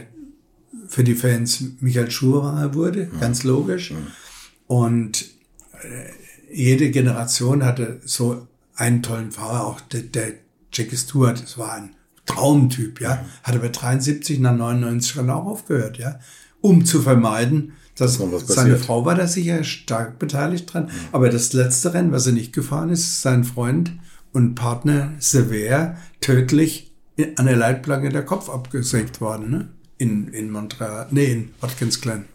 für 0.87 1.03
die 1.03 1.15
Fans 1.15 1.63
Michael 1.79 2.11
Schumacher 2.11 2.73
wurde, 2.73 3.07
ganz 3.19 3.43
logisch. 3.43 3.93
Und 4.67 5.25
äh, 5.81 6.11
jede 6.53 6.91
Generation 6.91 7.63
hatte 7.63 8.01
so 8.05 8.47
einen 8.75 9.01
tollen 9.01 9.31
Fahrer, 9.31 9.65
auch 9.65 9.81
der, 9.81 10.01
der 10.01 10.33
Jackie 10.71 10.97
Stewart, 10.97 11.41
das 11.41 11.57
war 11.57 11.73
ein 11.73 11.95
Traumtyp, 12.25 13.01
ja. 13.01 13.25
Hatte 13.43 13.59
bei 13.59 13.69
73 13.69 14.39
nach 14.39 14.55
99 14.55 15.11
schon 15.11 15.29
auch 15.29 15.45
aufgehört, 15.45 15.97
ja. 15.97 16.19
Um 16.61 16.85
zu 16.85 17.01
vermeiden, 17.01 17.73
was 18.33 18.47
seine. 18.47 18.77
Frau 18.77 19.05
war 19.05 19.15
da 19.15 19.27
sicher 19.27 19.63
stark 19.63 20.19
beteiligt 20.19 20.71
dran. 20.71 20.89
Aber 21.11 21.29
das 21.29 21.53
letzte 21.53 21.93
Rennen, 21.93 22.11
was 22.11 22.27
er 22.27 22.33
nicht 22.33 22.53
gefahren 22.53 22.89
ist, 22.89 23.01
ist 23.01 23.21
sein 23.21 23.43
Freund 23.43 23.93
und 24.33 24.55
Partner 24.55 25.13
Sever 25.19 25.97
tödlich 26.21 26.91
an 27.35 27.45
der 27.45 27.55
Leitplanke 27.55 28.09
der 28.09 28.23
Kopf 28.23 28.49
abgesägt 28.49 29.21
worden, 29.21 29.49
ne? 29.49 29.69
In, 29.97 30.27
in 30.27 30.51
Montreal, 30.51 31.07
nee, 31.09 31.25
in 31.25 31.49
Watkins 31.59 32.01
Glen. 32.01 32.25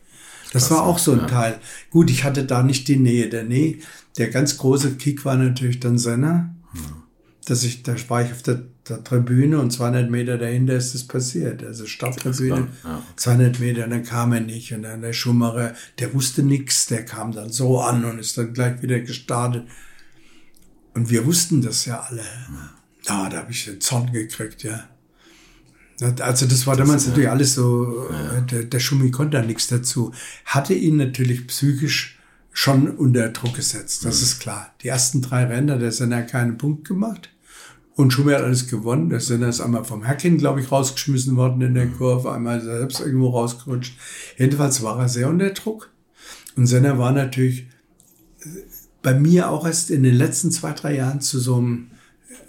Das 0.52 0.70
war 0.70 0.82
auch 0.82 0.98
so 0.98 1.12
ein 1.12 1.28
Teil. 1.28 1.58
Gut, 1.90 2.10
ich 2.10 2.24
hatte 2.24 2.44
da 2.44 2.62
nicht 2.62 2.88
die 2.88 2.96
Nähe. 2.96 3.28
Der 3.28 3.44
Nähe, 3.44 3.78
der 4.18 4.28
ganz 4.28 4.58
große 4.58 4.96
Kick 4.96 5.24
war 5.24 5.36
natürlich 5.36 5.80
dann 5.80 5.96
Senna. 5.96 6.54
Dass 7.44 7.64
ich, 7.64 7.82
da 7.82 7.96
war 8.08 8.22
ich 8.24 8.30
auf 8.30 8.42
der, 8.42 8.62
der 8.88 9.02
Tribüne 9.02 9.58
und 9.58 9.72
200 9.72 10.08
Meter 10.10 10.38
dahinter 10.38 10.74
ist 10.74 10.94
es 10.94 11.06
passiert. 11.06 11.64
Also 11.64 11.86
Starttribüne, 11.86 12.68
Ja. 12.84 13.02
200 13.16 13.58
Meter, 13.58 13.88
dann 13.88 14.04
kam 14.04 14.32
er 14.32 14.40
nicht. 14.40 14.72
Und 14.72 14.82
dann 14.82 15.02
der 15.02 15.12
Schumacher, 15.12 15.74
der 15.98 16.14
wusste 16.14 16.42
nichts, 16.42 16.86
der 16.86 17.04
kam 17.04 17.32
dann 17.32 17.50
so 17.50 17.80
an 17.80 18.04
und 18.04 18.18
ist 18.20 18.38
dann 18.38 18.52
gleich 18.54 18.80
wieder 18.82 19.00
gestartet. 19.00 19.66
Und 20.94 21.10
wir 21.10 21.26
wussten 21.26 21.62
das 21.62 21.84
ja 21.84 22.00
alle. 22.00 22.22
Ja, 23.08 23.28
da 23.28 23.38
habe 23.38 23.50
ich 23.50 23.64
den 23.64 23.80
Zorn 23.80 24.12
gekriegt, 24.12 24.62
ja. 24.62 24.88
Also 26.20 26.46
das 26.46 26.66
war 26.66 26.76
damals 26.76 27.06
natürlich 27.06 27.28
alles 27.28 27.54
so, 27.54 28.08
äh, 28.08 28.42
der, 28.42 28.64
der 28.64 28.80
Schumi 28.80 29.10
konnte 29.10 29.38
da 29.38 29.44
nichts 29.44 29.68
dazu. 29.68 30.12
Hatte 30.44 30.74
ihn 30.74 30.96
natürlich 30.96 31.46
psychisch 31.46 32.18
schon 32.52 32.90
unter 32.90 33.28
Druck 33.30 33.54
gesetzt, 33.54 34.04
das 34.04 34.20
ist 34.20 34.40
klar. 34.40 34.74
Die 34.82 34.88
ersten 34.88 35.22
drei 35.22 35.44
Rennen 35.44 35.70
hat 35.70 35.80
der 35.80 35.92
Senna 35.92 36.22
keinen 36.22 36.58
Punkt 36.58 36.86
gemacht. 36.86 37.30
Und 37.94 38.12
Schumi 38.12 38.32
hat 38.32 38.42
alles 38.42 38.68
gewonnen. 38.68 39.10
Der 39.10 39.20
Senna 39.20 39.48
ist 39.48 39.60
einmal 39.60 39.84
vom 39.84 40.06
Hacking, 40.06 40.38
glaube 40.38 40.60
ich, 40.60 40.72
rausgeschmissen 40.72 41.36
worden 41.36 41.60
in 41.60 41.74
der 41.74 41.88
Kurve, 41.88 42.32
einmal 42.32 42.60
selbst 42.60 43.00
irgendwo 43.00 43.30
rausgerutscht. 43.30 43.94
Jedenfalls 44.38 44.82
war 44.82 44.98
er 44.98 45.08
sehr 45.08 45.28
unter 45.28 45.50
Druck. 45.50 45.90
Und 46.56 46.66
Senna 46.66 46.98
war 46.98 47.12
natürlich 47.12 47.66
äh, 48.40 48.48
bei 49.02 49.14
mir 49.14 49.50
auch 49.50 49.66
erst 49.66 49.90
in 49.90 50.02
den 50.02 50.14
letzten 50.14 50.50
zwei, 50.50 50.72
drei 50.72 50.94
Jahren 50.96 51.20
zu 51.20 51.38
so 51.38 51.56
einem 51.56 51.90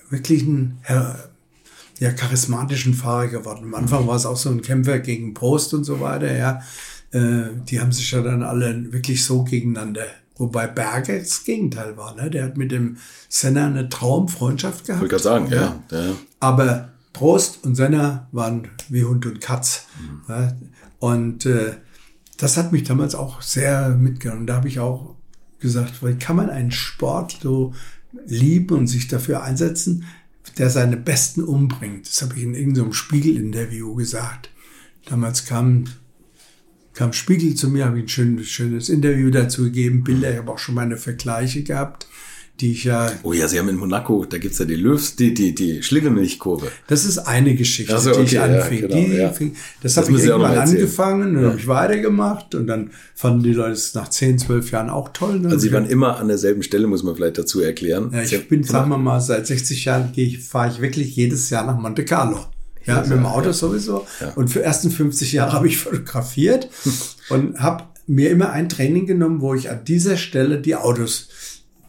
wirklichen 0.09 0.77
ja, 1.99 2.11
charismatischen 2.11 2.93
Fahrer 2.93 3.27
geworden. 3.27 3.65
Am 3.65 3.75
Anfang 3.75 4.07
war 4.07 4.15
es 4.15 4.25
auch 4.25 4.37
so 4.37 4.49
ein 4.49 4.61
Kämpfer 4.61 4.99
gegen 4.99 5.33
Prost 5.33 5.73
und 5.73 5.83
so 5.83 5.99
weiter, 5.99 6.35
ja. 6.35 6.61
Äh, 7.11 7.49
die 7.67 7.79
haben 7.79 7.91
sich 7.91 8.11
ja 8.11 8.21
dann 8.21 8.43
alle 8.43 8.91
wirklich 8.91 9.23
so 9.23 9.43
gegeneinander. 9.43 10.05
Wobei 10.37 10.67
Berger 10.67 11.19
das 11.19 11.43
Gegenteil 11.43 11.95
war, 11.95 12.15
ne? 12.15 12.29
Der 12.29 12.45
hat 12.45 12.57
mit 12.57 12.71
dem 12.71 12.97
Senna 13.29 13.67
eine 13.67 13.89
Traumfreundschaft 13.89 14.85
gehabt. 14.85 15.01
Wollte 15.01 15.11
gerade 15.11 15.23
sagen, 15.23 15.47
ja. 15.51 15.83
ja. 15.91 16.15
Aber 16.39 16.89
Prost 17.13 17.63
und 17.63 17.75
Senna 17.75 18.27
waren 18.31 18.69
wie 18.89 19.03
Hund 19.03 19.25
und 19.25 19.39
Katz. 19.41 19.85
Ja, 20.27 20.55
und 20.99 21.45
äh, 21.45 21.73
das 22.37 22.57
hat 22.57 22.71
mich 22.71 22.83
damals 22.83 23.13
auch 23.13 23.41
sehr 23.41 23.89
mitgenommen. 23.89 24.47
Da 24.47 24.55
habe 24.55 24.67
ich 24.67 24.79
auch 24.79 25.15
gesagt, 25.59 26.01
weil 26.01 26.17
kann 26.17 26.35
man 26.35 26.49
einen 26.49 26.71
Sport 26.71 27.39
so 27.41 27.73
lieben 28.25 28.77
und 28.77 28.87
sich 28.87 29.07
dafür 29.07 29.43
einsetzen, 29.43 30.05
der 30.57 30.69
seine 30.69 30.97
Besten 30.97 31.43
umbringt. 31.43 32.07
Das 32.07 32.21
habe 32.21 32.35
ich 32.35 32.43
in 32.43 32.55
irgendeinem 32.55 32.93
Spiegel-Interview 32.93 33.95
gesagt. 33.95 34.49
Damals 35.05 35.45
kam, 35.45 35.85
kam 36.93 37.13
Spiegel 37.13 37.55
zu 37.55 37.69
mir, 37.69 37.85
habe 37.85 37.97
ich 37.97 38.05
ein 38.05 38.09
schönes, 38.09 38.47
schönes 38.47 38.89
Interview 38.89 39.29
dazu 39.29 39.63
gegeben, 39.63 40.03
Bilder, 40.03 40.31
ich 40.31 40.37
habe 40.37 40.51
auch 40.51 40.59
schon 40.59 40.75
meine 40.75 40.97
Vergleiche 40.97 41.63
gehabt, 41.63 42.07
die 42.59 42.71
ich 42.73 42.83
ja 42.83 43.11
Oh 43.23 43.33
ja, 43.33 43.47
sie 43.47 43.57
haben 43.57 43.67
in 43.69 43.77
Monaco, 43.77 44.25
da 44.25 44.37
gibt's 44.37 44.59
ja 44.59 44.65
die 44.65 44.75
Löws, 44.75 45.15
die, 45.15 45.33
die, 45.33 45.55
die 45.55 45.81
Schlingelmilchkurve. 45.81 46.67
Das 46.87 47.03
ist 47.03 47.17
eine 47.17 47.55
Geschichte, 47.55 47.97
so, 47.97 48.11
die 48.11 48.21
ich 48.21 48.37
okay, 48.39 48.53
ja, 48.53 48.61
anfing. 48.61 48.81
genau, 48.81 48.95
die 48.95 49.13
ja. 49.15 49.31
fing, 49.31 49.55
das 49.81 49.95
Das 49.95 50.05
habe 50.05 50.15
ich 50.15 50.21
Sie 50.21 50.27
irgendwann 50.27 50.57
angefangen, 50.59 51.33
dann 51.33 51.45
habe 51.45 51.57
ich 51.57 51.67
weitergemacht 51.67 52.53
und 52.53 52.67
dann 52.67 52.91
fanden 53.15 53.41
die 53.41 53.53
Leute 53.53 53.71
es 53.71 53.95
nach 53.95 54.07
10, 54.07 54.37
12 54.37 54.69
Jahren 54.69 54.91
auch 54.91 55.09
toll. 55.13 55.39
Ne? 55.39 55.47
Also 55.47 55.57
sie 55.57 55.73
waren 55.73 55.87
immer 55.87 56.19
an 56.19 56.27
derselben 56.27 56.61
Stelle, 56.61 56.85
muss 56.85 57.01
man 57.01 57.15
vielleicht 57.15 57.39
dazu 57.39 57.59
erklären. 57.59 58.11
ja, 58.13 58.23
Sie 58.23 58.35
ich 58.35 58.47
bin, 58.47 58.59
haben- 58.61 58.67
sagen 58.69 58.89
wir 58.91 58.97
mal, 58.99 59.19
seit 59.19 59.47
60 59.47 59.85
Jahren 59.85 60.13
fahre 60.47 60.71
ich 60.71 60.79
wirklich 60.79 61.15
jedes 61.15 61.49
Jahr 61.49 61.65
nach 61.65 61.79
Monte 61.79 62.05
Carlo. 62.05 62.45
Ja, 62.85 63.01
mit 63.01 63.11
dem 63.11 63.25
Auto 63.25 63.51
sowieso. 63.51 64.05
Und 64.35 64.49
für 64.49 64.61
ersten 64.61 64.91
50 64.91 65.33
Jahre 65.33 65.53
habe 65.53 65.67
ich 65.67 65.77
fotografiert 65.77 66.69
und 67.29 67.59
habe 67.59 67.85
mir 68.07 68.29
immer 68.31 68.51
ein 68.51 68.69
Training 68.69 69.05
genommen, 69.05 69.41
wo 69.41 69.53
ich 69.53 69.69
an 69.69 69.85
dieser 69.85 70.17
Stelle 70.17 70.59
die 70.59 70.75
Autos 70.75 71.29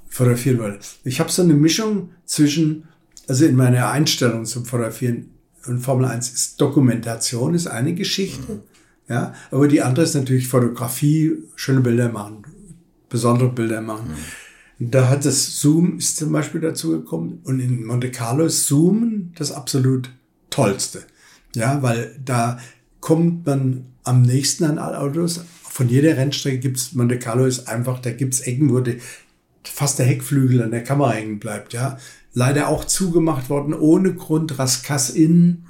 fotografieren 0.08 0.58
wollte. 0.60 0.78
Ich 1.04 1.18
habe 1.18 1.30
so 1.30 1.42
eine 1.42 1.54
Mischung 1.54 2.10
zwischen, 2.24 2.84
also 3.26 3.44
in 3.44 3.56
meiner 3.56 3.90
Einstellung 3.90 4.46
zum 4.46 4.64
Fotografieren 4.64 5.30
und 5.66 5.80
Formel 5.80 6.06
1 6.06 6.30
ist 6.30 6.60
Dokumentation 6.60 7.54
ist 7.54 7.66
eine 7.66 7.94
Geschichte, 7.94 8.62
ja, 9.08 9.34
aber 9.50 9.66
die 9.66 9.82
andere 9.82 10.04
ist 10.04 10.14
natürlich 10.14 10.46
Fotografie, 10.46 11.32
schöne 11.56 11.80
Bilder 11.80 12.10
machen, 12.10 12.42
besondere 13.08 13.50
Bilder 13.50 13.80
machen. 13.80 14.10
Da 14.78 15.08
hat 15.08 15.24
das 15.24 15.60
Zoom 15.60 15.98
ist 15.98 16.16
zum 16.16 16.32
Beispiel 16.32 16.60
dazu 16.60 16.90
gekommen 16.90 17.40
und 17.44 17.60
in 17.60 17.84
Monte 17.84 18.10
Carlo 18.10 18.44
ist 18.44 18.66
Zoomen 18.66 19.32
das 19.36 19.52
absolut 19.52 20.10
tollste. 20.54 21.04
Ja, 21.54 21.82
weil 21.82 22.14
da 22.24 22.58
kommt 23.00 23.46
man 23.46 23.86
am 24.04 24.22
nächsten 24.22 24.64
an 24.64 24.78
alle 24.78 24.98
Autos. 24.98 25.44
Von 25.62 25.88
jeder 25.88 26.16
Rennstrecke 26.16 26.58
gibt's 26.58 26.92
Monte 26.92 27.18
Carlo 27.18 27.46
ist 27.46 27.68
einfach, 27.68 27.98
da 27.98 28.12
gibt's 28.12 28.40
Ecken, 28.40 28.72
wo 28.72 28.80
die, 28.80 29.00
fast 29.64 29.98
der 29.98 30.06
Heckflügel 30.06 30.62
an 30.62 30.70
der 30.70 30.84
Kamera 30.84 31.12
hängen 31.12 31.38
bleibt, 31.38 31.72
ja. 31.72 31.98
Leider 32.36 32.66
auch 32.66 32.84
zugemacht 32.84 33.48
worden, 33.48 33.74
ohne 33.74 34.12
Grund. 34.12 34.58
Rascasse 34.58 35.16
Inn 35.16 35.64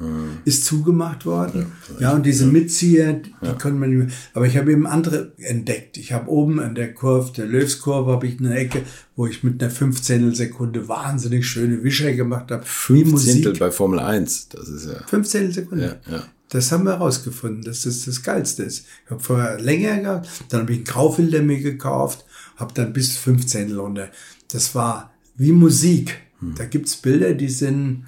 ist 0.46 0.64
zugemacht 0.64 1.26
worden. 1.26 1.66
Ja, 2.00 2.12
und 2.12 2.24
diese 2.24 2.46
Mitzieher, 2.46 3.12
die 3.12 3.52
können 3.58 3.78
man 3.78 3.90
nicht 3.90 3.98
mehr. 4.06 4.16
Aber 4.32 4.46
ich 4.46 4.56
habe 4.56 4.72
eben 4.72 4.86
andere 4.86 5.32
entdeckt. 5.36 5.98
Ich 5.98 6.12
habe 6.12 6.30
oben 6.30 6.60
an 6.60 6.74
der 6.74 6.94
Kurve, 6.94 7.32
der 7.32 7.44
Löwskurve, 7.44 8.12
habe 8.12 8.26
ich 8.26 8.40
eine 8.40 8.56
Ecke, 8.56 8.80
wo 9.14 9.26
ich 9.26 9.42
mit 9.42 9.62
einer 9.62 9.70
15 9.70 10.34
Sekunde 10.34 10.88
wahnsinnig 10.88 11.46
schöne 11.46 11.84
Wischer 11.84 12.12
gemacht 12.14 12.50
habe. 12.50 12.64
Wie 12.88 13.04
Zehntel 13.04 13.12
Musik. 13.12 13.58
bei 13.58 13.70
Formel 13.70 13.98
1. 13.98 14.48
Das 14.48 14.68
ist 14.68 14.86
ja. 14.86 15.06
15 15.06 15.52
Sekunden. 15.52 15.84
Ja, 15.84 15.96
ja. 16.10 16.24
Das 16.48 16.72
haben 16.72 16.84
wir 16.84 16.92
herausgefunden, 16.92 17.62
dass 17.62 17.82
das 17.82 18.04
das 18.04 18.22
Geilste 18.22 18.62
ist. 18.62 18.86
Ich 19.04 19.10
habe 19.10 19.20
vorher 19.20 19.60
länger 19.60 19.98
gehabt, 19.98 20.28
dann 20.48 20.62
habe 20.62 20.72
ich 20.72 20.78
einen 20.78 20.86
Graufilter 20.86 21.42
mir 21.42 21.60
gekauft, 21.60 22.24
habe 22.56 22.72
dann 22.72 22.92
bis 22.92 23.16
15 23.16 23.76
runter. 23.76 24.08
Das 24.48 24.74
war 24.74 25.12
wie 25.36 25.52
Musik. 25.52 26.23
Da 26.56 26.64
gibt's 26.66 26.96
Bilder, 26.96 27.34
die 27.34 27.48
sind, 27.48 28.06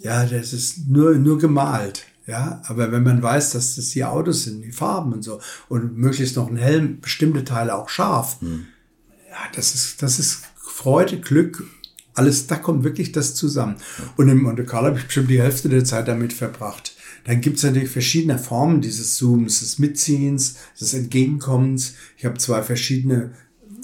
ja, 0.00 0.24
das 0.24 0.52
ist 0.52 0.88
nur, 0.88 1.14
nur 1.14 1.38
gemalt. 1.38 2.04
Ja, 2.26 2.60
aber 2.66 2.92
wenn 2.92 3.04
man 3.04 3.22
weiß, 3.22 3.52
dass 3.52 3.76
das 3.76 3.88
die 3.90 4.04
Autos 4.04 4.44
sind, 4.44 4.62
die 4.62 4.72
Farben 4.72 5.14
und 5.14 5.22
so, 5.22 5.40
und 5.70 5.96
möglichst 5.96 6.36
noch 6.36 6.50
ein 6.50 6.58
Helm, 6.58 7.00
bestimmte 7.00 7.42
Teile 7.42 7.74
auch 7.74 7.88
scharf, 7.88 8.36
ja, 8.42 9.36
das 9.54 9.74
ist, 9.74 10.02
das 10.02 10.18
ist 10.18 10.42
Freude, 10.56 11.20
Glück, 11.20 11.64
alles, 12.12 12.46
da 12.46 12.56
kommt 12.56 12.84
wirklich 12.84 13.12
das 13.12 13.34
zusammen. 13.34 13.76
Und 14.16 14.28
in 14.28 14.42
Monte 14.42 14.64
Carlo 14.64 14.88
habe 14.88 14.98
ich 14.98 15.04
bestimmt 15.04 15.30
die 15.30 15.40
Hälfte 15.40 15.68
der 15.68 15.84
Zeit 15.84 16.08
damit 16.08 16.32
verbracht. 16.32 16.94
Dann 17.24 17.40
gibt 17.40 17.58
es 17.58 17.62
natürlich 17.62 17.90
verschiedene 17.90 18.38
Formen 18.38 18.80
dieses 18.80 19.16
Zooms, 19.16 19.60
des 19.60 19.78
Mitziehens, 19.78 20.56
des 20.80 20.94
Entgegenkommens. 20.94 21.94
Ich 22.16 22.24
habe 22.24 22.38
zwei 22.38 22.62
verschiedene 22.62 23.32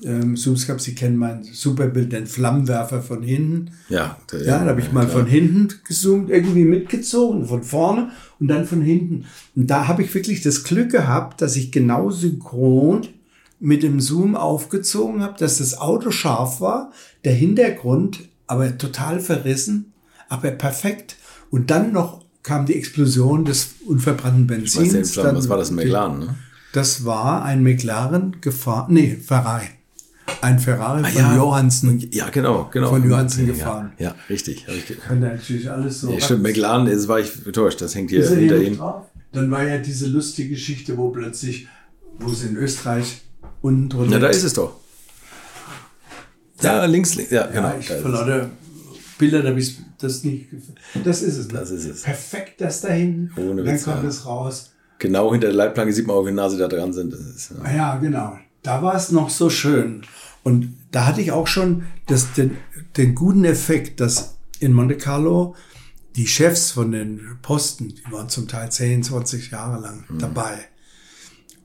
ähm, 0.05 0.37
Zooms 0.37 0.67
gehabt. 0.67 0.83
Sie 0.83 0.95
kennen 0.95 1.17
mein 1.17 1.45
Superbild, 1.45 2.13
den 2.13 2.27
Flammenwerfer 2.27 3.03
von 3.03 3.23
hinten. 3.23 3.73
Ja, 3.89 4.19
der, 4.31 4.45
ja, 4.45 4.65
da 4.65 4.71
habe 4.71 4.81
ich 4.81 4.93
mal 4.93 5.07
klar. 5.07 5.21
von 5.21 5.27
hinten 5.27 5.69
gezoomt, 5.87 6.31
irgendwie 6.31 6.65
mitgezogen, 6.65 7.47
von 7.47 7.63
vorne 7.63 8.11
und 8.39 8.49
dann 8.49 8.67
von 8.67 8.83
hinten. 8.83 9.27
Und 9.57 9.69
da 9.69 9.89
habe 9.89 10.03
ich 10.03 10.15
wirklich 10.15 10.43
das 10.43 10.65
Glück 10.65 10.91
gehabt, 10.91 11.41
dass 11.41 11.57
ich 11.57 11.73
genau 11.73 12.11
synchron 12.11 13.09
mit 13.61 13.83
dem 13.83 14.01
Zoom 14.01 14.37
aufgezogen 14.37 15.23
habe, 15.23 15.39
dass 15.39 15.59
das 15.59 15.79
Auto 15.79 16.11
scharf 16.11 16.61
war, 16.61 16.93
der 17.25 17.35
Hintergrund 17.35 18.29
aber 18.47 18.77
total 18.77 19.21
verrissen, 19.21 19.93
aber 20.29 20.51
perfekt. 20.51 21.17
Und 21.51 21.71
dann 21.71 21.93
noch 21.93 22.25
kam 22.43 22.67
die 22.67 22.75
Explosion 22.75 23.45
des 23.45 23.77
unverbrannten 23.87 24.47
Benzins. 24.47 25.17
Weiß, 25.17 25.17
was 25.35 25.49
war 25.49 25.57
das, 25.57 25.71
ein 25.71 25.77
McLaren, 25.77 26.19
ne? 26.19 26.35
Das 26.73 27.05
war 27.05 27.45
ein 27.45 27.63
McLaren 27.63 28.41
gefahren, 28.41 28.93
nee, 28.93 29.17
Ferrari. 29.17 29.69
Ein 30.41 30.59
Ferrari 30.59 31.03
ah, 31.05 31.09
von 31.09 31.23
ja. 31.23 31.37
Johansen. 31.37 32.09
Ja, 32.11 32.29
genau, 32.31 32.69
genau. 32.71 32.91
Von 32.91 33.09
Johansen 33.09 33.47
gefahren. 33.47 33.93
Ja, 33.99 34.09
ja 34.09 34.15
richtig. 34.29 34.67
Ich 34.69 34.99
kann 35.01 35.21
da 35.21 35.29
natürlich 35.29 35.71
alles 35.71 36.01
so. 36.01 36.13
Ja, 36.13 36.21
stimmt, 36.21 36.43
McLaren, 36.43 36.87
jetzt 36.87 37.09
war 37.09 37.21
ich 37.21 37.47
enttäuscht, 37.47 37.81
das 37.81 37.95
hängt 37.95 38.11
hier 38.11 38.27
hinter 38.29 38.59
ihm. 38.59 38.79
Dann 39.33 39.51
war 39.51 39.65
ja 39.65 39.79
diese 39.79 40.07
lustige 40.07 40.51
Geschichte, 40.51 40.97
wo 40.97 41.11
plötzlich, 41.11 41.67
wo 42.19 42.31
es 42.31 42.45
in 42.45 42.57
Österreich 42.57 43.23
unten 43.63 43.89
drunter. 43.89 44.13
Ja, 44.13 44.19
da 44.19 44.29
ist 44.29 44.45
es 44.45 44.53
doch. 44.55 44.77
Ja, 46.63 46.85
links, 46.85 47.15
links. 47.17 47.31
Ja, 47.31 47.47
genau. 47.47 47.75
Ich 47.79 47.89
vor 47.89 48.11
lauter 48.11 48.51
Bilder, 49.19 49.43
da 49.43 49.51
habe 49.51 49.61
ich 49.61 49.79
das 49.99 50.25
nicht. 50.25 50.47
Das 51.05 51.23
ist 51.23 51.37
es. 51.37 51.49
Ne? 51.49 51.59
Das 51.59 51.71
ist 51.71 51.85
es. 51.85 52.03
Perfekt, 52.03 52.61
das 52.61 52.81
da 52.81 52.89
hinten. 52.89 53.31
Ohne 53.41 53.63
Dann 53.63 53.75
Witz, 53.75 53.85
kommt 53.85 54.03
ja. 54.03 54.09
es 54.09 54.27
raus. 54.27 54.73
Genau 54.99 55.33
hinter 55.33 55.49
der 55.49 55.57
Leitplanke 55.57 55.93
sieht 55.93 56.07
man 56.07 56.17
auch, 56.17 56.27
wie 56.27 56.33
Nase 56.33 56.57
da 56.57 56.69
dran 56.69 56.93
sind. 56.93 57.13
Ist, 57.13 57.53
ja. 57.65 57.75
ja, 57.75 57.97
genau. 57.97 58.39
Da 58.65 58.83
war 58.83 58.97
es 58.97 59.13
noch 59.13 59.31
so 59.31 59.49
schön. 59.51 60.03
Und 60.43 60.77
da 60.91 61.07
hatte 61.07 61.21
ich 61.21 61.31
auch 61.31 61.47
schon 61.47 61.85
das, 62.07 62.33
den, 62.33 62.57
den 62.97 63.15
guten 63.15 63.45
Effekt, 63.45 64.01
dass 64.01 64.39
in 64.59 64.73
Monte 64.73 64.97
Carlo 64.97 65.55
die 66.17 66.27
Chefs 66.27 66.73
von 66.73 66.91
den 66.91 67.39
Posten, 67.43 67.95
die 67.95 68.13
waren 68.13 68.29
zum 68.29 68.49
Teil 68.49 68.73
10, 68.73 69.05
20 69.05 69.51
Jahre 69.51 69.81
lang 69.81 70.05
mhm. 70.09 70.19
dabei. 70.19 70.59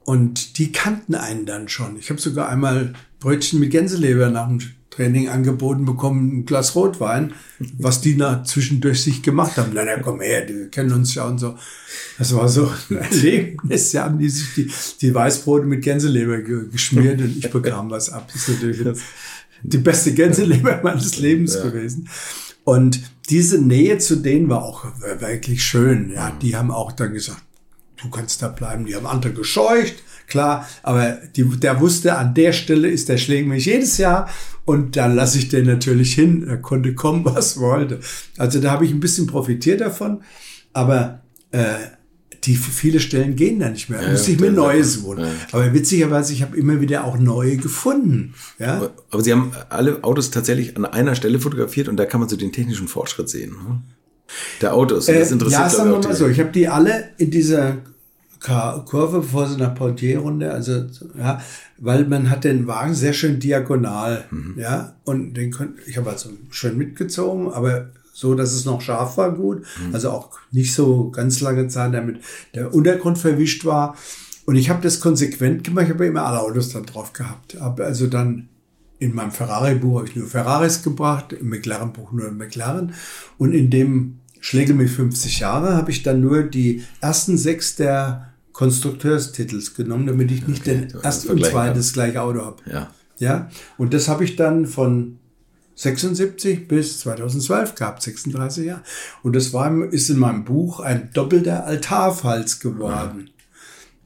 Und 0.04 0.58
die 0.58 0.72
kannten 0.72 1.16
einen 1.16 1.46
dann 1.46 1.70
schon. 1.70 1.98
Ich 1.98 2.10
habe 2.10 2.20
sogar 2.20 2.50
einmal 2.50 2.94
Brötchen 3.20 3.60
mit 3.60 3.72
Gänseleber 3.72 4.30
nach 4.30 4.48
dem 4.48 4.60
Training 4.90 5.30
angeboten 5.30 5.86
bekommen, 5.86 6.40
ein 6.40 6.46
Glas 6.46 6.76
Rotwein, 6.76 7.34
was 7.78 8.02
die 8.02 8.18
da 8.18 8.44
zwischendurch 8.44 9.04
sich 9.04 9.22
gemacht 9.22 9.58
haben. 9.58 9.72
Na, 9.74 9.86
na, 9.86 10.00
komm 10.00 10.22
her, 10.22 10.46
die 10.46 10.68
kennen 10.70 10.92
uns 10.92 11.14
ja 11.16 11.26
und 11.26 11.38
so. 11.38 11.56
Das 12.18 12.36
war 12.36 12.50
so 12.50 12.72
ein 12.90 12.98
Erlebnis. 13.12 13.94
Ja, 13.94 14.06
haben 14.06 14.20
die 14.20 14.30
sich 14.30 14.54
die, 14.56 14.72
die 15.02 15.14
Weißbrote 15.14 15.66
mit 15.66 15.84
Gänseleber 15.84 16.40
geschmiert 16.40 17.22
und 17.22 17.38
ich 17.38 17.50
bekam 17.50 17.90
was 17.92 18.10
ab. 18.10 18.30
Das 18.34 18.48
ist 18.48 18.62
natürlich 18.62 19.00
die 19.64 19.78
beste 19.78 20.14
Gänseleber 20.14 20.80
meines 20.84 21.20
Lebens 21.20 21.56
ja. 21.56 21.64
gewesen. 21.64 22.10
Und 22.64 23.02
diese 23.30 23.62
Nähe 23.62 23.98
zu 24.00 24.16
denen 24.18 24.50
war 24.50 24.64
auch 24.64 24.86
wirklich 25.20 25.64
schön. 25.64 26.12
Ja, 26.12 26.32
die 26.42 26.56
haben 26.56 26.72
auch 26.72 26.92
dann 26.92 27.14
gesagt, 27.14 27.44
du 28.02 28.10
kannst 28.10 28.42
da 28.42 28.48
bleiben. 28.48 28.86
Die 28.86 28.96
haben 28.96 29.06
andere 29.06 29.34
gescheucht, 29.34 30.04
klar, 30.30 30.68
aber 30.84 31.18
die, 31.36 31.44
der 31.44 31.80
wusste, 31.82 32.18
an 32.18 32.34
der 32.34 32.54
Stelle 32.54 32.88
ist 32.88 33.10
der 33.10 33.18
Schläger 33.18 33.48
mich 33.48 33.66
jedes 33.66 33.98
Jahr 33.98 34.30
und 34.66 34.96
da 34.96 35.08
lasse 35.08 35.40
ich 35.40 35.50
den 35.50 35.66
natürlich 35.66 36.14
hin. 36.14 36.46
Er 36.48 36.58
konnte 36.58 36.94
kommen, 36.94 37.26
was 37.26 37.60
wollte. 37.60 38.00
Also 38.38 38.60
da 38.60 38.72
habe 38.72 38.86
ich 38.86 38.92
ein 38.92 39.00
bisschen 39.00 39.28
profitiert 39.28 39.82
davon, 39.82 40.22
aber 40.74 41.22
äh, 41.52 41.76
die 42.44 42.56
viele 42.56 43.00
Stellen 43.00 43.36
gehen 43.36 43.60
da 43.60 43.70
nicht 43.70 43.90
mehr. 43.90 44.00
Da 44.00 44.06
ja, 44.06 44.12
muss 44.12 44.28
ich 44.28 44.40
mir 44.40 44.52
Neues 44.52 45.04
holen. 45.04 45.20
Ja. 45.22 45.30
Aber 45.52 45.74
witzigerweise, 45.74 46.34
ich 46.34 46.42
habe 46.42 46.58
immer 46.58 46.80
wieder 46.80 47.04
auch 47.04 47.18
neue 47.18 47.58
gefunden. 47.58 48.34
Ja? 48.58 48.78
Aber, 48.78 48.92
aber, 49.10 49.22
Sie 49.22 49.32
haben 49.32 49.52
alle 49.70 50.04
Autos 50.04 50.32
tatsächlich 50.32 50.78
an 50.78 50.86
einer 50.86 51.16
Stelle 51.16 51.40
fotografiert 51.40 51.88
und 51.88 51.98
da 51.98 52.06
kann 52.06 52.20
man 52.20 52.30
so 52.30 52.38
den 52.38 52.52
technischen 52.52 52.88
Fortschritt 52.88 53.30
sehen. 53.30 53.52
Ne? 53.52 53.82
Der 54.62 54.74
Autos, 54.74 55.08
das 55.08 55.30
äh, 55.30 55.34
interessiert 55.34 55.62
Ja, 55.62 55.70
sagen 55.70 55.92
wir 55.92 56.00
mal 56.00 56.16
so, 56.16 56.28
ich 56.28 56.40
habe 56.40 56.52
die 56.52 56.68
alle 56.68 57.10
in 57.18 57.32
dieser 57.32 57.78
Kurve, 58.40 59.20
bevor 59.20 59.48
sie 59.48 59.58
nach 59.58 59.76
Portier-Runde, 59.76 60.52
also 60.52 60.86
ja, 61.18 61.42
weil 61.78 62.06
man 62.06 62.30
hat 62.30 62.46
den 62.46 62.68
Wagen 62.68 62.94
sehr 62.94 63.14
schön 63.14 63.40
diagonal, 63.40 64.26
mhm. 64.32 64.56
ja, 64.58 64.96
und 65.04 65.34
den 65.34 65.52
konnte 65.52 65.82
ich 65.86 65.98
habe 65.98 66.10
also 66.10 66.30
schön 66.50 66.78
mitgezogen, 66.78 67.52
aber 67.52 67.90
so, 68.14 68.36
dass 68.36 68.54
es 68.54 68.66
noch 68.66 68.82
scharf 68.82 69.18
war, 69.18 69.34
gut, 69.34 69.60
mhm. 69.60 69.94
also 69.94 70.12
auch 70.12 70.32
nicht 70.52 70.74
so 70.74 71.10
ganz 71.10 71.42
lange 71.42 71.68
Zeit, 71.68 71.94
damit 71.94 72.20
der 72.54 72.74
Untergrund 72.74 73.18
verwischt 73.18 73.66
war. 73.66 73.96
Und 74.46 74.56
ich 74.56 74.70
habe 74.70 74.82
das 74.82 75.00
konsequent 75.00 75.64
gemacht, 75.64 75.86
ich 75.86 75.94
habe 75.94 76.08
immer 76.08 76.26
alle 76.26 76.42
Autos 76.42 76.70
dann 76.70 76.86
drauf 76.86 77.14
gehabt, 77.14 77.58
habe 77.60 77.86
also 77.86 78.08
dann 78.08 78.50
in 79.00 79.16
meinem 79.16 79.32
Ferrari-Buch 79.32 80.00
habe 80.00 80.10
ich 80.10 80.16
nur 80.16 80.28
Ferraris 80.28 80.82
gebracht, 80.82 81.34
im 81.34 81.50
McLaren-Buch 81.50 82.12
nur 82.12 82.32
McLaren 82.32 82.94
und 83.38 83.54
in 83.54 83.70
dem 83.70 84.20
Schläge 84.42 84.74
mit 84.74 84.90
50 84.90 85.40
Jahre 85.40 85.76
habe 85.76 85.92
ich 85.92 86.04
dann 86.04 86.22
nur 86.22 86.44
die 86.44 86.84
ersten 87.02 87.38
sechs 87.38 87.76
der 87.76 88.29
Konstrukteurstitels 88.60 89.74
genommen, 89.74 90.06
damit 90.06 90.30
ich 90.32 90.46
nicht 90.46 90.64
okay, 90.64 90.88
den 90.88 91.00
ersten 91.00 91.30
und 91.30 91.46
zweiten 91.46 91.78
das 91.78 91.94
gleiche 91.94 92.22
Auto 92.22 92.42
habe. 92.42 92.58
Ja. 92.70 92.94
ja. 93.18 93.50
Und 93.78 93.94
das 93.94 94.10
habe 94.10 94.26
ich 94.26 94.36
dann 94.36 94.66
von 94.66 95.18
76 95.76 96.68
bis 96.68 97.00
2012 97.00 97.76
gehabt, 97.76 98.04
36 98.04 98.66
Jahre. 98.66 98.82
Und 99.24 99.38
das 99.38 99.54
war, 99.54 99.74
ist 99.94 100.10
in 100.10 100.20
meinem 100.20 100.44
Buch 100.44 100.82
ein 100.82 101.10
doppelter 101.14 101.66
Altarfalz 101.66 102.60
geworden. 102.60 103.30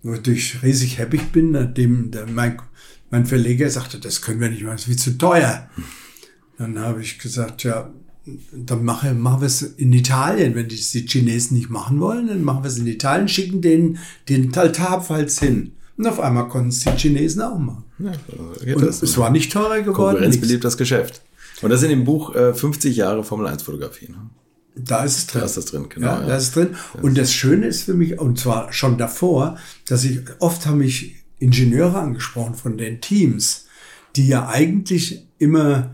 Ja. 0.04 0.12
Wodurch 0.12 0.38
ich 0.38 0.62
riesig 0.62 1.00
happy 1.00 1.18
bin, 1.18 1.50
nachdem 1.50 2.12
der, 2.12 2.28
mein, 2.28 2.62
mein 3.10 3.26
Verleger 3.26 3.72
sagte, 3.72 4.00
das 4.00 4.22
können 4.22 4.40
wir 4.40 4.52
nicht 4.52 4.62
machen, 4.62 4.74
das 4.74 4.82
ist 4.82 4.88
viel 4.88 5.14
zu 5.14 5.18
teuer. 5.18 5.68
Dann 6.60 6.78
habe 6.78 7.02
ich 7.02 7.18
gesagt, 7.18 7.64
ja, 7.64 7.92
dann 8.26 8.86
machen, 8.86 9.20
machen 9.20 9.42
wir 9.42 9.48
es 9.48 9.62
in 9.62 9.92
Italien. 9.92 10.56
Wenn 10.56 10.70
die, 10.70 10.76
die 10.76 11.06
Chinesen 11.06 11.58
nicht 11.58 11.70
machen 11.70 12.00
wollen, 12.00 12.28
dann 12.28 12.44
machen 12.44 12.64
wir 12.64 12.70
es 12.70 12.78
in 12.78 12.88
Italien, 12.88 13.28
schicken 13.28 13.62
den, 13.62 13.98
den 14.30 14.56
Altarpfalz 14.56 15.40
hin. 15.40 15.74
Und 15.98 16.08
auf 16.08 16.20
einmal 16.20 16.48
konnten 16.48 16.70
es 16.70 16.80
die 16.80 16.90
Chinesen 16.92 17.42
auch 17.42 17.58
machen. 17.58 17.84
Ja, 18.00 18.14
und 18.76 18.84
das, 18.84 19.02
es 19.04 19.18
war 19.18 19.30
nicht 19.30 19.52
teurer 19.52 19.82
geworden. 19.82 19.94
Konkurrenz 19.94 20.38
belebt 20.38 20.64
das 20.64 20.78
Geschäft. 20.78 21.22
Und 21.62 21.70
das 21.70 21.82
ist 21.82 21.86
in 21.86 21.92
dem 21.92 22.06
Buch 22.06 22.34
äh, 22.36 22.54
50 22.54 22.96
Jahre 22.96 23.24
Formel 23.24 23.48
1 23.48 23.64
Fotografie. 23.64 24.10
Ne? 24.10 24.30
Da 24.76 25.04
ist 25.04 25.18
es 25.18 25.28
drin. 25.28 25.42
Da 25.42 25.46
ist 25.46 25.58
das 25.58 25.66
drin, 25.66 25.86
genau. 25.90 26.08
Ja, 26.08 26.22
ja. 26.22 26.28
Da 26.28 26.38
ist 26.38 26.44
es 26.44 26.52
drin. 26.52 26.76
Und 27.02 27.18
das 27.18 27.32
Schöne 27.32 27.68
ist 27.68 27.84
für 27.84 27.94
mich, 27.94 28.20
und 28.20 28.40
zwar 28.40 28.74
schon 28.74 28.98
davor, 28.98 29.58
dass 29.88 30.04
ich, 30.04 30.22
oft 30.40 30.66
haben 30.66 30.80
mich 30.80 31.24
Ingenieure 31.40 32.00
angesprochen 32.00 32.56
von 32.56 32.78
den 32.78 33.02
Teams, 33.02 33.68
die 34.16 34.28
ja 34.28 34.48
eigentlich 34.48 35.28
immer 35.38 35.92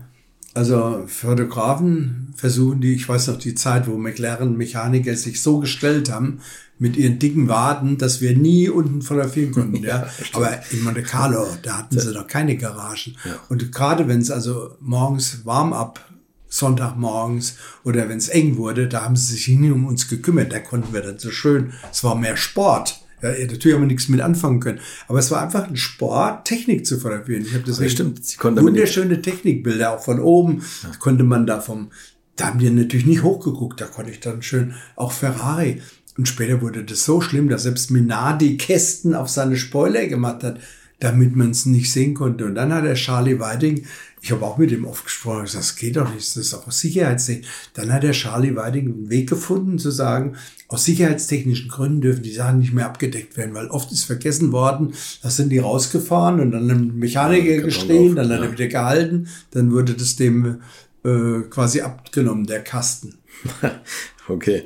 also 0.54 1.04
Fotografen 1.06 2.34
versuchen 2.36 2.80
die, 2.80 2.94
ich 2.94 3.08
weiß 3.08 3.28
noch 3.28 3.38
die 3.38 3.54
Zeit, 3.54 3.86
wo 3.86 3.96
McLaren-Mechaniker 3.96 5.14
sich 5.14 5.42
so 5.42 5.60
gestellt 5.60 6.10
haben 6.10 6.40
mit 6.78 6.96
ihren 6.96 7.18
dicken 7.18 7.48
Waden, 7.48 7.98
dass 7.98 8.20
wir 8.20 8.36
nie 8.36 8.68
unten 8.68 9.02
fotografieren 9.02 9.52
konnten. 9.52 9.76
ja, 9.84 9.98
ja. 9.98 10.08
Aber 10.32 10.50
in 10.70 10.82
Monte 10.82 11.02
Carlo, 11.02 11.46
da 11.62 11.78
hatten 11.78 12.00
sie 12.00 12.12
noch 12.12 12.26
keine 12.26 12.56
Garagen. 12.56 13.16
Ja. 13.24 13.38
Und 13.48 13.70
gerade 13.70 14.08
wenn 14.08 14.20
es 14.20 14.30
also 14.30 14.76
morgens 14.80 15.44
warm 15.44 15.72
ab 15.72 16.04
Sonntagmorgens 16.48 17.56
oder 17.84 18.08
wenn 18.08 18.18
es 18.18 18.28
eng 18.28 18.56
wurde, 18.56 18.88
da 18.88 19.02
haben 19.02 19.14
sie 19.14 19.34
sich 19.34 19.48
nie 19.48 19.70
um 19.70 19.86
uns 19.86 20.08
gekümmert. 20.08 20.52
Da 20.52 20.58
konnten 20.58 20.92
wir 20.92 21.02
dann 21.02 21.18
so 21.18 21.30
schön, 21.30 21.74
es 21.92 22.02
war 22.02 22.16
mehr 22.16 22.36
Sport. 22.36 23.00
Ja, 23.22 23.30
natürlich 23.30 23.74
haben 23.74 23.82
wir 23.82 23.86
nichts 23.86 24.08
mit 24.08 24.20
anfangen 24.20 24.60
können. 24.60 24.80
Aber 25.08 25.18
es 25.18 25.30
war 25.30 25.42
einfach 25.42 25.68
ein 25.68 25.76
Sport, 25.76 26.46
Technik 26.46 26.86
zu 26.86 26.98
fotografieren. 26.98 27.42
Ich 27.42 27.54
habe 27.54 27.64
das 27.64 27.90
stimmt. 27.90 28.24
Sie 28.24 28.38
wunderschöne 28.40 29.20
Technikbilder, 29.20 29.92
auch 29.92 30.02
von 30.02 30.20
oben. 30.20 30.62
Ja. 30.82 30.90
Konnte 30.98 31.24
man 31.24 31.46
da 31.46 31.60
vom, 31.60 31.90
da 32.36 32.46
haben 32.46 32.58
die 32.58 32.70
natürlich 32.70 33.06
nicht 33.06 33.22
hochgeguckt. 33.22 33.80
Da 33.80 33.86
konnte 33.86 34.10
ich 34.10 34.20
dann 34.20 34.42
schön 34.42 34.74
auch 34.96 35.12
Ferrari. 35.12 35.80
Und 36.16 36.26
später 36.26 36.60
wurde 36.60 36.84
das 36.84 37.04
so 37.04 37.20
schlimm, 37.20 37.48
dass 37.48 37.62
selbst 37.62 37.90
Minardi 37.90 38.56
Kästen 38.56 39.14
auf 39.14 39.28
seine 39.28 39.56
Spoiler 39.56 40.06
gemacht 40.06 40.42
hat, 40.42 40.58
damit 41.00 41.34
man 41.34 41.50
es 41.50 41.66
nicht 41.66 41.92
sehen 41.92 42.14
konnte. 42.14 42.44
Und 42.46 42.54
dann 42.54 42.72
hat 42.72 42.84
der 42.84 42.94
Charlie 42.94 43.40
Whiting 43.40 43.84
ich 44.22 44.32
habe 44.32 44.44
auch 44.44 44.58
mit 44.58 44.70
ihm 44.70 44.84
oft 44.84 45.04
gesprochen, 45.04 45.42
gesagt, 45.42 45.64
das 45.64 45.76
geht 45.76 45.96
doch 45.96 46.12
nicht, 46.12 46.36
das 46.36 46.36
ist 46.36 46.54
auch 46.54 46.70
Sicherheitstechnik. 46.70 47.46
Dann 47.74 47.92
hat 47.92 48.02
der 48.02 48.12
Charlie 48.12 48.54
Weiding 48.54 48.86
einen 48.86 49.10
Weg 49.10 49.28
gefunden 49.28 49.78
zu 49.78 49.90
sagen, 49.90 50.36
aus 50.68 50.84
sicherheitstechnischen 50.84 51.68
Gründen 51.68 52.02
dürfen 52.02 52.22
die 52.22 52.32
Sachen 52.32 52.60
nicht 52.60 52.72
mehr 52.72 52.86
abgedeckt 52.86 53.36
werden, 53.36 53.54
weil 53.54 53.68
oft 53.68 53.90
ist 53.92 54.04
vergessen 54.04 54.52
worden, 54.52 54.92
da 55.22 55.30
sind 55.30 55.50
die 55.50 55.58
rausgefahren 55.58 56.40
und 56.40 56.52
dann 56.52 56.70
ein 56.70 56.96
Mechaniker 56.96 57.56
ja, 57.56 57.62
gestehen, 57.62 58.16
dann 58.16 58.30
hat 58.30 58.42
er 58.42 58.52
wieder 58.52 58.66
gehalten, 58.66 59.28
dann 59.52 59.72
wurde 59.72 59.94
das 59.94 60.16
dem 60.16 60.60
äh, 61.04 61.40
quasi 61.48 61.80
abgenommen, 61.80 62.46
der 62.46 62.62
Kasten. 62.62 63.14
okay. 64.28 64.64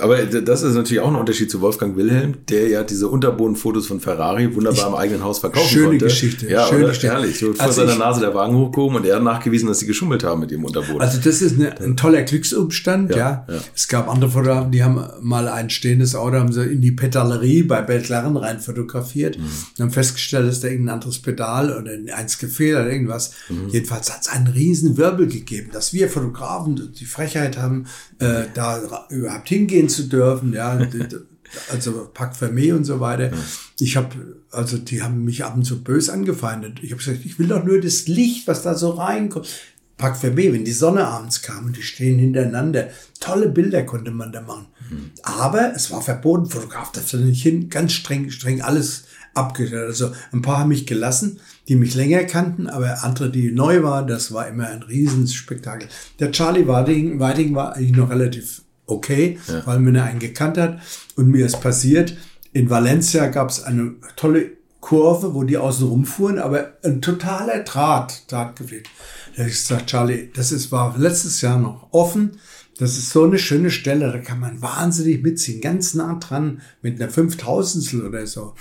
Aber 0.00 0.24
das 0.24 0.62
ist 0.62 0.74
natürlich 0.74 1.00
auch 1.00 1.08
ein 1.08 1.16
Unterschied 1.16 1.50
zu 1.50 1.60
Wolfgang 1.60 1.96
Wilhelm, 1.96 2.38
der 2.48 2.68
ja 2.68 2.82
diese 2.82 3.08
Unterbodenfotos 3.08 3.86
von 3.86 4.00
Ferrari 4.00 4.54
wunderbar 4.54 4.80
ich, 4.80 4.86
im 4.86 4.94
eigenen 4.94 5.22
Haus 5.22 5.40
verkaufen 5.40 5.68
schöne 5.68 5.88
konnte. 5.88 6.04
Geschichte, 6.06 6.48
ja, 6.48 6.66
schöne 6.66 6.86
Geschichte. 6.86 7.08
Herrlich. 7.08 7.38
So 7.38 7.52
vor 7.52 7.72
seiner 7.72 7.96
Nase 7.96 8.20
der 8.20 8.34
Wagen 8.34 8.56
hochgehoben 8.56 8.96
und 8.96 9.06
er 9.06 9.16
hat 9.16 9.22
nachgewiesen, 9.22 9.68
dass 9.68 9.80
sie 9.80 9.86
geschummelt 9.86 10.24
haben 10.24 10.40
mit 10.40 10.50
dem 10.50 10.64
Unterboden. 10.64 11.02
Also 11.02 11.18
das 11.22 11.42
ist 11.42 11.56
eine, 11.56 11.78
ein 11.78 11.94
toller 11.94 12.22
Glücksumstand, 12.22 13.10
ja, 13.10 13.16
ja. 13.16 13.46
ja. 13.48 13.60
Es 13.74 13.86
gab 13.88 14.08
andere 14.08 14.30
Fotografen, 14.30 14.72
die 14.72 14.82
haben 14.82 15.04
mal 15.20 15.46
ein 15.46 15.68
stehendes 15.68 16.14
Auto, 16.14 16.38
haben 16.38 16.52
sie 16.52 16.64
in 16.64 16.80
die 16.80 16.92
Pedalerie 16.92 17.62
bei 17.62 17.82
Belklaren 17.82 18.38
rein 18.38 18.60
fotografiert 18.60 19.36
mhm. 19.36 19.44
und 19.44 19.82
haben 19.82 19.90
festgestellt, 19.90 20.48
dass 20.48 20.60
da 20.60 20.68
irgendein 20.68 20.94
anderes 20.94 21.18
Pedal 21.18 21.76
oder 21.76 21.90
eins 22.16 22.38
gefehlt 22.38 22.76
oder 22.76 22.90
irgendwas. 22.90 23.32
Mhm. 23.50 23.68
Jedenfalls 23.68 24.10
hat 24.10 24.22
es 24.22 24.28
einen 24.28 24.46
riesen 24.46 24.96
Wirbel 24.96 25.26
gegeben, 25.26 25.68
dass 25.70 25.92
wir 25.92 26.08
Fotografen 26.08 26.94
die 26.98 27.04
Frechheit 27.04 27.58
haben, 27.58 27.84
äh, 28.20 28.44
da 28.54 28.80
überhaupt 29.10 29.50
hingehen 29.66 29.88
zu 29.88 30.04
dürfen, 30.04 30.52
ja, 30.52 30.78
also 31.70 32.10
Pack 32.12 32.34
Fermé 32.34 32.74
und 32.74 32.84
so 32.84 33.00
weiter. 33.00 33.30
Ich 33.78 33.96
habe, 33.96 34.40
also 34.50 34.78
die 34.78 35.02
haben 35.02 35.24
mich 35.24 35.44
ab 35.44 35.56
und 35.56 35.64
zu 35.64 35.82
bös 35.82 36.08
angefeindet. 36.08 36.80
Ich 36.82 36.92
habe 36.92 37.02
gesagt, 37.02 37.24
ich 37.24 37.38
will 37.38 37.48
doch 37.48 37.64
nur 37.64 37.80
das 37.80 38.06
Licht, 38.08 38.46
was 38.46 38.62
da 38.62 38.74
so 38.74 38.90
reinkommt. 38.90 39.48
Pack 39.96 40.16
Fermé, 40.16 40.52
wenn 40.52 40.64
die 40.64 40.72
Sonne 40.72 41.06
abends 41.06 41.40
kam 41.40 41.66
und 41.66 41.76
die 41.76 41.82
stehen 41.82 42.18
hintereinander, 42.18 42.88
tolle 43.18 43.48
Bilder 43.48 43.82
konnte 43.82 44.10
man 44.10 44.30
da 44.30 44.42
machen. 44.42 44.66
Mhm. 44.90 45.10
Aber 45.22 45.72
es 45.74 45.90
war 45.90 46.02
verboten, 46.02 46.50
Fotograf 46.50 46.92
darf 46.92 47.10
da 47.10 47.16
nicht 47.16 47.42
hin, 47.42 47.70
ganz 47.70 47.92
streng, 47.92 48.30
streng 48.30 48.60
alles 48.60 49.04
abgestellt. 49.32 49.86
Also 49.86 50.12
ein 50.32 50.42
paar 50.42 50.58
haben 50.58 50.68
mich 50.68 50.86
gelassen, 50.86 51.40
die 51.68 51.76
mich 51.76 51.94
länger 51.94 52.24
kannten, 52.24 52.66
aber 52.66 53.04
andere, 53.04 53.30
die 53.30 53.52
neu 53.52 53.82
waren, 53.82 54.06
das 54.06 54.32
war 54.32 54.46
immer 54.48 54.68
ein 54.68 54.82
Riesenspektakel. 54.82 55.88
Der 56.20 56.30
Charlie 56.30 56.68
Wading, 56.68 57.18
Wading 57.18 57.54
war 57.54 57.74
eigentlich 57.74 57.96
noch 57.96 58.10
relativ 58.10 58.65
okay, 58.86 59.38
ja. 59.48 59.66
weil 59.66 59.80
mir 59.80 60.02
einen 60.02 60.18
gekannt 60.18 60.58
hat. 60.58 60.80
Und 61.16 61.28
mir 61.28 61.46
ist 61.46 61.60
passiert, 61.60 62.16
in 62.52 62.70
Valencia 62.70 63.26
gab 63.26 63.50
es 63.50 63.62
eine 63.62 63.94
tolle 64.16 64.52
Kurve, 64.80 65.34
wo 65.34 65.42
die 65.42 65.56
außen 65.56 65.86
rumfuhren, 65.86 66.38
aber 66.38 66.74
ein 66.84 67.02
totaler 67.02 67.64
Draht, 67.64 68.30
Draht 68.30 68.56
gefehlt. 68.56 68.88
Da 69.34 69.40
habe 69.40 69.50
ich 69.50 69.56
gesagt, 69.56 69.88
Charlie, 69.88 70.30
das 70.32 70.52
ist, 70.52 70.70
war 70.70 70.96
letztes 70.96 71.40
Jahr 71.40 71.58
noch 71.58 71.88
offen. 71.92 72.38
Das 72.78 72.96
ist 72.96 73.10
so 73.10 73.24
eine 73.24 73.38
schöne 73.38 73.70
Stelle, 73.70 74.12
da 74.12 74.18
kann 74.18 74.38
man 74.38 74.62
wahnsinnig 74.62 75.22
mitziehen, 75.22 75.60
ganz 75.60 75.94
nah 75.94 76.14
dran, 76.14 76.60
mit 76.82 77.00
einer 77.00 77.10
Fünftausendstel 77.10 78.06
oder 78.06 78.26
so. 78.26 78.54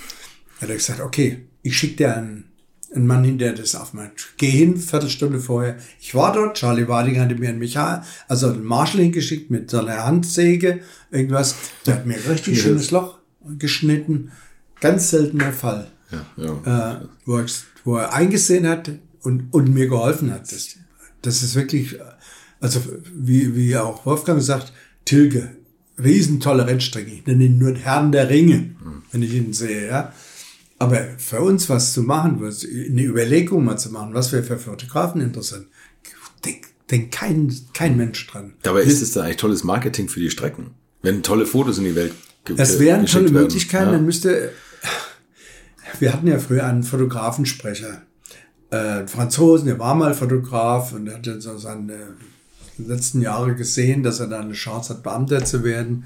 Da 0.56 0.62
hat 0.64 0.70
er 0.70 0.76
gesagt, 0.76 1.02
okay, 1.02 1.46
ich 1.62 1.78
schicke 1.78 1.98
dir 1.98 2.16
einen 2.16 2.46
ein 2.96 3.06
Mann 3.06 3.24
hinter 3.24 3.54
das 3.54 3.76
auf 3.76 3.94
mein 3.94 4.12
Geh 4.38 4.50
hin, 4.50 4.78
Viertelstunde 4.78 5.40
vorher. 5.40 5.78
Ich 6.00 6.16
war 6.16 6.34
dort, 6.34 6.58
Charlie 6.58 6.88
Wading 6.88 7.20
hatte 7.20 7.36
mir 7.36 7.50
einen 7.50 7.60
Mechaniker, 7.60 8.06
also 8.28 8.48
einen 8.48 8.64
Marshall 8.64 9.02
hingeschickt 9.02 9.52
mit 9.52 9.70
so 9.70 9.80
einer 9.80 10.06
Handsäge, 10.06 10.80
irgendwas. 11.12 11.56
Der 11.86 11.96
hat 11.96 12.06
mir 12.06 12.16
ein 12.16 12.32
richtig 12.32 12.62
schönes 12.62 12.92
Loch 12.92 13.20
geschnitten. 13.58 14.32
Ganz 14.80 15.10
seltener 15.10 15.52
Fall. 15.52 15.92
Ja, 16.12 16.26
ja. 16.38 16.94
Äh, 16.94 17.08
wo, 17.26 17.38
er, 17.38 17.46
wo 17.84 17.98
er 17.98 18.14
eingesehen 18.14 18.68
hat 18.68 18.92
und, 19.22 19.54
und 19.54 19.74
mir 19.74 19.88
geholfen 19.88 20.32
hat. 20.32 20.52
Das, 20.52 20.76
das 21.22 21.44
ist 21.44 21.56
wirklich, 21.56 21.98
also 22.60 22.82
wie, 23.14 23.56
wie 23.56 23.76
auch 23.78 24.06
Wolfgang 24.06 24.42
sagt, 24.42 24.74
Tilge, 25.06 25.56
riesentolle 26.02 26.68
Rennstrecke. 26.68 27.12
Ich 27.12 27.26
nenne 27.26 27.46
ihn 27.46 27.58
nur 27.58 27.76
Herrn 27.76 28.12
der 28.12 28.30
Ringe, 28.30 28.58
mhm. 28.58 29.04
wenn 29.12 29.22
ich 29.22 29.34
ihn 29.34 29.54
sehe, 29.54 29.88
ja. 29.88 30.14
Aber 30.78 31.06
für 31.18 31.40
uns 31.40 31.70
was 31.70 31.94
zu 31.94 32.04
machen, 32.04 32.44
eine 32.44 33.04
Überlegung 33.04 33.64
mal 33.64 33.78
zu 33.78 33.92
machen, 33.92 34.14
was 34.14 34.32
wäre 34.32 34.44
für 34.44 34.58
Fotografen 34.58 35.22
interessant, 35.22 35.68
denkt 36.44 36.70
denk 36.92 37.12
kein, 37.12 37.54
kein 37.74 37.98
Mensch 37.98 38.28
dran. 38.28 38.54
Dabei 38.62 38.82
ist 38.82 39.02
es 39.02 39.14
da 39.14 39.24
eigentlich 39.24 39.38
tolles 39.38 39.64
Marketing 39.64 40.10
für 40.10 40.20
die 40.20 40.30
Strecken. 40.30 40.72
Wenn 41.02 41.24
tolle 41.24 41.46
Fotos 41.46 41.78
in 41.78 41.86
die 41.86 41.96
Welt 41.96 42.14
gibt. 42.44 42.60
Es 42.60 42.80
wären 42.80 43.06
tolle 43.06 43.32
Möglichkeiten, 43.32 43.88
ja. 43.88 43.92
dann 43.94 44.06
müsste, 44.06 44.52
wir 46.00 46.14
hatten 46.14 46.28
ja 46.28 46.40
früher 46.40 46.66
einen 46.66 46.84
Fotografensprecher, 46.84 48.04
äh, 48.70 49.08
Franzosen, 49.08 49.68
der 49.68 49.80
war 49.80 49.96
mal 49.96 50.14
Fotograf 50.14 50.94
und 50.94 51.12
hat 51.12 51.26
dann 51.26 51.42
so 51.42 51.58
seine 51.58 52.16
letzten 52.78 53.22
Jahre 53.22 53.56
gesehen, 53.56 54.04
dass 54.04 54.20
er 54.20 54.28
da 54.28 54.40
eine 54.40 54.54
Chance 54.54 54.94
hat, 54.94 55.04
Beamter 55.04 55.46
zu 55.46 55.64
werden. 55.64 56.06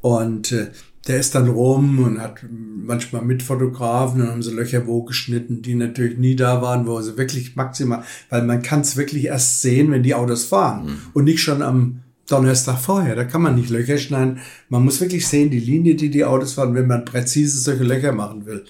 Und 0.00 0.52
äh, 0.52 0.72
der 1.06 1.18
ist 1.18 1.34
dann 1.34 1.48
rum 1.48 1.98
und 1.98 2.20
hat 2.20 2.44
manchmal 2.50 3.22
mit 3.22 3.42
Fotografen 3.42 4.22
und 4.22 4.28
haben 4.28 4.42
sie 4.42 4.52
Löcher 4.52 4.86
wo 4.86 5.02
geschnitten, 5.02 5.60
die 5.62 5.74
natürlich 5.74 6.18
nie 6.18 6.36
da 6.36 6.62
waren, 6.62 6.86
wo 6.86 7.00
sie 7.00 7.18
wirklich 7.18 7.56
maximal, 7.56 8.04
weil 8.30 8.44
man 8.44 8.62
kann 8.62 8.82
es 8.82 8.96
wirklich 8.96 9.24
erst 9.24 9.62
sehen, 9.62 9.90
wenn 9.90 10.04
die 10.04 10.14
Autos 10.14 10.44
fahren 10.44 10.84
mhm. 10.84 10.98
und 11.12 11.24
nicht 11.24 11.42
schon 11.42 11.62
am 11.62 12.02
Donnerstag 12.28 12.78
vorher. 12.78 13.16
Da 13.16 13.24
kann 13.24 13.42
man 13.42 13.56
nicht 13.56 13.68
Löcher 13.68 13.98
schneiden. 13.98 14.38
Man 14.68 14.84
muss 14.84 15.00
wirklich 15.00 15.26
sehen, 15.26 15.50
die 15.50 15.58
Linie, 15.58 15.96
die 15.96 16.08
die 16.08 16.24
Autos 16.24 16.54
fahren, 16.54 16.74
wenn 16.74 16.86
man 16.86 17.04
präzise 17.04 17.58
solche 17.58 17.82
Löcher 17.82 18.12
machen 18.12 18.46
will. 18.46 18.64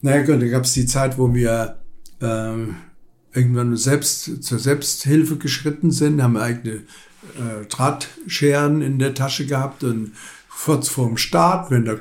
Naja 0.00 0.22
gut, 0.22 0.40
da 0.40 0.46
gab 0.46 0.64
es 0.64 0.72
die 0.72 0.86
Zeit, 0.86 1.18
wo 1.18 1.34
wir 1.34 1.76
ähm, 2.22 2.76
irgendwann 3.34 3.76
selbst 3.76 4.42
zur 4.42 4.58
Selbsthilfe 4.58 5.36
geschritten 5.36 5.90
sind, 5.90 6.22
haben 6.22 6.36
eigene 6.36 6.76
äh, 7.36 7.66
Drahtscheren 7.68 8.80
in 8.80 8.98
der 8.98 9.14
Tasche 9.14 9.46
gehabt 9.46 9.84
und 9.84 10.12
kurz 10.64 10.88
vorm 10.88 11.16
Start, 11.16 11.70
wenn 11.70 11.84
der 11.84 12.00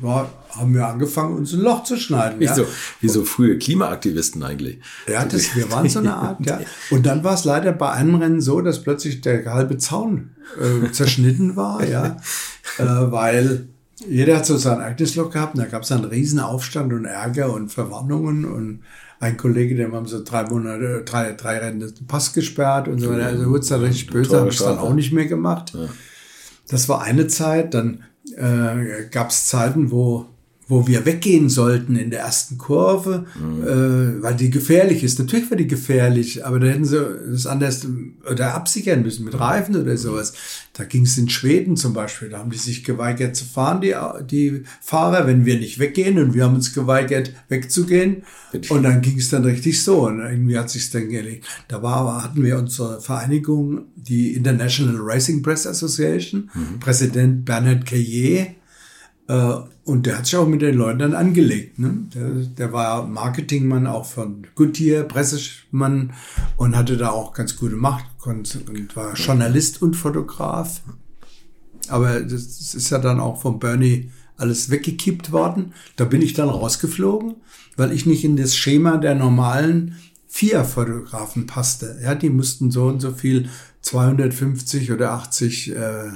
war, 0.00 0.30
haben 0.50 0.74
wir 0.74 0.86
angefangen, 0.86 1.36
uns 1.36 1.52
ein 1.52 1.60
Loch 1.60 1.84
zu 1.84 1.98
schneiden. 1.98 2.40
Wie, 2.40 2.44
ja. 2.44 2.54
so, 2.54 2.66
wie 3.00 3.08
so 3.08 3.24
frühe 3.24 3.58
Klimaaktivisten 3.58 4.42
eigentlich. 4.42 4.80
Ja, 5.06 5.24
das, 5.24 5.54
wir 5.54 5.70
waren 5.70 5.88
so 5.88 5.98
eine 5.98 6.14
Art, 6.14 6.44
ja. 6.46 6.60
Und 6.90 7.04
dann 7.04 7.22
war 7.24 7.34
es 7.34 7.44
leider 7.44 7.72
bei 7.72 7.90
einem 7.90 8.14
Rennen 8.14 8.40
so, 8.40 8.62
dass 8.62 8.82
plötzlich 8.82 9.20
der 9.20 9.44
halbe 9.52 9.76
Zaun 9.76 10.30
äh, 10.58 10.90
zerschnitten 10.92 11.56
war, 11.56 11.86
ja, 11.86 12.16
äh, 12.78 12.84
weil 12.84 13.68
jeder 14.08 14.38
hat 14.38 14.46
so 14.46 14.56
sein 14.56 14.80
eigenes 14.80 15.14
Loch 15.14 15.30
gehabt 15.30 15.54
und 15.54 15.60
da 15.60 15.66
gab 15.66 15.82
es 15.82 15.92
einen 15.92 16.04
riesen 16.04 16.40
Aufstand 16.40 16.92
und 16.92 17.04
Ärger 17.04 17.52
und 17.52 17.68
Verwarnungen 17.70 18.46
und 18.46 18.80
ein 19.20 19.36
Kollege, 19.36 19.76
der 19.76 19.92
haben 19.92 20.06
so 20.06 20.24
drei 20.24 20.44
Monate, 20.44 21.02
drei, 21.04 21.32
drei 21.34 21.58
Rennen 21.58 21.80
den 21.80 22.06
Pass 22.08 22.32
gesperrt 22.32 22.88
und 22.88 22.98
so 22.98 23.10
weiter. 23.10 23.26
Also 23.26 23.46
wurde 23.46 23.60
es 23.60 23.68
dann 23.68 23.82
richtig 23.82 24.10
böse, 24.10 24.40
habe 24.40 24.48
ich 24.48 24.58
dann 24.58 24.78
auch 24.78 24.94
nicht 24.94 25.12
mehr 25.12 25.26
gemacht. 25.26 25.72
Ja. 25.74 25.88
Das 26.72 26.88
war 26.88 27.02
eine 27.02 27.26
Zeit. 27.28 27.74
Dann 27.74 28.04
äh, 28.36 29.04
gab 29.10 29.28
es 29.28 29.46
Zeiten, 29.46 29.90
wo 29.90 30.26
wo 30.72 30.86
wir 30.86 31.04
weggehen 31.04 31.50
sollten 31.50 31.96
in 31.96 32.10
der 32.10 32.20
ersten 32.20 32.56
Kurve, 32.56 33.26
mhm. 33.38 33.62
äh, 33.62 34.22
weil 34.22 34.34
die 34.34 34.48
gefährlich 34.48 35.04
ist. 35.04 35.18
Natürlich 35.18 35.50
war 35.50 35.58
die 35.58 35.66
gefährlich, 35.66 36.46
aber 36.46 36.60
da 36.60 36.68
hätten 36.68 36.86
sie 36.86 36.98
das 37.30 37.46
anders 37.46 37.86
oder 38.28 38.54
absichern 38.54 39.02
müssen 39.02 39.26
mit 39.26 39.38
Reifen 39.38 39.76
oder 39.76 39.98
sowas. 39.98 40.32
Da 40.72 40.84
ging 40.84 41.02
es 41.02 41.18
in 41.18 41.28
Schweden 41.28 41.76
zum 41.76 41.92
Beispiel, 41.92 42.30
da 42.30 42.38
haben 42.38 42.50
die 42.50 42.56
sich 42.56 42.84
geweigert 42.84 43.36
zu 43.36 43.44
fahren, 43.44 43.82
die, 43.82 43.94
die 44.30 44.62
Fahrer, 44.80 45.26
wenn 45.26 45.44
wir 45.44 45.58
nicht 45.58 45.78
weggehen 45.78 46.18
und 46.18 46.32
wir 46.32 46.44
haben 46.44 46.54
uns 46.54 46.72
geweigert 46.72 47.32
wegzugehen. 47.50 48.22
Und 48.70 48.82
dann 48.82 49.02
ging 49.02 49.18
es 49.18 49.28
dann 49.28 49.44
richtig 49.44 49.82
so 49.82 50.06
und 50.06 50.20
irgendwie 50.20 50.58
hat 50.58 50.70
sich 50.70 50.90
dann 50.90 51.10
gelegt. 51.10 51.46
Da 51.68 51.82
war, 51.82 52.24
hatten 52.24 52.42
wir 52.42 52.56
unsere 52.56 53.02
Vereinigung, 53.02 53.82
die 53.94 54.32
International 54.32 54.96
Racing 54.98 55.42
Press 55.42 55.66
Association, 55.66 56.50
mhm. 56.54 56.80
Präsident 56.80 57.44
Bernhard 57.44 57.92
äh, 57.92 58.61
und 59.28 60.06
der 60.06 60.18
hat 60.18 60.26
sich 60.26 60.36
auch 60.36 60.46
mit 60.46 60.62
den 60.62 60.76
Leuten 60.76 60.98
dann 60.98 61.14
angelegt. 61.14 61.78
Ne? 61.78 62.06
Der, 62.14 62.28
der 62.28 62.72
war 62.72 63.06
Marketingmann 63.06 63.86
auch 63.86 64.04
von 64.04 64.46
Goodyear, 64.54 65.04
Pressemann 65.04 66.12
und 66.56 66.76
hatte 66.76 66.96
da 66.96 67.10
auch 67.10 67.32
ganz 67.32 67.56
gute 67.56 67.76
Macht 67.76 68.04
und, 68.24 68.68
und 68.68 68.96
war 68.96 69.14
Journalist 69.14 69.80
und 69.80 69.94
Fotograf. 69.94 70.82
Aber 71.88 72.20
das 72.20 72.74
ist 72.74 72.90
ja 72.90 72.98
dann 72.98 73.20
auch 73.20 73.40
von 73.40 73.58
Bernie 73.58 74.10
alles 74.36 74.70
weggekippt 74.70 75.32
worden. 75.32 75.72
Da 75.96 76.04
bin 76.04 76.22
ich 76.22 76.34
dann 76.34 76.48
rausgeflogen, 76.48 77.36
weil 77.76 77.92
ich 77.92 78.06
nicht 78.06 78.24
in 78.24 78.36
das 78.36 78.56
Schema 78.56 78.96
der 78.96 79.14
normalen 79.14 79.96
vier 80.26 80.64
Fotografen 80.64 81.46
passte. 81.46 81.98
Ja, 82.02 82.14
die 82.14 82.30
mussten 82.30 82.70
so 82.70 82.86
und 82.86 83.00
so 83.00 83.12
viel 83.12 83.48
250 83.82 84.90
oder 84.92 85.12
80 85.12 85.76
äh, 85.76 86.10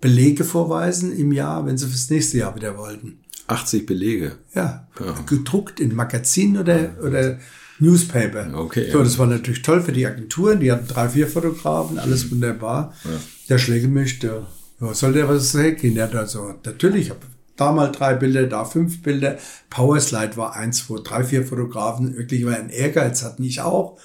Belege 0.00 0.44
vorweisen 0.44 1.16
im 1.16 1.32
Jahr, 1.32 1.66
wenn 1.66 1.76
sie 1.76 1.86
fürs 1.86 2.10
nächste 2.10 2.38
Jahr 2.38 2.56
wieder 2.56 2.76
wollten. 2.78 3.20
80 3.46 3.86
Belege? 3.86 4.36
Ja, 4.54 4.86
ja. 4.98 5.14
gedruckt 5.26 5.80
in 5.80 5.94
Magazinen 5.94 6.58
oder, 6.58 6.90
oder 7.02 7.38
Newspaper. 7.80 8.50
Okay. 8.54 8.90
So, 8.90 9.02
das 9.02 9.18
war 9.18 9.26
natürlich 9.26 9.62
toll 9.62 9.80
für 9.82 9.92
die 9.92 10.06
Agenturen. 10.06 10.60
Die 10.60 10.70
hatten 10.70 10.86
drei, 10.86 11.08
vier 11.08 11.26
Fotografen, 11.26 11.98
alles 11.98 12.26
mhm. 12.26 12.32
wunderbar. 12.32 12.94
Ja. 13.04 13.10
Der 13.48 13.58
Schlägemilch, 13.58 14.20
der, 14.20 14.46
ja, 14.80 14.94
soll 14.94 15.12
der 15.12 15.28
was 15.28 15.54
hergehen? 15.54 15.94
Der 15.94 16.04
hat 16.04 16.14
also, 16.14 16.54
natürlich, 16.64 17.06
ich 17.06 17.10
habe 17.10 17.20
da 17.56 17.72
mal 17.72 17.88
drei 17.88 18.14
Bilder, 18.14 18.46
da 18.46 18.64
fünf 18.64 19.02
Bilder. 19.02 19.38
Powerslide 19.68 20.36
war 20.36 20.54
eins, 20.54 20.88
wo 20.88 20.98
drei, 20.98 21.24
vier 21.24 21.44
Fotografen 21.44 22.16
wirklich 22.16 22.44
mal 22.44 22.54
einen 22.54 22.70
Ehrgeiz 22.70 23.22
hatten, 23.22 23.42
ich 23.42 23.60
auch 23.60 23.98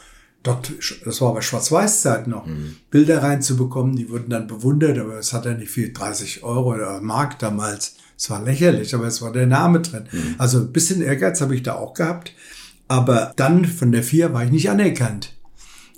das 0.45 1.21
war 1.21 1.29
aber 1.29 1.41
Schwarz-Weiß-Zeit 1.41 2.27
noch, 2.27 2.45
mhm. 2.45 2.75
Bilder 2.91 3.23
reinzubekommen, 3.23 3.95
die 3.95 4.09
wurden 4.09 4.29
dann 4.29 4.47
bewundert, 4.47 4.97
aber 4.97 5.17
es 5.17 5.33
hat 5.33 5.45
ja 5.45 5.53
nicht 5.53 5.71
viel, 5.71 5.91
30 5.91 6.43
Euro 6.43 6.75
oder 6.75 7.01
Mark 7.01 7.39
damals. 7.39 7.95
Es 8.17 8.29
war 8.29 8.41
lächerlich, 8.41 8.95
aber 8.95 9.07
es 9.07 9.21
war 9.21 9.31
der 9.31 9.47
Name 9.47 9.81
drin. 9.81 10.07
Mhm. 10.11 10.35
Also 10.37 10.59
ein 10.59 10.71
bisschen 10.71 11.01
Ehrgeiz 11.01 11.41
habe 11.41 11.55
ich 11.55 11.63
da 11.63 11.75
auch 11.75 11.93
gehabt. 11.93 12.33
Aber 12.87 13.33
dann 13.35 13.65
von 13.65 13.91
der 13.91 14.03
vier 14.03 14.33
war 14.33 14.43
ich 14.45 14.51
nicht 14.51 14.69
anerkannt. 14.69 15.33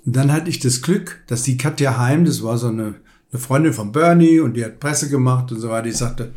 Und 0.06 0.16
dann 0.16 0.32
hatte 0.32 0.48
ich 0.48 0.58
das 0.58 0.80
Glück, 0.80 1.22
dass 1.26 1.42
die 1.42 1.58
Katja 1.58 1.98
Heim, 1.98 2.24
das 2.24 2.42
war 2.42 2.56
so 2.56 2.68
eine 2.68 2.94
eine 3.30 3.40
Freundin 3.40 3.72
von 3.72 3.92
Bernie 3.92 4.40
und 4.40 4.54
die 4.54 4.64
hat 4.64 4.80
Presse 4.80 5.08
gemacht 5.08 5.52
und 5.52 5.60
so 5.60 5.68
weiter. 5.68 5.82
Die 5.82 5.92
sagte, 5.92 6.32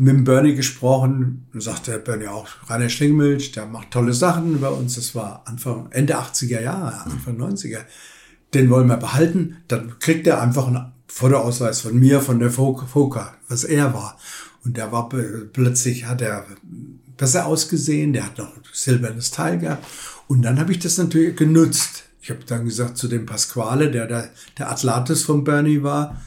mit 0.00 0.14
dem 0.14 0.24
Bernie 0.24 0.54
gesprochen, 0.54 1.46
und 1.52 1.62
sagte 1.62 1.98
Bernie 1.98 2.28
auch, 2.28 2.48
Rainer 2.68 2.88
Schlingemilch, 2.88 3.52
der 3.52 3.66
macht 3.66 3.90
tolle 3.90 4.14
Sachen 4.14 4.54
über 4.54 4.72
uns. 4.74 4.94
Das 4.94 5.14
war 5.14 5.42
Anfang, 5.44 5.88
Ende 5.90 6.18
80er 6.18 6.62
Jahre, 6.62 7.02
Anfang 7.02 7.36
90er. 7.36 7.80
Den 8.54 8.70
wollen 8.70 8.88
wir 8.88 8.96
behalten. 8.96 9.58
Dann 9.68 9.98
kriegt 9.98 10.26
er 10.26 10.40
einfach 10.40 10.68
einen 10.68 10.92
Fotoausweis 11.06 11.82
von 11.82 11.98
mir, 11.98 12.22
von 12.22 12.38
der 12.38 12.50
FOCA, 12.50 13.34
was 13.48 13.64
er 13.64 13.92
war. 13.92 14.16
Und 14.64 14.78
der 14.78 14.90
war 14.90 15.10
plötzlich, 15.10 16.06
hat 16.06 16.22
er 16.22 16.46
besser 17.18 17.44
ausgesehen, 17.44 18.14
der 18.14 18.24
hat 18.24 18.38
noch 18.38 18.52
silbernes 18.72 19.30
Teil 19.30 19.58
gehabt. 19.58 19.86
Und 20.28 20.40
dann 20.42 20.58
habe 20.58 20.72
ich 20.72 20.78
das 20.78 20.96
natürlich 20.96 21.36
genutzt. 21.36 22.04
Ich 22.22 22.30
habe 22.30 22.40
dann 22.46 22.64
gesagt 22.64 22.96
zu 22.96 23.06
dem 23.06 23.26
Pasquale, 23.26 23.90
der 23.90 24.06
der, 24.06 24.30
der 24.56 24.70
Atlatus 24.70 25.24
von 25.24 25.44
Bernie 25.44 25.82
war, 25.82 26.22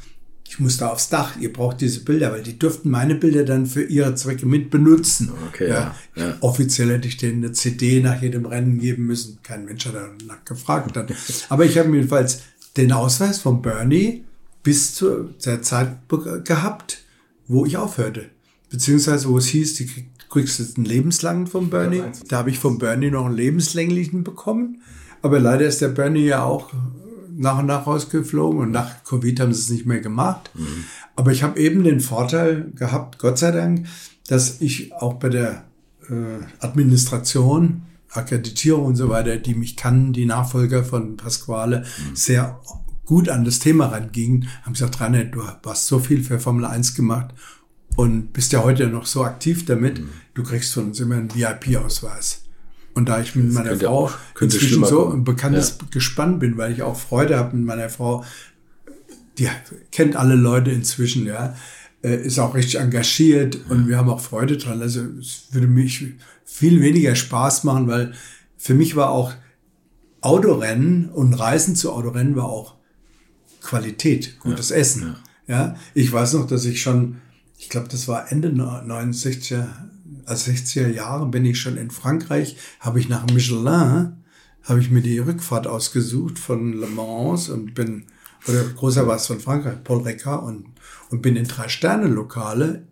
ich 0.48 0.60
muss 0.60 0.78
da 0.78 0.90
aufs 0.90 1.10
Dach, 1.10 1.36
ihr 1.40 1.52
braucht 1.52 1.82
diese 1.82 2.02
Bilder, 2.02 2.32
weil 2.32 2.44
die 2.44 2.60
dürften 2.60 2.92
meine 2.92 3.16
Bilder 3.16 3.44
dann 3.44 3.66
für 3.66 3.84
ihre 3.84 4.14
Zwecke 4.14 4.46
mit 4.46 4.70
benutzen. 4.70 5.32
Okay, 5.48 5.70
ja, 5.70 5.96
ja. 6.16 6.38
Offiziell 6.42 6.90
hätte 6.90 7.08
ich 7.08 7.18
denen 7.18 7.44
eine 7.44 7.54
CD 7.54 8.02
nach 8.02 8.22
jedem 8.22 8.46
Rennen 8.46 8.78
geben 8.78 9.08
müssen. 9.08 9.40
Kein 9.42 9.66
Mensch 9.66 9.86
hat 9.86 9.96
danach 9.96 10.46
gefragt 10.46 10.96
dann. 10.96 11.08
Aber 11.50 11.66
ich 11.66 11.78
habe 11.78 11.90
jedenfalls 11.96 12.44
den 12.78 12.92
Ausweis 12.92 13.40
von 13.40 13.62
Bernie 13.62 14.26
bis 14.62 14.96
zu 14.96 15.30
der 15.44 15.62
Zeit 15.62 15.98
gehabt, 16.46 17.04
wo 17.48 17.66
ich 17.66 17.78
aufhörte. 17.78 18.30
Beziehungsweise 18.70 19.30
wo 19.30 19.38
es 19.38 19.48
hieß, 19.48 19.76
die 19.76 19.90
kriegst 20.30 20.60
jetzt 20.60 20.78
einen 20.78 20.86
lebenslangen 20.86 21.48
von 21.48 21.70
Bernie. 21.70 22.04
Da 22.28 22.38
habe 22.38 22.50
ich 22.50 22.60
von 22.60 22.80
Bernie 22.80 23.12
noch 23.12 23.26
einen 23.26 23.36
lebenslänglichen 23.36 24.24
bekommen. 24.24 24.82
Aber 25.22 25.40
leider 25.40 25.66
ist 25.66 25.82
der 25.82 25.90
Bernie 25.90 26.26
ja 26.26 26.44
auch 26.44 26.72
nach 27.36 27.60
und 27.60 27.66
nach 27.66 27.88
rausgeflogen 27.88 28.60
und 28.60 28.72
nach 28.72 29.04
Covid 29.04 29.40
haben 29.40 29.54
sie 29.54 29.62
es 29.62 29.70
nicht 29.70 29.86
mehr 29.86 30.02
gemacht. 30.02 30.50
Mhm. 30.54 30.86
Aber 31.16 31.32
ich 31.32 31.44
habe 31.44 31.60
eben 31.60 31.84
den 31.84 32.00
Vorteil 32.00 32.72
gehabt, 32.76 33.20
Gott 33.20 33.38
sei 33.38 33.52
Dank, 33.52 33.88
dass 34.28 34.62
ich 34.62 34.94
auch 34.94 35.16
bei 35.16 35.30
der 35.30 35.66
äh, 36.10 36.44
Administration, 36.60 37.84
Akkreditierung 38.10 38.86
und 38.86 38.96
so 38.96 39.10
weiter, 39.10 39.38
die 39.38 39.56
mich 39.56 39.76
kannten, 39.76 40.14
die 40.14 40.26
Nachfolger 40.26 40.84
von 40.84 41.18
Pasquale, 41.18 41.80
mhm. 41.80 42.16
sehr 42.16 42.60
gut 43.06 43.30
an 43.30 43.44
das 43.44 43.60
Thema 43.60 43.88
rangingen, 43.88 44.48
haben 44.64 44.74
gesagt, 44.74 45.02
Rainer, 45.02 45.26
du 45.26 45.44
hast 45.66 45.88
so 45.88 46.00
viel 46.00 46.24
für 46.24 46.40
Formel 46.40 46.66
1 46.66 46.96
gemacht 46.96 47.34
und 47.96 48.34
bist 48.34 48.54
ja 48.54 48.64
heute 48.64 48.88
noch 48.88 49.06
so 49.06 49.24
aktiv 49.24 49.66
damit, 49.66 50.00
mhm. 50.00 50.10
du 50.34 50.44
kriegst 50.44 50.74
von 50.74 50.86
uns 50.86 51.00
immer 51.00 51.16
einen 51.16 51.34
VIP-Ausweis. 51.34 52.43
Und 52.94 53.10
da 53.10 53.20
ich 53.20 53.36
mit 53.36 53.48
das 53.48 53.54
meiner 53.56 53.76
Frau 53.76 54.06
auch, 54.06 54.14
inzwischen 54.40 54.86
so 54.86 55.12
ein 55.12 55.24
bekanntes 55.24 55.78
ja. 55.82 55.88
Gespann 55.90 56.40
bin, 56.40 56.58
weil 56.58 56.72
ich 56.72 56.84
auch 56.84 56.96
Freude 56.96 57.38
habe 57.38 57.56
mit 57.56 57.66
meiner 57.66 57.90
Frau, 57.90 58.24
die 59.38 59.48
kennt 59.92 60.16
alle 60.16 60.36
Leute 60.36 60.72
inzwischen, 60.72 61.26
ja, 61.26 61.56
äh, 62.04 62.16
ist 62.16 62.38
auch 62.38 62.54
richtig 62.54 62.80
engagiert 62.80 63.56
ja. 63.56 63.62
und 63.70 63.88
wir 63.88 63.98
haben 63.98 64.10
auch 64.10 64.22
Freude 64.22 64.58
dran. 64.58 64.82
Also 64.82 65.02
es 65.20 65.48
würde 65.52 65.68
mich 65.68 66.06
viel 66.46 66.82
weniger 66.82 67.16
Spaß 67.16 67.64
machen, 67.64 67.88
weil 67.88 68.14
für 68.58 68.76
mich 68.76 68.96
war 68.96 69.10
auch 69.10 69.34
Autorennen 70.22 71.10
und 71.10 71.34
Reisen 71.34 71.76
zu 71.76 71.92
Autorennen 71.92 72.36
war 72.36 72.46
auch 72.46 72.76
Qualität, 73.62 74.40
gutes 74.40 74.70
ja. 74.70 74.78
Essen. 74.78 75.16
Ja. 75.48 75.76
ich 75.94 76.12
weiß 76.12 76.34
noch, 76.34 76.48
dass 76.48 76.64
ich 76.66 76.82
schon, 76.82 77.18
ich 77.58 77.70
glaube, 77.70 77.88
das 77.90 78.08
war 78.08 78.32
Ende 78.32 78.50
69er, 78.50 79.68
als 80.26 80.48
60er 80.48 80.90
Jahren 80.90 81.32
bin 81.32 81.46
ich 81.46 81.60
schon 81.60 81.78
in 81.78 81.92
Frankreich, 81.92 82.58
habe 82.80 83.00
ich 83.00 83.10
nach 83.10 83.26
Michelin, 83.28 84.24
habe 84.64 84.80
ich 84.80 84.90
mir 84.90 85.02
die 85.02 85.20
Rückfahrt 85.20 85.68
ausgesucht 85.68 86.40
von 86.40 86.74
Le 86.74 86.88
Mans 86.88 87.50
und 87.50 87.74
bin, 87.74 88.06
oder 88.48 88.64
großer 88.64 89.08
was 89.08 89.28
von 89.28 89.40
Frankreich, 89.40 89.84
Paul 89.84 90.02
Ricard 90.02 90.44
und, 90.44 90.68
und 91.10 91.22
bin 91.22 91.36
in 91.36 91.46
Drei-Sterne-Lokale 91.46 92.88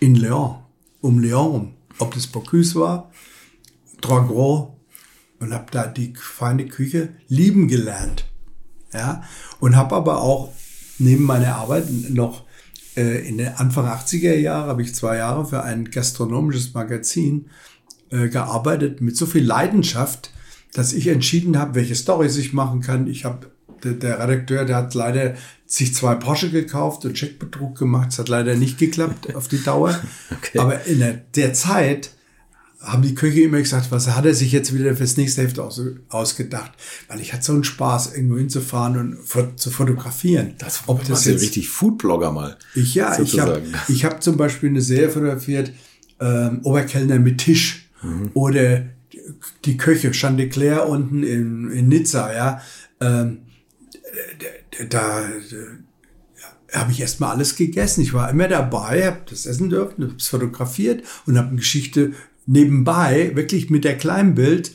in 0.00 0.16
Lyon, 0.16 0.56
um 1.00 1.18
Lyon, 1.20 1.74
ob 1.98 2.14
das 2.14 2.26
Bocuse 2.26 2.80
war, 2.80 3.10
Dragros 4.00 4.70
und 5.38 5.52
habe 5.52 5.66
da 5.70 5.86
die 5.86 6.14
feine 6.14 6.66
Küche 6.66 7.14
lieben 7.28 7.68
gelernt. 7.68 8.26
Ja, 8.92 9.24
und 9.58 9.74
habe 9.76 9.96
aber 9.96 10.20
auch 10.20 10.52
neben 10.98 11.24
meiner 11.24 11.56
Arbeit 11.56 11.90
noch 12.10 12.43
in 13.02 13.38
den 13.38 13.48
Anfang 13.48 13.86
80er 13.86 14.34
Jahre 14.34 14.68
habe 14.68 14.82
ich 14.82 14.94
zwei 14.94 15.16
Jahre 15.16 15.46
für 15.46 15.62
ein 15.62 15.90
gastronomisches 15.90 16.74
Magazin 16.74 17.46
äh, 18.10 18.28
gearbeitet 18.28 19.00
mit 19.00 19.16
so 19.16 19.26
viel 19.26 19.44
Leidenschaft, 19.44 20.30
dass 20.72 20.92
ich 20.92 21.08
entschieden 21.08 21.58
habe, 21.58 21.74
welche 21.74 21.94
Storys 21.94 22.36
ich 22.36 22.52
machen 22.52 22.80
kann. 22.80 23.06
Ich 23.06 23.24
habe 23.24 23.50
der, 23.82 23.92
der 23.92 24.20
Redakteur, 24.20 24.64
der 24.64 24.76
hat 24.76 24.94
leider 24.94 25.34
sich 25.66 25.94
zwei 25.94 26.14
Porsche 26.14 26.50
gekauft 26.50 27.04
und 27.04 27.14
Checkbetrug 27.14 27.76
gemacht. 27.76 28.08
Es 28.10 28.18
hat 28.18 28.28
leider 28.28 28.54
nicht 28.54 28.78
geklappt 28.78 29.34
auf 29.34 29.48
die 29.48 29.62
Dauer. 29.62 29.98
Okay. 30.30 30.58
Aber 30.58 30.84
in 30.84 30.98
der, 30.98 31.14
der 31.14 31.54
Zeit 31.54 32.10
haben 32.84 33.02
die 33.02 33.14
Köche 33.14 33.40
immer 33.40 33.58
gesagt, 33.58 33.90
was 33.90 34.08
hat 34.08 34.26
er 34.26 34.34
sich 34.34 34.52
jetzt 34.52 34.74
wieder 34.74 34.94
fürs 34.94 35.16
nächste 35.16 35.42
Heft 35.42 35.58
aus, 35.58 35.80
ausgedacht? 36.08 36.72
Weil 37.08 37.20
ich 37.20 37.32
hatte 37.32 37.44
so 37.44 37.52
einen 37.52 37.64
Spaß, 37.64 38.14
irgendwo 38.14 38.36
hinzufahren 38.36 38.98
und 38.98 39.58
zu 39.58 39.70
fotografieren. 39.70 40.54
Das, 40.58 40.82
Ob 40.86 41.04
das 41.04 41.24
jetzt 41.24 41.42
richtig 41.42 41.68
Foodblogger 41.68 42.30
mal. 42.30 42.56
Ich, 42.74 42.94
ja, 42.94 43.14
sozusagen. 43.14 43.66
ich 43.66 43.74
habe 43.74 43.92
ich 43.92 44.04
hab 44.04 44.22
zum 44.22 44.36
Beispiel 44.36 44.68
eine 44.68 44.82
Serie 44.82 45.08
fotografiert, 45.08 45.72
ähm, 46.20 46.60
Oberkellner 46.62 47.18
mit 47.18 47.38
Tisch 47.38 47.88
mhm. 48.02 48.30
oder 48.34 48.84
die 49.64 49.76
Köche, 49.76 50.12
Chandeclair 50.12 50.88
unten 50.88 51.22
in, 51.22 51.70
in 51.70 51.88
Nizza, 51.88 52.32
ja. 52.34 52.60
Ähm, 53.00 53.38
da, 54.90 55.24
da 56.70 56.80
habe 56.80 56.92
ich 56.92 57.00
erstmal 57.00 57.30
alles 57.30 57.56
gegessen. 57.56 58.02
Ich 58.02 58.12
war 58.12 58.30
immer 58.30 58.48
dabei, 58.48 59.06
habe 59.06 59.20
das 59.28 59.46
essen 59.46 59.70
dürfen, 59.70 60.04
habe 60.04 60.16
es 60.16 60.28
fotografiert 60.28 61.04
und 61.26 61.38
habe 61.38 61.48
eine 61.48 61.56
Geschichte 61.56 62.12
nebenbei 62.46 63.32
wirklich 63.34 63.70
mit 63.70 63.84
der 63.84 63.96
Kleinbild 63.96 64.72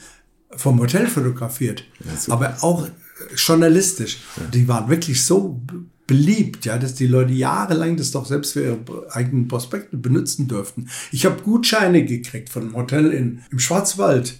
vom 0.55 0.79
Hotel 0.79 1.07
fotografiert. 1.07 1.83
Ja, 1.99 2.33
aber 2.33 2.57
auch 2.61 2.87
journalistisch. 3.35 4.19
Ja. 4.37 4.43
Die 4.47 4.67
waren 4.67 4.89
wirklich 4.89 5.23
so 5.23 5.61
beliebt, 6.07 6.65
ja, 6.65 6.79
dass 6.79 6.95
die 6.95 7.05
Leute 7.05 7.33
jahrelang 7.33 7.95
das 7.95 8.09
doch 8.11 8.25
selbst 8.25 8.53
für 8.53 8.63
ihre 8.63 8.79
eigenen 9.11 9.47
Prospekte 9.47 9.95
benutzen 9.95 10.47
durften. 10.47 10.89
Ich 11.11 11.25
habe 11.25 11.41
Gutscheine 11.43 12.03
gekriegt 12.03 12.49
von 12.49 12.63
einem 12.63 12.75
Hotel 12.75 13.11
in, 13.11 13.41
im 13.51 13.59
Schwarzwald. 13.59 14.39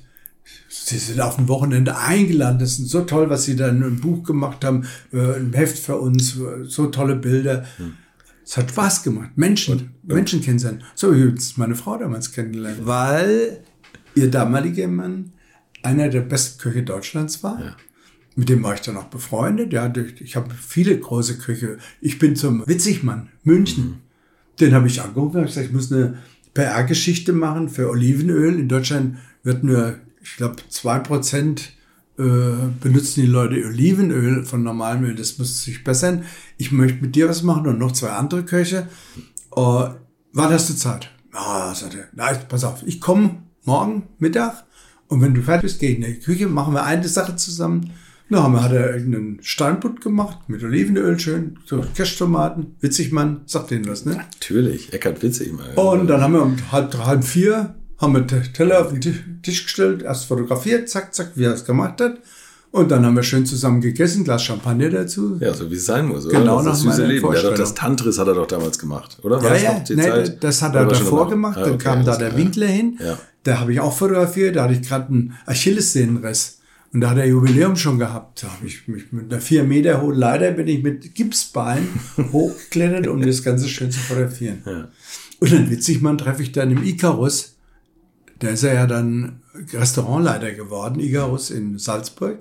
Sie 0.68 0.98
sind 0.98 1.22
auf 1.22 1.36
dem 1.36 1.48
Wochenende 1.48 1.96
eingeladen. 1.96 2.58
Das 2.58 2.80
ist 2.80 2.90
so 2.90 3.02
toll, 3.02 3.30
was 3.30 3.44
sie 3.44 3.56
dann 3.56 3.84
im 3.84 4.00
Buch 4.02 4.24
gemacht 4.24 4.66
haben, 4.66 4.88
äh, 5.14 5.36
ein 5.36 5.54
Heft 5.54 5.78
für 5.78 5.98
uns, 5.98 6.38
so 6.64 6.88
tolle 6.88 7.16
Bilder. 7.16 7.66
Hm. 7.78 7.94
Es 8.50 8.58
hat 8.58 8.72
Spaß 8.72 9.04
gemacht. 9.04 9.30
Menschen, 9.36 9.74
und, 9.74 10.08
Menschen 10.08 10.42
kennenzulernen. 10.42 10.84
So 10.96 11.14
wie 11.14 11.36
ich 11.38 11.58
meine 11.58 11.76
Frau 11.76 12.00
damals 12.00 12.32
kennengelernt. 12.32 12.80
Weil 12.82 13.64
ihr 14.16 14.32
damaliger 14.32 14.88
Mann 14.88 15.34
einer 15.84 16.10
der 16.10 16.22
besten 16.22 16.60
Köche 16.60 16.82
Deutschlands 16.82 17.44
war. 17.44 17.64
Ja. 17.64 17.78
Mit 18.36 18.50
dem 18.50 18.64
war 18.64 18.74
ich 18.74 18.82
dann 18.82 18.98
auch 18.98 19.06
befreundet. 19.06 19.72
Ja, 19.72 19.94
ich 20.20 20.36
habe 20.36 20.50
viele 20.56 20.98
große 20.98 21.38
Köche. 21.38 21.78
Ich 22.02 22.18
bin 22.18 22.36
zum 22.36 22.68
Witzigmann, 22.68 23.30
München. 23.44 23.86
Mhm. 23.86 23.98
Den 24.60 24.74
habe 24.74 24.88
ich 24.88 25.00
angerufen 25.00 25.38
und 25.38 25.46
gesagt, 25.46 25.68
ich 25.68 25.72
muss 25.72 25.92
eine 25.92 26.18
PR-Geschichte 26.56 27.34
machen 27.34 27.70
für 27.70 27.88
Olivenöl. 27.88 28.58
In 28.58 28.68
Deutschland 28.68 29.18
wird 29.44 29.64
nur, 29.64 30.00
ich 30.24 30.38
glaube, 30.38 30.56
zwei 30.70 30.98
Prozent 30.98 31.74
äh, 32.20 32.70
benutzen 32.82 33.22
die 33.22 33.28
Leute 33.28 33.66
Olivenöl 33.66 34.44
von 34.44 34.62
normalem 34.62 35.06
Öl. 35.06 35.16
Das 35.16 35.38
muss 35.38 35.64
sich 35.64 35.84
bessern. 35.84 36.26
Ich 36.58 36.72
möchte 36.72 37.02
mit 37.02 37.16
dir 37.16 37.30
was 37.30 37.44
machen 37.44 37.66
und 37.68 37.80
noch 37.80 37.94
zwei 37.94 38.10
andere 38.10 38.44
Köche. 38.44 38.88
Uh, 39.56 39.90
wann 40.34 40.52
hast 40.52 40.70
du 40.70 40.76
Zeit? 40.76 41.10
Ah, 41.32 41.74
sagt 41.74 41.96
er. 41.96 42.10
Na, 42.14 42.34
pass 42.34 42.64
auf, 42.64 42.84
ich 42.86 43.00
komme 43.00 43.44
morgen 43.64 44.04
Mittag 44.20 44.66
und 45.08 45.22
wenn 45.22 45.34
du 45.34 45.42
fertig 45.42 45.64
bist, 45.64 45.80
geh 45.80 45.94
in 45.94 46.02
die 46.02 46.20
Küche, 46.20 46.48
machen 46.48 46.74
wir 46.74 46.84
eine 46.84 47.08
Sache 47.08 47.36
zusammen. 47.36 47.92
Na, 48.28 48.44
haben 48.44 48.54
wir, 48.54 48.64
hat 48.64 48.74
er 48.74 48.96
irgendeinen 48.96 49.40
Steinbutt 49.42 50.02
gemacht 50.02 50.50
mit 50.50 50.64
Olivenöl 50.64 51.18
schön, 51.20 51.58
so 51.66 51.84
Kirschtomaten, 51.96 52.76
Witzigmann, 52.80 53.42
sagt 53.46 53.72
denen 53.72 53.88
was, 53.88 54.06
ne? 54.06 54.18
Natürlich, 54.18 54.94
Eckart 54.94 55.24
Witzigmann. 55.24 55.74
Und 55.76 56.08
dann 56.08 56.22
haben 56.22 56.34
wir 56.34 56.44
um 56.44 56.58
halb, 56.72 56.96
halb 56.98 57.24
vier 57.24 57.76
haben 58.00 58.14
wir 58.14 58.26
Teller 58.54 58.82
auf 58.82 58.94
den 58.94 59.42
Tisch 59.42 59.64
gestellt, 59.64 60.02
erst 60.04 60.26
fotografiert, 60.26 60.90
zack, 60.90 61.14
zack, 61.14 61.32
wie 61.36 61.44
er 61.44 61.54
es 61.54 61.66
gemacht 61.66 62.02
hat. 62.02 62.18
Und 62.72 62.92
dann 62.92 63.04
haben 63.04 63.16
wir 63.16 63.24
schön 63.24 63.48
zusammen 63.48 63.82
gegessen, 63.82 64.24
Glas 64.24 64.44
Champagner 64.44 64.90
dazu. 64.90 65.38
Ja, 65.40 65.54
so 65.54 65.72
wie 65.72 65.76
es 65.76 65.86
sein 65.86 66.08
muss, 66.08 66.28
oder? 66.28 66.40
Genau, 66.40 66.62
das 66.62 66.84
nach 66.84 66.98
meiner 66.98 67.08
Leben. 67.08 67.34
Ja, 67.34 67.52
das 67.52 67.74
Tantris 67.74 68.20
hat 68.20 68.28
er 68.28 68.36
doch 68.36 68.46
damals 68.46 68.78
gemacht, 68.78 69.18
oder? 69.24 69.42
War 69.42 69.58
ja, 69.58 69.80
das 69.80 69.90
ja, 69.90 69.96
nee, 69.96 70.32
das 70.40 70.62
hat 70.62 70.76
er 70.76 70.86
davor 70.86 71.30
gemacht. 71.30 71.58
Ah, 71.58 71.62
okay, 71.62 71.70
dann 71.72 71.78
kam 71.80 72.06
da 72.06 72.16
der 72.16 72.38
Winkler 72.38 72.68
hin. 72.68 73.00
Ja. 73.04 73.18
Da 73.44 73.60
habe 73.60 73.74
ich 73.74 73.80
auch 73.80 73.96
fotografiert. 73.98 74.56
Da 74.56 74.64
hatte 74.66 74.74
ich 74.74 74.88
gerade 74.88 75.08
einen 75.08 75.34
Achillessehnenriss. 75.48 76.60
Und 76.94 77.02
da 77.02 77.12
hat 77.12 77.18
er 77.18 77.26
Jubiläum 77.26 77.76
schon 77.76 77.98
gehabt. 77.98 78.44
Da 78.44 78.52
habe 78.52 78.68
ich 78.68 78.88
mich 78.88 79.12
mit 79.12 79.32
einer 79.32 79.42
vier 79.42 79.64
Meter 79.64 80.02
hohen 80.02 80.16
Leiter 80.16 80.52
bin 80.52 80.68
ich 80.68 80.84
mit 80.84 81.16
Gipsbein 81.16 81.88
hochgeklettert, 82.32 83.08
um 83.08 83.22
das 83.22 83.44
Ganze 83.44 83.68
schön 83.68 83.92
zu 83.92 84.00
fotografieren. 84.00 84.62
Ja. 84.66 84.88
Und 85.40 85.52
dann 85.52 85.70
witzig, 85.72 86.02
man 86.02 86.18
treffe 86.20 86.44
ich 86.44 86.52
dann 86.52 86.72
im 86.72 86.84
Icarus 86.84 87.56
da 88.40 88.48
ist 88.50 88.64
er 88.64 88.74
ja 88.74 88.88
dann 88.88 89.42
Restaurantleiter 89.74 90.52
geworden, 90.54 91.00
Igarus 91.00 91.50
in 91.52 91.78
Salzburg. 91.78 92.40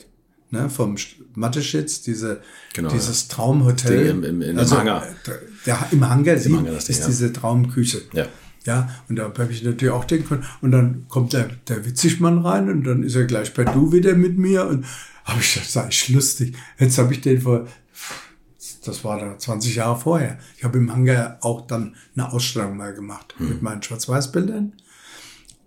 ne, 0.50 0.70
vom 0.70 0.96
Matteschitz, 1.34 2.00
diese, 2.00 2.40
Genau, 2.72 2.88
dieses 2.90 3.28
Traumhotel. 3.28 4.06
Im- 4.06 4.24
im- 4.24 4.40
im 4.40 4.58
also, 4.58 4.78
Hangar. 4.78 5.06
Der, 5.26 5.38
der, 5.66 5.88
Im 5.90 6.08
Hangar, 6.08 6.38
sieht, 6.38 6.52
Hangar 6.56 6.72
Ding, 6.72 6.78
ist 6.78 7.00
ja. 7.00 7.06
diese 7.06 7.32
Traumküche. 7.34 8.00
Ja. 8.14 8.26
Ja, 8.64 8.88
und 9.10 9.16
da 9.16 9.24
habe 9.24 9.48
ich 9.52 9.62
natürlich 9.62 9.92
auch 9.92 10.04
denken 10.06 10.26
können. 10.28 10.44
Und 10.62 10.72
dann 10.72 11.04
kommt 11.08 11.34
der, 11.34 11.48
der 11.68 11.84
Witzigmann 11.84 12.38
rein 12.38 12.70
und 12.70 12.84
dann 12.84 13.02
ist 13.02 13.14
er 13.14 13.24
gleich 13.26 13.52
bei 13.52 13.64
Du 13.64 13.92
wieder 13.92 14.14
mit 14.14 14.38
mir. 14.38 14.66
Und 14.66 14.86
habe 15.24 15.40
ich 15.40 15.54
das 15.54 15.66
ist 15.68 15.76
eigentlich 15.76 16.08
lustig. 16.10 16.54
Jetzt 16.78 16.96
habe 16.96 17.12
ich 17.12 17.20
den 17.20 17.40
vor, 17.42 17.66
das 18.84 19.04
war 19.04 19.18
da 19.20 19.38
20 19.38 19.74
Jahre 19.76 19.98
vorher. 20.00 20.38
Ich 20.56 20.64
habe 20.64 20.78
im 20.78 20.90
Hangar 20.92 21.38
auch 21.42 21.66
dann 21.66 21.94
eine 22.16 22.32
Ausstellung 22.32 22.76
mal 22.78 22.94
gemacht 22.94 23.34
Hm. 23.36 23.48
mit 23.50 23.62
meinen 23.62 23.82
Schwarz-Weiß-Bildern. 23.82 24.72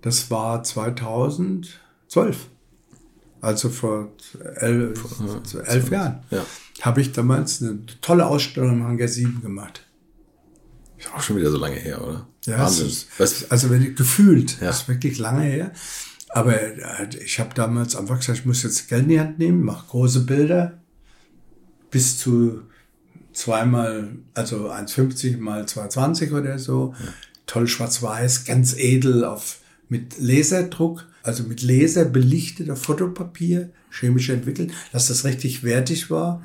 Das 0.01 0.29
war 0.31 0.63
2012. 0.63 1.69
Also 3.41 3.69
vor 3.69 4.11
elf, 4.57 5.03
elf 5.65 5.91
Jahren. 5.91 6.23
Ja. 6.29 6.45
Habe 6.81 7.01
ich 7.01 7.11
damals 7.11 7.61
eine 7.61 7.79
tolle 8.01 8.25
Ausstellung 8.27 8.71
im 8.73 8.83
Hangar 8.83 9.07
7 9.07 9.41
gemacht. 9.41 9.85
Ist 10.97 11.11
auch 11.13 11.21
schon 11.21 11.37
wieder 11.37 11.49
so 11.51 11.57
lange 11.57 11.75
her, 11.75 12.03
oder? 12.03 12.27
Ja, 12.45 12.59
Wahnsinn. 12.59 12.87
ist, 12.87 13.07
also 13.51 13.69
wenn 13.71 13.81
ich, 13.83 13.95
gefühlt, 13.95 14.59
Ja. 14.61 14.67
das 14.67 14.81
ist 14.81 14.87
wirklich 14.87 15.17
lange 15.17 15.43
her. 15.43 15.71
Aber 16.29 16.59
äh, 16.61 17.07
ich 17.23 17.39
habe 17.39 17.53
damals 17.55 17.95
einfach 17.95 18.19
gesagt, 18.19 18.39
ich 18.39 18.45
muss 18.45 18.63
jetzt 18.63 18.87
Geld 18.87 19.03
in 19.03 19.09
die 19.09 19.19
Hand 19.19 19.39
nehmen, 19.39 19.63
mache 19.63 19.87
große 19.89 20.21
Bilder 20.21 20.79
bis 21.89 22.17
zu 22.19 22.61
zweimal, 23.33 24.11
also 24.33 24.69
1,50 24.71 25.37
mal 25.39 25.63
2,20 25.63 26.31
oder 26.31 26.57
so. 26.59 26.93
Toll 27.47 27.67
schwarz-weiß, 27.67 28.45
ganz 28.45 28.75
edel 28.77 29.25
auf 29.25 29.57
mit 29.91 30.17
Laserdruck, 30.19 31.05
also 31.21 31.43
mit 31.43 31.61
Laser 31.61 32.05
belichteter 32.05 32.77
Fotopapier, 32.77 33.71
chemisch 33.89 34.29
entwickelt, 34.29 34.71
dass 34.93 35.09
das 35.09 35.25
richtig 35.25 35.63
wertig 35.63 36.09
war. 36.09 36.41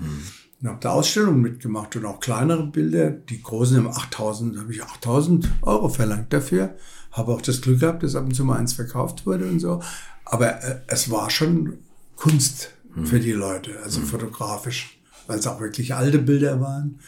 Und 0.60 0.68
habe 0.68 0.80
da 0.80 0.90
Ausstellungen 0.90 1.42
mitgemacht 1.42 1.94
und 1.94 2.06
auch 2.06 2.18
kleinere 2.18 2.66
Bilder. 2.66 3.10
Die 3.10 3.40
großen 3.40 3.76
haben 3.76 3.86
8000, 3.86 4.58
habe 4.58 4.72
ich 4.72 4.82
8000 4.82 5.48
Euro 5.62 5.88
verlangt 5.88 6.32
dafür. 6.32 6.74
Habe 7.12 7.32
auch 7.32 7.40
das 7.40 7.60
Glück 7.60 7.80
gehabt, 7.80 8.02
dass 8.02 8.16
ab 8.16 8.24
und 8.24 8.34
zu 8.34 8.44
mal 8.44 8.58
eins 8.58 8.72
verkauft 8.72 9.26
wurde 9.26 9.46
und 9.46 9.60
so. 9.60 9.80
Aber 10.24 10.60
äh, 10.64 10.80
es 10.88 11.08
war 11.08 11.30
schon 11.30 11.78
Kunst 12.16 12.70
für 13.04 13.20
die 13.20 13.32
Leute, 13.32 13.78
also 13.84 14.00
fotografisch, 14.00 14.98
weil 15.26 15.38
es 15.38 15.46
auch 15.46 15.60
wirklich 15.60 15.94
alte 15.94 16.18
Bilder 16.18 16.60
waren, 16.60 16.98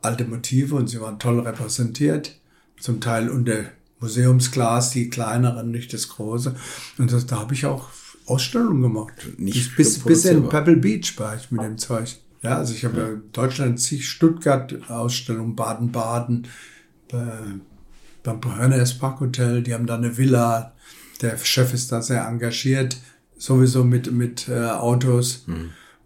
alte 0.00 0.24
Motive 0.24 0.76
und 0.76 0.86
sie 0.86 1.00
waren 1.00 1.18
toll 1.18 1.40
repräsentiert. 1.40 2.38
Zum 2.80 3.00
Teil 3.00 3.28
unter 3.28 3.64
Museumsglas, 4.02 4.90
die 4.90 5.08
kleineren, 5.08 5.70
nicht 5.70 5.92
das 5.92 6.08
große. 6.08 6.54
Und 6.98 7.12
das, 7.12 7.26
da 7.26 7.40
habe 7.40 7.54
ich 7.54 7.64
auch 7.64 7.88
Ausstellungen 8.26 8.82
gemacht. 8.82 9.14
Nicht 9.38 9.76
bis, 9.76 10.00
bis 10.00 10.24
in. 10.24 10.48
Pebble 10.48 10.76
Beach 10.76 11.18
war 11.18 11.36
ich 11.36 11.50
mit 11.50 11.62
dem 11.62 11.78
Zeug. 11.78 12.16
Ja, 12.42 12.58
also 12.58 12.74
ich 12.74 12.84
habe 12.84 13.00
ja 13.00 13.08
in 13.08 13.22
Deutschland 13.32 13.80
zig 13.80 14.08
Stuttgart-Ausstellungen, 14.08 15.54
Baden-Baden, 15.54 16.48
bei, 17.10 17.38
beim 18.24 18.40
Hörners 18.56 18.98
Parkhotel, 18.98 19.62
die 19.62 19.74
haben 19.74 19.86
da 19.86 19.96
eine 19.96 20.18
Villa. 20.18 20.72
Der 21.20 21.38
Chef 21.38 21.72
ist 21.72 21.92
da 21.92 22.02
sehr 22.02 22.26
engagiert, 22.26 22.96
sowieso 23.38 23.84
mit, 23.84 24.10
mit 24.10 24.48
äh, 24.48 24.66
Autos. 24.70 25.44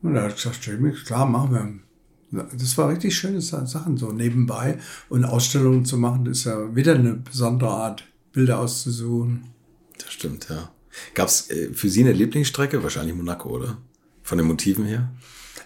Und 0.03 0.15
da 0.15 0.23
hat 0.25 0.37
ich 0.37 0.43
gesagt, 0.43 1.07
klar, 1.07 1.27
machen 1.27 1.53
wir. 1.53 1.86
Das 2.31 2.77
war 2.77 2.89
richtig 2.89 3.17
schöne 3.17 3.41
Sa- 3.41 3.67
Sachen, 3.67 3.97
so 3.97 4.13
nebenbei. 4.13 4.79
Und 5.09 5.25
Ausstellungen 5.25 5.85
zu 5.85 5.97
machen, 5.97 6.25
das 6.25 6.39
ist 6.39 6.45
ja 6.45 6.75
wieder 6.75 6.95
eine 6.95 7.15
besondere 7.15 7.71
Art, 7.71 8.05
Bilder 8.33 8.59
auszusuchen. 8.59 9.45
das 9.99 10.13
stimmt, 10.13 10.49
ja. 10.51 10.71
Gab 11.15 11.29
es 11.29 11.51
äh, 11.51 11.73
für 11.73 11.89
Sie 11.89 12.01
eine 12.03 12.13
Lieblingsstrecke? 12.13 12.83
Wahrscheinlich 12.83 13.15
Monaco, 13.15 13.51
oder? 13.51 13.79
Von 14.23 14.39
den 14.39 14.47
Motiven 14.47 14.85
her? 14.87 15.11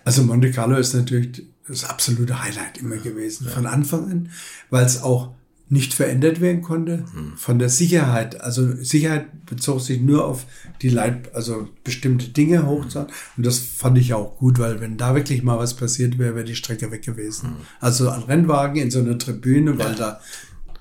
Also 0.05 0.23
Monte 0.23 0.51
Carlo 0.51 0.77
ist 0.77 0.95
natürlich 0.95 1.47
das 1.67 1.85
absolute 1.85 2.43
Highlight 2.43 2.79
immer 2.79 2.97
gewesen, 2.97 3.49
von 3.49 3.67
Anfang 3.67 4.11
an, 4.11 4.31
weil 4.71 4.85
es 4.85 5.03
auch 5.03 5.35
nicht 5.73 5.95
verändert 5.95 6.41
werden 6.41 6.63
konnte 6.63 7.05
von 7.37 7.61
der 7.61 7.69
Sicherheit. 7.69 8.41
Also 8.41 8.75
Sicherheit 8.83 9.47
bezog 9.47 9.81
sich 9.81 10.01
nur 10.01 10.27
auf 10.27 10.45
die 10.83 10.89
Leit, 10.89 11.33
also 11.33 11.69
bestimmte 11.85 12.29
Dinge 12.29 12.67
hochzuhalten. 12.67 13.15
Und 13.37 13.47
das 13.47 13.61
fand 13.61 13.97
ich 13.97 14.13
auch 14.13 14.37
gut, 14.37 14.59
weil 14.59 14.81
wenn 14.81 14.97
da 14.97 15.15
wirklich 15.15 15.45
mal 15.45 15.59
was 15.59 15.75
passiert 15.75 16.19
wäre, 16.19 16.35
wäre 16.35 16.45
die 16.45 16.57
Strecke 16.57 16.91
weg 16.91 17.03
gewesen. 17.03 17.53
Also 17.79 18.11
ein 18.11 18.25
Rennwagen 18.25 18.83
in 18.83 18.91
so 18.91 18.99
einer 18.99 19.17
Tribüne, 19.17 19.79
weil 19.79 19.95
da 19.95 20.21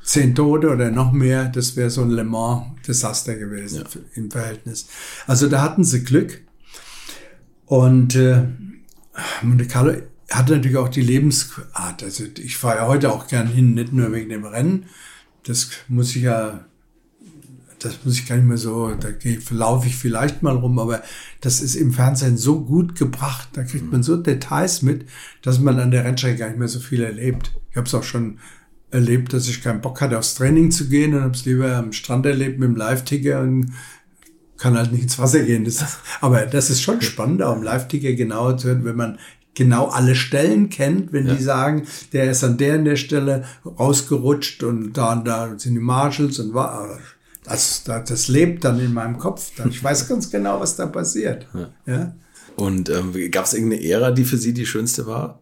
zehn 0.03 0.33
Tote 0.33 0.69
oder 0.71 0.89
noch 0.89 1.11
mehr, 1.11 1.45
das 1.45 1.75
wäre 1.75 1.91
so 1.91 2.01
ein 2.01 2.09
Le 2.09 2.23
Mans-Desaster 2.23 3.35
gewesen 3.35 3.83
im 4.15 4.31
Verhältnis. 4.31 4.87
Also 5.27 5.47
da 5.47 5.61
hatten 5.61 5.83
sie 5.83 6.03
Glück. 6.03 6.41
Und 7.67 8.15
äh, 8.15 8.45
Monte 9.43 9.67
Carlo 9.67 9.93
hat 10.29 10.49
natürlich 10.49 10.77
auch 10.77 10.89
die 10.89 11.01
Lebensart. 11.01 12.03
Also 12.03 12.25
ich 12.37 12.57
fahre 12.57 12.77
ja 12.77 12.87
heute 12.87 13.11
auch 13.11 13.27
gern 13.27 13.47
hin, 13.47 13.73
nicht 13.73 13.93
nur 13.93 14.11
wegen 14.11 14.29
dem 14.29 14.45
Rennen. 14.45 14.85
Das 15.43 15.69
muss 15.87 16.15
ich 16.15 16.23
ja, 16.23 16.65
das 17.79 17.99
muss 18.03 18.19
ich 18.19 18.27
gar 18.27 18.35
nicht 18.35 18.47
mehr 18.47 18.57
so, 18.57 18.93
da 18.95 19.09
laufe 19.51 19.87
ich 19.87 19.95
vielleicht 19.95 20.43
mal 20.43 20.55
rum, 20.55 20.79
aber 20.79 21.01
das 21.41 21.61
ist 21.61 21.75
im 21.75 21.93
Fernsehen 21.93 22.37
so 22.37 22.63
gut 22.63 22.95
gebracht. 22.95 23.49
Da 23.53 23.63
kriegt 23.63 23.91
man 23.91 24.03
so 24.03 24.17
Details 24.17 24.81
mit, 24.81 25.05
dass 25.41 25.59
man 25.59 25.79
an 25.79 25.91
der 25.91 26.03
Rennstrecke 26.03 26.37
gar 26.37 26.47
nicht 26.49 26.59
mehr 26.59 26.67
so 26.67 26.79
viel 26.79 27.01
erlebt. 27.01 27.51
Ich 27.71 27.77
habe 27.77 27.87
es 27.87 27.95
auch 27.95 28.03
schon 28.03 28.39
erlebt, 28.91 29.33
dass 29.33 29.47
ich 29.47 29.61
keinen 29.61 29.81
Bock 29.81 30.01
hatte, 30.01 30.17
aufs 30.17 30.35
Training 30.35 30.71
zu 30.71 30.89
gehen 30.89 31.13
und 31.13 31.21
habe 31.21 31.33
es 31.33 31.45
lieber 31.45 31.75
am 31.75 31.93
Strand 31.93 32.25
erlebt 32.25 32.59
mit 32.59 32.69
dem 32.69 32.75
Live-Ticker 32.75 33.41
und 33.41 33.71
kann 34.57 34.77
halt 34.77 34.91
nicht 34.91 35.03
ins 35.03 35.19
Wasser 35.19 35.41
gehen. 35.43 35.63
Das, 35.63 35.99
aber 36.21 36.45
das 36.45 36.69
ist 36.69 36.81
schon 36.81 37.01
spannend, 37.01 37.41
auch 37.41 37.55
im 37.55 37.63
Live-Ticker 37.63 38.13
genau 38.13 38.53
zu 38.53 38.67
hören, 38.67 38.85
wenn 38.85 38.95
man 38.95 39.19
genau 39.55 39.87
alle 39.87 40.15
Stellen 40.15 40.69
kennt, 40.69 41.11
wenn 41.11 41.27
die 41.27 41.41
sagen, 41.43 41.85
der 42.13 42.31
ist 42.31 42.43
an 42.43 42.57
der 42.57 42.75
und 42.79 42.85
der 42.85 42.95
Stelle 42.95 43.43
rausgerutscht 43.65 44.63
und 44.63 44.93
da 44.93 45.13
und 45.13 45.25
da 45.27 45.53
sind 45.57 45.73
die 45.73 45.79
Marshals 45.79 46.39
und 46.39 46.53
war, 46.53 46.97
das, 47.43 47.83
das, 47.83 48.07
das 48.09 48.27
lebt 48.27 48.63
dann 48.63 48.79
in 48.79 48.93
meinem 48.93 49.17
Kopf. 49.17 49.51
Dann- 49.57 49.69
Ich 49.69 49.83
weiß 49.83 50.07
ganz 50.07 50.29
genau, 50.29 50.59
was 50.59 50.75
da 50.75 50.85
passiert. 50.85 51.47
Ja. 51.85 52.13
Und 52.55 52.89
ähm, 52.89 53.13
gab 53.31 53.45
es 53.45 53.53
irgendeine 53.53 53.83
Ära, 53.83 54.11
die 54.11 54.25
für 54.25 54.37
Sie 54.37 54.53
die 54.53 54.65
schönste 54.65 55.07
war? 55.07 55.39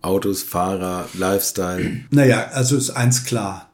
Autos, 0.00 0.42
Fahrer, 0.42 1.08
Lifestyle? 1.14 2.00
Naja, 2.10 2.48
also 2.52 2.76
ist 2.76 2.90
eins 2.90 3.24
klar. 3.24 3.70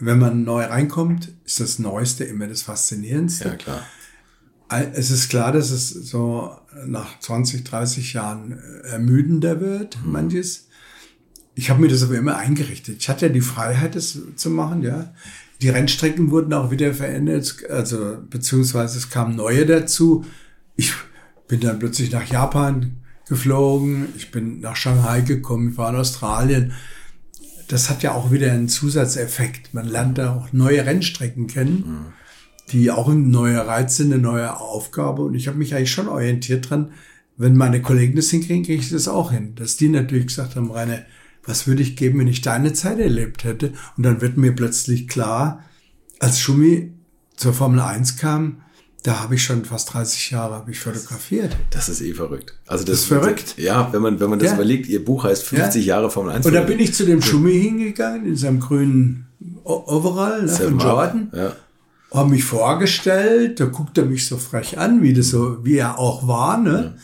Wenn 0.00 0.18
man 0.18 0.42
neu 0.44 0.64
reinkommt, 0.64 1.32
ist 1.44 1.60
das 1.60 1.78
Neueste 1.78 2.24
immer 2.24 2.46
das 2.48 2.62
Faszinierendste. 2.62 3.48
Ja, 3.50 3.54
klar. 3.56 3.82
Es 4.94 5.10
ist 5.10 5.28
klar, 5.28 5.52
dass 5.52 5.70
es 5.70 5.90
so 5.90 6.56
nach 6.86 7.18
20, 7.20 7.64
30 7.64 8.12
Jahren 8.14 8.52
äh, 8.52 8.88
ermüdender 8.88 9.60
wird, 9.60 9.98
manches. 10.04 10.68
Ich 11.54 11.70
habe 11.70 11.80
mir 11.80 11.88
das 11.88 12.02
aber 12.02 12.16
immer 12.16 12.36
eingerichtet. 12.36 12.96
Ich 12.98 13.08
hatte 13.08 13.26
ja 13.26 13.32
die 13.32 13.40
Freiheit, 13.40 13.94
das 13.94 14.18
zu 14.36 14.50
machen, 14.50 14.82
ja. 14.82 15.12
Die 15.62 15.68
Rennstrecken 15.68 16.30
wurden 16.30 16.52
auch 16.52 16.70
wieder 16.70 16.92
verändert, 16.92 17.56
also 17.70 18.18
beziehungsweise 18.28 18.98
es 18.98 19.08
kamen 19.08 19.36
neue 19.36 19.64
dazu. 19.64 20.24
Ich 20.76 20.92
bin 21.46 21.60
dann 21.60 21.78
plötzlich 21.78 22.10
nach 22.10 22.26
Japan 22.26 22.96
geflogen, 23.28 24.08
ich 24.16 24.30
bin 24.30 24.60
nach 24.60 24.76
Shanghai 24.76 25.20
gekommen, 25.20 25.70
ich 25.70 25.78
war 25.78 25.90
in 25.90 25.96
Australien. 25.96 26.72
Das 27.68 27.88
hat 27.88 28.02
ja 28.02 28.12
auch 28.12 28.30
wieder 28.30 28.52
einen 28.52 28.68
Zusatzeffekt. 28.68 29.72
Man 29.72 29.86
lernt 29.86 30.18
da 30.18 30.34
auch 30.34 30.52
neue 30.52 30.84
Rennstrecken 30.84 31.46
kennen 31.46 32.12
die 32.72 32.90
auch 32.90 33.08
ein 33.08 33.30
neuer 33.30 33.62
Reiz 33.66 33.96
sind, 33.96 34.12
eine 34.12 34.22
neue 34.22 34.56
Aufgabe. 34.58 35.22
Und 35.22 35.34
ich 35.34 35.48
habe 35.48 35.58
mich 35.58 35.74
eigentlich 35.74 35.92
schon 35.92 36.08
orientiert 36.08 36.70
dran, 36.70 36.92
wenn 37.36 37.56
meine 37.56 37.82
Kollegen 37.82 38.16
das 38.16 38.30
hinkriegen, 38.30 38.64
kriege 38.64 38.80
ich 38.82 38.90
das 38.90 39.08
auch 39.08 39.32
hin. 39.32 39.54
Dass 39.56 39.76
die 39.76 39.88
natürlich 39.88 40.28
gesagt 40.28 40.56
haben, 40.56 40.70
Rainer, 40.70 41.02
was 41.44 41.66
würde 41.66 41.82
ich 41.82 41.96
geben, 41.96 42.20
wenn 42.20 42.28
ich 42.28 42.42
deine 42.42 42.72
Zeit 42.72 42.98
erlebt 42.98 43.44
hätte? 43.44 43.72
Und 43.96 44.04
dann 44.04 44.20
wird 44.20 44.36
mir 44.36 44.52
plötzlich 44.54 45.08
klar, 45.08 45.62
als 46.20 46.40
Schumi 46.40 46.92
zur 47.36 47.52
Formel 47.52 47.80
1 47.80 48.16
kam, 48.16 48.58
da 49.02 49.20
habe 49.20 49.34
ich 49.34 49.44
schon 49.44 49.66
fast 49.66 49.92
30 49.92 50.30
Jahre 50.30 50.54
habe 50.54 50.70
ich 50.70 50.78
fotografiert. 50.78 51.54
Das 51.70 51.90
ist 51.90 52.00
eh 52.00 52.14
verrückt. 52.14 52.58
Also 52.66 52.84
das, 52.84 53.00
ist 53.00 53.04
verrückt. 53.04 53.54
Ja, 53.58 53.92
wenn 53.92 54.00
man, 54.00 54.18
wenn 54.18 54.30
man 54.30 54.38
das 54.38 54.48
Ja. 54.48 54.54
überlegt, 54.54 54.88
Ihr 54.88 55.04
Buch 55.04 55.24
heißt 55.24 55.44
50 55.44 55.84
Ja. 55.84 55.96
Jahre 55.96 56.10
Formel 56.10 56.32
1. 56.32 56.46
Und 56.46 56.54
da 56.54 56.62
bin 56.62 56.78
ich 56.78 56.94
zu 56.94 57.04
dem 57.04 57.20
Schumi 57.20 57.60
hingegangen, 57.60 58.24
in 58.24 58.36
seinem 58.36 58.60
grünen 58.60 59.26
Overall 59.64 60.44
ne, 60.44 60.48
von 60.48 60.78
Jordan. 60.78 61.30
Ja. 61.34 61.54
Habe 62.14 62.30
mich 62.30 62.44
vorgestellt, 62.44 63.60
da 63.60 63.66
guckt 63.66 63.98
er 63.98 64.04
mich 64.04 64.26
so 64.26 64.36
frech 64.36 64.78
an, 64.78 65.02
wie 65.02 65.12
das 65.12 65.28
so, 65.28 65.64
wie 65.64 65.76
er 65.76 65.98
auch 65.98 66.26
war, 66.26 66.58
ne? 66.58 66.94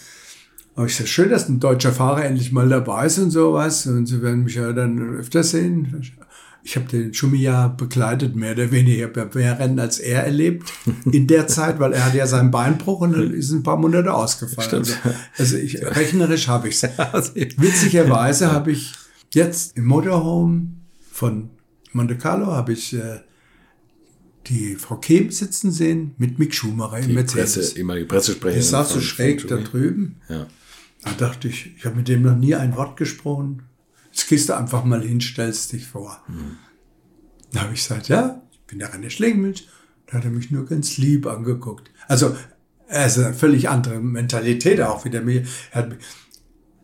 Aber 0.76 0.86
ich 0.86 0.96
sag, 0.96 1.08
schön, 1.08 1.30
dass 1.30 1.48
ein 1.48 1.60
deutscher 1.60 1.92
Fahrer 1.92 2.24
endlich 2.24 2.52
mal 2.52 2.68
dabei 2.68 3.06
ist 3.06 3.18
und 3.18 3.30
sowas. 3.30 3.86
Und 3.86 4.06
sie 4.06 4.22
werden 4.22 4.44
mich 4.44 4.54
ja 4.54 4.72
dann 4.72 5.16
öfter 5.16 5.42
sehen. 5.42 6.02
Ich 6.62 6.76
habe 6.76 6.86
den 6.86 7.12
Schumi 7.12 7.38
ja 7.38 7.68
begleitet, 7.68 8.36
mehr 8.36 8.52
oder 8.52 8.70
weniger 8.70 9.08
bei 9.08 9.26
mehr 9.34 9.58
Rennen 9.58 9.78
als 9.78 9.98
er 9.98 10.24
erlebt 10.24 10.72
in 11.12 11.26
der 11.26 11.46
Zeit, 11.48 11.80
weil 11.80 11.92
er 11.92 12.04
hat 12.04 12.14
ja 12.14 12.26
seinen 12.26 12.50
Beinbruch 12.50 13.00
und 13.00 13.12
dann 13.12 13.32
ist 13.32 13.50
ein 13.50 13.62
paar 13.62 13.76
Monate 13.76 14.14
ausgefallen. 14.14 14.70
Also, 14.72 14.94
also 15.36 15.56
ich, 15.56 15.84
rechnerisch 15.84 16.48
habe 16.48 16.68
ich's. 16.68 16.82
Witzigerweise 17.34 18.52
habe 18.52 18.72
ich 18.72 18.94
jetzt 19.34 19.76
im 19.76 19.86
Motorhome 19.86 20.68
von 21.10 21.50
Monte 21.92 22.16
Carlo 22.16 22.46
habe 22.46 22.72
ich 22.72 22.94
äh, 22.94 23.20
die 24.46 24.74
Frau 24.76 24.96
Kehm 24.96 25.30
sitzen 25.30 25.70
sehen 25.70 26.14
mit 26.18 26.38
Mick 26.38 26.54
Schumacher 26.54 26.98
im 26.98 27.14
Mercedes. 27.14 27.54
Presse, 27.54 27.78
ehemalige 27.78 28.06
Pressesprecherin. 28.06 28.60
Ich 28.62 28.68
saß 28.68 28.90
so 28.92 29.00
schräg 29.00 29.46
da 29.48 29.56
drüben. 29.58 30.16
Ja. 30.28 30.46
Da 31.02 31.12
dachte 31.12 31.48
ich, 31.48 31.74
ich 31.76 31.84
habe 31.84 31.96
mit 31.96 32.08
dem 32.08 32.22
noch 32.22 32.36
nie 32.36 32.54
ein 32.54 32.74
Wort 32.76 32.96
gesprochen. 32.96 33.62
Jetzt 34.12 34.28
gehst 34.28 34.48
du 34.48 34.56
einfach 34.56 34.84
mal 34.84 35.02
hin, 35.02 35.20
stellst 35.20 35.72
dich 35.72 35.86
vor. 35.86 36.22
Da 37.52 37.60
habe 37.62 37.74
ich 37.74 37.80
gesagt, 37.82 38.08
ja, 38.08 38.42
ich 38.50 38.60
bin 38.66 38.78
der 38.80 38.92
René 38.92 39.08
Schlingenmilch. 39.10 39.68
Da 40.06 40.14
hat 40.18 40.24
er 40.24 40.30
mich 40.30 40.50
nur 40.50 40.66
ganz 40.66 40.96
lieb 40.98 41.26
angeguckt. 41.26 41.90
Also, 42.08 42.34
er 42.88 43.06
ist 43.06 43.18
eine 43.18 43.32
völlig 43.34 43.68
andere 43.68 44.00
Mentalität 44.00 44.80
auch 44.80 45.04
wieder. 45.04 45.22
Er 45.22 45.44
hat, 45.72 45.88
mich- 45.90 45.98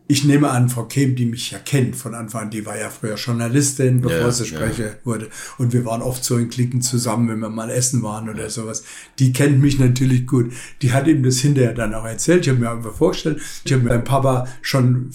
ich 0.09 0.23
nehme 0.23 0.49
an, 0.49 0.69
Frau 0.69 0.85
Kehm, 0.85 1.15
die 1.15 1.25
mich 1.25 1.51
ja 1.51 1.59
kennt 1.59 1.95
von 1.95 2.15
Anfang 2.15 2.43
an, 2.43 2.49
die 2.49 2.65
war 2.65 2.77
ja 2.77 2.89
früher 2.89 3.15
Journalistin, 3.15 3.99
bevor 4.01 4.17
Ja, 4.17 4.31
sie 4.31 4.45
ja. 4.45 4.49
Sprecher 4.49 4.95
wurde. 5.03 5.29
Und 5.57 5.73
wir 5.73 5.83
waren 5.85 6.01
oft 6.01 6.23
so 6.23 6.37
in 6.37 6.49
Klicken 6.49 6.81
zusammen, 6.81 7.27
wenn 7.27 7.39
wir 7.39 7.49
mal 7.49 7.69
essen 7.69 8.01
waren 8.03 8.29
oder 8.29 8.49
sowas. 8.49 8.83
Die 9.19 9.33
kennt 9.33 9.59
mich 9.59 9.79
natürlich 9.79 10.25
gut. 10.25 10.53
Die 10.81 10.93
hat 10.93 11.07
ihm 11.07 11.23
das 11.23 11.39
hinterher 11.39 11.73
dann 11.73 11.93
auch 11.93 12.05
erzählt. 12.05 12.43
Ich 12.45 12.49
habe 12.49 12.59
mir 12.59 12.71
einfach 12.71 12.93
vorgestellt, 12.93 13.41
ich 13.65 13.73
habe 13.73 13.83
meinem 13.83 14.05
Papa 14.05 14.47
schon 14.61 15.11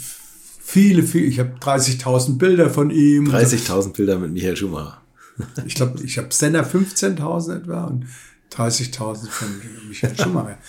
viele, 0.60 1.02
viele, 1.02 1.24
ich 1.24 1.38
habe 1.38 1.54
30.000 1.58 2.36
Bilder 2.36 2.68
von 2.68 2.90
ihm. 2.90 3.30
30.000 3.30 3.94
Bilder 3.94 4.18
mit 4.18 4.32
Michael 4.32 4.56
Schumacher. 4.56 5.00
Ich 5.64 5.74
glaube, 5.74 6.02
ich 6.04 6.18
habe 6.18 6.28
Sender 6.30 6.64
15.000 6.64 7.62
etwa 7.62 7.84
und 7.84 8.04
30.000 8.52 9.28
von 9.30 9.48
Michael 9.88 10.16
Schumacher. 10.18 10.58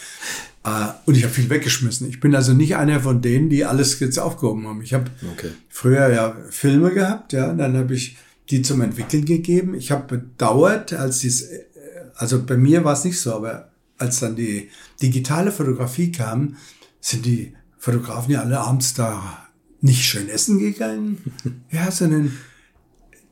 Äh, 0.65 0.87
und 1.05 1.17
ich 1.17 1.23
habe 1.23 1.33
viel 1.33 1.49
weggeschmissen. 1.49 2.07
Ich 2.09 2.19
bin 2.19 2.33
also 2.35 2.53
nicht 2.53 2.75
einer 2.75 2.99
von 3.01 3.21
denen, 3.21 3.49
die 3.49 3.65
alles 3.65 3.99
jetzt 3.99 4.17
aufgehoben 4.19 4.65
haben. 4.67 4.81
Ich 4.81 4.93
habe 4.93 5.11
Okay. 5.33 5.49
früher 5.69 6.09
ja 6.11 6.35
Filme 6.49 6.91
gehabt, 6.91 7.33
ja, 7.33 7.49
und 7.51 7.57
dann 7.57 7.75
habe 7.77 7.93
ich 7.93 8.17
die 8.49 8.61
zum 8.61 8.81
Entwickeln 8.81 9.25
gegeben. 9.25 9.73
Ich 9.75 9.91
habe 9.91 10.17
bedauert, 10.17 10.93
als 10.93 11.19
dies, 11.19 11.41
äh, 11.43 11.65
also 12.15 12.43
bei 12.45 12.57
mir 12.57 12.83
war 12.83 12.93
es 12.93 13.03
nicht 13.03 13.19
so, 13.19 13.33
aber 13.33 13.69
als 13.97 14.19
dann 14.19 14.35
die 14.35 14.69
digitale 15.01 15.51
Fotografie 15.51 16.11
kam, 16.11 16.55
sind 16.99 17.25
die 17.25 17.53
Fotografen 17.77 18.31
ja 18.31 18.41
alle 18.41 18.59
abends 18.59 18.93
da 18.93 19.47
nicht 19.81 20.05
schön 20.05 20.29
essen 20.29 20.59
gegangen, 20.59 21.17
ja, 21.71 21.91
sondern 21.91 22.31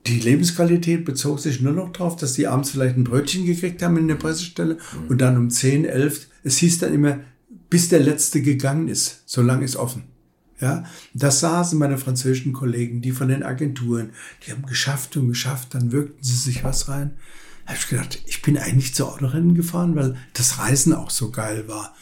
die 0.08 0.20
Lebensqualität 0.20 1.06
bezog 1.06 1.40
sich 1.40 1.62
nur 1.62 1.74
noch 1.74 1.92
darauf, 1.94 2.16
dass 2.16 2.34
die 2.34 2.48
abends 2.48 2.72
vielleicht 2.72 2.98
ein 2.98 3.04
Brötchen 3.04 3.46
gekriegt 3.46 3.82
haben 3.84 3.98
in 3.98 4.08
der 4.08 4.16
Pressestelle 4.16 4.78
und 5.08 5.22
dann 5.22 5.38
um 5.38 5.50
10, 5.50 5.86
11, 5.86 6.28
es 6.44 6.58
hieß 6.58 6.80
dann 6.80 6.94
immer, 6.94 7.20
bis 7.70 7.90
der 7.90 8.00
Letzte 8.00 8.42
gegangen 8.42 8.88
ist, 8.88 9.24
so 9.26 9.42
lange 9.42 9.66
ist 9.66 9.76
offen. 9.76 10.04
Ja, 10.60 10.84
das 11.16 11.40
saßen 11.40 11.80
meine 11.80 11.98
französischen 11.98 12.54
Kollegen, 12.54 13.02
die 13.02 13.12
von 13.12 13.30
den 13.30 13.42
Agenturen, 13.42 14.12
die 14.46 14.52
haben 14.52 14.66
geschafft 14.68 15.18
und 15.18 15.28
geschafft, 15.28 15.74
dann 15.74 15.92
wirkten 15.92 16.24
sie 16.24 16.36
sich 16.36 16.64
was 16.64 16.88
rein. 16.88 17.18
Da 17.66 17.74
habe 17.74 17.80
ich 17.80 17.90
gedacht, 17.90 18.22
ich 18.28 18.44
bin 18.44 18.58
eigentlich 18.60 18.94
zu 18.94 19.08
Autorennen 19.08 19.56
gefahren, 19.56 19.96
weil 19.96 20.18
das 20.34 20.60
Reisen 20.60 20.94
auch 20.94 21.10
so 21.10 21.32
geil 21.32 21.68
war. 21.68 21.96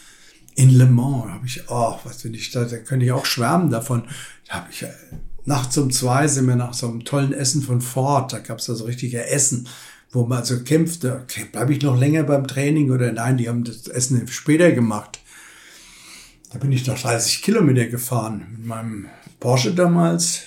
In 0.55 0.71
Le 0.71 0.87
Mans 0.87 1.31
habe 1.31 1.45
ich, 1.45 1.69
oh, 1.69 1.99
was 2.03 2.23
bin 2.23 2.33
ich 2.33 2.51
da, 2.51 2.65
da 2.65 2.77
könnte 2.77 3.05
ich 3.05 3.13
auch 3.13 3.25
schwärmen 3.25 3.69
davon. 3.69 4.03
Da 4.47 4.55
habe 4.55 4.67
ich, 4.71 4.83
äh, 4.83 4.91
nachts 5.45 5.77
um 5.77 5.89
zwei 5.89 6.27
sind 6.27 6.47
wir 6.47 6.57
nach 6.57 6.73
so 6.73 6.89
einem 6.89 7.05
tollen 7.05 7.31
Essen 7.31 7.61
von 7.61 7.79
Ford, 7.79 8.33
da 8.33 8.39
gab 8.39 8.59
es 8.59 8.69
also 8.69 8.83
richtige 8.85 9.25
Essen, 9.25 9.69
wo 10.11 10.25
man 10.25 10.39
also 10.39 10.63
kämpfte, 10.63 11.21
okay, 11.23 11.45
bleibe 11.51 11.73
ich 11.73 11.81
noch 11.81 11.97
länger 11.97 12.23
beim 12.23 12.47
Training 12.47 12.91
oder 12.91 13.11
nein, 13.11 13.37
die 13.37 13.47
haben 13.47 13.63
das 13.63 13.87
Essen 13.87 14.27
später 14.27 14.71
gemacht. 14.71 15.19
Da 16.51 16.57
bin 16.57 16.71
ich 16.71 16.87
noch 16.87 16.97
30 16.97 17.43
Kilometer 17.43 17.85
gefahren 17.85 18.47
mit 18.51 18.65
meinem 18.65 19.05
Porsche 19.39 19.73
damals. 19.73 20.41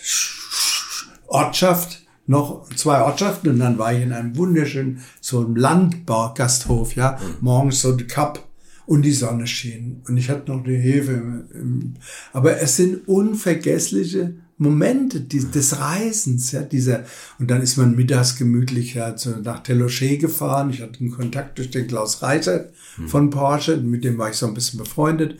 Ortschaft, 1.28 2.02
noch 2.26 2.68
zwei 2.74 3.00
Ortschaften 3.02 3.50
und 3.50 3.58
dann 3.60 3.78
war 3.78 3.94
ich 3.94 4.02
in 4.02 4.12
einem 4.12 4.36
wunderschönen, 4.36 5.02
so 5.20 5.40
einem 5.40 5.56
Landbaugasthof, 5.56 6.94
ja, 6.94 7.18
morgens 7.40 7.80
so 7.80 7.96
die 7.96 8.06
Cup 8.06 8.46
und 8.86 9.02
die 9.02 9.12
Sonne 9.12 9.46
schien 9.46 10.02
und 10.08 10.16
ich 10.16 10.28
hatte 10.28 10.50
noch 10.50 10.62
die 10.62 10.76
Hefe. 10.76 11.12
Im, 11.12 11.48
im, 11.54 11.94
aber 12.32 12.60
es 12.60 12.76
sind 12.76 13.08
unvergessliche 13.08 14.34
Momente 14.58 15.20
die, 15.20 15.40
des 15.44 15.78
Reisens, 15.80 16.52
ja, 16.52 16.62
dieser, 16.62 17.04
und 17.38 17.50
dann 17.50 17.62
ist 17.62 17.76
man 17.78 17.96
mittags 17.96 18.36
gemütlich 18.36 18.94
ja, 18.94 19.14
nach 19.42 19.62
Telochet 19.62 20.20
gefahren. 20.20 20.70
Ich 20.70 20.80
hatte 20.82 21.00
einen 21.00 21.10
Kontakt 21.10 21.58
durch 21.58 21.70
den 21.70 21.86
Klaus 21.88 22.22
Reiter 22.22 22.68
von 23.06 23.30
Porsche, 23.30 23.76
mit 23.78 24.04
dem 24.04 24.18
war 24.18 24.30
ich 24.30 24.36
so 24.36 24.46
ein 24.46 24.54
bisschen 24.54 24.78
befreundet. 24.78 25.36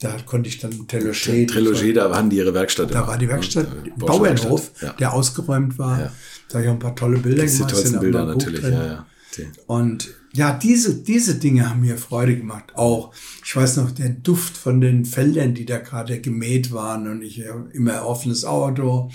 Da 0.00 0.14
konnte 0.26 0.48
ich 0.50 0.58
dann 0.58 0.86
Telochet. 0.88 1.48
Trilogie, 1.48 1.94
da 1.94 2.14
haben 2.14 2.28
die 2.28 2.36
ihre 2.36 2.52
Werkstatt. 2.52 2.90
Da 2.90 2.98
immer. 2.98 3.08
war 3.08 3.16
die 3.18 3.28
Werkstatt, 3.28 3.66
Ja, 3.86 3.92
Bauernhof, 3.96 4.72
Ja. 4.82 4.92
der 4.92 5.14
ausgeräumt 5.14 5.78
war. 5.78 5.98
Ja. 5.98 6.12
Da 6.48 6.54
habe 6.54 6.64
ich 6.64 6.68
auch 6.68 6.74
ein 6.74 6.78
paar 6.78 6.94
tolle 6.96 7.18
Bilder 7.18 7.42
Das 7.44 7.52
die 7.52 7.58
gemacht. 7.58 7.70
sind 7.76 7.82
tollsten 7.92 8.00
Bilder 8.00 8.26
natürlich. 8.26 8.62
Ja, 8.62 8.70
ja. 8.86 9.06
Die- 9.38 9.46
Und 9.66 10.10
ja, 10.36 10.52
diese, 10.52 11.02
diese 11.02 11.36
Dinge 11.36 11.68
haben 11.68 11.80
mir 11.80 11.96
Freude 11.96 12.36
gemacht. 12.36 12.72
Auch, 12.74 13.12
ich 13.44 13.56
weiß 13.56 13.78
noch, 13.78 13.90
der 13.90 14.10
Duft 14.10 14.56
von 14.56 14.80
den 14.80 15.04
Feldern, 15.06 15.54
die 15.54 15.64
da 15.64 15.78
gerade 15.78 16.20
gemäht 16.20 16.72
waren 16.72 17.08
und 17.10 17.22
ich 17.22 17.38
ja, 17.38 17.54
immer 17.72 18.06
offenes 18.06 18.44
Auto. 18.44 19.10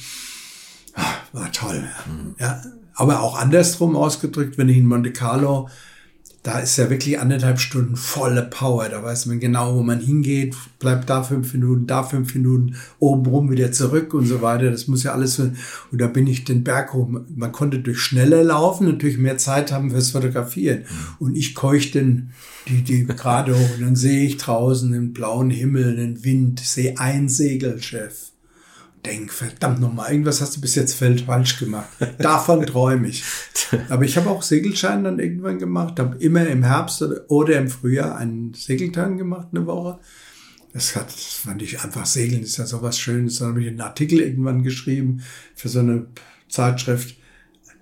Ah, 0.95 1.13
War 1.31 1.51
toll. 1.51 1.87
Ja, 2.39 2.61
aber 2.95 3.21
auch 3.21 3.39
andersrum 3.39 3.95
ausgedrückt, 3.95 4.57
wenn 4.57 4.69
ich 4.69 4.77
in 4.77 4.87
Monte 4.87 5.13
Carlo, 5.13 5.69
da 6.43 6.57
ist 6.57 6.77
ja 6.77 6.89
wirklich 6.89 7.19
anderthalb 7.19 7.59
Stunden 7.59 7.95
volle 7.95 8.41
Power. 8.41 8.89
Da 8.89 9.03
weiß 9.03 9.27
man 9.27 9.39
genau, 9.39 9.75
wo 9.75 9.83
man 9.83 9.99
hingeht, 9.99 10.55
bleibt 10.79 11.09
da 11.09 11.21
fünf 11.21 11.53
Minuten, 11.53 11.85
da 11.85 12.01
fünf 12.01 12.33
Minuten, 12.33 12.75
obenrum 12.97 13.51
wieder 13.51 13.71
zurück 13.71 14.13
und 14.15 14.25
so 14.25 14.41
weiter. 14.41 14.71
Das 14.71 14.87
muss 14.87 15.03
ja 15.03 15.13
alles 15.13 15.35
so. 15.35 15.43
Und 15.91 16.01
da 16.01 16.07
bin 16.07 16.25
ich 16.25 16.43
den 16.43 16.63
Berg 16.63 16.93
hoch. 16.93 17.07
Man 17.07 17.51
konnte 17.51 17.79
durch 17.79 17.99
schneller 17.99 18.43
laufen, 18.43 18.87
natürlich 18.87 19.19
mehr 19.19 19.37
Zeit 19.37 19.71
haben 19.71 19.91
fürs 19.91 20.11
Fotografieren. 20.11 20.85
Und 21.19 21.35
ich 21.35 21.53
keuchte 21.53 22.23
die, 22.67 22.81
die 22.81 23.05
gerade 23.05 23.53
hoch. 23.53 23.75
Und 23.77 23.81
dann 23.83 23.95
sehe 23.95 24.25
ich 24.25 24.37
draußen 24.37 24.91
den 24.91 25.13
blauen 25.13 25.51
Himmel, 25.51 25.95
den 25.95 26.23
Wind, 26.23 26.59
sehe 26.59 26.97
ein 26.97 27.29
Segelschiff 27.29 28.30
denk, 29.05 29.31
verdammt 29.31 29.79
nochmal, 29.79 30.11
irgendwas 30.11 30.41
hast 30.41 30.55
du 30.55 30.61
bis 30.61 30.75
jetzt 30.75 30.93
falsch 30.93 31.59
gemacht. 31.59 31.89
Davon 32.19 32.65
träume 32.65 33.07
ich. 33.07 33.23
Aber 33.89 34.03
ich 34.03 34.17
habe 34.17 34.29
auch 34.29 34.41
Segelschein 34.41 35.03
dann 35.03 35.19
irgendwann 35.19 35.59
gemacht, 35.59 35.99
habe 35.99 36.17
immer 36.17 36.45
im 36.47 36.63
Herbst 36.63 37.01
oder, 37.01 37.21
oder 37.29 37.57
im 37.57 37.69
Frühjahr 37.69 38.17
einen 38.17 38.53
Segeltag 38.53 39.17
gemacht, 39.17 39.47
eine 39.51 39.65
Woche. 39.65 39.99
Das, 40.73 40.95
hat, 40.95 41.07
das 41.07 41.33
fand 41.33 41.61
ich 41.61 41.81
einfach, 41.81 42.05
Segeln 42.05 42.43
ist 42.43 42.57
ja 42.57 42.65
sowas 42.65 42.99
Schönes. 42.99 43.39
Dann 43.39 43.49
habe 43.49 43.61
ich 43.61 43.67
einen 43.67 43.81
Artikel 43.81 44.19
irgendwann 44.19 44.63
geschrieben 44.63 45.23
für 45.55 45.69
so 45.69 45.79
eine 45.79 46.07
Zeitschrift. 46.47 47.15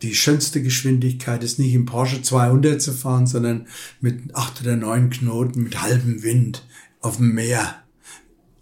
Die 0.02 0.16
schönste 0.16 0.64
Geschwindigkeit 0.64 1.44
ist 1.44 1.60
nicht 1.60 1.74
im 1.74 1.86
Porsche 1.86 2.22
200 2.22 2.82
zu 2.82 2.94
fahren, 2.94 3.28
sondern 3.28 3.68
mit 4.00 4.34
acht 4.34 4.62
oder 4.62 4.76
neun 4.76 5.10
Knoten 5.10 5.64
mit 5.64 5.82
halbem 5.82 6.24
Wind 6.24 6.66
auf 7.02 7.18
dem 7.18 7.36
Meer 7.36 7.84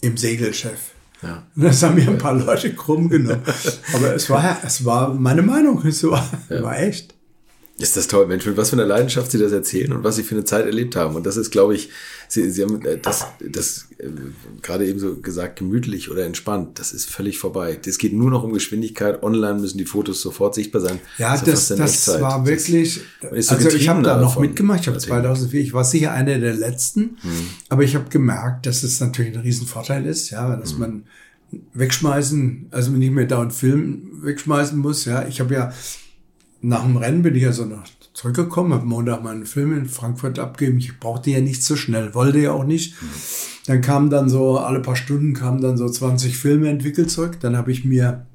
im 0.02 0.18
Segelschiff. 0.18 0.97
Ja. 1.22 1.44
Und 1.56 1.64
das 1.64 1.82
haben 1.84 1.96
mir 1.96 2.08
ein 2.08 2.18
paar 2.18 2.34
Leute 2.36 2.74
krumm 2.74 3.10
genommen. 3.10 3.42
Aber 3.94 4.14
es 4.14 4.30
war, 4.30 4.58
es 4.64 4.86
war 4.86 5.14
meine 5.14 5.42
Meinung. 5.42 5.84
Es 5.86 6.04
war, 6.04 6.28
war 6.50 6.80
echt. 6.80 7.16
Ist 7.80 7.96
das 7.96 8.08
toll, 8.08 8.26
Mensch, 8.26 8.46
mit 8.46 8.58
was 8.58 8.72
für 8.72 8.76
einer 8.76 8.86
Leidenschaft 8.86 9.32
Sie 9.32 9.38
das 9.38 9.52
erzählen 9.52 9.94
und 9.94 10.04
was 10.04 10.16
Sie 10.16 10.24
für 10.24 10.36
eine 10.36 10.46
Zeit 10.46 10.66
erlebt 10.66 10.96
haben. 10.96 11.16
Und 11.16 11.26
das 11.26 11.38
ist, 11.38 11.52
glaube 11.52 11.76
ich, 11.76 11.90
Sie, 12.30 12.50
Sie 12.52 12.62
haben 12.64 12.84
äh, 12.86 12.98
das, 12.98 13.26
das 13.40 13.88
äh, 13.98 14.08
gerade 14.62 14.86
eben 14.88 15.00
so 15.00 15.16
gesagt, 15.18 15.60
gemütlich 15.60 16.12
oder 16.12 16.26
entspannt. 16.26 16.78
Das 16.80 16.92
ist 16.92 17.10
völlig 17.10 17.40
vorbei. 17.40 17.80
Es 17.86 17.98
geht 17.98 18.14
nur 18.14 18.30
noch 18.30 18.44
um 18.44 18.52
Geschwindigkeit. 18.54 19.24
Online 19.24 19.60
müssen 19.60 19.78
die 19.78 19.86
Fotos 19.86 20.22
sofort 20.22 20.56
sichtbar 20.56 20.82
sein. 20.82 21.00
Ja, 21.18 21.38
das, 21.38 21.70
das 21.70 21.80
Echtzeit. 21.80 22.22
war 22.22 22.46
wirklich, 22.46 23.02
ist 23.32 23.48
so 23.50 23.56
also 23.56 23.70
ich 23.70 23.88
habe 23.90 24.02
da 24.04 24.16
noch 24.18 24.30
davon. 24.32 24.42
mitgemacht, 24.44 24.82
ich 24.82 24.88
habe 24.88 24.98
Deswegen. 24.98 25.14
2004, 25.22 25.62
ich 25.62 25.74
war 25.74 25.84
sicher 25.86 26.12
einer 26.14 26.38
der 26.38 26.54
letzten, 26.54 27.18
Mhm. 27.24 27.48
aber 27.70 27.84
ich 27.84 27.96
habe 27.96 28.10
gemerkt, 28.10 28.66
dass 28.66 28.84
es 28.84 29.00
natürlich 29.00 29.34
ein 29.36 29.42
Riesenvorteil 29.42 30.06
ist, 30.06 30.30
ja, 30.30 30.56
dass 30.56 30.74
Mhm. 30.74 30.80
man 30.80 31.04
wegschmeißen, 31.74 32.68
also 32.72 32.92
nicht 32.92 33.12
mehr 33.12 33.26
dauernd 33.26 33.54
Film 33.54 34.10
wegschmeißen 34.24 34.78
muss, 34.78 35.06
ja. 35.06 35.26
Ich 35.28 35.40
habe 35.40 35.54
ja 35.54 35.74
nach 36.62 36.84
dem 36.84 36.98
Rennen 36.98 37.22
bin 37.22 37.36
ich 37.36 37.44
ja 37.44 37.54
so 37.54 37.66
noch 37.66 37.84
zurückgekommen, 38.18 38.74
habe 38.74 38.88
Montag 38.88 39.22
meinen 39.22 39.46
Film 39.46 39.78
in 39.78 39.86
Frankfurt 39.86 40.40
abgegeben. 40.40 40.80
Ich 40.80 41.00
brauchte 41.00 41.30
ja 41.30 41.40
nicht 41.40 41.64
so 41.64 41.76
schnell, 41.76 42.16
wollte 42.16 42.40
ja 42.40 42.52
auch 42.52 42.64
nicht. 42.64 42.96
Dann 43.68 43.82
kamen 43.82 44.10
dann 44.10 44.28
so, 44.28 44.58
alle 44.58 44.80
paar 44.80 44.96
Stunden 44.96 45.36
kamen 45.36 45.62
dann 45.62 45.78
so 45.78 45.88
20 45.88 46.36
Filme 46.36 46.68
entwickelt 46.68 47.12
zurück. 47.12 47.40
Dann 47.42 47.56
habe 47.56 47.72
ich 47.72 47.86
mir, 47.86 48.26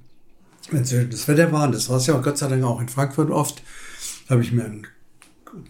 wenn 0.71 0.83
es 0.83 0.95
das 1.11 1.27
Wetter 1.27 1.51
war, 1.51 1.67
und 1.67 1.75
das 1.75 1.89
war 1.89 1.97
es 1.97 2.07
ja 2.07 2.15
auch 2.15 2.23
Gott 2.23 2.39
sei 2.39 2.47
Dank 2.47 2.63
auch 2.63 2.81
in 2.81 2.89
Frankfurt 2.89 3.33
oft, 3.33 3.65
habe 4.31 4.43
ich 4.43 4.53
mir 4.53 4.67
einen 4.67 4.87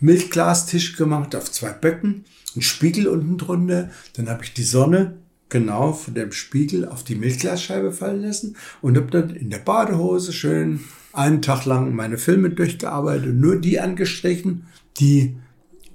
Milchglastisch 0.00 0.96
gemacht 0.96 1.34
auf 1.34 1.50
zwei 1.50 1.70
Böcken, 1.70 2.26
einen 2.54 2.60
Spiegel 2.60 3.08
unten 3.08 3.38
drunter. 3.38 3.88
Dann 4.12 4.28
habe 4.28 4.44
ich 4.44 4.52
die 4.52 4.62
Sonne 4.62 5.16
genau 5.48 5.94
von 5.94 6.12
dem 6.12 6.32
Spiegel 6.32 6.86
auf 6.86 7.02
die 7.02 7.14
Milchglasscheibe 7.14 7.92
fallen 7.92 8.20
lassen 8.20 8.56
und 8.82 8.98
habe 8.98 9.10
dann 9.10 9.30
in 9.30 9.48
der 9.48 9.60
Badehose 9.60 10.34
schön 10.34 10.80
einen 11.12 11.42
Tag 11.42 11.64
lang 11.64 11.94
meine 11.94 12.18
Filme 12.18 12.50
durchgearbeitet 12.50 13.34
nur 13.34 13.60
die 13.60 13.80
angestrichen, 13.80 14.66
die 14.98 15.36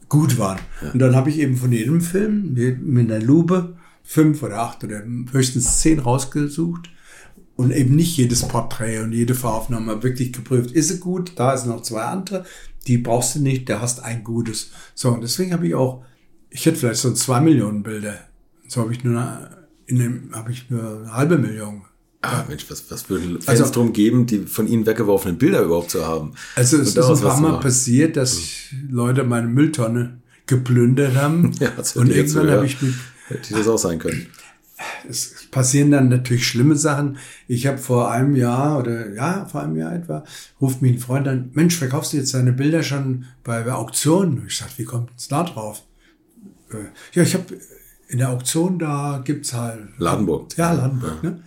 gut 0.09 0.37
waren. 0.37 0.59
Und 0.93 0.99
dann 0.99 1.15
habe 1.15 1.29
ich 1.29 1.39
eben 1.39 1.57
von 1.57 1.71
jedem 1.71 2.01
Film 2.01 2.53
mit 2.53 3.11
einer 3.11 3.23
Lupe 3.23 3.75
fünf 4.03 4.41
oder 4.41 4.59
acht 4.59 4.83
oder 4.83 5.03
höchstens 5.31 5.79
zehn 5.79 5.99
rausgesucht 5.99 6.89
und 7.57 7.71
eben 7.71 7.95
nicht 7.95 8.15
jedes 8.15 8.47
Porträt 8.47 8.99
und 8.99 9.11
jede 9.11 9.35
Fahraufnahme 9.35 10.01
wirklich 10.03 10.31
geprüft. 10.31 10.71
Ist 10.71 10.89
sie 10.89 10.99
gut? 10.99 11.33
Da 11.35 11.53
ist 11.53 11.65
noch 11.65 11.81
zwei 11.81 12.03
andere. 12.03 12.45
Die 12.85 12.97
brauchst 12.97 13.35
du 13.35 13.39
nicht, 13.41 13.67
der 13.67 13.81
hast 13.81 14.01
ein 14.01 14.23
gutes. 14.23 14.71
So, 14.95 15.09
und 15.11 15.21
deswegen 15.21 15.51
habe 15.51 15.67
ich 15.67 15.75
auch, 15.75 16.05
ich 16.49 16.65
hätte 16.65 16.77
vielleicht 16.77 17.01
so 17.01 17.13
zwei 17.13 17.41
Millionen 17.41 17.83
Bilder. 17.83 18.19
So 18.67 18.81
habe 18.81 18.93
ich 18.93 19.03
nur, 19.03 19.49
in 19.87 19.99
dem, 19.99 20.29
habe 20.33 20.51
ich 20.51 20.69
nur 20.69 20.99
eine 20.99 21.13
halbe 21.13 21.37
Million. 21.37 21.81
Ah, 22.21 22.43
Mensch, 22.49 22.65
was, 22.69 22.89
was 22.89 23.09
würden 23.09 23.41
Fans 23.41 23.47
Also- 23.61 23.71
drum 23.73 23.93
geben, 23.93 24.25
die 24.25 24.39
von 24.39 24.67
ihnen 24.67 24.85
weggeworfenen 24.85 25.37
Bilder 25.37 25.61
überhaupt 25.61 25.91
zu 25.91 26.05
haben? 26.05 26.33
Also 26.55 26.77
es 26.77 26.89
ist 26.89 26.97
ein 26.99 27.19
paar 27.21 27.39
Mal 27.39 27.59
passiert, 27.59 28.17
dass 28.17 28.39
Leute 28.89 29.23
meine 29.23 29.47
Mülltonne 29.47 30.21
geplündert 30.47 31.15
haben. 31.15 31.51
Ja, 31.59 31.69
das 31.77 31.95
und 31.95 32.09
irgendwann 32.09 32.47
ja. 32.47 32.53
habe 32.55 32.65
ich 32.65 32.81
mit 32.81 32.93
Hätte 33.27 33.53
das 33.53 33.67
auch 33.67 33.77
sein 33.77 33.99
können. 33.99 34.27
es 35.09 35.47
passieren 35.51 35.91
dann 35.91 36.07
natürlich 36.09 36.47
schlimme 36.47 36.75
Sachen. 36.75 37.17
Ich 37.47 37.67
habe 37.67 37.77
vor 37.77 38.09
einem 38.11 38.35
Jahr 38.35 38.79
oder 38.79 39.13
ja, 39.13 39.45
vor 39.45 39.61
einem 39.61 39.75
Jahr 39.75 39.93
etwa, 39.93 40.23
ruft 40.61 40.81
mich 40.81 40.93
ein 40.93 40.99
Freund 40.99 41.27
an, 41.27 41.49
Mensch, 41.53 41.75
verkaufst 41.75 42.13
du 42.13 42.17
jetzt 42.17 42.33
deine 42.33 42.53
Bilder 42.53 42.83
schon 42.83 43.25
bei 43.43 43.61
der 43.63 43.77
Auktion? 43.77 44.43
Ich 44.47 44.57
sag, 44.57 44.69
wie 44.77 44.85
kommt 44.85 45.11
es 45.17 45.27
da 45.27 45.43
drauf? 45.43 45.83
Äh, 46.71 46.85
Ja, 47.13 47.23
ich 47.23 47.33
habe 47.33 47.45
in 48.07 48.19
der 48.19 48.29
Auktion, 48.29 48.79
da 48.79 49.21
gibt's 49.23 49.53
halt. 49.53 49.89
Ladenburg. 49.97 50.55
Ja, 50.57 50.71
Ladenburg, 50.71 51.21
ne? 51.23 51.43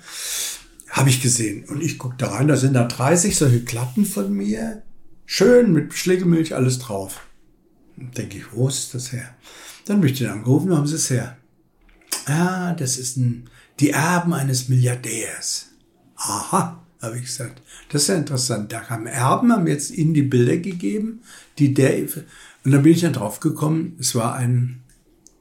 Habe 0.90 1.08
ich 1.08 1.22
gesehen. 1.22 1.64
Und 1.64 1.82
ich 1.82 1.98
guck 1.98 2.18
da 2.18 2.30
rein, 2.30 2.48
da 2.48 2.56
sind 2.56 2.74
da 2.74 2.84
30 2.84 3.36
solche 3.36 3.64
Klatten 3.64 4.04
von 4.04 4.32
mir. 4.32 4.82
Schön 5.24 5.72
mit 5.72 5.94
Schlegelmilch, 5.94 6.54
alles 6.54 6.80
drauf. 6.80 7.26
Denke 7.96 8.38
ich, 8.38 8.52
wo 8.52 8.68
ist 8.68 8.92
das 8.94 9.12
her? 9.12 9.34
Dann 9.84 9.98
habe 9.98 10.08
ich 10.08 10.18
den 10.18 10.30
angerufen, 10.30 10.70
wo 10.70 10.76
haben 10.76 10.86
sie 10.86 10.96
es 10.96 11.10
her? 11.10 11.36
Ah, 12.26 12.74
das 12.74 12.98
ist 12.98 13.16
ein, 13.16 13.48
die 13.78 13.90
Erben 13.90 14.34
eines 14.34 14.68
Milliardärs. 14.68 15.68
Aha, 16.16 16.84
habe 17.00 17.16
ich 17.16 17.24
gesagt. 17.24 17.62
Das 17.90 18.02
ist 18.02 18.08
ja 18.08 18.16
interessant. 18.16 18.72
Da 18.72 18.88
haben 18.88 19.06
Erben, 19.06 19.52
haben 19.52 19.66
jetzt 19.66 19.90
ihnen 19.90 20.14
die 20.14 20.22
Bilder 20.22 20.56
gegeben, 20.56 21.22
die 21.58 21.72
der, 21.72 22.02
und 22.64 22.72
dann 22.72 22.82
bin 22.82 22.92
ich 22.92 23.00
dann 23.00 23.12
drauf 23.12 23.40
gekommen, 23.40 23.96
es 24.00 24.14
war 24.14 24.34
ein 24.34 24.82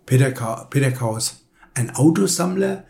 Peter, 0.05 0.31
Ka 0.31 0.65
Peter 0.65 0.91
Kaus, 0.91 1.45
ein 1.73 1.89
Autosammler, 1.95 2.85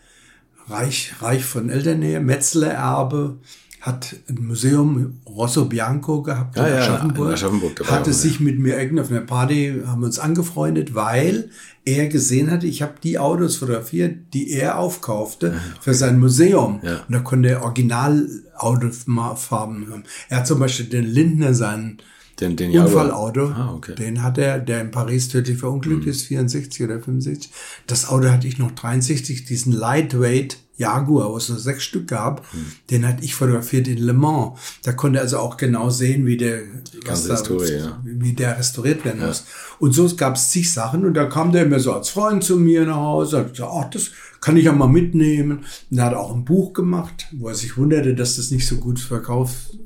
reich, 0.70 1.14
reich 1.20 1.44
von 1.44 1.70
Elternähe, 1.70 2.20
Metzler-Erbe, 2.20 3.38
hat 3.80 4.14
ein 4.28 4.46
Museum 4.46 5.20
Rosso 5.26 5.64
Bianco 5.64 6.22
gehabt 6.22 6.56
Ja, 6.56 6.66
in 6.66 6.74
ja, 6.74 6.80
Aschaffenburg, 6.80 7.28
in 7.28 7.34
Aschaffenburg, 7.34 7.90
hatte 7.90 8.12
sich 8.12 8.38
mit 8.38 8.58
mir 8.58 8.78
irgend 8.78 9.00
auf 9.00 9.10
einer 9.10 9.22
Party, 9.22 9.80
haben 9.86 10.02
wir 10.02 10.06
uns 10.06 10.18
angefreundet, 10.18 10.94
weil 10.94 11.48
er 11.86 12.08
gesehen 12.08 12.50
hatte, 12.50 12.66
ich 12.66 12.82
habe 12.82 12.96
die 13.02 13.18
Autos 13.18 13.56
fotografiert, 13.56 14.34
die 14.34 14.50
er 14.50 14.78
aufkaufte 14.78 15.54
für 15.80 15.94
sein 15.94 16.20
Museum. 16.20 16.80
Ja. 16.82 17.04
Und 17.08 17.14
da 17.14 17.20
konnte 17.20 17.48
er 17.48 17.62
Originalautofarben 17.62 19.90
haben. 19.90 20.04
Er 20.28 20.36
hat 20.38 20.46
zum 20.46 20.60
Beispiel 20.60 20.84
den 20.86 21.06
Lindner 21.06 21.54
seinen 21.54 22.02
Den, 22.40 22.56
den. 22.56 22.76
Unfallauto, 22.78 23.48
Ah, 23.48 23.74
okay. 23.74 23.94
den 23.94 24.22
hat 24.22 24.38
er, 24.38 24.58
der 24.58 24.80
in 24.80 24.90
Paris 24.90 25.28
tödlich 25.28 25.58
verunglückt 25.58 26.06
ist, 26.06 26.22
64 26.22 26.82
oder 26.84 27.00
65. 27.00 27.50
Das 27.86 28.08
Auto 28.08 28.28
hatte 28.28 28.46
ich 28.46 28.58
noch 28.58 28.72
63, 28.72 29.44
diesen 29.44 29.72
Lightweight 29.72 30.58
Jaguar, 30.80 31.30
wo 31.30 31.36
es 31.36 31.50
nur 31.50 31.58
sechs 31.58 31.84
Stück 31.84 32.08
gab, 32.08 32.46
den 32.88 33.06
hatte 33.06 33.22
ich 33.22 33.34
fotografiert 33.34 33.86
in 33.86 33.98
Le 33.98 34.14
Mans. 34.14 34.58
Da 34.82 34.92
konnte 34.92 35.18
er 35.18 35.24
also 35.24 35.38
auch 35.38 35.58
genau 35.58 35.90
sehen, 35.90 36.24
wie 36.24 36.38
der, 36.38 36.62
ganze 37.04 37.32
Historie, 37.32 37.74
ja. 37.74 38.00
wie 38.02 38.32
der 38.32 38.58
restauriert 38.58 39.04
werden 39.04 39.26
muss. 39.26 39.44
Und 39.78 39.92
so 39.92 40.08
gab 40.16 40.36
es 40.36 40.50
zig 40.50 40.72
Sachen 40.72 41.04
und 41.04 41.12
da 41.12 41.26
kam 41.26 41.52
der 41.52 41.64
immer 41.66 41.80
so 41.80 41.92
als 41.92 42.08
Freund 42.08 42.42
zu 42.42 42.56
mir 42.56 42.86
nach 42.86 42.96
Hause, 42.96 43.40
hat 43.40 43.52
gesagt, 43.52 43.70
ach, 43.70 43.90
das 43.90 44.10
kann 44.40 44.56
ich 44.56 44.64
ja 44.64 44.72
mal 44.72 44.88
mitnehmen. 44.88 45.66
Und 45.90 45.98
er 45.98 46.04
hat 46.06 46.14
auch 46.14 46.34
ein 46.34 46.46
Buch 46.46 46.72
gemacht, 46.72 47.28
wo 47.32 47.48
er 47.48 47.54
sich 47.54 47.76
wunderte, 47.76 48.14
dass 48.14 48.36
das 48.36 48.50
nicht 48.50 48.66
so 48.66 48.76
gut 48.76 48.98
verkauft 48.98 49.76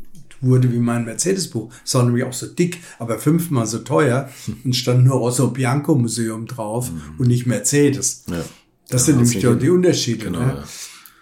wurde 0.44 0.72
wie 0.72 0.78
mein 0.78 1.04
Mercedes-Buch. 1.04 1.72
Es 1.84 1.94
war 1.94 2.04
nämlich 2.04 2.24
auch 2.24 2.32
so 2.32 2.46
dick, 2.46 2.78
aber 2.98 3.18
fünfmal 3.18 3.66
so 3.66 3.78
teuer 3.78 4.28
und 4.64 4.74
stand 4.74 5.04
nur 5.04 5.16
Rosso 5.16 5.48
Bianco 5.50 5.94
Museum 5.94 6.46
drauf 6.46 6.90
und 7.18 7.28
nicht 7.28 7.46
Mercedes. 7.46 8.24
Mhm. 8.26 8.32
Ja. 8.34 8.44
Das 8.88 9.02
Ja, 9.02 9.06
sind 9.14 9.16
nämlich 9.22 9.38
die, 9.40 9.58
die 9.58 9.70
Unterschiede. 9.70 10.26
Genau, 10.26 10.40
ne? 10.40 10.64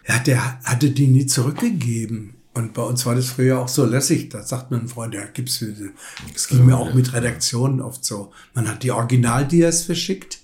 ja. 0.06 0.14
Ja, 0.14 0.18
der 0.18 0.60
hatte 0.64 0.90
die 0.90 1.06
nie 1.06 1.26
zurückgegeben. 1.26 2.34
Und 2.54 2.74
bei 2.74 2.82
uns 2.82 3.06
war 3.06 3.14
das 3.14 3.26
früher 3.30 3.60
auch 3.60 3.68
so 3.68 3.86
lässig. 3.86 4.28
Da 4.28 4.42
sagt 4.42 4.70
mein 4.72 4.88
Freund, 4.88 5.14
ja, 5.14 5.22
gibt's 5.32 5.62
wieder. 5.62 5.90
Das 6.34 6.48
ging 6.48 6.66
mir 6.66 6.76
auch 6.76 6.92
mit 6.92 7.12
Redaktionen 7.14 7.80
oft 7.80 8.04
so. 8.04 8.30
Man 8.52 8.68
hat 8.68 8.82
die 8.82 8.90
Original-Dias 8.90 9.84
verschickt, 9.84 10.40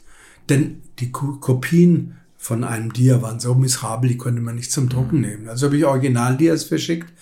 denn 0.49 0.81
die 1.01 1.11
Ko- 1.13 1.37
Kopien 1.41 2.15
von 2.39 2.65
einem 2.65 2.93
Dia 2.95 3.21
waren 3.21 3.41
so 3.41 3.55
miserabel, 3.55 4.09
die 4.11 4.17
konnte 4.17 4.41
man 4.41 4.55
nicht 4.55 4.73
zum 4.73 4.89
Drucken 4.89 5.21
nehmen. 5.21 5.49
Also 5.49 5.67
habe 5.67 5.77
ich 5.77 5.85
Original-Dias 5.85 6.65
verschickt 6.65 7.13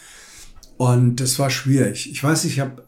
und 0.76 1.16
das 1.16 1.38
war 1.38 1.50
schwierig. 1.50 2.10
Ich 2.10 2.22
weiß, 2.22 2.44
ich 2.44 2.60
habe 2.60 2.84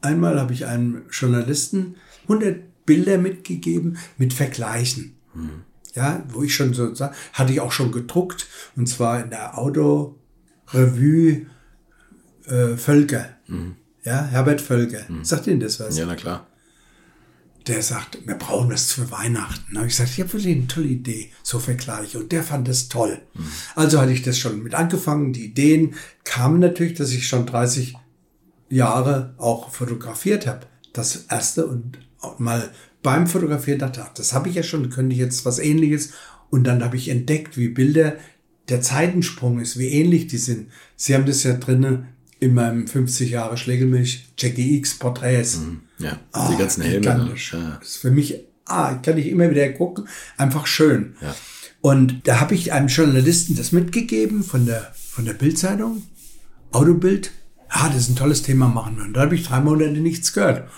einmal 0.00 0.38
habe 0.40 0.52
ich 0.52 0.66
einem 0.66 1.02
Journalisten 1.10 1.96
100 2.24 2.84
Bilder 2.86 3.18
mitgegeben 3.18 3.96
mit 4.18 4.32
Vergleichen. 4.32 5.14
Ja, 5.94 6.22
wo 6.28 6.42
ich 6.42 6.54
schon 6.54 6.74
so 6.74 6.94
sag- 6.94 7.14
hatte 7.32 7.52
ich 7.52 7.60
auch 7.60 7.72
schon 7.72 7.92
gedruckt 7.92 8.46
und 8.76 8.88
zwar 8.88 9.22
in 9.22 9.30
der 9.30 9.56
Autorevue 9.58 11.46
äh, 12.46 12.76
Völker. 12.76 13.28
Ja, 14.04 14.24
Herbert 14.26 14.60
Völker. 14.60 15.00
Sagt 15.22 15.46
Ihnen 15.46 15.60
das 15.60 15.80
was? 15.80 15.96
Ja, 15.98 16.04
na 16.06 16.14
klar. 16.16 16.46
Der 17.66 17.82
sagt, 17.82 18.18
wir 18.26 18.34
brauchen 18.34 18.70
das 18.70 18.92
für 18.92 19.10
Weihnachten. 19.10 19.72
Da 19.72 19.80
habe 19.80 19.88
ich 19.88 19.96
gesagt, 19.96 20.10
ich 20.12 20.20
habe 20.20 20.32
wirklich 20.34 20.54
eine 20.54 20.66
tolle 20.66 20.88
Idee, 20.88 21.30
so 21.42 21.58
Vergleiche. 21.58 22.18
Und 22.18 22.30
der 22.30 22.42
fand 22.42 22.68
das 22.68 22.88
toll. 22.88 23.22
Also 23.74 24.00
hatte 24.00 24.12
ich 24.12 24.22
das 24.22 24.38
schon 24.38 24.62
mit 24.62 24.74
angefangen. 24.74 25.32
Die 25.32 25.46
Ideen 25.46 25.94
kamen 26.24 26.60
natürlich, 26.60 26.94
dass 26.94 27.12
ich 27.12 27.26
schon 27.26 27.46
30 27.46 27.94
Jahre 28.68 29.34
auch 29.38 29.70
fotografiert 29.70 30.46
habe. 30.46 30.66
Das 30.92 31.26
erste 31.28 31.66
und 31.66 31.98
mal 32.38 32.70
beim 33.02 33.26
Fotografieren 33.26 33.78
dachte, 33.78 34.02
ach, 34.04 34.14
das 34.14 34.32
habe 34.32 34.48
ich 34.48 34.54
ja 34.54 34.62
schon, 34.62 34.90
könnte 34.90 35.14
ich 35.14 35.20
jetzt 35.20 35.44
was 35.44 35.58
ähnliches. 35.58 36.10
Und 36.50 36.64
dann 36.64 36.82
habe 36.82 36.96
ich 36.96 37.08
entdeckt, 37.08 37.56
wie 37.56 37.68
Bilder 37.68 38.16
der 38.68 38.80
Zeitensprung 38.80 39.60
ist, 39.60 39.78
wie 39.78 39.88
ähnlich 39.88 40.26
die 40.26 40.38
sind. 40.38 40.68
Sie 40.96 41.14
haben 41.14 41.26
das 41.26 41.42
ja 41.42 41.54
drinnen 41.54 42.08
in 42.40 42.54
meinem 42.54 42.86
50 42.86 43.30
Jahre 43.30 43.56
Schlegelmilch 43.56 44.28
Jackie 44.38 44.76
X 44.76 44.98
Porträts. 44.98 45.60
Ja, 45.98 46.18
Ah, 46.32 46.50
die 46.50 46.56
ganzen 46.56 46.82
Helme. 46.82 47.00
Gigantisch. 47.00 47.52
Ja. 47.52 47.76
Das 47.80 47.88
ist 47.88 47.96
für 47.98 48.10
mich, 48.10 48.40
ah, 48.66 48.94
kann 48.94 49.18
ich 49.18 49.26
immer 49.28 49.50
wieder 49.50 49.68
gucken, 49.72 50.08
einfach 50.36 50.66
schön. 50.66 51.14
Ja. 51.20 51.34
Und 51.80 52.26
da 52.26 52.40
habe 52.40 52.54
ich 52.54 52.72
einem 52.72 52.88
Journalisten 52.88 53.56
das 53.56 53.72
mitgegeben 53.72 54.42
von 54.42 54.66
der, 54.66 54.92
von 55.10 55.24
der 55.24 55.34
Bildzeitung, 55.34 56.02
Autobild. 56.72 57.30
Ah, 57.68 57.88
das 57.88 58.02
ist 58.02 58.10
ein 58.10 58.16
tolles 58.16 58.42
Thema, 58.42 58.68
machen 58.68 58.96
wir. 58.96 59.04
Und 59.04 59.12
da 59.14 59.22
habe 59.22 59.34
ich 59.34 59.46
drei 59.46 59.60
Monate 59.60 59.92
nichts 59.92 60.32
gehört. 60.32 60.68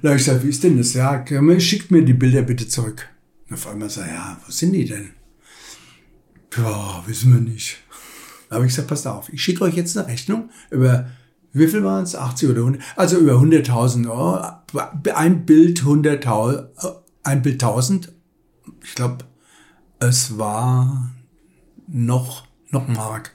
Da 0.00 0.10
habe 0.10 0.18
ich 0.18 0.24
gesagt, 0.24 0.44
wie 0.44 0.48
ist 0.48 0.62
denn 0.62 0.78
das? 0.78 0.94
Ja, 0.94 1.24
schickt 1.58 1.90
mir 1.90 2.04
die 2.04 2.12
Bilder 2.12 2.42
bitte 2.42 2.68
zurück. 2.68 3.08
Und 3.48 3.54
auf 3.54 3.66
einmal 3.66 3.90
sagt 3.90 4.08
ja, 4.08 4.40
wo 4.46 4.52
sind 4.52 4.72
die 4.72 4.84
denn? 4.84 5.10
Ja, 6.56 7.02
wissen 7.06 7.32
wir 7.32 7.40
nicht. 7.40 7.78
Da 8.48 8.56
habe 8.56 8.66
ich 8.66 8.72
gesagt, 8.72 8.88
passt 8.88 9.06
auf, 9.06 9.32
ich 9.32 9.42
schicke 9.42 9.64
euch 9.64 9.74
jetzt 9.74 9.96
eine 9.96 10.06
Rechnung 10.06 10.50
über, 10.70 11.10
wie 11.52 11.68
viel 11.68 11.84
waren 11.84 12.04
es? 12.04 12.16
80 12.16 12.48
oder 12.48 12.60
100? 12.60 12.82
Also 12.96 13.18
über 13.18 13.34
100.000 13.34 14.08
Euro. 14.08 15.14
Ein 15.14 15.44
Bild 15.44 15.82
100.000, 15.82 16.58
äh, 16.58 16.92
ein 17.22 17.42
Bild 17.42 17.62
1000. 17.62 18.12
Ich 18.82 18.94
glaube, 18.94 19.24
es 19.98 20.38
war 20.38 21.10
noch, 21.86 22.46
noch 22.70 22.88
Mark. 22.88 23.32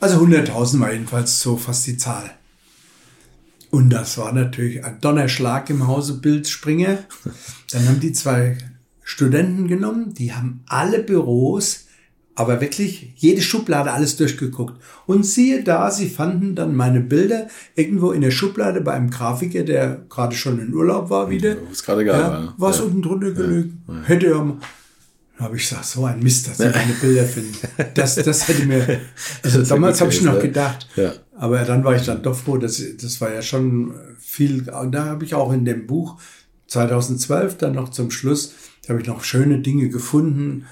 Also 0.00 0.18
100.000 0.18 0.80
war 0.80 0.92
jedenfalls 0.92 1.40
so 1.40 1.56
fast 1.56 1.86
die 1.86 1.96
Zahl. 1.96 2.30
Und 3.70 3.90
das 3.90 4.16
war 4.16 4.32
natürlich 4.32 4.84
ein 4.84 5.00
Donnerschlag 5.00 5.68
im 5.70 5.86
Hause 5.86 6.14
Bildspringer. 6.14 6.98
Dann 7.70 7.88
haben 7.88 8.00
die 8.00 8.12
zwei 8.12 8.56
Studenten 9.02 9.68
genommen, 9.68 10.14
die 10.14 10.32
haben 10.32 10.64
alle 10.66 11.02
Büros, 11.02 11.85
aber 12.36 12.60
wirklich 12.60 13.12
jede 13.16 13.40
Schublade 13.40 13.90
alles 13.92 14.16
durchgeguckt. 14.16 14.80
Und 15.06 15.24
siehe 15.24 15.64
da, 15.64 15.90
sie 15.90 16.08
fanden 16.08 16.54
dann 16.54 16.76
meine 16.76 17.00
Bilder 17.00 17.48
irgendwo 17.74 18.12
in 18.12 18.20
der 18.20 18.30
Schublade 18.30 18.82
bei 18.82 18.92
einem 18.92 19.10
Grafiker, 19.10 19.64
der 19.64 20.02
gerade 20.10 20.36
schon 20.36 20.60
in 20.60 20.72
Urlaub 20.72 21.08
war 21.08 21.30
wieder. 21.30 21.56
Wo 21.56 21.72
es 21.72 21.82
gerade 21.82 22.02
egal 22.02 22.20
war, 22.20 22.40
Ja, 22.44 22.54
war 22.58 22.70
es 22.70 22.78
Ja. 22.78 22.84
unten 22.84 23.02
drunter 23.02 23.32
gelegen. 23.32 23.82
Hätte 24.04 24.26
er 24.26 24.56
habe 25.38 25.56
ich 25.56 25.68
gesagt, 25.68 25.84
so 25.84 26.04
ein 26.04 26.20
Mist, 26.20 26.48
dass 26.48 26.56
sie 26.58 26.64
meine 26.64 26.94
Bilder 26.98 27.24
finden. 27.24 27.56
Das, 27.94 28.14
das 28.14 28.48
hätte 28.48 28.64
mir, 28.64 29.00
also 29.42 29.58
ja 29.60 29.64
damals 29.66 30.00
habe 30.00 30.10
ich 30.10 30.22
noch 30.22 30.34
ne? 30.34 30.40
gedacht. 30.40 30.88
Ja. 30.96 31.12
Aber 31.36 31.58
dann 31.58 31.84
war 31.84 31.94
ich 31.94 32.04
dann 32.06 32.22
doch 32.22 32.34
froh, 32.34 32.56
dass, 32.56 32.82
das 33.00 33.20
war 33.20 33.32
ja 33.32 33.42
schon 33.42 33.92
viel, 34.18 34.68
und 34.70 34.92
da 34.92 35.04
habe 35.04 35.24
ich 35.26 35.34
auch 35.34 35.52
in 35.52 35.66
dem 35.66 35.86
Buch 35.86 36.18
2012 36.68 37.58
dann 37.58 37.74
noch 37.74 37.90
zum 37.90 38.10
Schluss, 38.10 38.54
da 38.82 38.90
habe 38.94 39.02
ich 39.02 39.06
noch 39.06 39.24
schöne 39.24 39.58
Dinge 39.58 39.88
gefunden 39.90 40.64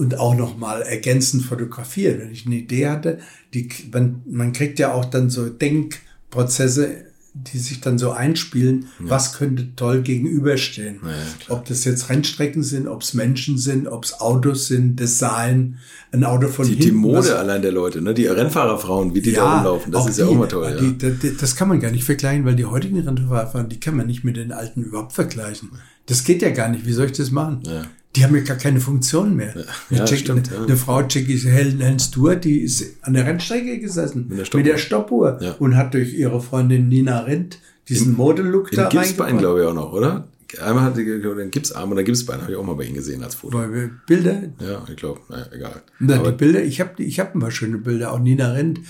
und 0.00 0.18
auch 0.18 0.34
noch 0.34 0.56
mal 0.56 0.82
ergänzend 0.82 1.44
fotografiert. 1.44 2.20
Wenn 2.20 2.32
ich 2.32 2.46
eine 2.46 2.56
Idee 2.56 2.88
hatte, 2.88 3.18
die, 3.54 3.68
man, 3.92 4.22
man 4.26 4.52
kriegt 4.52 4.78
ja 4.78 4.92
auch 4.92 5.04
dann 5.04 5.30
so 5.30 5.48
Denkprozesse 5.48 7.04
die 7.32 7.58
sich 7.58 7.80
dann 7.80 7.96
so 7.96 8.10
einspielen, 8.10 8.86
ja. 8.98 9.10
was 9.10 9.34
könnte 9.34 9.76
toll 9.76 10.02
gegenüberstehen. 10.02 11.00
Ja, 11.02 11.54
ob 11.54 11.64
das 11.64 11.84
jetzt 11.84 12.10
Rennstrecken 12.10 12.64
sind, 12.64 12.88
ob 12.88 13.02
es 13.02 13.14
Menschen 13.14 13.56
sind, 13.56 13.86
ob 13.86 14.04
es 14.04 14.20
Autos 14.20 14.66
sind, 14.66 14.98
Design, 14.98 15.78
ein 16.10 16.24
Auto 16.24 16.48
von 16.48 16.66
die, 16.66 16.72
hinten. 16.72 16.86
Die 16.86 16.92
Mode 16.92 17.18
was, 17.18 17.30
allein 17.30 17.62
der 17.62 17.70
Leute, 17.70 18.02
ne? 18.02 18.14
die 18.14 18.26
Rennfahrerfrauen, 18.26 19.14
wie 19.14 19.22
die 19.22 19.30
ja, 19.30 19.44
da 19.44 19.54
rumlaufen, 19.54 19.92
das 19.92 20.08
ist 20.08 20.18
die, 20.18 20.22
ja 20.22 20.26
auch 20.26 20.34
mal 20.34 20.48
toll. 20.48 20.76
Die, 20.80 21.12
die, 21.12 21.36
das 21.36 21.54
kann 21.54 21.68
man 21.68 21.78
gar 21.78 21.92
nicht 21.92 22.04
vergleichen, 22.04 22.44
weil 22.44 22.56
die 22.56 22.66
heutigen 22.66 22.98
Rennfahrer, 22.98 23.62
die 23.62 23.78
kann 23.78 23.96
man 23.96 24.08
nicht 24.08 24.24
mit 24.24 24.36
den 24.36 24.50
alten 24.50 24.82
überhaupt 24.82 25.12
vergleichen. 25.12 25.70
Das 26.06 26.24
geht 26.24 26.42
ja 26.42 26.50
gar 26.50 26.68
nicht. 26.68 26.84
Wie 26.84 26.92
soll 26.92 27.06
ich 27.06 27.12
das 27.12 27.30
machen? 27.30 27.62
Ja 27.64 27.86
die 28.16 28.24
haben 28.24 28.34
ja 28.34 28.42
gar 28.42 28.56
keine 28.56 28.80
Funktion 28.80 29.36
mehr. 29.36 29.54
Ja, 29.56 29.98
ja, 29.98 30.04
check, 30.04 30.20
stimmt, 30.20 30.48
eine, 30.48 30.58
ja. 30.58 30.64
eine 30.64 30.76
Frau, 30.76 31.00
Jackie 31.02 31.38
Helen, 31.38 31.80
Helen 31.80 31.98
Stewart, 31.98 32.44
die 32.44 32.60
ist 32.60 32.96
an 33.02 33.14
der 33.14 33.26
Rennstrecke 33.26 33.78
gesessen 33.78 34.26
mit 34.28 34.38
der 34.38 34.44
Stoppuhr, 34.44 34.58
mit 34.62 34.72
der 34.72 34.78
Stoppuhr 34.78 35.38
ja. 35.40 35.52
und 35.52 35.76
hat 35.76 35.94
durch 35.94 36.14
ihre 36.14 36.40
Freundin 36.40 36.88
Nina 36.88 37.20
Rindt 37.20 37.60
diesen 37.88 38.16
Modelook 38.16 38.70
da 38.72 38.84
reingebracht. 38.84 39.06
Gipsbein, 39.06 39.38
glaube 39.38 39.60
ich, 39.60 39.66
auch 39.66 39.74
noch, 39.74 39.92
oder? 39.92 40.28
Einmal 40.60 40.84
hatte 40.84 41.02
ich 41.02 41.22
den 41.22 41.50
Gipsarm 41.50 41.92
oder 41.92 42.02
Gipsbein, 42.02 42.42
habe 42.42 42.52
ich 42.52 42.58
auch 42.58 42.64
mal 42.64 42.74
bei 42.74 42.84
Ihnen 42.84 42.94
gesehen 42.94 43.22
als 43.22 43.36
Foto. 43.36 43.62
Bilder? 44.06 44.42
Ja, 44.58 44.84
ich 44.88 44.96
glaube, 44.96 45.20
naja, 45.28 45.46
egal. 45.52 45.82
Na, 46.00 46.18
die 46.18 46.32
Bilder, 46.32 46.64
ich 46.64 46.80
habe 46.80 47.02
ich 47.02 47.20
hab 47.20 47.34
ein 47.34 47.40
paar 47.40 47.52
schöne 47.52 47.78
Bilder. 47.78 48.12
Auch 48.12 48.18
Nina 48.18 48.50
Rindt 48.52 48.80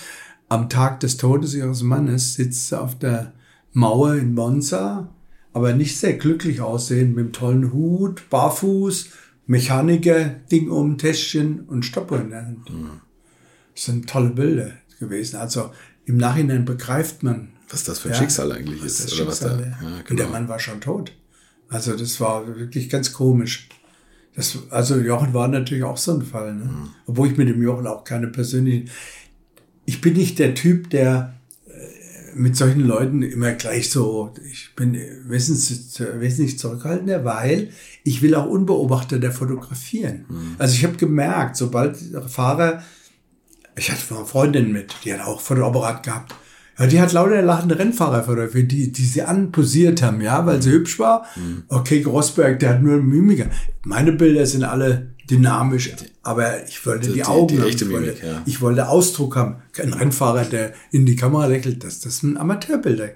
am 0.49 0.71
Tag 0.71 1.01
des 1.01 1.19
Todes 1.19 1.55
ihres 1.55 1.83
Mannes 1.83 2.35
sitzt 2.35 2.73
auf 2.73 2.99
der 2.99 3.35
Mauer 3.73 4.15
in 4.15 4.35
Monza 4.35 5.09
aber 5.53 5.73
nicht 5.73 5.99
sehr 5.99 6.15
glücklich 6.15 6.61
aussehen, 6.61 7.15
mit 7.15 7.19
einem 7.19 7.33
tollen 7.33 7.73
Hut, 7.73 8.29
barfuß, 8.31 9.09
Mechaniker, 9.47 10.37
Ding 10.51 10.71
um, 10.71 10.97
Täschchen 10.97 11.61
und 11.63 11.85
in 11.97 12.31
der 12.31 12.47
Hand. 12.47 12.71
Mhm. 12.73 13.01
Das 13.75 13.85
sind 13.85 14.09
tolle 14.09 14.31
Bilder 14.31 14.73
gewesen. 15.01 15.37
Also 15.37 15.73
im 16.05 16.19
Nachhinein 16.19 16.65
begreift 16.65 17.23
man. 17.23 17.49
Was 17.69 17.85
das 17.85 18.01
für 18.01 18.09
ein 18.09 18.15
ja, 18.15 18.21
Schicksal 18.21 18.53
eigentlich 18.53 18.85
ist. 18.85 19.01
Oder 19.07 19.11
Schicksal, 19.11 19.27
was 19.27 19.41
da. 19.41 19.61
Ja, 19.61 19.79
genau. 19.81 20.11
Und 20.11 20.17
der 20.19 20.29
Mann 20.29 20.49
war 20.49 20.59
schon 20.59 20.81
tot. 20.81 21.13
Also 21.69 21.97
das 21.97 22.21
war 22.21 22.47
wirklich 22.47 22.89
ganz 22.89 23.13
komisch. 23.13 23.69
Das, 24.35 24.57
also 24.71 24.99
Jochen 24.99 25.35
war 25.35 25.49
natürlich 25.49 25.85
auch 25.85 25.97
so 25.97 26.15
ein 26.15 26.23
Fall. 26.23 26.55
Ne? 26.55 26.65
Mhm. 26.65 26.89
Obwohl 27.07 27.29
ich 27.29 27.37
mit 27.37 27.49
dem 27.49 27.63
Jochen 27.63 27.87
auch 27.87 28.05
keine 28.05 28.29
persönlichen... 28.29 28.91
Ich 29.85 30.01
bin 30.01 30.15
nicht 30.15 30.39
der 30.39 30.55
Typ, 30.55 30.91
der 30.91 31.40
mit 32.35 32.57
solchen 32.57 32.81
Leuten 32.81 33.23
immer 33.23 33.53
gleich 33.53 33.91
so, 33.91 34.33
ich 34.51 34.75
bin 34.77 34.97
wesentlich 35.27 36.59
zurückhaltender, 36.59 37.25
weil 37.25 37.71
ich 38.05 38.23
will 38.23 38.35
auch 38.35 38.47
unbeobachteter 38.47 39.33
fotografieren. 39.33 40.25
Mhm. 40.29 40.57
Also 40.59 40.75
ich 40.75 40.85
habe 40.85 40.97
gemerkt, 40.97 41.57
sobald 41.57 41.97
Fahrer, 42.29 42.83
ich 43.77 43.91
hatte 43.91 44.15
eine 44.15 44.25
Freundin 44.25 44.73
mit, 44.73 44.95
die 45.05 45.13
hat 45.13 45.27
auch 45.27 45.41
Fotoapparat 45.41 46.03
gehabt. 46.03 46.35
Ja, 46.79 46.87
die 46.87 47.01
hat 47.01 47.13
lauter 47.13 47.43
lachende 47.43 47.79
Rennfahrer 47.79 48.23
fotografiert, 48.23 48.73
die, 48.73 48.91
die 48.91 49.05
sie 49.05 49.23
anposiert 49.23 50.01
haben, 50.03 50.23
ja, 50.23 50.47
weil 50.47 50.63
sie 50.63 50.71
hübsch 50.71 50.99
war. 50.99 51.27
Mhm. 51.37 51.65
Okay, 51.69 52.01
Grossberg, 52.01 52.59
der 52.59 52.71
hat 52.71 52.83
nur 52.83 52.97
Mimiker. 52.97 53.51
Meine 53.85 54.13
Bilder 54.13 54.47
sind 54.47 54.65
alle 54.65 55.15
dynamisch, 55.31 55.91
aber 56.23 56.67
ich 56.67 56.85
wollte 56.85 57.09
die, 57.09 57.15
die 57.15 57.25
Augen 57.25 57.49
die, 57.49 57.55
die 57.57 57.63
haben. 57.63 57.71
Ich 57.71 57.91
wollte, 57.91 58.27
ja. 58.27 58.43
ich 58.47 58.61
wollte 58.61 58.89
Ausdruck 58.89 59.37
haben. 59.37 59.63
Ein 59.79 59.93
Rennfahrer, 59.93 60.45
der 60.45 60.75
in 60.91 61.07
die 61.07 61.17
Kamera 61.17 61.47
lächelt, 61.47 61.85
das, 61.85 62.01
das 62.01 62.19
sind 62.19 62.37
Amateurbilder. 62.37 63.11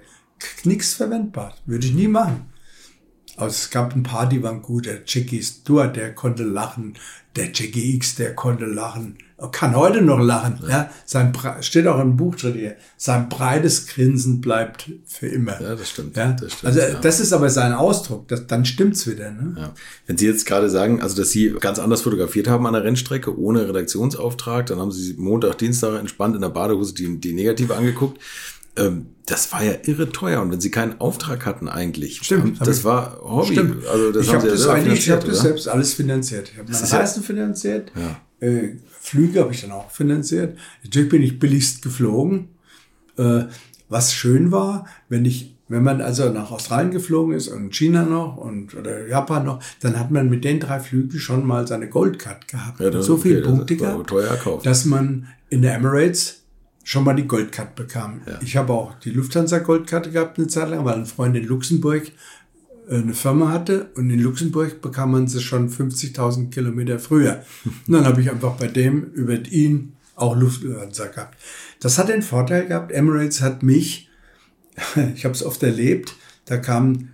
Nix 0.63 0.93
verwendbar. 0.93 1.55
Würde 1.65 1.87
ich 1.87 1.93
nie 1.93 2.07
machen. 2.07 2.45
Aber 3.37 3.47
es 3.47 3.69
gab 3.69 3.95
ein 3.95 4.03
paar, 4.03 4.27
die 4.27 4.41
waren 4.41 4.61
gut. 4.61 4.85
Der 4.85 5.01
Jackie 5.05 5.43
Stewart, 5.43 5.95
der 5.95 6.13
konnte 6.13 6.43
lachen. 6.43 6.93
Der 7.35 7.51
Jackie 7.53 7.95
X, 7.95 8.15
der 8.15 8.33
konnte 8.33 8.65
lachen 8.65 9.17
kann 9.51 9.75
heute 9.75 10.01
noch 10.01 10.19
lachen. 10.19 10.59
Ja. 10.63 10.69
ja. 10.69 10.89
Sein 11.05 11.33
steht 11.59 11.87
auch 11.87 11.99
im 11.99 12.15
Buch 12.15 12.35
drin 12.35 12.53
hier. 12.53 12.75
Sein 12.95 13.27
breites 13.27 13.87
Grinsen 13.87 14.39
bleibt 14.39 14.89
für 15.05 15.27
immer. 15.27 15.61
Ja, 15.61 15.75
das 15.75 15.89
stimmt. 15.89 16.15
Ja? 16.15 16.31
Das 16.31 16.53
stimmt 16.53 16.65
also 16.65 16.79
ja. 16.79 16.99
das 16.99 17.19
ist 17.19 17.33
aber 17.33 17.49
sein 17.49 17.73
Ausdruck. 17.73 18.27
Das, 18.29 18.47
dann 18.47 18.63
stimmt's 18.63 19.05
wieder. 19.07 19.31
Ne? 19.31 19.55
Ja. 19.57 19.73
Wenn 20.07 20.17
Sie 20.17 20.25
jetzt 20.25 20.45
gerade 20.45 20.69
sagen, 20.69 21.01
also 21.01 21.17
dass 21.17 21.31
Sie 21.31 21.53
ganz 21.59 21.79
anders 21.79 22.01
fotografiert 22.01 22.47
haben 22.47 22.65
an 22.65 22.73
der 22.73 22.85
Rennstrecke 22.85 23.37
ohne 23.37 23.67
Redaktionsauftrag, 23.67 24.67
dann 24.67 24.79
haben 24.79 24.91
Sie 24.91 25.15
Montag, 25.17 25.57
Dienstag 25.57 25.99
entspannt 25.99 26.35
in 26.35 26.41
der 26.41 26.49
Badehose 26.49 26.93
die, 26.93 27.19
die 27.19 27.33
Negative 27.33 27.75
angeguckt. 27.75 28.19
Ähm, 28.77 29.07
das 29.25 29.51
war 29.51 29.63
ja 29.63 29.73
irre 29.85 30.11
teuer 30.11 30.41
und 30.41 30.51
wenn 30.51 30.61
sie 30.61 30.69
keinen 30.69 30.99
Auftrag 31.01 31.45
hatten 31.45 31.67
eigentlich. 31.67 32.19
Stimmt. 32.21 32.65
Das 32.65 32.83
war 32.83 33.19
Hobby. 33.23 33.53
Stimmt. 33.53 33.87
Also 33.87 34.11
das 34.11 34.25
ich 34.25 34.33
habe 34.33 34.47
das, 34.47 34.67
eigentlich, 34.67 35.07
ich 35.07 35.11
hab 35.11 35.25
das 35.25 35.39
selbst 35.39 35.67
alles 35.67 35.93
finanziert. 35.93 36.51
Ich 36.51 36.57
habe 36.57 36.71
meine 36.71 36.91
Reisen 36.91 37.23
finanziert. 37.23 37.91
Ja. 37.95 38.47
Äh, 38.47 38.75
Flüge 39.05 39.41
habe 39.41 39.53
ich 39.53 39.61
dann 39.61 39.71
auch 39.71 39.91
finanziert. 39.91 40.57
Natürlich 40.83 41.09
bin 41.09 41.21
ich 41.21 41.39
billigst 41.39 41.83
geflogen. 41.83 42.49
Äh, 43.17 43.43
was 43.87 44.13
schön 44.13 44.51
war, 44.51 44.87
wenn 45.09 45.25
ich, 45.25 45.55
wenn 45.67 45.83
man 45.83 46.01
also 46.01 46.29
nach 46.29 46.49
Australien 46.49 46.89
geflogen 46.89 47.35
ist 47.35 47.47
und 47.47 47.75
China 47.75 48.03
noch 48.03 48.37
und 48.37 48.73
oder 48.73 49.07
Japan 49.07 49.45
noch, 49.45 49.63
dann 49.79 49.99
hat 49.99 50.09
man 50.09 50.27
mit 50.27 50.43
den 50.43 50.59
drei 50.59 50.79
Flügen 50.79 51.19
schon 51.19 51.45
mal 51.45 51.67
seine 51.67 51.87
Goldcard 51.87 52.47
gehabt. 52.47 52.79
Ja, 52.79 53.01
so 53.01 53.17
viele 53.17 53.39
okay, 53.39 53.47
Punkte 53.47 53.75
gehabt, 53.75 54.11
dass 54.65 54.85
man 54.85 55.27
in 55.49 55.61
der 55.61 55.75
Emirates 55.75 56.41
schon 56.83 57.03
mal 57.03 57.13
die 57.13 57.27
Goldcard 57.27 57.75
bekam. 57.75 58.21
Ja. 58.25 58.39
Ich 58.41 58.57
habe 58.57 58.73
auch 58.73 58.95
die 58.99 59.11
Lufthansa 59.11 59.59
Goldkarte 59.59 60.11
gehabt 60.11 60.39
eine 60.39 60.47
Zeit 60.47 60.69
lang, 60.69 60.83
weil 60.83 60.95
ein 60.95 61.05
Freund 61.05 61.37
in 61.37 61.45
Luxemburg 61.45 62.11
eine 62.89 63.13
Firma 63.13 63.49
hatte 63.49 63.89
und 63.95 64.09
in 64.09 64.19
Luxemburg 64.19 64.81
bekam 64.81 65.11
man 65.11 65.27
sie 65.27 65.41
schon 65.41 65.69
50.000 65.69 66.49
Kilometer 66.49 66.99
früher. 66.99 67.43
Und 67.65 67.93
dann 67.93 68.05
habe 68.05 68.21
ich 68.21 68.29
einfach 68.29 68.55
bei 68.55 68.67
dem 68.67 69.11
über 69.13 69.33
ihn 69.33 69.93
auch 70.15 70.35
Lufthansa 70.35 71.07
gehabt. 71.07 71.37
Das 71.79 71.97
hat 71.97 72.09
den 72.09 72.21
Vorteil 72.21 72.67
gehabt, 72.67 72.91
Emirates 72.91 73.41
hat 73.41 73.63
mich, 73.63 74.09
ich 75.15 75.25
habe 75.25 75.33
es 75.33 75.43
oft 75.43 75.61
erlebt, 75.63 76.15
da 76.45 76.57
kam 76.57 77.09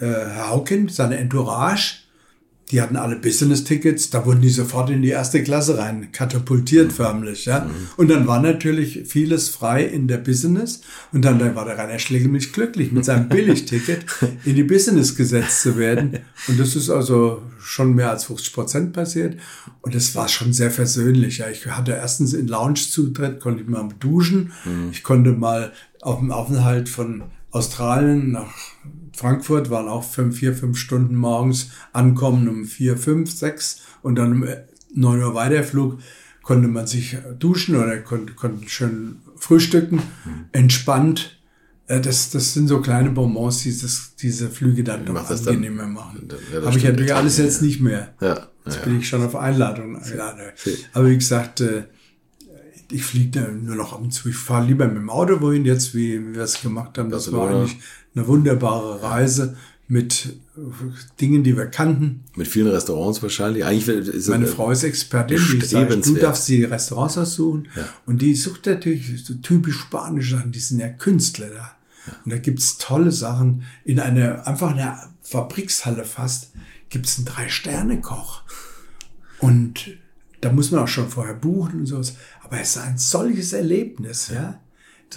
äh, 0.00 0.06
Herr 0.06 0.50
Hauken, 0.50 0.88
seine 0.88 1.16
Entourage, 1.16 2.01
die 2.72 2.80
hatten 2.80 2.96
alle 2.96 3.16
Business-Tickets, 3.16 4.10
da 4.10 4.24
wurden 4.24 4.40
die 4.40 4.48
sofort 4.48 4.88
in 4.88 5.02
die 5.02 5.10
erste 5.10 5.42
Klasse 5.42 5.76
rein, 5.76 6.10
katapultiert 6.10 6.88
mhm. 6.88 6.90
förmlich, 6.90 7.44
ja. 7.44 7.60
Mhm. 7.60 7.70
Und 7.98 8.08
dann 8.08 8.26
war 8.26 8.40
natürlich 8.40 9.02
vieles 9.06 9.50
frei 9.50 9.84
in 9.84 10.08
der 10.08 10.16
Business 10.16 10.80
und 11.12 11.24
dann, 11.24 11.38
dann 11.38 11.54
war 11.54 11.66
der 11.66 11.76
Rainer 11.76 11.98
Schlegelmilch 11.98 12.52
glücklich, 12.52 12.90
mit 12.90 13.04
seinem 13.04 13.28
Billigticket 13.28 14.06
in 14.44 14.56
die 14.56 14.64
Business 14.64 15.14
gesetzt 15.14 15.60
zu 15.60 15.76
werden. 15.76 16.18
Und 16.48 16.58
das 16.58 16.74
ist 16.74 16.88
also 16.88 17.42
schon 17.60 17.94
mehr 17.94 18.10
als 18.10 18.24
50 18.24 18.52
Prozent 18.54 18.92
passiert. 18.92 19.38
Und 19.82 19.94
es 19.94 20.14
war 20.14 20.28
schon 20.28 20.52
sehr 20.52 20.70
versöhnlich, 20.70 21.38
ja. 21.38 21.50
Ich 21.50 21.66
hatte 21.66 21.92
erstens 21.92 22.32
in 22.32 22.48
Lounge-Zutritt, 22.48 23.38
konnte 23.38 23.62
ich 23.62 23.68
mal 23.68 23.86
duschen. 24.00 24.52
Mhm. 24.64 24.88
Ich 24.92 25.02
konnte 25.02 25.32
mal 25.32 25.72
auf 26.00 26.18
dem 26.18 26.32
Aufenthalt 26.32 26.88
von 26.88 27.24
Australien 27.52 28.32
nach 28.32 28.52
Frankfurt 29.14 29.70
waren 29.70 29.88
auch 29.88 30.04
fünf, 30.04 30.38
vier, 30.38 30.54
fünf 30.54 30.78
Stunden 30.78 31.14
morgens 31.14 31.70
ankommen 31.92 32.48
um 32.48 32.64
vier, 32.64 32.96
fünf, 32.96 33.30
sechs 33.30 33.82
und 34.02 34.16
dann 34.16 34.42
um 34.42 34.48
neun 34.94 35.22
Uhr 35.22 35.34
Weiterflug 35.34 35.98
konnte 36.42 36.68
man 36.68 36.86
sich 36.86 37.16
duschen 37.38 37.76
oder 37.76 37.98
konnte, 37.98 38.32
konnte 38.32 38.68
schön 38.68 39.20
frühstücken, 39.36 39.96
mhm. 39.96 40.44
entspannt. 40.52 41.38
Äh, 41.86 42.00
das, 42.00 42.30
das 42.30 42.54
sind 42.54 42.68
so 42.68 42.80
kleine 42.80 43.10
Bonbons, 43.10 43.62
die 43.62 43.78
das, 43.78 44.16
diese 44.16 44.50
Flüge 44.50 44.82
dann 44.82 45.04
doch 45.06 45.30
angenehmer 45.30 45.82
dann, 45.82 45.92
machen. 45.92 46.28
Ja, 46.52 46.62
Habe 46.62 46.78
ich 46.78 46.84
natürlich 46.84 47.14
alles 47.14 47.38
jetzt 47.38 47.60
ja. 47.60 47.66
nicht 47.66 47.80
mehr. 47.80 48.14
Ja, 48.20 48.48
jetzt 48.64 48.82
bin 48.82 48.98
ich 48.98 49.08
schon 49.08 49.22
auf 49.22 49.36
Einladung. 49.36 50.00
Aber 50.94 51.08
wie 51.08 51.16
gesagt, 51.16 51.60
äh, 51.60 51.84
ich 52.92 53.04
fliege 53.04 53.40
nur 53.40 53.76
noch 53.76 53.92
ab 53.92 54.00
und 54.00 54.12
zu. 54.12 54.28
Ich 54.28 54.36
fahre 54.36 54.66
lieber 54.66 54.86
mit 54.86 54.96
dem 54.96 55.10
Auto 55.10 55.40
wohin 55.40 55.64
jetzt, 55.64 55.94
wie, 55.94 56.34
wir 56.34 56.42
es 56.42 56.60
gemacht 56.60 56.98
haben. 56.98 57.10
Das, 57.10 57.24
das 57.24 57.34
war 57.34 57.50
eigentlich 57.50 57.78
eine 58.14 58.26
wunderbare 58.26 59.02
Reise 59.02 59.56
mit 59.88 60.36
Dingen, 61.20 61.44
die 61.44 61.56
wir 61.56 61.66
kannten. 61.66 62.24
Mit 62.36 62.48
vielen 62.48 62.68
Restaurants 62.68 63.22
wahrscheinlich. 63.22 63.64
Eigentlich 63.64 64.08
ist 64.08 64.28
Meine 64.28 64.46
Frau 64.46 64.70
ist 64.70 64.84
Expertin, 64.84 65.38
die 65.52 65.66
sagt, 65.66 66.06
du 66.06 66.14
darfst 66.14 66.48
die 66.48 66.64
Restaurants 66.64 67.18
aussuchen. 67.18 67.68
Ja. 67.76 67.88
Und 68.06 68.22
die 68.22 68.34
sucht 68.34 68.66
natürlich 68.66 69.24
so 69.24 69.34
typisch 69.34 69.80
spanische 69.80 70.36
Sachen, 70.36 70.52
die 70.52 70.60
sind 70.60 70.78
ja 70.78 70.88
Künstler 70.88 71.48
da. 71.48 71.76
Ja. 72.06 72.16
Und 72.24 72.32
da 72.32 72.38
gibt's 72.38 72.78
tolle 72.78 73.12
Sachen. 73.12 73.64
In 73.84 74.00
einer, 74.00 74.46
einfach 74.46 74.72
einer 74.72 75.10
Fabrikshalle 75.20 76.04
fast, 76.04 76.52
gibt's 76.88 77.18
einen 77.18 77.26
Drei-Sterne-Koch. 77.26 78.42
Und 79.40 79.98
da 80.42 80.52
muss 80.52 80.70
man 80.70 80.80
auch 80.80 80.88
schon 80.88 81.08
vorher 81.08 81.34
buchen 81.34 81.80
und 81.80 81.86
sowas. 81.86 82.16
Aber 82.42 82.60
es 82.60 82.76
ist 82.76 82.82
ein 82.82 82.98
solches 82.98 83.52
Erlebnis, 83.52 84.30
ja 84.32 84.60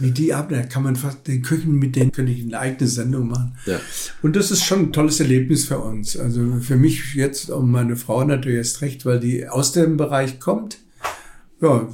wie 0.02 0.12
die 0.12 0.34
ab, 0.34 0.50
da 0.50 0.62
kann 0.64 0.84
man 0.84 0.96
fast 0.96 1.28
den 1.28 1.42
Küchen, 1.42 1.74
mit 1.74 1.96
denen 1.96 2.12
könnte 2.12 2.32
ich 2.32 2.44
eine 2.44 2.60
eigene 2.60 2.88
Sendung 2.88 3.28
machen. 3.30 3.58
Ja. 3.66 3.80
Und 4.22 4.36
das 4.36 4.52
ist 4.52 4.64
schon 4.64 4.80
ein 4.80 4.94
tolles 4.94 5.20
Erlebnis 5.20 5.66
für 5.66 5.80
uns. 5.80 6.18
Also 6.18 6.60
für 6.60 6.76
mich 6.76 7.16
jetzt 7.16 7.50
und 7.50 7.72
meine 7.72 7.96
Frau 7.96 8.24
natürlich 8.24 8.58
erst 8.58 8.82
recht, 8.82 9.06
weil 9.06 9.20
die 9.20 9.48
aus 9.48 9.72
dem 9.72 9.98
Bereich 9.98 10.40
kommt. 10.40 10.80
Ja, 11.62 11.88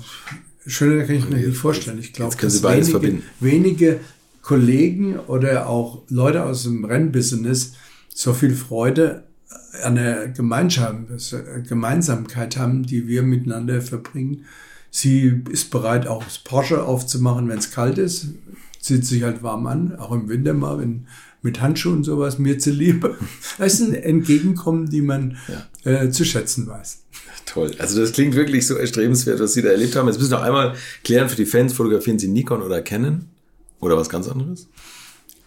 schöner 0.65 1.03
kann 1.03 1.15
ich 1.15 1.29
mir 1.29 1.37
nicht 1.37 1.57
vorstellen. 1.57 1.99
Ich 1.99 2.13
glaube, 2.13 2.35
dass 2.37 2.63
wenige, 2.63 3.21
wenige 3.39 3.99
Kollegen 4.41 5.19
oder 5.19 5.67
auch 5.67 6.03
Leute 6.09 6.43
aus 6.43 6.63
dem 6.63 6.85
Rennbusiness 6.85 7.73
so 8.13 8.33
viel 8.33 8.55
Freude 8.55 9.23
an 9.83 9.95
der 9.95 10.29
Gemeinschaft, 10.29 10.95
Gemeinsamkeit 11.67 12.57
haben, 12.57 12.83
die 12.83 13.07
wir 13.07 13.21
miteinander 13.23 13.81
verbringen 13.81 14.45
Sie 14.91 15.41
ist 15.49 15.71
bereit, 15.71 16.05
auch 16.05 16.23
das 16.23 16.37
Porsche 16.37 16.83
aufzumachen, 16.83 17.47
wenn 17.47 17.57
es 17.57 17.71
kalt 17.71 17.97
ist. 17.97 18.27
zieht 18.79 19.05
sich 19.05 19.23
halt 19.23 19.41
warm 19.41 19.65
an, 19.65 19.95
auch 19.95 20.11
im 20.11 20.27
Winter 20.27 20.53
mal, 20.53 20.79
wenn 20.79 21.07
mit 21.41 21.59
Handschuhen 21.59 21.97
und 21.97 22.03
sowas 22.03 22.37
mir 22.37 22.59
zu 22.59 22.69
liebe. 22.69 23.17
Das 23.57 23.75
ist 23.75 23.81
ein 23.81 23.93
Entgegenkommen, 23.95 24.89
die 24.89 25.01
man 25.01 25.37
ja. 25.83 26.03
äh, 26.03 26.09
zu 26.11 26.25
schätzen 26.25 26.67
weiß. 26.67 26.99
Toll. 27.45 27.75
Also 27.79 27.99
das 27.99 28.11
klingt 28.11 28.35
wirklich 28.35 28.67
so 28.67 28.75
erstrebenswert, 28.75 29.39
was 29.39 29.53
Sie 29.53 29.61
da 29.61 29.69
erlebt 29.69 29.95
haben. 29.95 30.07
Jetzt 30.07 30.19
müssen 30.19 30.31
wir 30.31 30.37
noch 30.37 30.45
einmal 30.45 30.75
klären 31.03 31.29
für 31.29 31.35
die 31.35 31.45
Fans, 31.45 31.73
fotografieren 31.73 32.19
Sie 32.19 32.27
Nikon 32.27 32.61
oder 32.61 32.81
Canon? 32.81 33.25
Oder 33.79 33.97
was 33.97 34.09
ganz 34.09 34.27
anderes? 34.27 34.67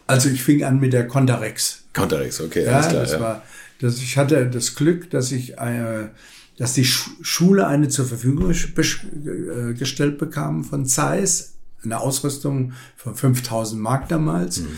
Also 0.07 0.29
ich 0.29 0.43
fing 0.43 0.65
an 0.65 0.81
mit 0.81 0.93
der 0.93 1.07
Contarex. 1.07 1.85
Contarex, 1.95 2.41
okay, 2.41 2.65
ja, 2.65 2.81
klar. 2.81 2.93
Das 2.93 3.13
ja. 3.13 3.21
war, 3.21 3.43
das, 3.81 3.99
ich 3.99 4.19
hatte 4.19 4.51
das 4.51 4.75
Glück, 4.75 5.11
dass 5.11 5.33
ich 5.33 5.57
äh, 5.57 6.09
dass 6.57 6.75
die 6.75 6.85
Schule 6.85 7.67
eine 7.67 7.89
zur 7.89 8.05
Verfügung 8.05 8.51
äh, 8.51 9.75
gestellt 9.75 10.19
bekam 10.19 10.65
von 10.65 10.87
Zeiss, 10.87 11.55
eine 11.83 12.01
Ausrüstung 12.01 12.73
von 12.97 13.15
5000 13.15 13.81
Mark 13.81 14.09
damals. 14.09 14.61
Mhm. 14.61 14.69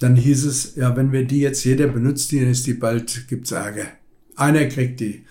Dann 0.00 0.16
hieß 0.16 0.44
es, 0.44 0.76
ja, 0.76 0.96
wenn 0.96 1.12
wir 1.12 1.24
die 1.24 1.40
jetzt 1.40 1.64
jeder 1.64 1.88
benutzt, 1.88 2.32
dann 2.32 2.50
ist 2.50 2.66
die 2.66 2.74
bald, 2.74 3.28
gibt's 3.28 3.50
Ärger. 3.50 3.86
Einer 4.34 4.66
kriegt 4.66 5.00
die. 5.00 5.24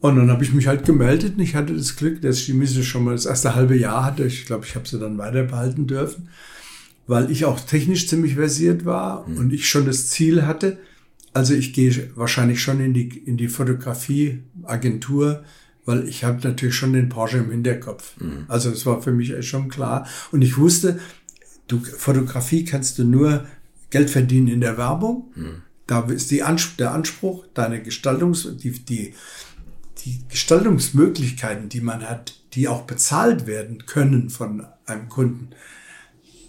Und 0.00 0.16
dann 0.16 0.30
habe 0.30 0.44
ich 0.44 0.52
mich 0.52 0.66
halt 0.66 0.84
gemeldet 0.84 1.34
und 1.36 1.42
ich 1.42 1.54
hatte 1.54 1.74
das 1.74 1.96
Glück, 1.96 2.20
dass 2.20 2.38
ich 2.38 2.46
die 2.46 2.52
Misse 2.52 2.84
schon 2.84 3.04
mal 3.04 3.12
das 3.12 3.26
erste 3.26 3.54
halbe 3.54 3.76
Jahr 3.76 4.04
hatte. 4.04 4.24
Ich 4.24 4.46
glaube, 4.46 4.64
ich 4.66 4.74
habe 4.74 4.86
sie 4.86 4.98
dann 4.98 5.18
weiter 5.18 5.44
behalten 5.44 5.86
dürfen, 5.86 6.28
weil 7.06 7.30
ich 7.30 7.44
auch 7.44 7.58
technisch 7.58 8.06
ziemlich 8.06 8.34
versiert 8.34 8.84
war 8.84 9.26
mhm. 9.26 9.38
und 9.38 9.52
ich 9.52 9.68
schon 9.68 9.86
das 9.86 10.08
Ziel 10.08 10.46
hatte, 10.46 10.78
also 11.36 11.52
ich 11.52 11.74
gehe 11.74 12.10
wahrscheinlich 12.14 12.62
schon 12.62 12.80
in 12.80 12.94
die, 12.94 13.08
in 13.18 13.36
die 13.36 13.48
Fotografieagentur, 13.48 15.44
weil 15.84 16.08
ich 16.08 16.24
habe 16.24 16.40
natürlich 16.48 16.74
schon 16.74 16.94
den 16.94 17.10
Porsche 17.10 17.36
im 17.36 17.50
Hinterkopf. 17.50 18.18
Mhm. 18.18 18.46
Also 18.48 18.70
es 18.70 18.86
war 18.86 19.02
für 19.02 19.12
mich 19.12 19.46
schon 19.46 19.68
klar. 19.68 20.08
Und 20.32 20.40
ich 20.40 20.56
wusste, 20.56 20.98
du, 21.68 21.78
Fotografie 21.78 22.64
kannst 22.64 22.98
du 22.98 23.04
nur 23.04 23.46
Geld 23.90 24.08
verdienen 24.08 24.48
in 24.48 24.62
der 24.62 24.78
Werbung. 24.78 25.30
Mhm. 25.34 25.62
Da 25.86 26.00
ist 26.06 26.30
die 26.30 26.42
Anspruch, 26.42 26.76
der 26.78 26.92
Anspruch, 26.92 27.44
deine 27.52 27.82
Gestaltungs, 27.82 28.48
die, 28.56 28.70
die, 28.70 29.12
die 30.06 30.22
Gestaltungsmöglichkeiten, 30.30 31.68
die 31.68 31.82
man 31.82 32.08
hat, 32.08 32.40
die 32.54 32.66
auch 32.66 32.84
bezahlt 32.84 33.46
werden 33.46 33.84
können 33.84 34.30
von 34.30 34.66
einem 34.86 35.10
Kunden, 35.10 35.50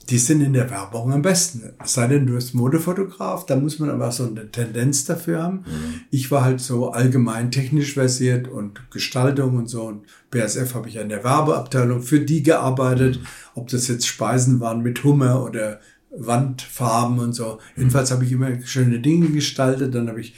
die 0.09 0.17
sind 0.17 0.41
in 0.41 0.53
der 0.53 0.69
Werbung 0.69 1.11
am 1.11 1.21
besten. 1.21 1.73
Es 1.83 1.93
sei 1.93 2.07
denn, 2.07 2.27
du 2.27 2.33
bist 2.33 2.55
Modefotograf, 2.55 3.45
da 3.45 3.57
muss 3.57 3.79
man 3.79 3.89
aber 3.89 4.11
so 4.11 4.25
eine 4.25 4.49
Tendenz 4.51 5.05
dafür 5.05 5.43
haben. 5.43 5.57
Mhm. 5.57 6.01
Ich 6.11 6.31
war 6.31 6.45
halt 6.45 6.61
so 6.61 6.91
allgemein 6.91 7.51
technisch 7.51 7.95
versiert 7.95 8.47
und 8.47 8.89
Gestaltung 8.89 9.57
und 9.57 9.67
so. 9.67 9.83
Und 9.83 10.03
BSF 10.31 10.75
habe 10.75 10.87
ich 10.87 10.99
an 10.99 11.09
der 11.09 11.23
Werbeabteilung 11.23 12.01
für 12.01 12.21
die 12.21 12.41
gearbeitet, 12.41 13.19
mhm. 13.19 13.25
ob 13.55 13.67
das 13.67 13.87
jetzt 13.89 14.07
Speisen 14.07 14.61
waren 14.61 14.81
mit 14.81 15.03
Hummer 15.03 15.43
oder 15.43 15.81
Wandfarben 16.11 17.19
und 17.19 17.33
so. 17.33 17.55
Mhm. 17.75 17.81
Jedenfalls 17.81 18.11
habe 18.11 18.23
ich 18.23 18.31
immer 18.31 18.61
schöne 18.63 18.99
Dinge 18.99 19.27
gestaltet. 19.27 19.93
Dann 19.93 20.07
habe 20.07 20.21
ich 20.21 20.35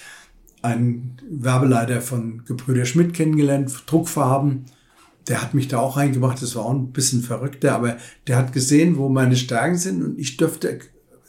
einen 0.63 1.17
Werbeleiter 1.29 2.01
von 2.01 2.43
Gebrüder 2.45 2.85
Schmidt 2.85 3.13
kennengelernt, 3.13 3.71
Druckfarben 3.85 4.65
der 5.27 5.41
hat 5.41 5.53
mich 5.53 5.67
da 5.67 5.79
auch 5.79 5.97
reingebracht. 5.97 6.41
Das 6.41 6.55
war 6.55 6.65
auch 6.65 6.73
ein 6.73 6.91
bisschen 6.91 7.21
verrückter, 7.21 7.75
aber 7.75 7.97
der 8.27 8.37
hat 8.37 8.53
gesehen, 8.53 8.97
wo 8.97 9.09
meine 9.09 9.35
Stärken 9.35 9.77
sind 9.77 10.03
und 10.03 10.19
ich 10.19 10.37
dürfte 10.37 10.79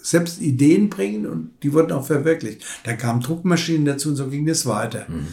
selbst 0.03 0.41
Ideen 0.41 0.89
bringen 0.89 1.27
und 1.27 1.51
die 1.63 1.73
wurden 1.73 1.93
auch 1.93 2.07
verwirklicht. 2.07 2.65
Da 2.85 2.95
kamen 2.95 3.21
Druckmaschinen 3.21 3.85
dazu 3.85 4.11
und 4.11 4.17
so 4.17 4.29
ging 4.29 4.47
das 4.47 4.65
weiter. 4.67 5.07
Mhm. 5.09 5.29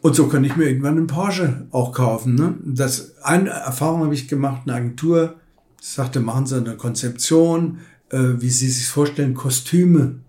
Und 0.00 0.14
so 0.14 0.28
konnte 0.28 0.48
ich 0.48 0.56
mir 0.56 0.66
irgendwann 0.66 0.96
einen 0.96 1.06
Porsche 1.06 1.66
auch 1.70 1.92
kaufen. 1.92 2.34
Ne? 2.34 2.54
Das 2.64 3.16
eine 3.22 3.50
Erfahrung 3.50 4.04
habe 4.04 4.14
ich 4.14 4.28
gemacht, 4.28 4.62
eine 4.64 4.76
Agentur 4.76 5.36
sagte, 5.80 6.20
machen 6.20 6.46
Sie 6.46 6.56
eine 6.56 6.76
Konzeption, 6.76 7.78
äh, 8.10 8.18
wie 8.38 8.50
Sie 8.50 8.68
sich 8.68 8.86
vorstellen, 8.88 9.34
Kostüme. 9.34 10.20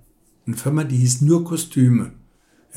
Eine 0.46 0.58
Firma, 0.58 0.84
die 0.84 0.98
hieß 0.98 1.22
nur 1.22 1.44
Kostüme. 1.44 2.12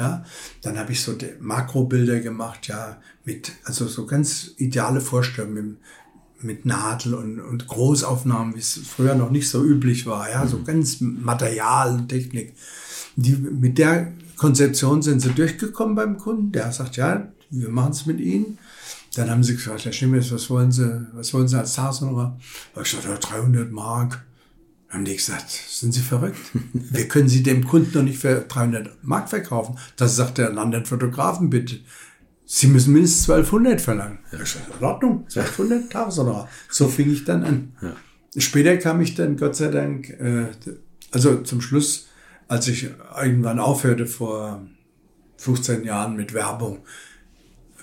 Ja, 0.03 0.25
dann 0.63 0.79
habe 0.79 0.91
ich 0.91 1.01
so 1.01 1.17
Makrobilder 1.39 2.19
gemacht, 2.19 2.67
ja, 2.67 2.97
mit, 3.25 3.53
also 3.63 3.87
so 3.87 4.05
ganz 4.05 4.51
ideale 4.57 5.01
Vorstellungen 5.01 5.55
mit, 5.55 6.45
mit 6.45 6.67
Nadel 6.67 7.15
und, 7.15 7.39
und 7.39 7.69
Großaufnahmen, 7.69 8.57
wie 8.57 8.59
es 8.59 8.81
früher 8.85 9.15
noch 9.15 9.31
nicht 9.31 9.49
so 9.49 9.63
üblich 9.63 10.05
war, 10.05 10.29
ja, 10.29 10.45
so 10.45 10.59
mhm. 10.59 10.65
ganz 10.65 11.01
Material, 11.01 12.05
Technik. 12.09 12.55
Die, 13.15 13.37
mit 13.37 13.79
der 13.79 14.13
Konzeption 14.37 15.03
sind 15.03 15.21
sie 15.21 15.31
durchgekommen 15.31 15.95
beim 15.95 16.19
Kunden. 16.19 16.51
Der 16.51 16.73
sagt, 16.73 16.97
ja, 16.97 17.29
wir 17.51 17.69
machen 17.69 17.93
es 17.93 18.07
mit 18.07 18.19
Ihnen. 18.19 18.59
Dann 19.15 19.31
haben 19.31 19.45
sie 19.45 19.55
gesagt, 19.55 19.85
Herr 19.85 19.93
Schimmels, 19.93 20.33
was 20.33 20.51
wollen 20.51 20.73
Sie, 20.73 21.07
was 21.13 21.33
wollen 21.33 21.47
Sie 21.47 21.57
als 21.57 21.75
Tagsnummer? 21.75 22.41
Ich 22.83 22.91
sagte, 22.91 23.09
ja, 23.09 23.19
300 23.19 23.71
Mark 23.71 24.25
haben 24.93 25.05
die 25.07 25.17
gesagt, 25.17 25.51
sind 25.51 25.93
Sie 25.93 26.01
verrückt? 26.01 26.39
Wir 26.73 27.09
können 27.09 27.29
Sie 27.29 27.43
dem 27.43 27.67
Kunden 27.67 27.97
noch 27.97 28.05
nicht 28.05 28.19
für 28.19 28.41
300 28.41 29.03
Mark 29.03 29.31
verkaufen. 29.31 29.79
Das 29.97 30.17
sagt 30.17 30.39
der 30.39 30.57
anderen 30.57 30.85
Fotografen 30.85 31.51
bitte. 31.51 31.81
Sie 32.45 32.67
müssen 32.67 32.93
mindestens 32.93 33.31
1200 33.31 33.81
verlangen. 33.81 34.19
Ja, 34.31 34.39
in 34.39 34.85
Ordnung, 34.85 35.21
1200 35.23 35.91
Tageshonorar. 35.91 36.49
So 36.69 36.89
fing 36.89 37.11
ich 37.11 37.25
dann 37.25 37.45
an. 37.45 37.73
Ja. 37.81 37.97
Später 38.37 38.77
kam 38.77 39.01
ich 39.01 39.15
dann, 39.15 39.37
Gott 39.39 39.57
sei 39.57 39.69
Dank, 39.69 40.11
äh, 40.11 40.47
also 41.11 41.39
zum 41.43 41.63
Schluss, 41.63 42.09
als 42.49 42.69
ich 42.69 42.91
irgendwann 43.19 43.59
aufhörte 43.59 44.07
vor 44.07 44.67
15 45.39 45.85
Jahren 45.85 46.17
mit 46.17 46.35
Werbung, 46.35 46.81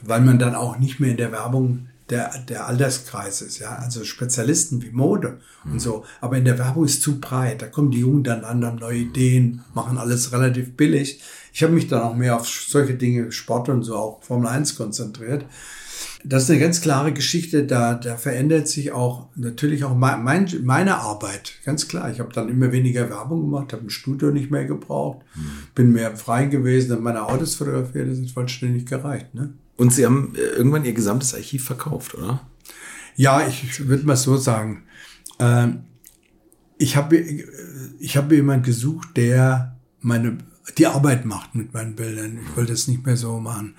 weil 0.03 0.21
man 0.21 0.37
dann 0.37 0.55
auch 0.55 0.77
nicht 0.77 0.99
mehr 0.99 1.11
in 1.11 1.17
der 1.17 1.31
Werbung 1.31 1.88
der, 2.09 2.31
der 2.47 2.67
Alterskreis 2.67 3.41
ist, 3.41 3.59
ja, 3.59 3.75
also 3.75 4.03
Spezialisten 4.03 4.81
wie 4.81 4.91
Mode 4.91 5.39
mhm. 5.63 5.73
und 5.73 5.79
so. 5.79 6.05
Aber 6.21 6.37
in 6.37 6.45
der 6.45 6.57
Werbung 6.57 6.85
ist 6.85 7.01
zu 7.01 7.19
breit. 7.19 7.61
Da 7.61 7.67
kommen 7.67 7.91
die 7.91 7.99
Jungen 7.99 8.23
dann 8.23 8.43
an, 8.43 8.65
haben 8.65 8.79
neue 8.79 8.99
Ideen, 8.99 9.63
machen 9.73 9.97
alles 9.97 10.31
relativ 10.31 10.75
billig. 10.75 11.21
Ich 11.53 11.63
habe 11.63 11.73
mich 11.73 11.87
dann 11.87 12.01
auch 12.01 12.15
mehr 12.15 12.35
auf 12.35 12.47
solche 12.47 12.95
Dinge, 12.95 13.31
Sport 13.31 13.69
und 13.69 13.83
so, 13.83 13.95
auch 13.95 14.23
Formel 14.23 14.47
1 14.47 14.75
konzentriert. 14.75 15.45
Das 16.23 16.43
ist 16.43 16.49
eine 16.49 16.59
ganz 16.59 16.81
klare 16.81 17.13
Geschichte, 17.13 17.65
da, 17.65 17.93
da 17.93 18.17
verändert 18.17 18.67
sich 18.67 18.91
auch 18.91 19.27
natürlich 19.35 19.85
auch 19.85 19.95
mein, 19.95 20.23
mein, 20.23 20.49
meine 20.63 20.97
Arbeit, 20.97 21.53
ganz 21.63 21.87
klar. 21.87 22.11
Ich 22.11 22.19
habe 22.19 22.33
dann 22.33 22.49
immer 22.49 22.71
weniger 22.71 23.09
Werbung 23.09 23.41
gemacht, 23.41 23.71
habe 23.71 23.85
ein 23.85 23.89
Studio 23.89 24.29
nicht 24.31 24.51
mehr 24.51 24.65
gebraucht, 24.65 25.19
mhm. 25.35 25.51
bin 25.75 25.91
mehr 25.93 26.15
frei 26.17 26.45
gewesen, 26.45 26.91
habe 26.91 27.01
meine 27.01 27.25
Autos 27.25 27.55
fotografiert, 27.55 28.09
das 28.09 28.19
ist 28.19 28.31
vollständig 28.31 28.85
gereicht. 28.85 29.33
Ne? 29.33 29.53
Und 29.79 29.93
Sie 29.93 30.05
haben 30.05 30.33
äh, 30.35 30.39
irgendwann 30.39 30.83
Ihr 30.83 30.91
gesamtes 30.91 31.33
Archiv 31.33 31.63
verkauft, 31.63 32.13
oder? 32.13 32.45
Ja, 33.15 33.47
ich 33.47 33.87
würde 33.87 34.05
mal 34.05 34.17
so 34.17 34.35
sagen. 34.35 34.83
Ähm, 35.39 35.83
ich 36.77 36.97
habe 36.97 37.17
ich 37.17 38.17
hab 38.17 38.31
jemand 38.31 38.65
gesucht, 38.65 39.15
der 39.15 39.77
meine 40.01 40.37
die 40.77 40.85
Arbeit 40.85 41.25
macht 41.25 41.55
mit 41.55 41.73
meinen 41.73 41.95
Bildern. 41.95 42.39
Ich 42.43 42.57
wollte 42.57 42.73
es 42.73 42.87
nicht 42.89 43.05
mehr 43.05 43.17
so 43.17 43.39
machen. 43.39 43.75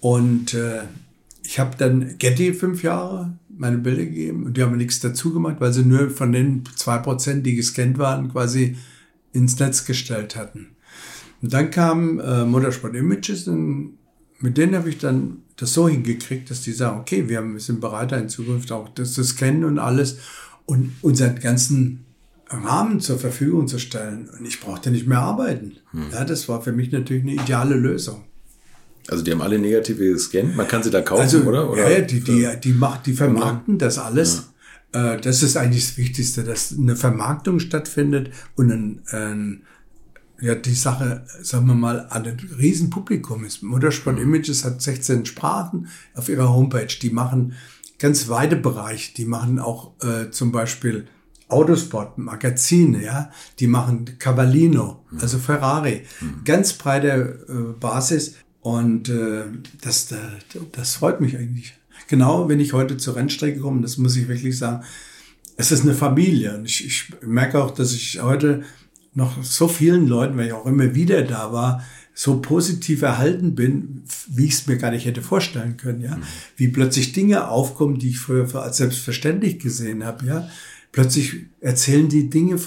Und 0.00 0.52
äh, 0.52 0.82
ich 1.42 1.58
habe 1.58 1.76
dann 1.76 2.18
Getty 2.18 2.52
fünf 2.52 2.82
Jahre 2.82 3.32
meine 3.48 3.78
Bilder 3.78 4.04
gegeben 4.04 4.44
und 4.44 4.56
die 4.56 4.62
haben 4.62 4.76
nichts 4.76 5.00
dazu 5.00 5.32
gemacht, 5.32 5.56
weil 5.58 5.72
sie 5.72 5.82
nur 5.82 6.10
von 6.10 6.30
den 6.30 6.62
zwei 6.76 6.98
Prozent, 6.98 7.44
die 7.44 7.56
gescannt 7.56 7.98
waren, 7.98 8.30
quasi 8.30 8.76
ins 9.32 9.58
Netz 9.58 9.84
gestellt 9.84 10.36
hatten. 10.36 10.76
Und 11.40 11.52
dann 11.52 11.70
kam 11.70 12.20
äh, 12.20 12.44
Motorsport 12.44 12.94
Images 12.94 13.48
und 13.48 13.97
mit 14.40 14.56
denen 14.56 14.74
habe 14.76 14.88
ich 14.88 14.98
dann 14.98 15.42
das 15.56 15.72
so 15.72 15.88
hingekriegt, 15.88 16.50
dass 16.50 16.62
die 16.62 16.72
sagen, 16.72 17.00
okay, 17.00 17.28
wir 17.28 17.42
sind 17.58 17.80
bereit, 17.80 18.12
in 18.12 18.28
Zukunft 18.28 18.70
auch 18.70 18.88
das 18.90 19.12
zu 19.12 19.24
scannen 19.24 19.64
und 19.64 19.78
alles 19.78 20.18
und 20.66 20.92
unseren 21.02 21.38
ganzen 21.40 22.04
Rahmen 22.48 23.00
zur 23.00 23.18
Verfügung 23.18 23.68
zu 23.68 23.78
stellen. 23.78 24.28
Und 24.38 24.46
ich 24.46 24.60
brauchte 24.60 24.90
nicht 24.90 25.06
mehr 25.06 25.18
arbeiten. 25.18 25.76
Hm. 25.90 26.06
Ja, 26.12 26.24
das 26.24 26.48
war 26.48 26.62
für 26.62 26.72
mich 26.72 26.92
natürlich 26.92 27.22
eine 27.22 27.34
ideale 27.34 27.74
Lösung. 27.74 28.24
Also 29.08 29.24
die 29.24 29.32
haben 29.32 29.40
alle 29.40 29.58
negative 29.58 30.12
gescannt, 30.12 30.54
man 30.54 30.68
kann 30.68 30.82
sie 30.82 30.90
da 30.90 31.00
kaufen, 31.00 31.22
also, 31.22 31.40
oder? 31.40 31.70
oder? 31.70 31.90
Ja, 31.90 32.00
die, 32.02 32.20
die, 32.20 32.46
die, 32.62 32.72
macht, 32.72 33.06
die 33.06 33.14
vermarkten 33.14 33.78
das 33.78 33.98
alles. 33.98 34.48
Ja. 34.94 35.14
Äh, 35.14 35.20
das 35.20 35.42
ist 35.42 35.56
eigentlich 35.56 35.86
das 35.86 35.96
Wichtigste, 35.96 36.44
dass 36.44 36.74
eine 36.76 36.94
Vermarktung 36.94 37.58
stattfindet 37.58 38.30
und 38.54 38.70
ein, 38.70 39.02
ein 39.10 39.62
ja, 40.40 40.54
die 40.54 40.74
Sache, 40.74 41.24
sagen 41.42 41.66
wir 41.66 41.74
mal, 41.74 42.06
an 42.10 42.24
ein 42.24 42.38
Riesenpublikum 42.58 43.44
ist. 43.44 43.62
Motorsport 43.62 44.16
mhm. 44.16 44.22
Images 44.22 44.64
hat 44.64 44.80
16 44.80 45.26
Sprachen 45.26 45.88
auf 46.14 46.28
ihrer 46.28 46.52
Homepage. 46.52 46.86
Die 47.00 47.10
machen 47.10 47.54
ganz 47.98 48.28
weite 48.28 48.56
Bereiche. 48.56 49.14
Die 49.14 49.24
machen 49.24 49.58
auch 49.58 49.92
äh, 50.02 50.30
zum 50.30 50.52
Beispiel 50.52 51.06
Autosport, 51.48 52.18
Magazine, 52.18 53.02
ja. 53.02 53.30
Die 53.58 53.66
machen 53.66 54.18
Cavallino, 54.18 55.04
mhm. 55.10 55.18
also 55.20 55.38
Ferrari. 55.38 56.02
Mhm. 56.20 56.44
Ganz 56.44 56.74
breite 56.74 57.44
äh, 57.48 57.78
Basis. 57.80 58.34
Und 58.60 59.08
äh, 59.08 59.44
das, 59.80 60.14
das 60.72 60.96
freut 60.96 61.20
mich 61.20 61.36
eigentlich. 61.36 61.74
Genau, 62.06 62.48
wenn 62.48 62.60
ich 62.60 62.72
heute 62.72 62.96
zur 62.96 63.16
Rennstrecke 63.16 63.60
komme, 63.60 63.82
das 63.82 63.98
muss 63.98 64.16
ich 64.16 64.28
wirklich 64.28 64.56
sagen, 64.56 64.84
es 65.56 65.72
ist 65.72 65.82
eine 65.82 65.94
Familie. 65.94 66.56
Und 66.56 66.66
ich, 66.66 66.86
ich 66.86 67.10
merke 67.22 67.62
auch, 67.62 67.72
dass 67.72 67.92
ich 67.92 68.22
heute 68.22 68.62
noch 69.18 69.42
so 69.42 69.66
vielen 69.66 70.06
Leuten, 70.06 70.38
weil 70.38 70.46
ich 70.46 70.52
auch 70.52 70.64
immer 70.64 70.94
wieder 70.94 71.22
da 71.22 71.52
war, 71.52 71.84
so 72.14 72.40
positiv 72.40 73.02
erhalten 73.02 73.56
bin, 73.56 74.04
wie 74.28 74.46
ich 74.46 74.52
es 74.52 74.66
mir 74.68 74.76
gar 74.76 74.92
nicht 74.92 75.06
hätte 75.06 75.22
vorstellen 75.22 75.76
können, 75.76 76.00
ja. 76.00 76.16
Mhm. 76.16 76.22
Wie 76.56 76.68
plötzlich 76.68 77.12
Dinge 77.12 77.48
aufkommen, 77.48 77.98
die 77.98 78.10
ich 78.10 78.20
früher 78.20 78.52
als 78.54 78.76
selbstverständlich 78.76 79.58
gesehen 79.58 80.04
habe, 80.04 80.24
ja. 80.24 80.48
plötzlich 80.92 81.46
erzählen 81.60 82.08
die 82.08 82.30
Dinge 82.30 82.60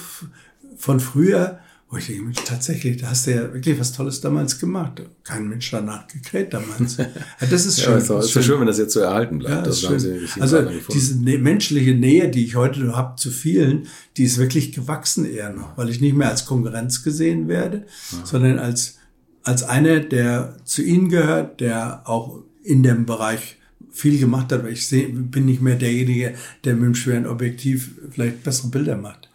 von 0.75 0.99
früher, 0.99 1.59
wo 1.91 1.97
ich 1.97 2.07
denke, 2.07 2.23
Mensch, 2.23 2.37
tatsächlich, 2.45 3.01
da 3.01 3.09
hast 3.09 3.27
du 3.27 3.31
ja 3.31 3.53
wirklich 3.53 3.77
was 3.77 3.91
Tolles 3.91 4.21
damals 4.21 4.57
gemacht. 4.57 5.01
Kein 5.25 5.49
Mensch 5.49 5.69
danach 5.71 6.07
gekräht 6.07 6.53
damals. 6.53 6.97
Das 7.41 7.65
ist 7.65 7.81
schön. 7.81 7.91
ja, 7.91 7.97
ist, 7.97 8.09
doch, 8.09 8.19
ist 8.19 8.31
schön. 8.31 8.43
schön, 8.43 8.59
wenn 8.61 8.67
das 8.67 8.77
jetzt 8.77 8.93
so 8.93 9.01
erhalten 9.01 9.39
bleibt. 9.39 9.55
Ja, 9.55 9.61
das 9.61 9.81
das 9.81 10.05
also 10.39 10.69
diese 10.93 11.15
menschliche 11.15 11.93
Nähe, 11.93 12.29
die 12.29 12.45
ich 12.45 12.55
heute 12.55 12.95
habe 12.95 13.17
zu 13.17 13.29
vielen, 13.29 13.87
die 14.15 14.23
ist 14.23 14.37
wirklich 14.37 14.71
gewachsen 14.71 15.25
eher 15.25 15.51
noch, 15.51 15.77
weil 15.77 15.89
ich 15.89 15.99
nicht 15.99 16.15
mehr 16.15 16.29
als 16.29 16.45
Konkurrenz 16.45 17.03
gesehen 17.03 17.49
werde, 17.49 17.85
ja. 18.11 18.25
sondern 18.25 18.57
als, 18.57 18.97
als 19.43 19.63
einer, 19.63 19.99
der 19.99 20.55
zu 20.63 20.81
ihnen 20.81 21.09
gehört, 21.09 21.59
der 21.59 22.03
auch 22.05 22.41
in 22.63 22.83
dem 22.83 23.05
Bereich 23.05 23.57
viel 23.91 24.17
gemacht 24.17 24.53
hat, 24.53 24.63
weil 24.63 24.71
ich 24.71 24.87
seh, 24.87 25.07
bin 25.07 25.45
nicht 25.45 25.61
mehr 25.61 25.75
derjenige, 25.75 26.35
der 26.63 26.75
mit 26.75 26.85
dem 26.85 26.95
schweren 26.95 27.27
Objektiv 27.27 27.91
vielleicht 28.11 28.43
bessere 28.43 28.69
Bilder 28.69 28.95
macht. 28.95 29.29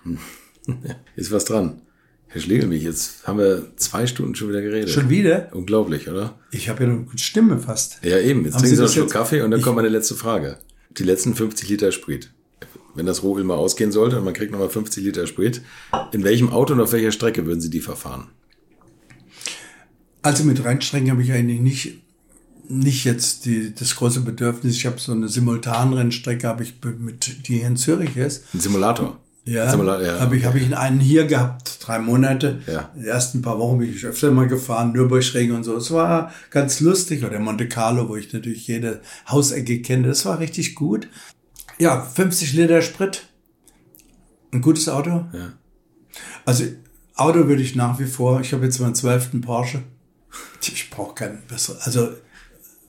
Ist 1.16 1.30
was 1.30 1.44
dran. 1.44 1.82
Herr 2.28 2.40
Schlegelmich, 2.40 2.82
jetzt 2.82 3.26
haben 3.26 3.38
wir 3.38 3.72
zwei 3.76 4.06
Stunden 4.06 4.34
schon 4.34 4.48
wieder 4.48 4.60
geredet. 4.60 4.90
Schon 4.90 5.08
wieder? 5.08 5.48
Unglaublich, 5.52 6.08
oder? 6.08 6.38
Ich 6.50 6.68
habe 6.68 6.84
ja 6.84 6.90
eine 6.90 7.06
Stimme 7.16 7.58
fast. 7.58 7.98
Ja, 8.02 8.18
eben. 8.18 8.44
Jetzt 8.44 8.54
trinken 8.54 8.68
Sie 8.68 8.76
noch 8.76 8.82
einen 8.82 8.92
Schluck 8.92 9.10
Kaffee 9.10 9.42
und 9.42 9.50
dann 9.52 9.62
kommt 9.62 9.76
meine 9.76 9.88
letzte 9.88 10.14
Frage. 10.14 10.58
Die 10.90 11.04
letzten 11.04 11.34
50 11.34 11.68
Liter 11.68 11.92
Sprit. 11.92 12.32
Wenn 12.94 13.06
das 13.06 13.22
Rohöl 13.22 13.44
mal 13.44 13.54
ausgehen 13.54 13.92
sollte 13.92 14.18
und 14.18 14.24
man 14.24 14.34
kriegt 14.34 14.50
nochmal 14.52 14.70
50 14.70 15.04
Liter 15.04 15.26
Sprit, 15.26 15.62
in 16.12 16.24
welchem 16.24 16.50
Auto 16.50 16.72
und 16.72 16.80
auf 16.80 16.92
welcher 16.92 17.12
Strecke 17.12 17.46
würden 17.46 17.60
Sie 17.60 17.70
die 17.70 17.80
verfahren? 17.80 18.28
Also 20.22 20.42
mit 20.44 20.64
Rennstrecken 20.64 21.10
habe 21.10 21.22
ich 21.22 21.32
eigentlich 21.32 21.60
nicht, 21.60 21.98
nicht 22.68 23.04
jetzt 23.04 23.44
die, 23.44 23.74
das 23.74 23.94
große 23.94 24.20
Bedürfnis. 24.20 24.74
Ich 24.74 24.86
habe 24.86 24.98
so 24.98 25.12
eine 25.12 25.28
Simultanrennstrecke, 25.28 26.48
habe 26.48 26.64
ich 26.64 26.74
mit, 26.98 27.46
die 27.46 27.58
hier 27.58 27.66
in 27.68 27.76
Zürich 27.76 28.16
ist. 28.16 28.44
Ein 28.52 28.60
Simulator? 28.60 29.20
Ja, 29.46 29.64
ja 29.64 30.20
habe 30.20 30.36
ich, 30.36 30.44
hab 30.44 30.56
ich 30.56 30.76
einen 30.76 30.98
hier 30.98 31.24
gehabt, 31.24 31.78
drei 31.80 32.00
Monate. 32.00 32.60
Ja. 32.66 32.90
Die 32.96 33.06
ersten 33.06 33.42
paar 33.42 33.58
Wochen 33.60 33.78
bin 33.78 33.94
ich 33.94 34.04
öfter 34.04 34.32
mal 34.32 34.48
gefahren, 34.48 34.92
Nürburgring 34.92 35.52
und 35.52 35.62
so. 35.62 35.76
Es 35.76 35.92
war 35.92 36.32
ganz 36.50 36.80
lustig. 36.80 37.24
Oder 37.24 37.38
Monte 37.38 37.68
Carlo, 37.68 38.08
wo 38.08 38.16
ich 38.16 38.32
natürlich 38.32 38.66
jede 38.66 39.00
Hausecke 39.28 39.80
kenne. 39.82 40.08
Das 40.08 40.26
war 40.26 40.40
richtig 40.40 40.74
gut. 40.74 41.08
Ja, 41.78 42.02
50 42.02 42.54
Liter 42.54 42.82
Sprit. 42.82 43.28
Ein 44.50 44.62
gutes 44.62 44.88
Auto. 44.88 45.26
Ja. 45.32 45.52
Also 46.44 46.64
Auto 47.14 47.46
würde 47.46 47.62
ich 47.62 47.76
nach 47.76 47.98
wie 48.00 48.06
vor, 48.06 48.40
ich 48.40 48.52
habe 48.52 48.64
jetzt 48.64 48.80
meinen 48.80 48.94
zwölften 48.94 49.40
Porsche. 49.40 49.82
Ich 50.60 50.90
brauche 50.90 51.14
keinen 51.14 51.42
besseren. 51.46 51.78
Also 51.82 52.10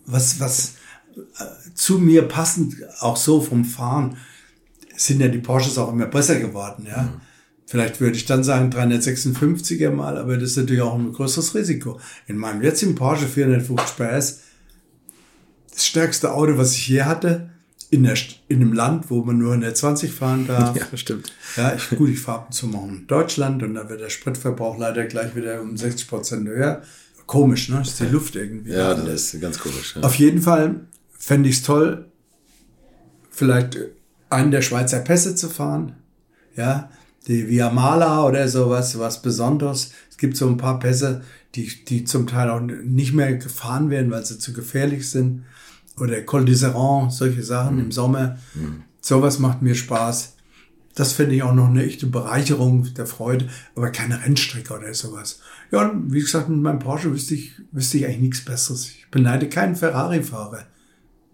was, 0.08 0.40
was 0.40 0.74
äh, 1.16 1.74
zu 1.76 2.00
mir 2.00 2.24
passend, 2.24 2.76
auch 3.00 3.18
so 3.18 3.42
vom 3.42 3.64
Fahren, 3.64 4.18
sind 4.98 5.22
ja 5.22 5.28
die 5.28 5.38
Porsches 5.38 5.78
auch 5.78 5.92
immer 5.92 6.08
besser 6.08 6.40
geworden, 6.40 6.86
ja. 6.90 7.04
Mhm. 7.04 7.22
Vielleicht 7.68 8.00
würde 8.00 8.16
ich 8.16 8.26
dann 8.26 8.46
sagen 8.46 8.70
356er 8.72 9.92
mal, 9.92 10.18
aber 10.18 10.38
das 10.38 10.52
ist 10.52 10.58
natürlich 10.58 10.82
auch 10.82 10.98
ein 10.98 11.12
größeres 11.12 11.54
Risiko. 11.54 12.00
In 12.26 12.38
meinem 12.38 12.62
jetzigen 12.62 12.96
Porsche 12.96 13.28
450 13.28 13.98
PS, 13.98 14.40
das 15.74 15.86
stärkste 15.86 16.34
Auto, 16.34 16.58
was 16.58 16.74
ich 16.76 16.88
je 16.88 17.04
hatte, 17.04 17.50
in, 17.90 18.04
der, 18.04 18.16
in 18.48 18.62
einem 18.62 18.72
Land, 18.72 19.10
wo 19.10 19.22
man 19.22 19.38
nur 19.38 19.52
120 19.52 20.12
fahren 20.12 20.48
darf. 20.48 20.78
Ja, 20.78 20.98
stimmt. 20.98 21.34
Ja, 21.58 21.76
ich, 21.76 21.90
gut, 21.90 22.10
ich 22.10 22.20
fahre 22.20 22.40
ab 22.40 22.46
und 22.48 22.54
zu 22.54 22.68
mal 22.68 22.88
in 22.88 23.06
Deutschland 23.06 23.62
und 23.64 23.74
da 23.74 23.90
wird 23.90 24.00
der 24.00 24.10
Spritverbrauch 24.10 24.78
leider 24.78 25.06
gleich 25.06 25.36
wieder 25.36 25.62
um 25.62 25.76
60 25.76 26.08
Prozent 26.08 26.48
höher. 26.48 26.82
Komisch, 27.26 27.68
ne? 27.68 27.80
Das 27.80 27.90
ist 27.90 28.00
die 28.00 28.06
Luft 28.06 28.38
irgendwie. 28.38 28.72
Ja, 28.72 28.94
das 28.94 29.34
ist 29.34 29.42
ganz 29.42 29.60
komisch. 29.60 29.98
Ja. 29.98 30.04
Auf 30.04 30.16
jeden 30.16 30.42
Fall 30.42 30.88
fände 31.12 31.50
ich 31.50 31.58
es 31.58 31.64
toll, 31.64 32.06
vielleicht 33.30 33.78
einen 34.30 34.52
der 34.52 34.62
Schweizer 34.62 35.00
Pässe 35.00 35.36
zu 35.36 35.50
fahren. 35.50 35.94
Ja, 36.56 36.90
die 37.28 37.48
Via 37.48 37.70
Mala 37.70 38.26
oder 38.26 38.48
sowas, 38.48 38.98
was 38.98 39.22
Besonderes. 39.22 39.92
Es 40.10 40.18
gibt 40.18 40.38
so 40.38 40.48
ein 40.48 40.58
paar 40.58 40.80
Pässe, 40.80 41.22
die, 41.56 41.86
die 41.86 42.04
zum 42.04 42.28
Teil 42.28 42.50
auch 42.50 42.62
nicht 42.62 43.14
mehr 43.14 43.36
gefahren 43.36 43.90
werden, 43.90 44.12
weil 44.12 44.26
sie 44.26 44.40
zu 44.40 44.54
gefährlich 44.54 45.10
sind. 45.10 45.44
Oder 46.00 46.22
Col 46.22 46.44
d'Iseran, 46.44 47.10
solche 47.10 47.44
Sachen 47.44 47.76
mhm. 47.76 47.84
im 47.84 47.92
Sommer. 47.92 48.38
Mhm. 48.54 48.84
Sowas 49.02 49.40
macht 49.40 49.62
mir 49.62 49.76
Spaß. 49.76 50.36
Das 50.96 51.14
finde 51.14 51.36
ich 51.36 51.44
auch 51.44 51.54
noch 51.54 51.70
eine 51.70 51.86
echte 51.86 52.08
Bereicherung 52.08 52.92
der 52.96 53.06
Freude, 53.06 53.48
aber 53.76 53.92
keine 53.92 54.24
Rennstrecke 54.24 54.74
oder 54.74 54.94
sowas. 54.96 55.40
Ja, 55.72 55.88
und 55.88 56.12
wie 56.12 56.22
gesagt, 56.22 56.50
mit 56.50 56.60
meinem 56.60 56.80
Porsche 56.80 57.12
wüsste 57.12 57.36
ich, 57.36 57.54
wüsste 57.72 58.00
ich 58.00 58.06
eigentlich 58.06 58.22
nichts 58.22 58.46
Besseres. 58.46 58.90
Ich 58.90 59.06
beneide 59.12 59.48
keinen 59.48 59.76
Ferrari-Fahrer. 59.76 60.66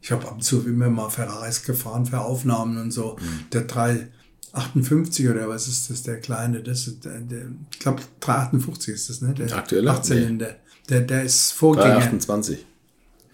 Ich 0.03 0.11
habe 0.11 0.27
ab 0.27 0.33
und 0.33 0.43
zu 0.43 0.67
immer 0.67 0.89
mal 0.89 1.09
Ferraris 1.09 1.63
gefahren 1.63 2.05
für 2.05 2.19
Aufnahmen 2.19 2.77
und 2.77 2.91
so. 2.91 3.15
Mhm. 3.21 3.49
Der 3.53 3.61
358 3.61 5.29
oder 5.29 5.47
was 5.47 5.69
ist 5.69 5.89
das, 5.89 6.03
der 6.03 6.19
kleine, 6.19 6.61
das 6.61 6.87
ist 6.87 7.05
der, 7.05 7.21
der 7.21 7.45
ich 7.71 7.79
glaube 7.79 8.01
358 8.19 8.93
ist 8.93 9.09
das, 9.09 9.21
ne? 9.21 9.33
Der 9.33 9.55
aktuelle 9.55 9.91
18 9.91 10.37
Nee. 10.37 10.45
Der, 10.89 10.99
der 10.99 11.23
ist 11.23 11.53
Vorgänger. 11.53 12.01
328, 12.01 12.65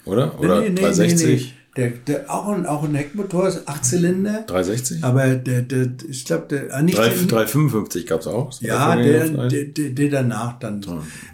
oder? 0.05 0.39
Oder 0.39 0.61
nee, 0.61 0.69
nee, 0.69 0.81
360? 0.81 1.27
Nee, 1.27 1.35
nee. 1.35 1.53
Der, 1.75 1.89
der, 1.89 2.31
auch, 2.31 2.49
ein, 2.49 2.67
auch 2.67 2.83
ein 2.83 2.93
Heckmotor 2.93 3.47
ist 3.47 3.67
8 3.67 3.85
Zylinder. 3.85 4.43
360? 4.45 5.03
Aber 5.03 5.35
der, 5.35 5.63
der 5.63 5.87
ich 6.07 6.25
glaube, 6.25 6.45
der. 6.49 6.75
Ah, 6.75 6.83
nicht 6.83 6.99
3, 6.99 7.09
355 7.09 8.05
gab 8.05 8.21
es 8.21 8.27
auch. 8.27 8.51
Ja, 8.61 8.95
der, 8.95 9.27
der, 9.47 9.89
der, 9.89 10.09
danach 10.09 10.59
dann. 10.59 10.85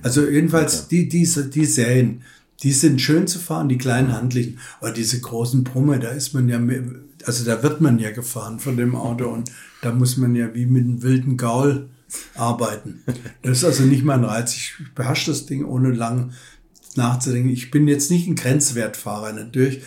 Also 0.02 0.26
jedenfalls 0.26 0.86
okay. 0.86 0.88
die, 0.92 1.10
diese, 1.10 1.50
die 1.50 1.66
Serien. 1.66 2.22
Die 2.64 2.72
sind 2.72 3.02
schön 3.02 3.28
zu 3.28 3.40
fahren, 3.40 3.70
die 3.70 3.78
kleinen 3.78 4.14
handlichen. 4.14 4.60
Aber 4.80 4.92
diese 4.92 5.20
großen 5.20 5.64
Brumme, 5.64 6.00
da 6.00 6.10
ist 6.10 6.34
man 6.34 6.48
ja, 6.50 6.60
also 7.26 7.46
da 7.46 7.62
wird 7.64 7.82
man 7.82 8.00
ja 8.00 8.12
gefahren 8.12 8.60
von 8.60 8.78
dem 8.78 8.96
Auto 8.96 9.28
und 9.34 9.52
da 9.82 9.92
muss 9.92 10.18
man 10.18 10.36
ja 10.36 10.54
wie 10.54 10.66
mit 10.66 10.86
einem 10.86 11.04
wilden 11.04 11.38
Gaul 11.38 11.90
arbeiten. 12.36 13.04
Das 13.42 13.60
ist 13.60 13.64
also 13.66 13.84
nicht 13.84 14.04
mein 14.04 14.24
Reiz. 14.24 14.54
Ich 14.56 14.74
beherrsche 14.94 15.32
das 15.32 15.46
Ding 15.46 15.66
ohne 15.66 15.92
lang 15.92 16.32
nachzudenken. 16.96 17.50
Ich 17.50 17.72
bin 17.72 17.88
jetzt 17.88 18.10
nicht 18.10 18.28
ein 18.28 18.36
Grenzwertfahrer. 18.36 19.34
Natürlich 19.34 19.82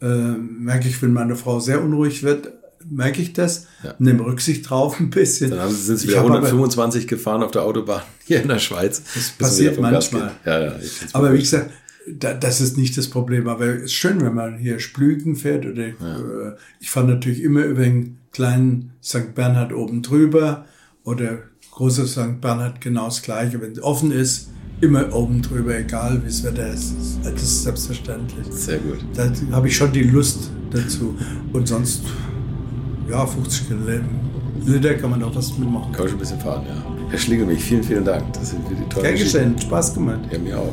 ja. 0.00 0.08
äh, 0.08 0.36
merke 0.36 0.88
ich, 0.88 1.00
wenn 1.02 1.12
meine 1.12 1.36
Frau 1.36 1.60
sehr 1.60 1.82
unruhig 1.82 2.22
wird, 2.22 2.52
merke 2.88 3.22
ich 3.22 3.32
das, 3.32 3.66
ja. 3.82 3.94
nehme 3.98 4.24
Rücksicht 4.24 4.68
drauf 4.68 5.00
ein 5.00 5.10
bisschen. 5.10 5.50
Dann 5.50 5.74
sind 5.74 5.98
sie 5.98 6.08
wieder 6.08 6.18
125 6.18 7.02
aber, 7.02 7.08
gefahren 7.08 7.42
auf 7.42 7.50
der 7.50 7.62
Autobahn 7.62 8.02
hier 8.24 8.42
in 8.42 8.48
der 8.48 8.58
Schweiz. 8.58 9.02
Das 9.14 9.30
passiert 9.30 9.80
manchmal. 9.80 10.32
Ja, 10.44 10.64
ja, 10.64 10.74
aber 11.12 11.32
wie 11.32 11.38
gesagt, 11.38 11.70
das 12.06 12.60
ist 12.60 12.76
nicht 12.76 12.96
das 12.96 13.08
Problem, 13.08 13.48
aber 13.48 13.66
es 13.66 13.84
ist 13.84 13.94
schön, 13.94 14.20
wenn 14.20 14.34
man 14.34 14.58
hier 14.58 14.78
Splügen 14.78 15.36
fährt 15.36 15.64
oder 15.66 15.88
ja. 15.88 16.18
Äh, 16.18 16.56
ich 16.80 16.90
fahre 16.90 17.08
natürlich 17.08 17.42
immer 17.42 17.64
über 17.64 17.82
den 17.82 18.18
kleinen 18.32 18.92
St. 19.02 19.34
Bernhard 19.34 19.72
oben 19.72 20.02
drüber 20.02 20.66
oder 21.04 21.38
große 21.70 22.06
St. 22.06 22.40
Bernhard 22.40 22.80
genau 22.80 23.06
das 23.06 23.22
gleiche. 23.22 23.60
Wenn 23.60 23.72
es 23.72 23.82
offen 23.82 24.12
ist, 24.12 24.50
immer 24.80 25.14
oben 25.14 25.40
drüber, 25.40 25.76
egal 25.78 26.20
wie 26.22 26.26
das 26.26 26.42
Wetter 26.44 26.68
ist. 26.68 26.94
Das 27.22 27.42
ist 27.42 27.62
selbstverständlich. 27.62 28.46
Sehr 28.50 28.78
gut. 28.78 28.98
Da 29.14 29.30
habe 29.52 29.68
ich 29.68 29.76
schon 29.76 29.92
die 29.92 30.02
Lust 30.02 30.50
dazu. 30.70 31.16
Und 31.52 31.68
sonst, 31.68 32.02
ja, 33.08 33.26
50 33.26 33.66
Liter 34.66 34.94
kann 34.94 35.10
man 35.10 35.20
doch 35.20 35.34
was 35.34 35.56
mitmachen. 35.58 35.92
Kann 35.92 36.04
ich 36.04 36.10
schon 36.10 36.18
ein 36.18 36.20
bisschen 36.20 36.40
fahren, 36.40 36.64
ja. 36.66 36.84
Herr 37.10 37.18
Schlingelmich, 37.18 37.62
vielen, 37.62 37.84
vielen 37.84 38.04
Dank. 38.04 38.32
Das 38.32 38.50
sind 38.50 38.62
die 38.68 38.88
tollen 38.88 39.04
Gern 39.04 39.16
geschehen, 39.16 39.58
Spaß 39.60 39.94
gemacht. 39.94 40.20
Ja, 40.32 40.38
mir 40.38 40.58
auch. 40.58 40.72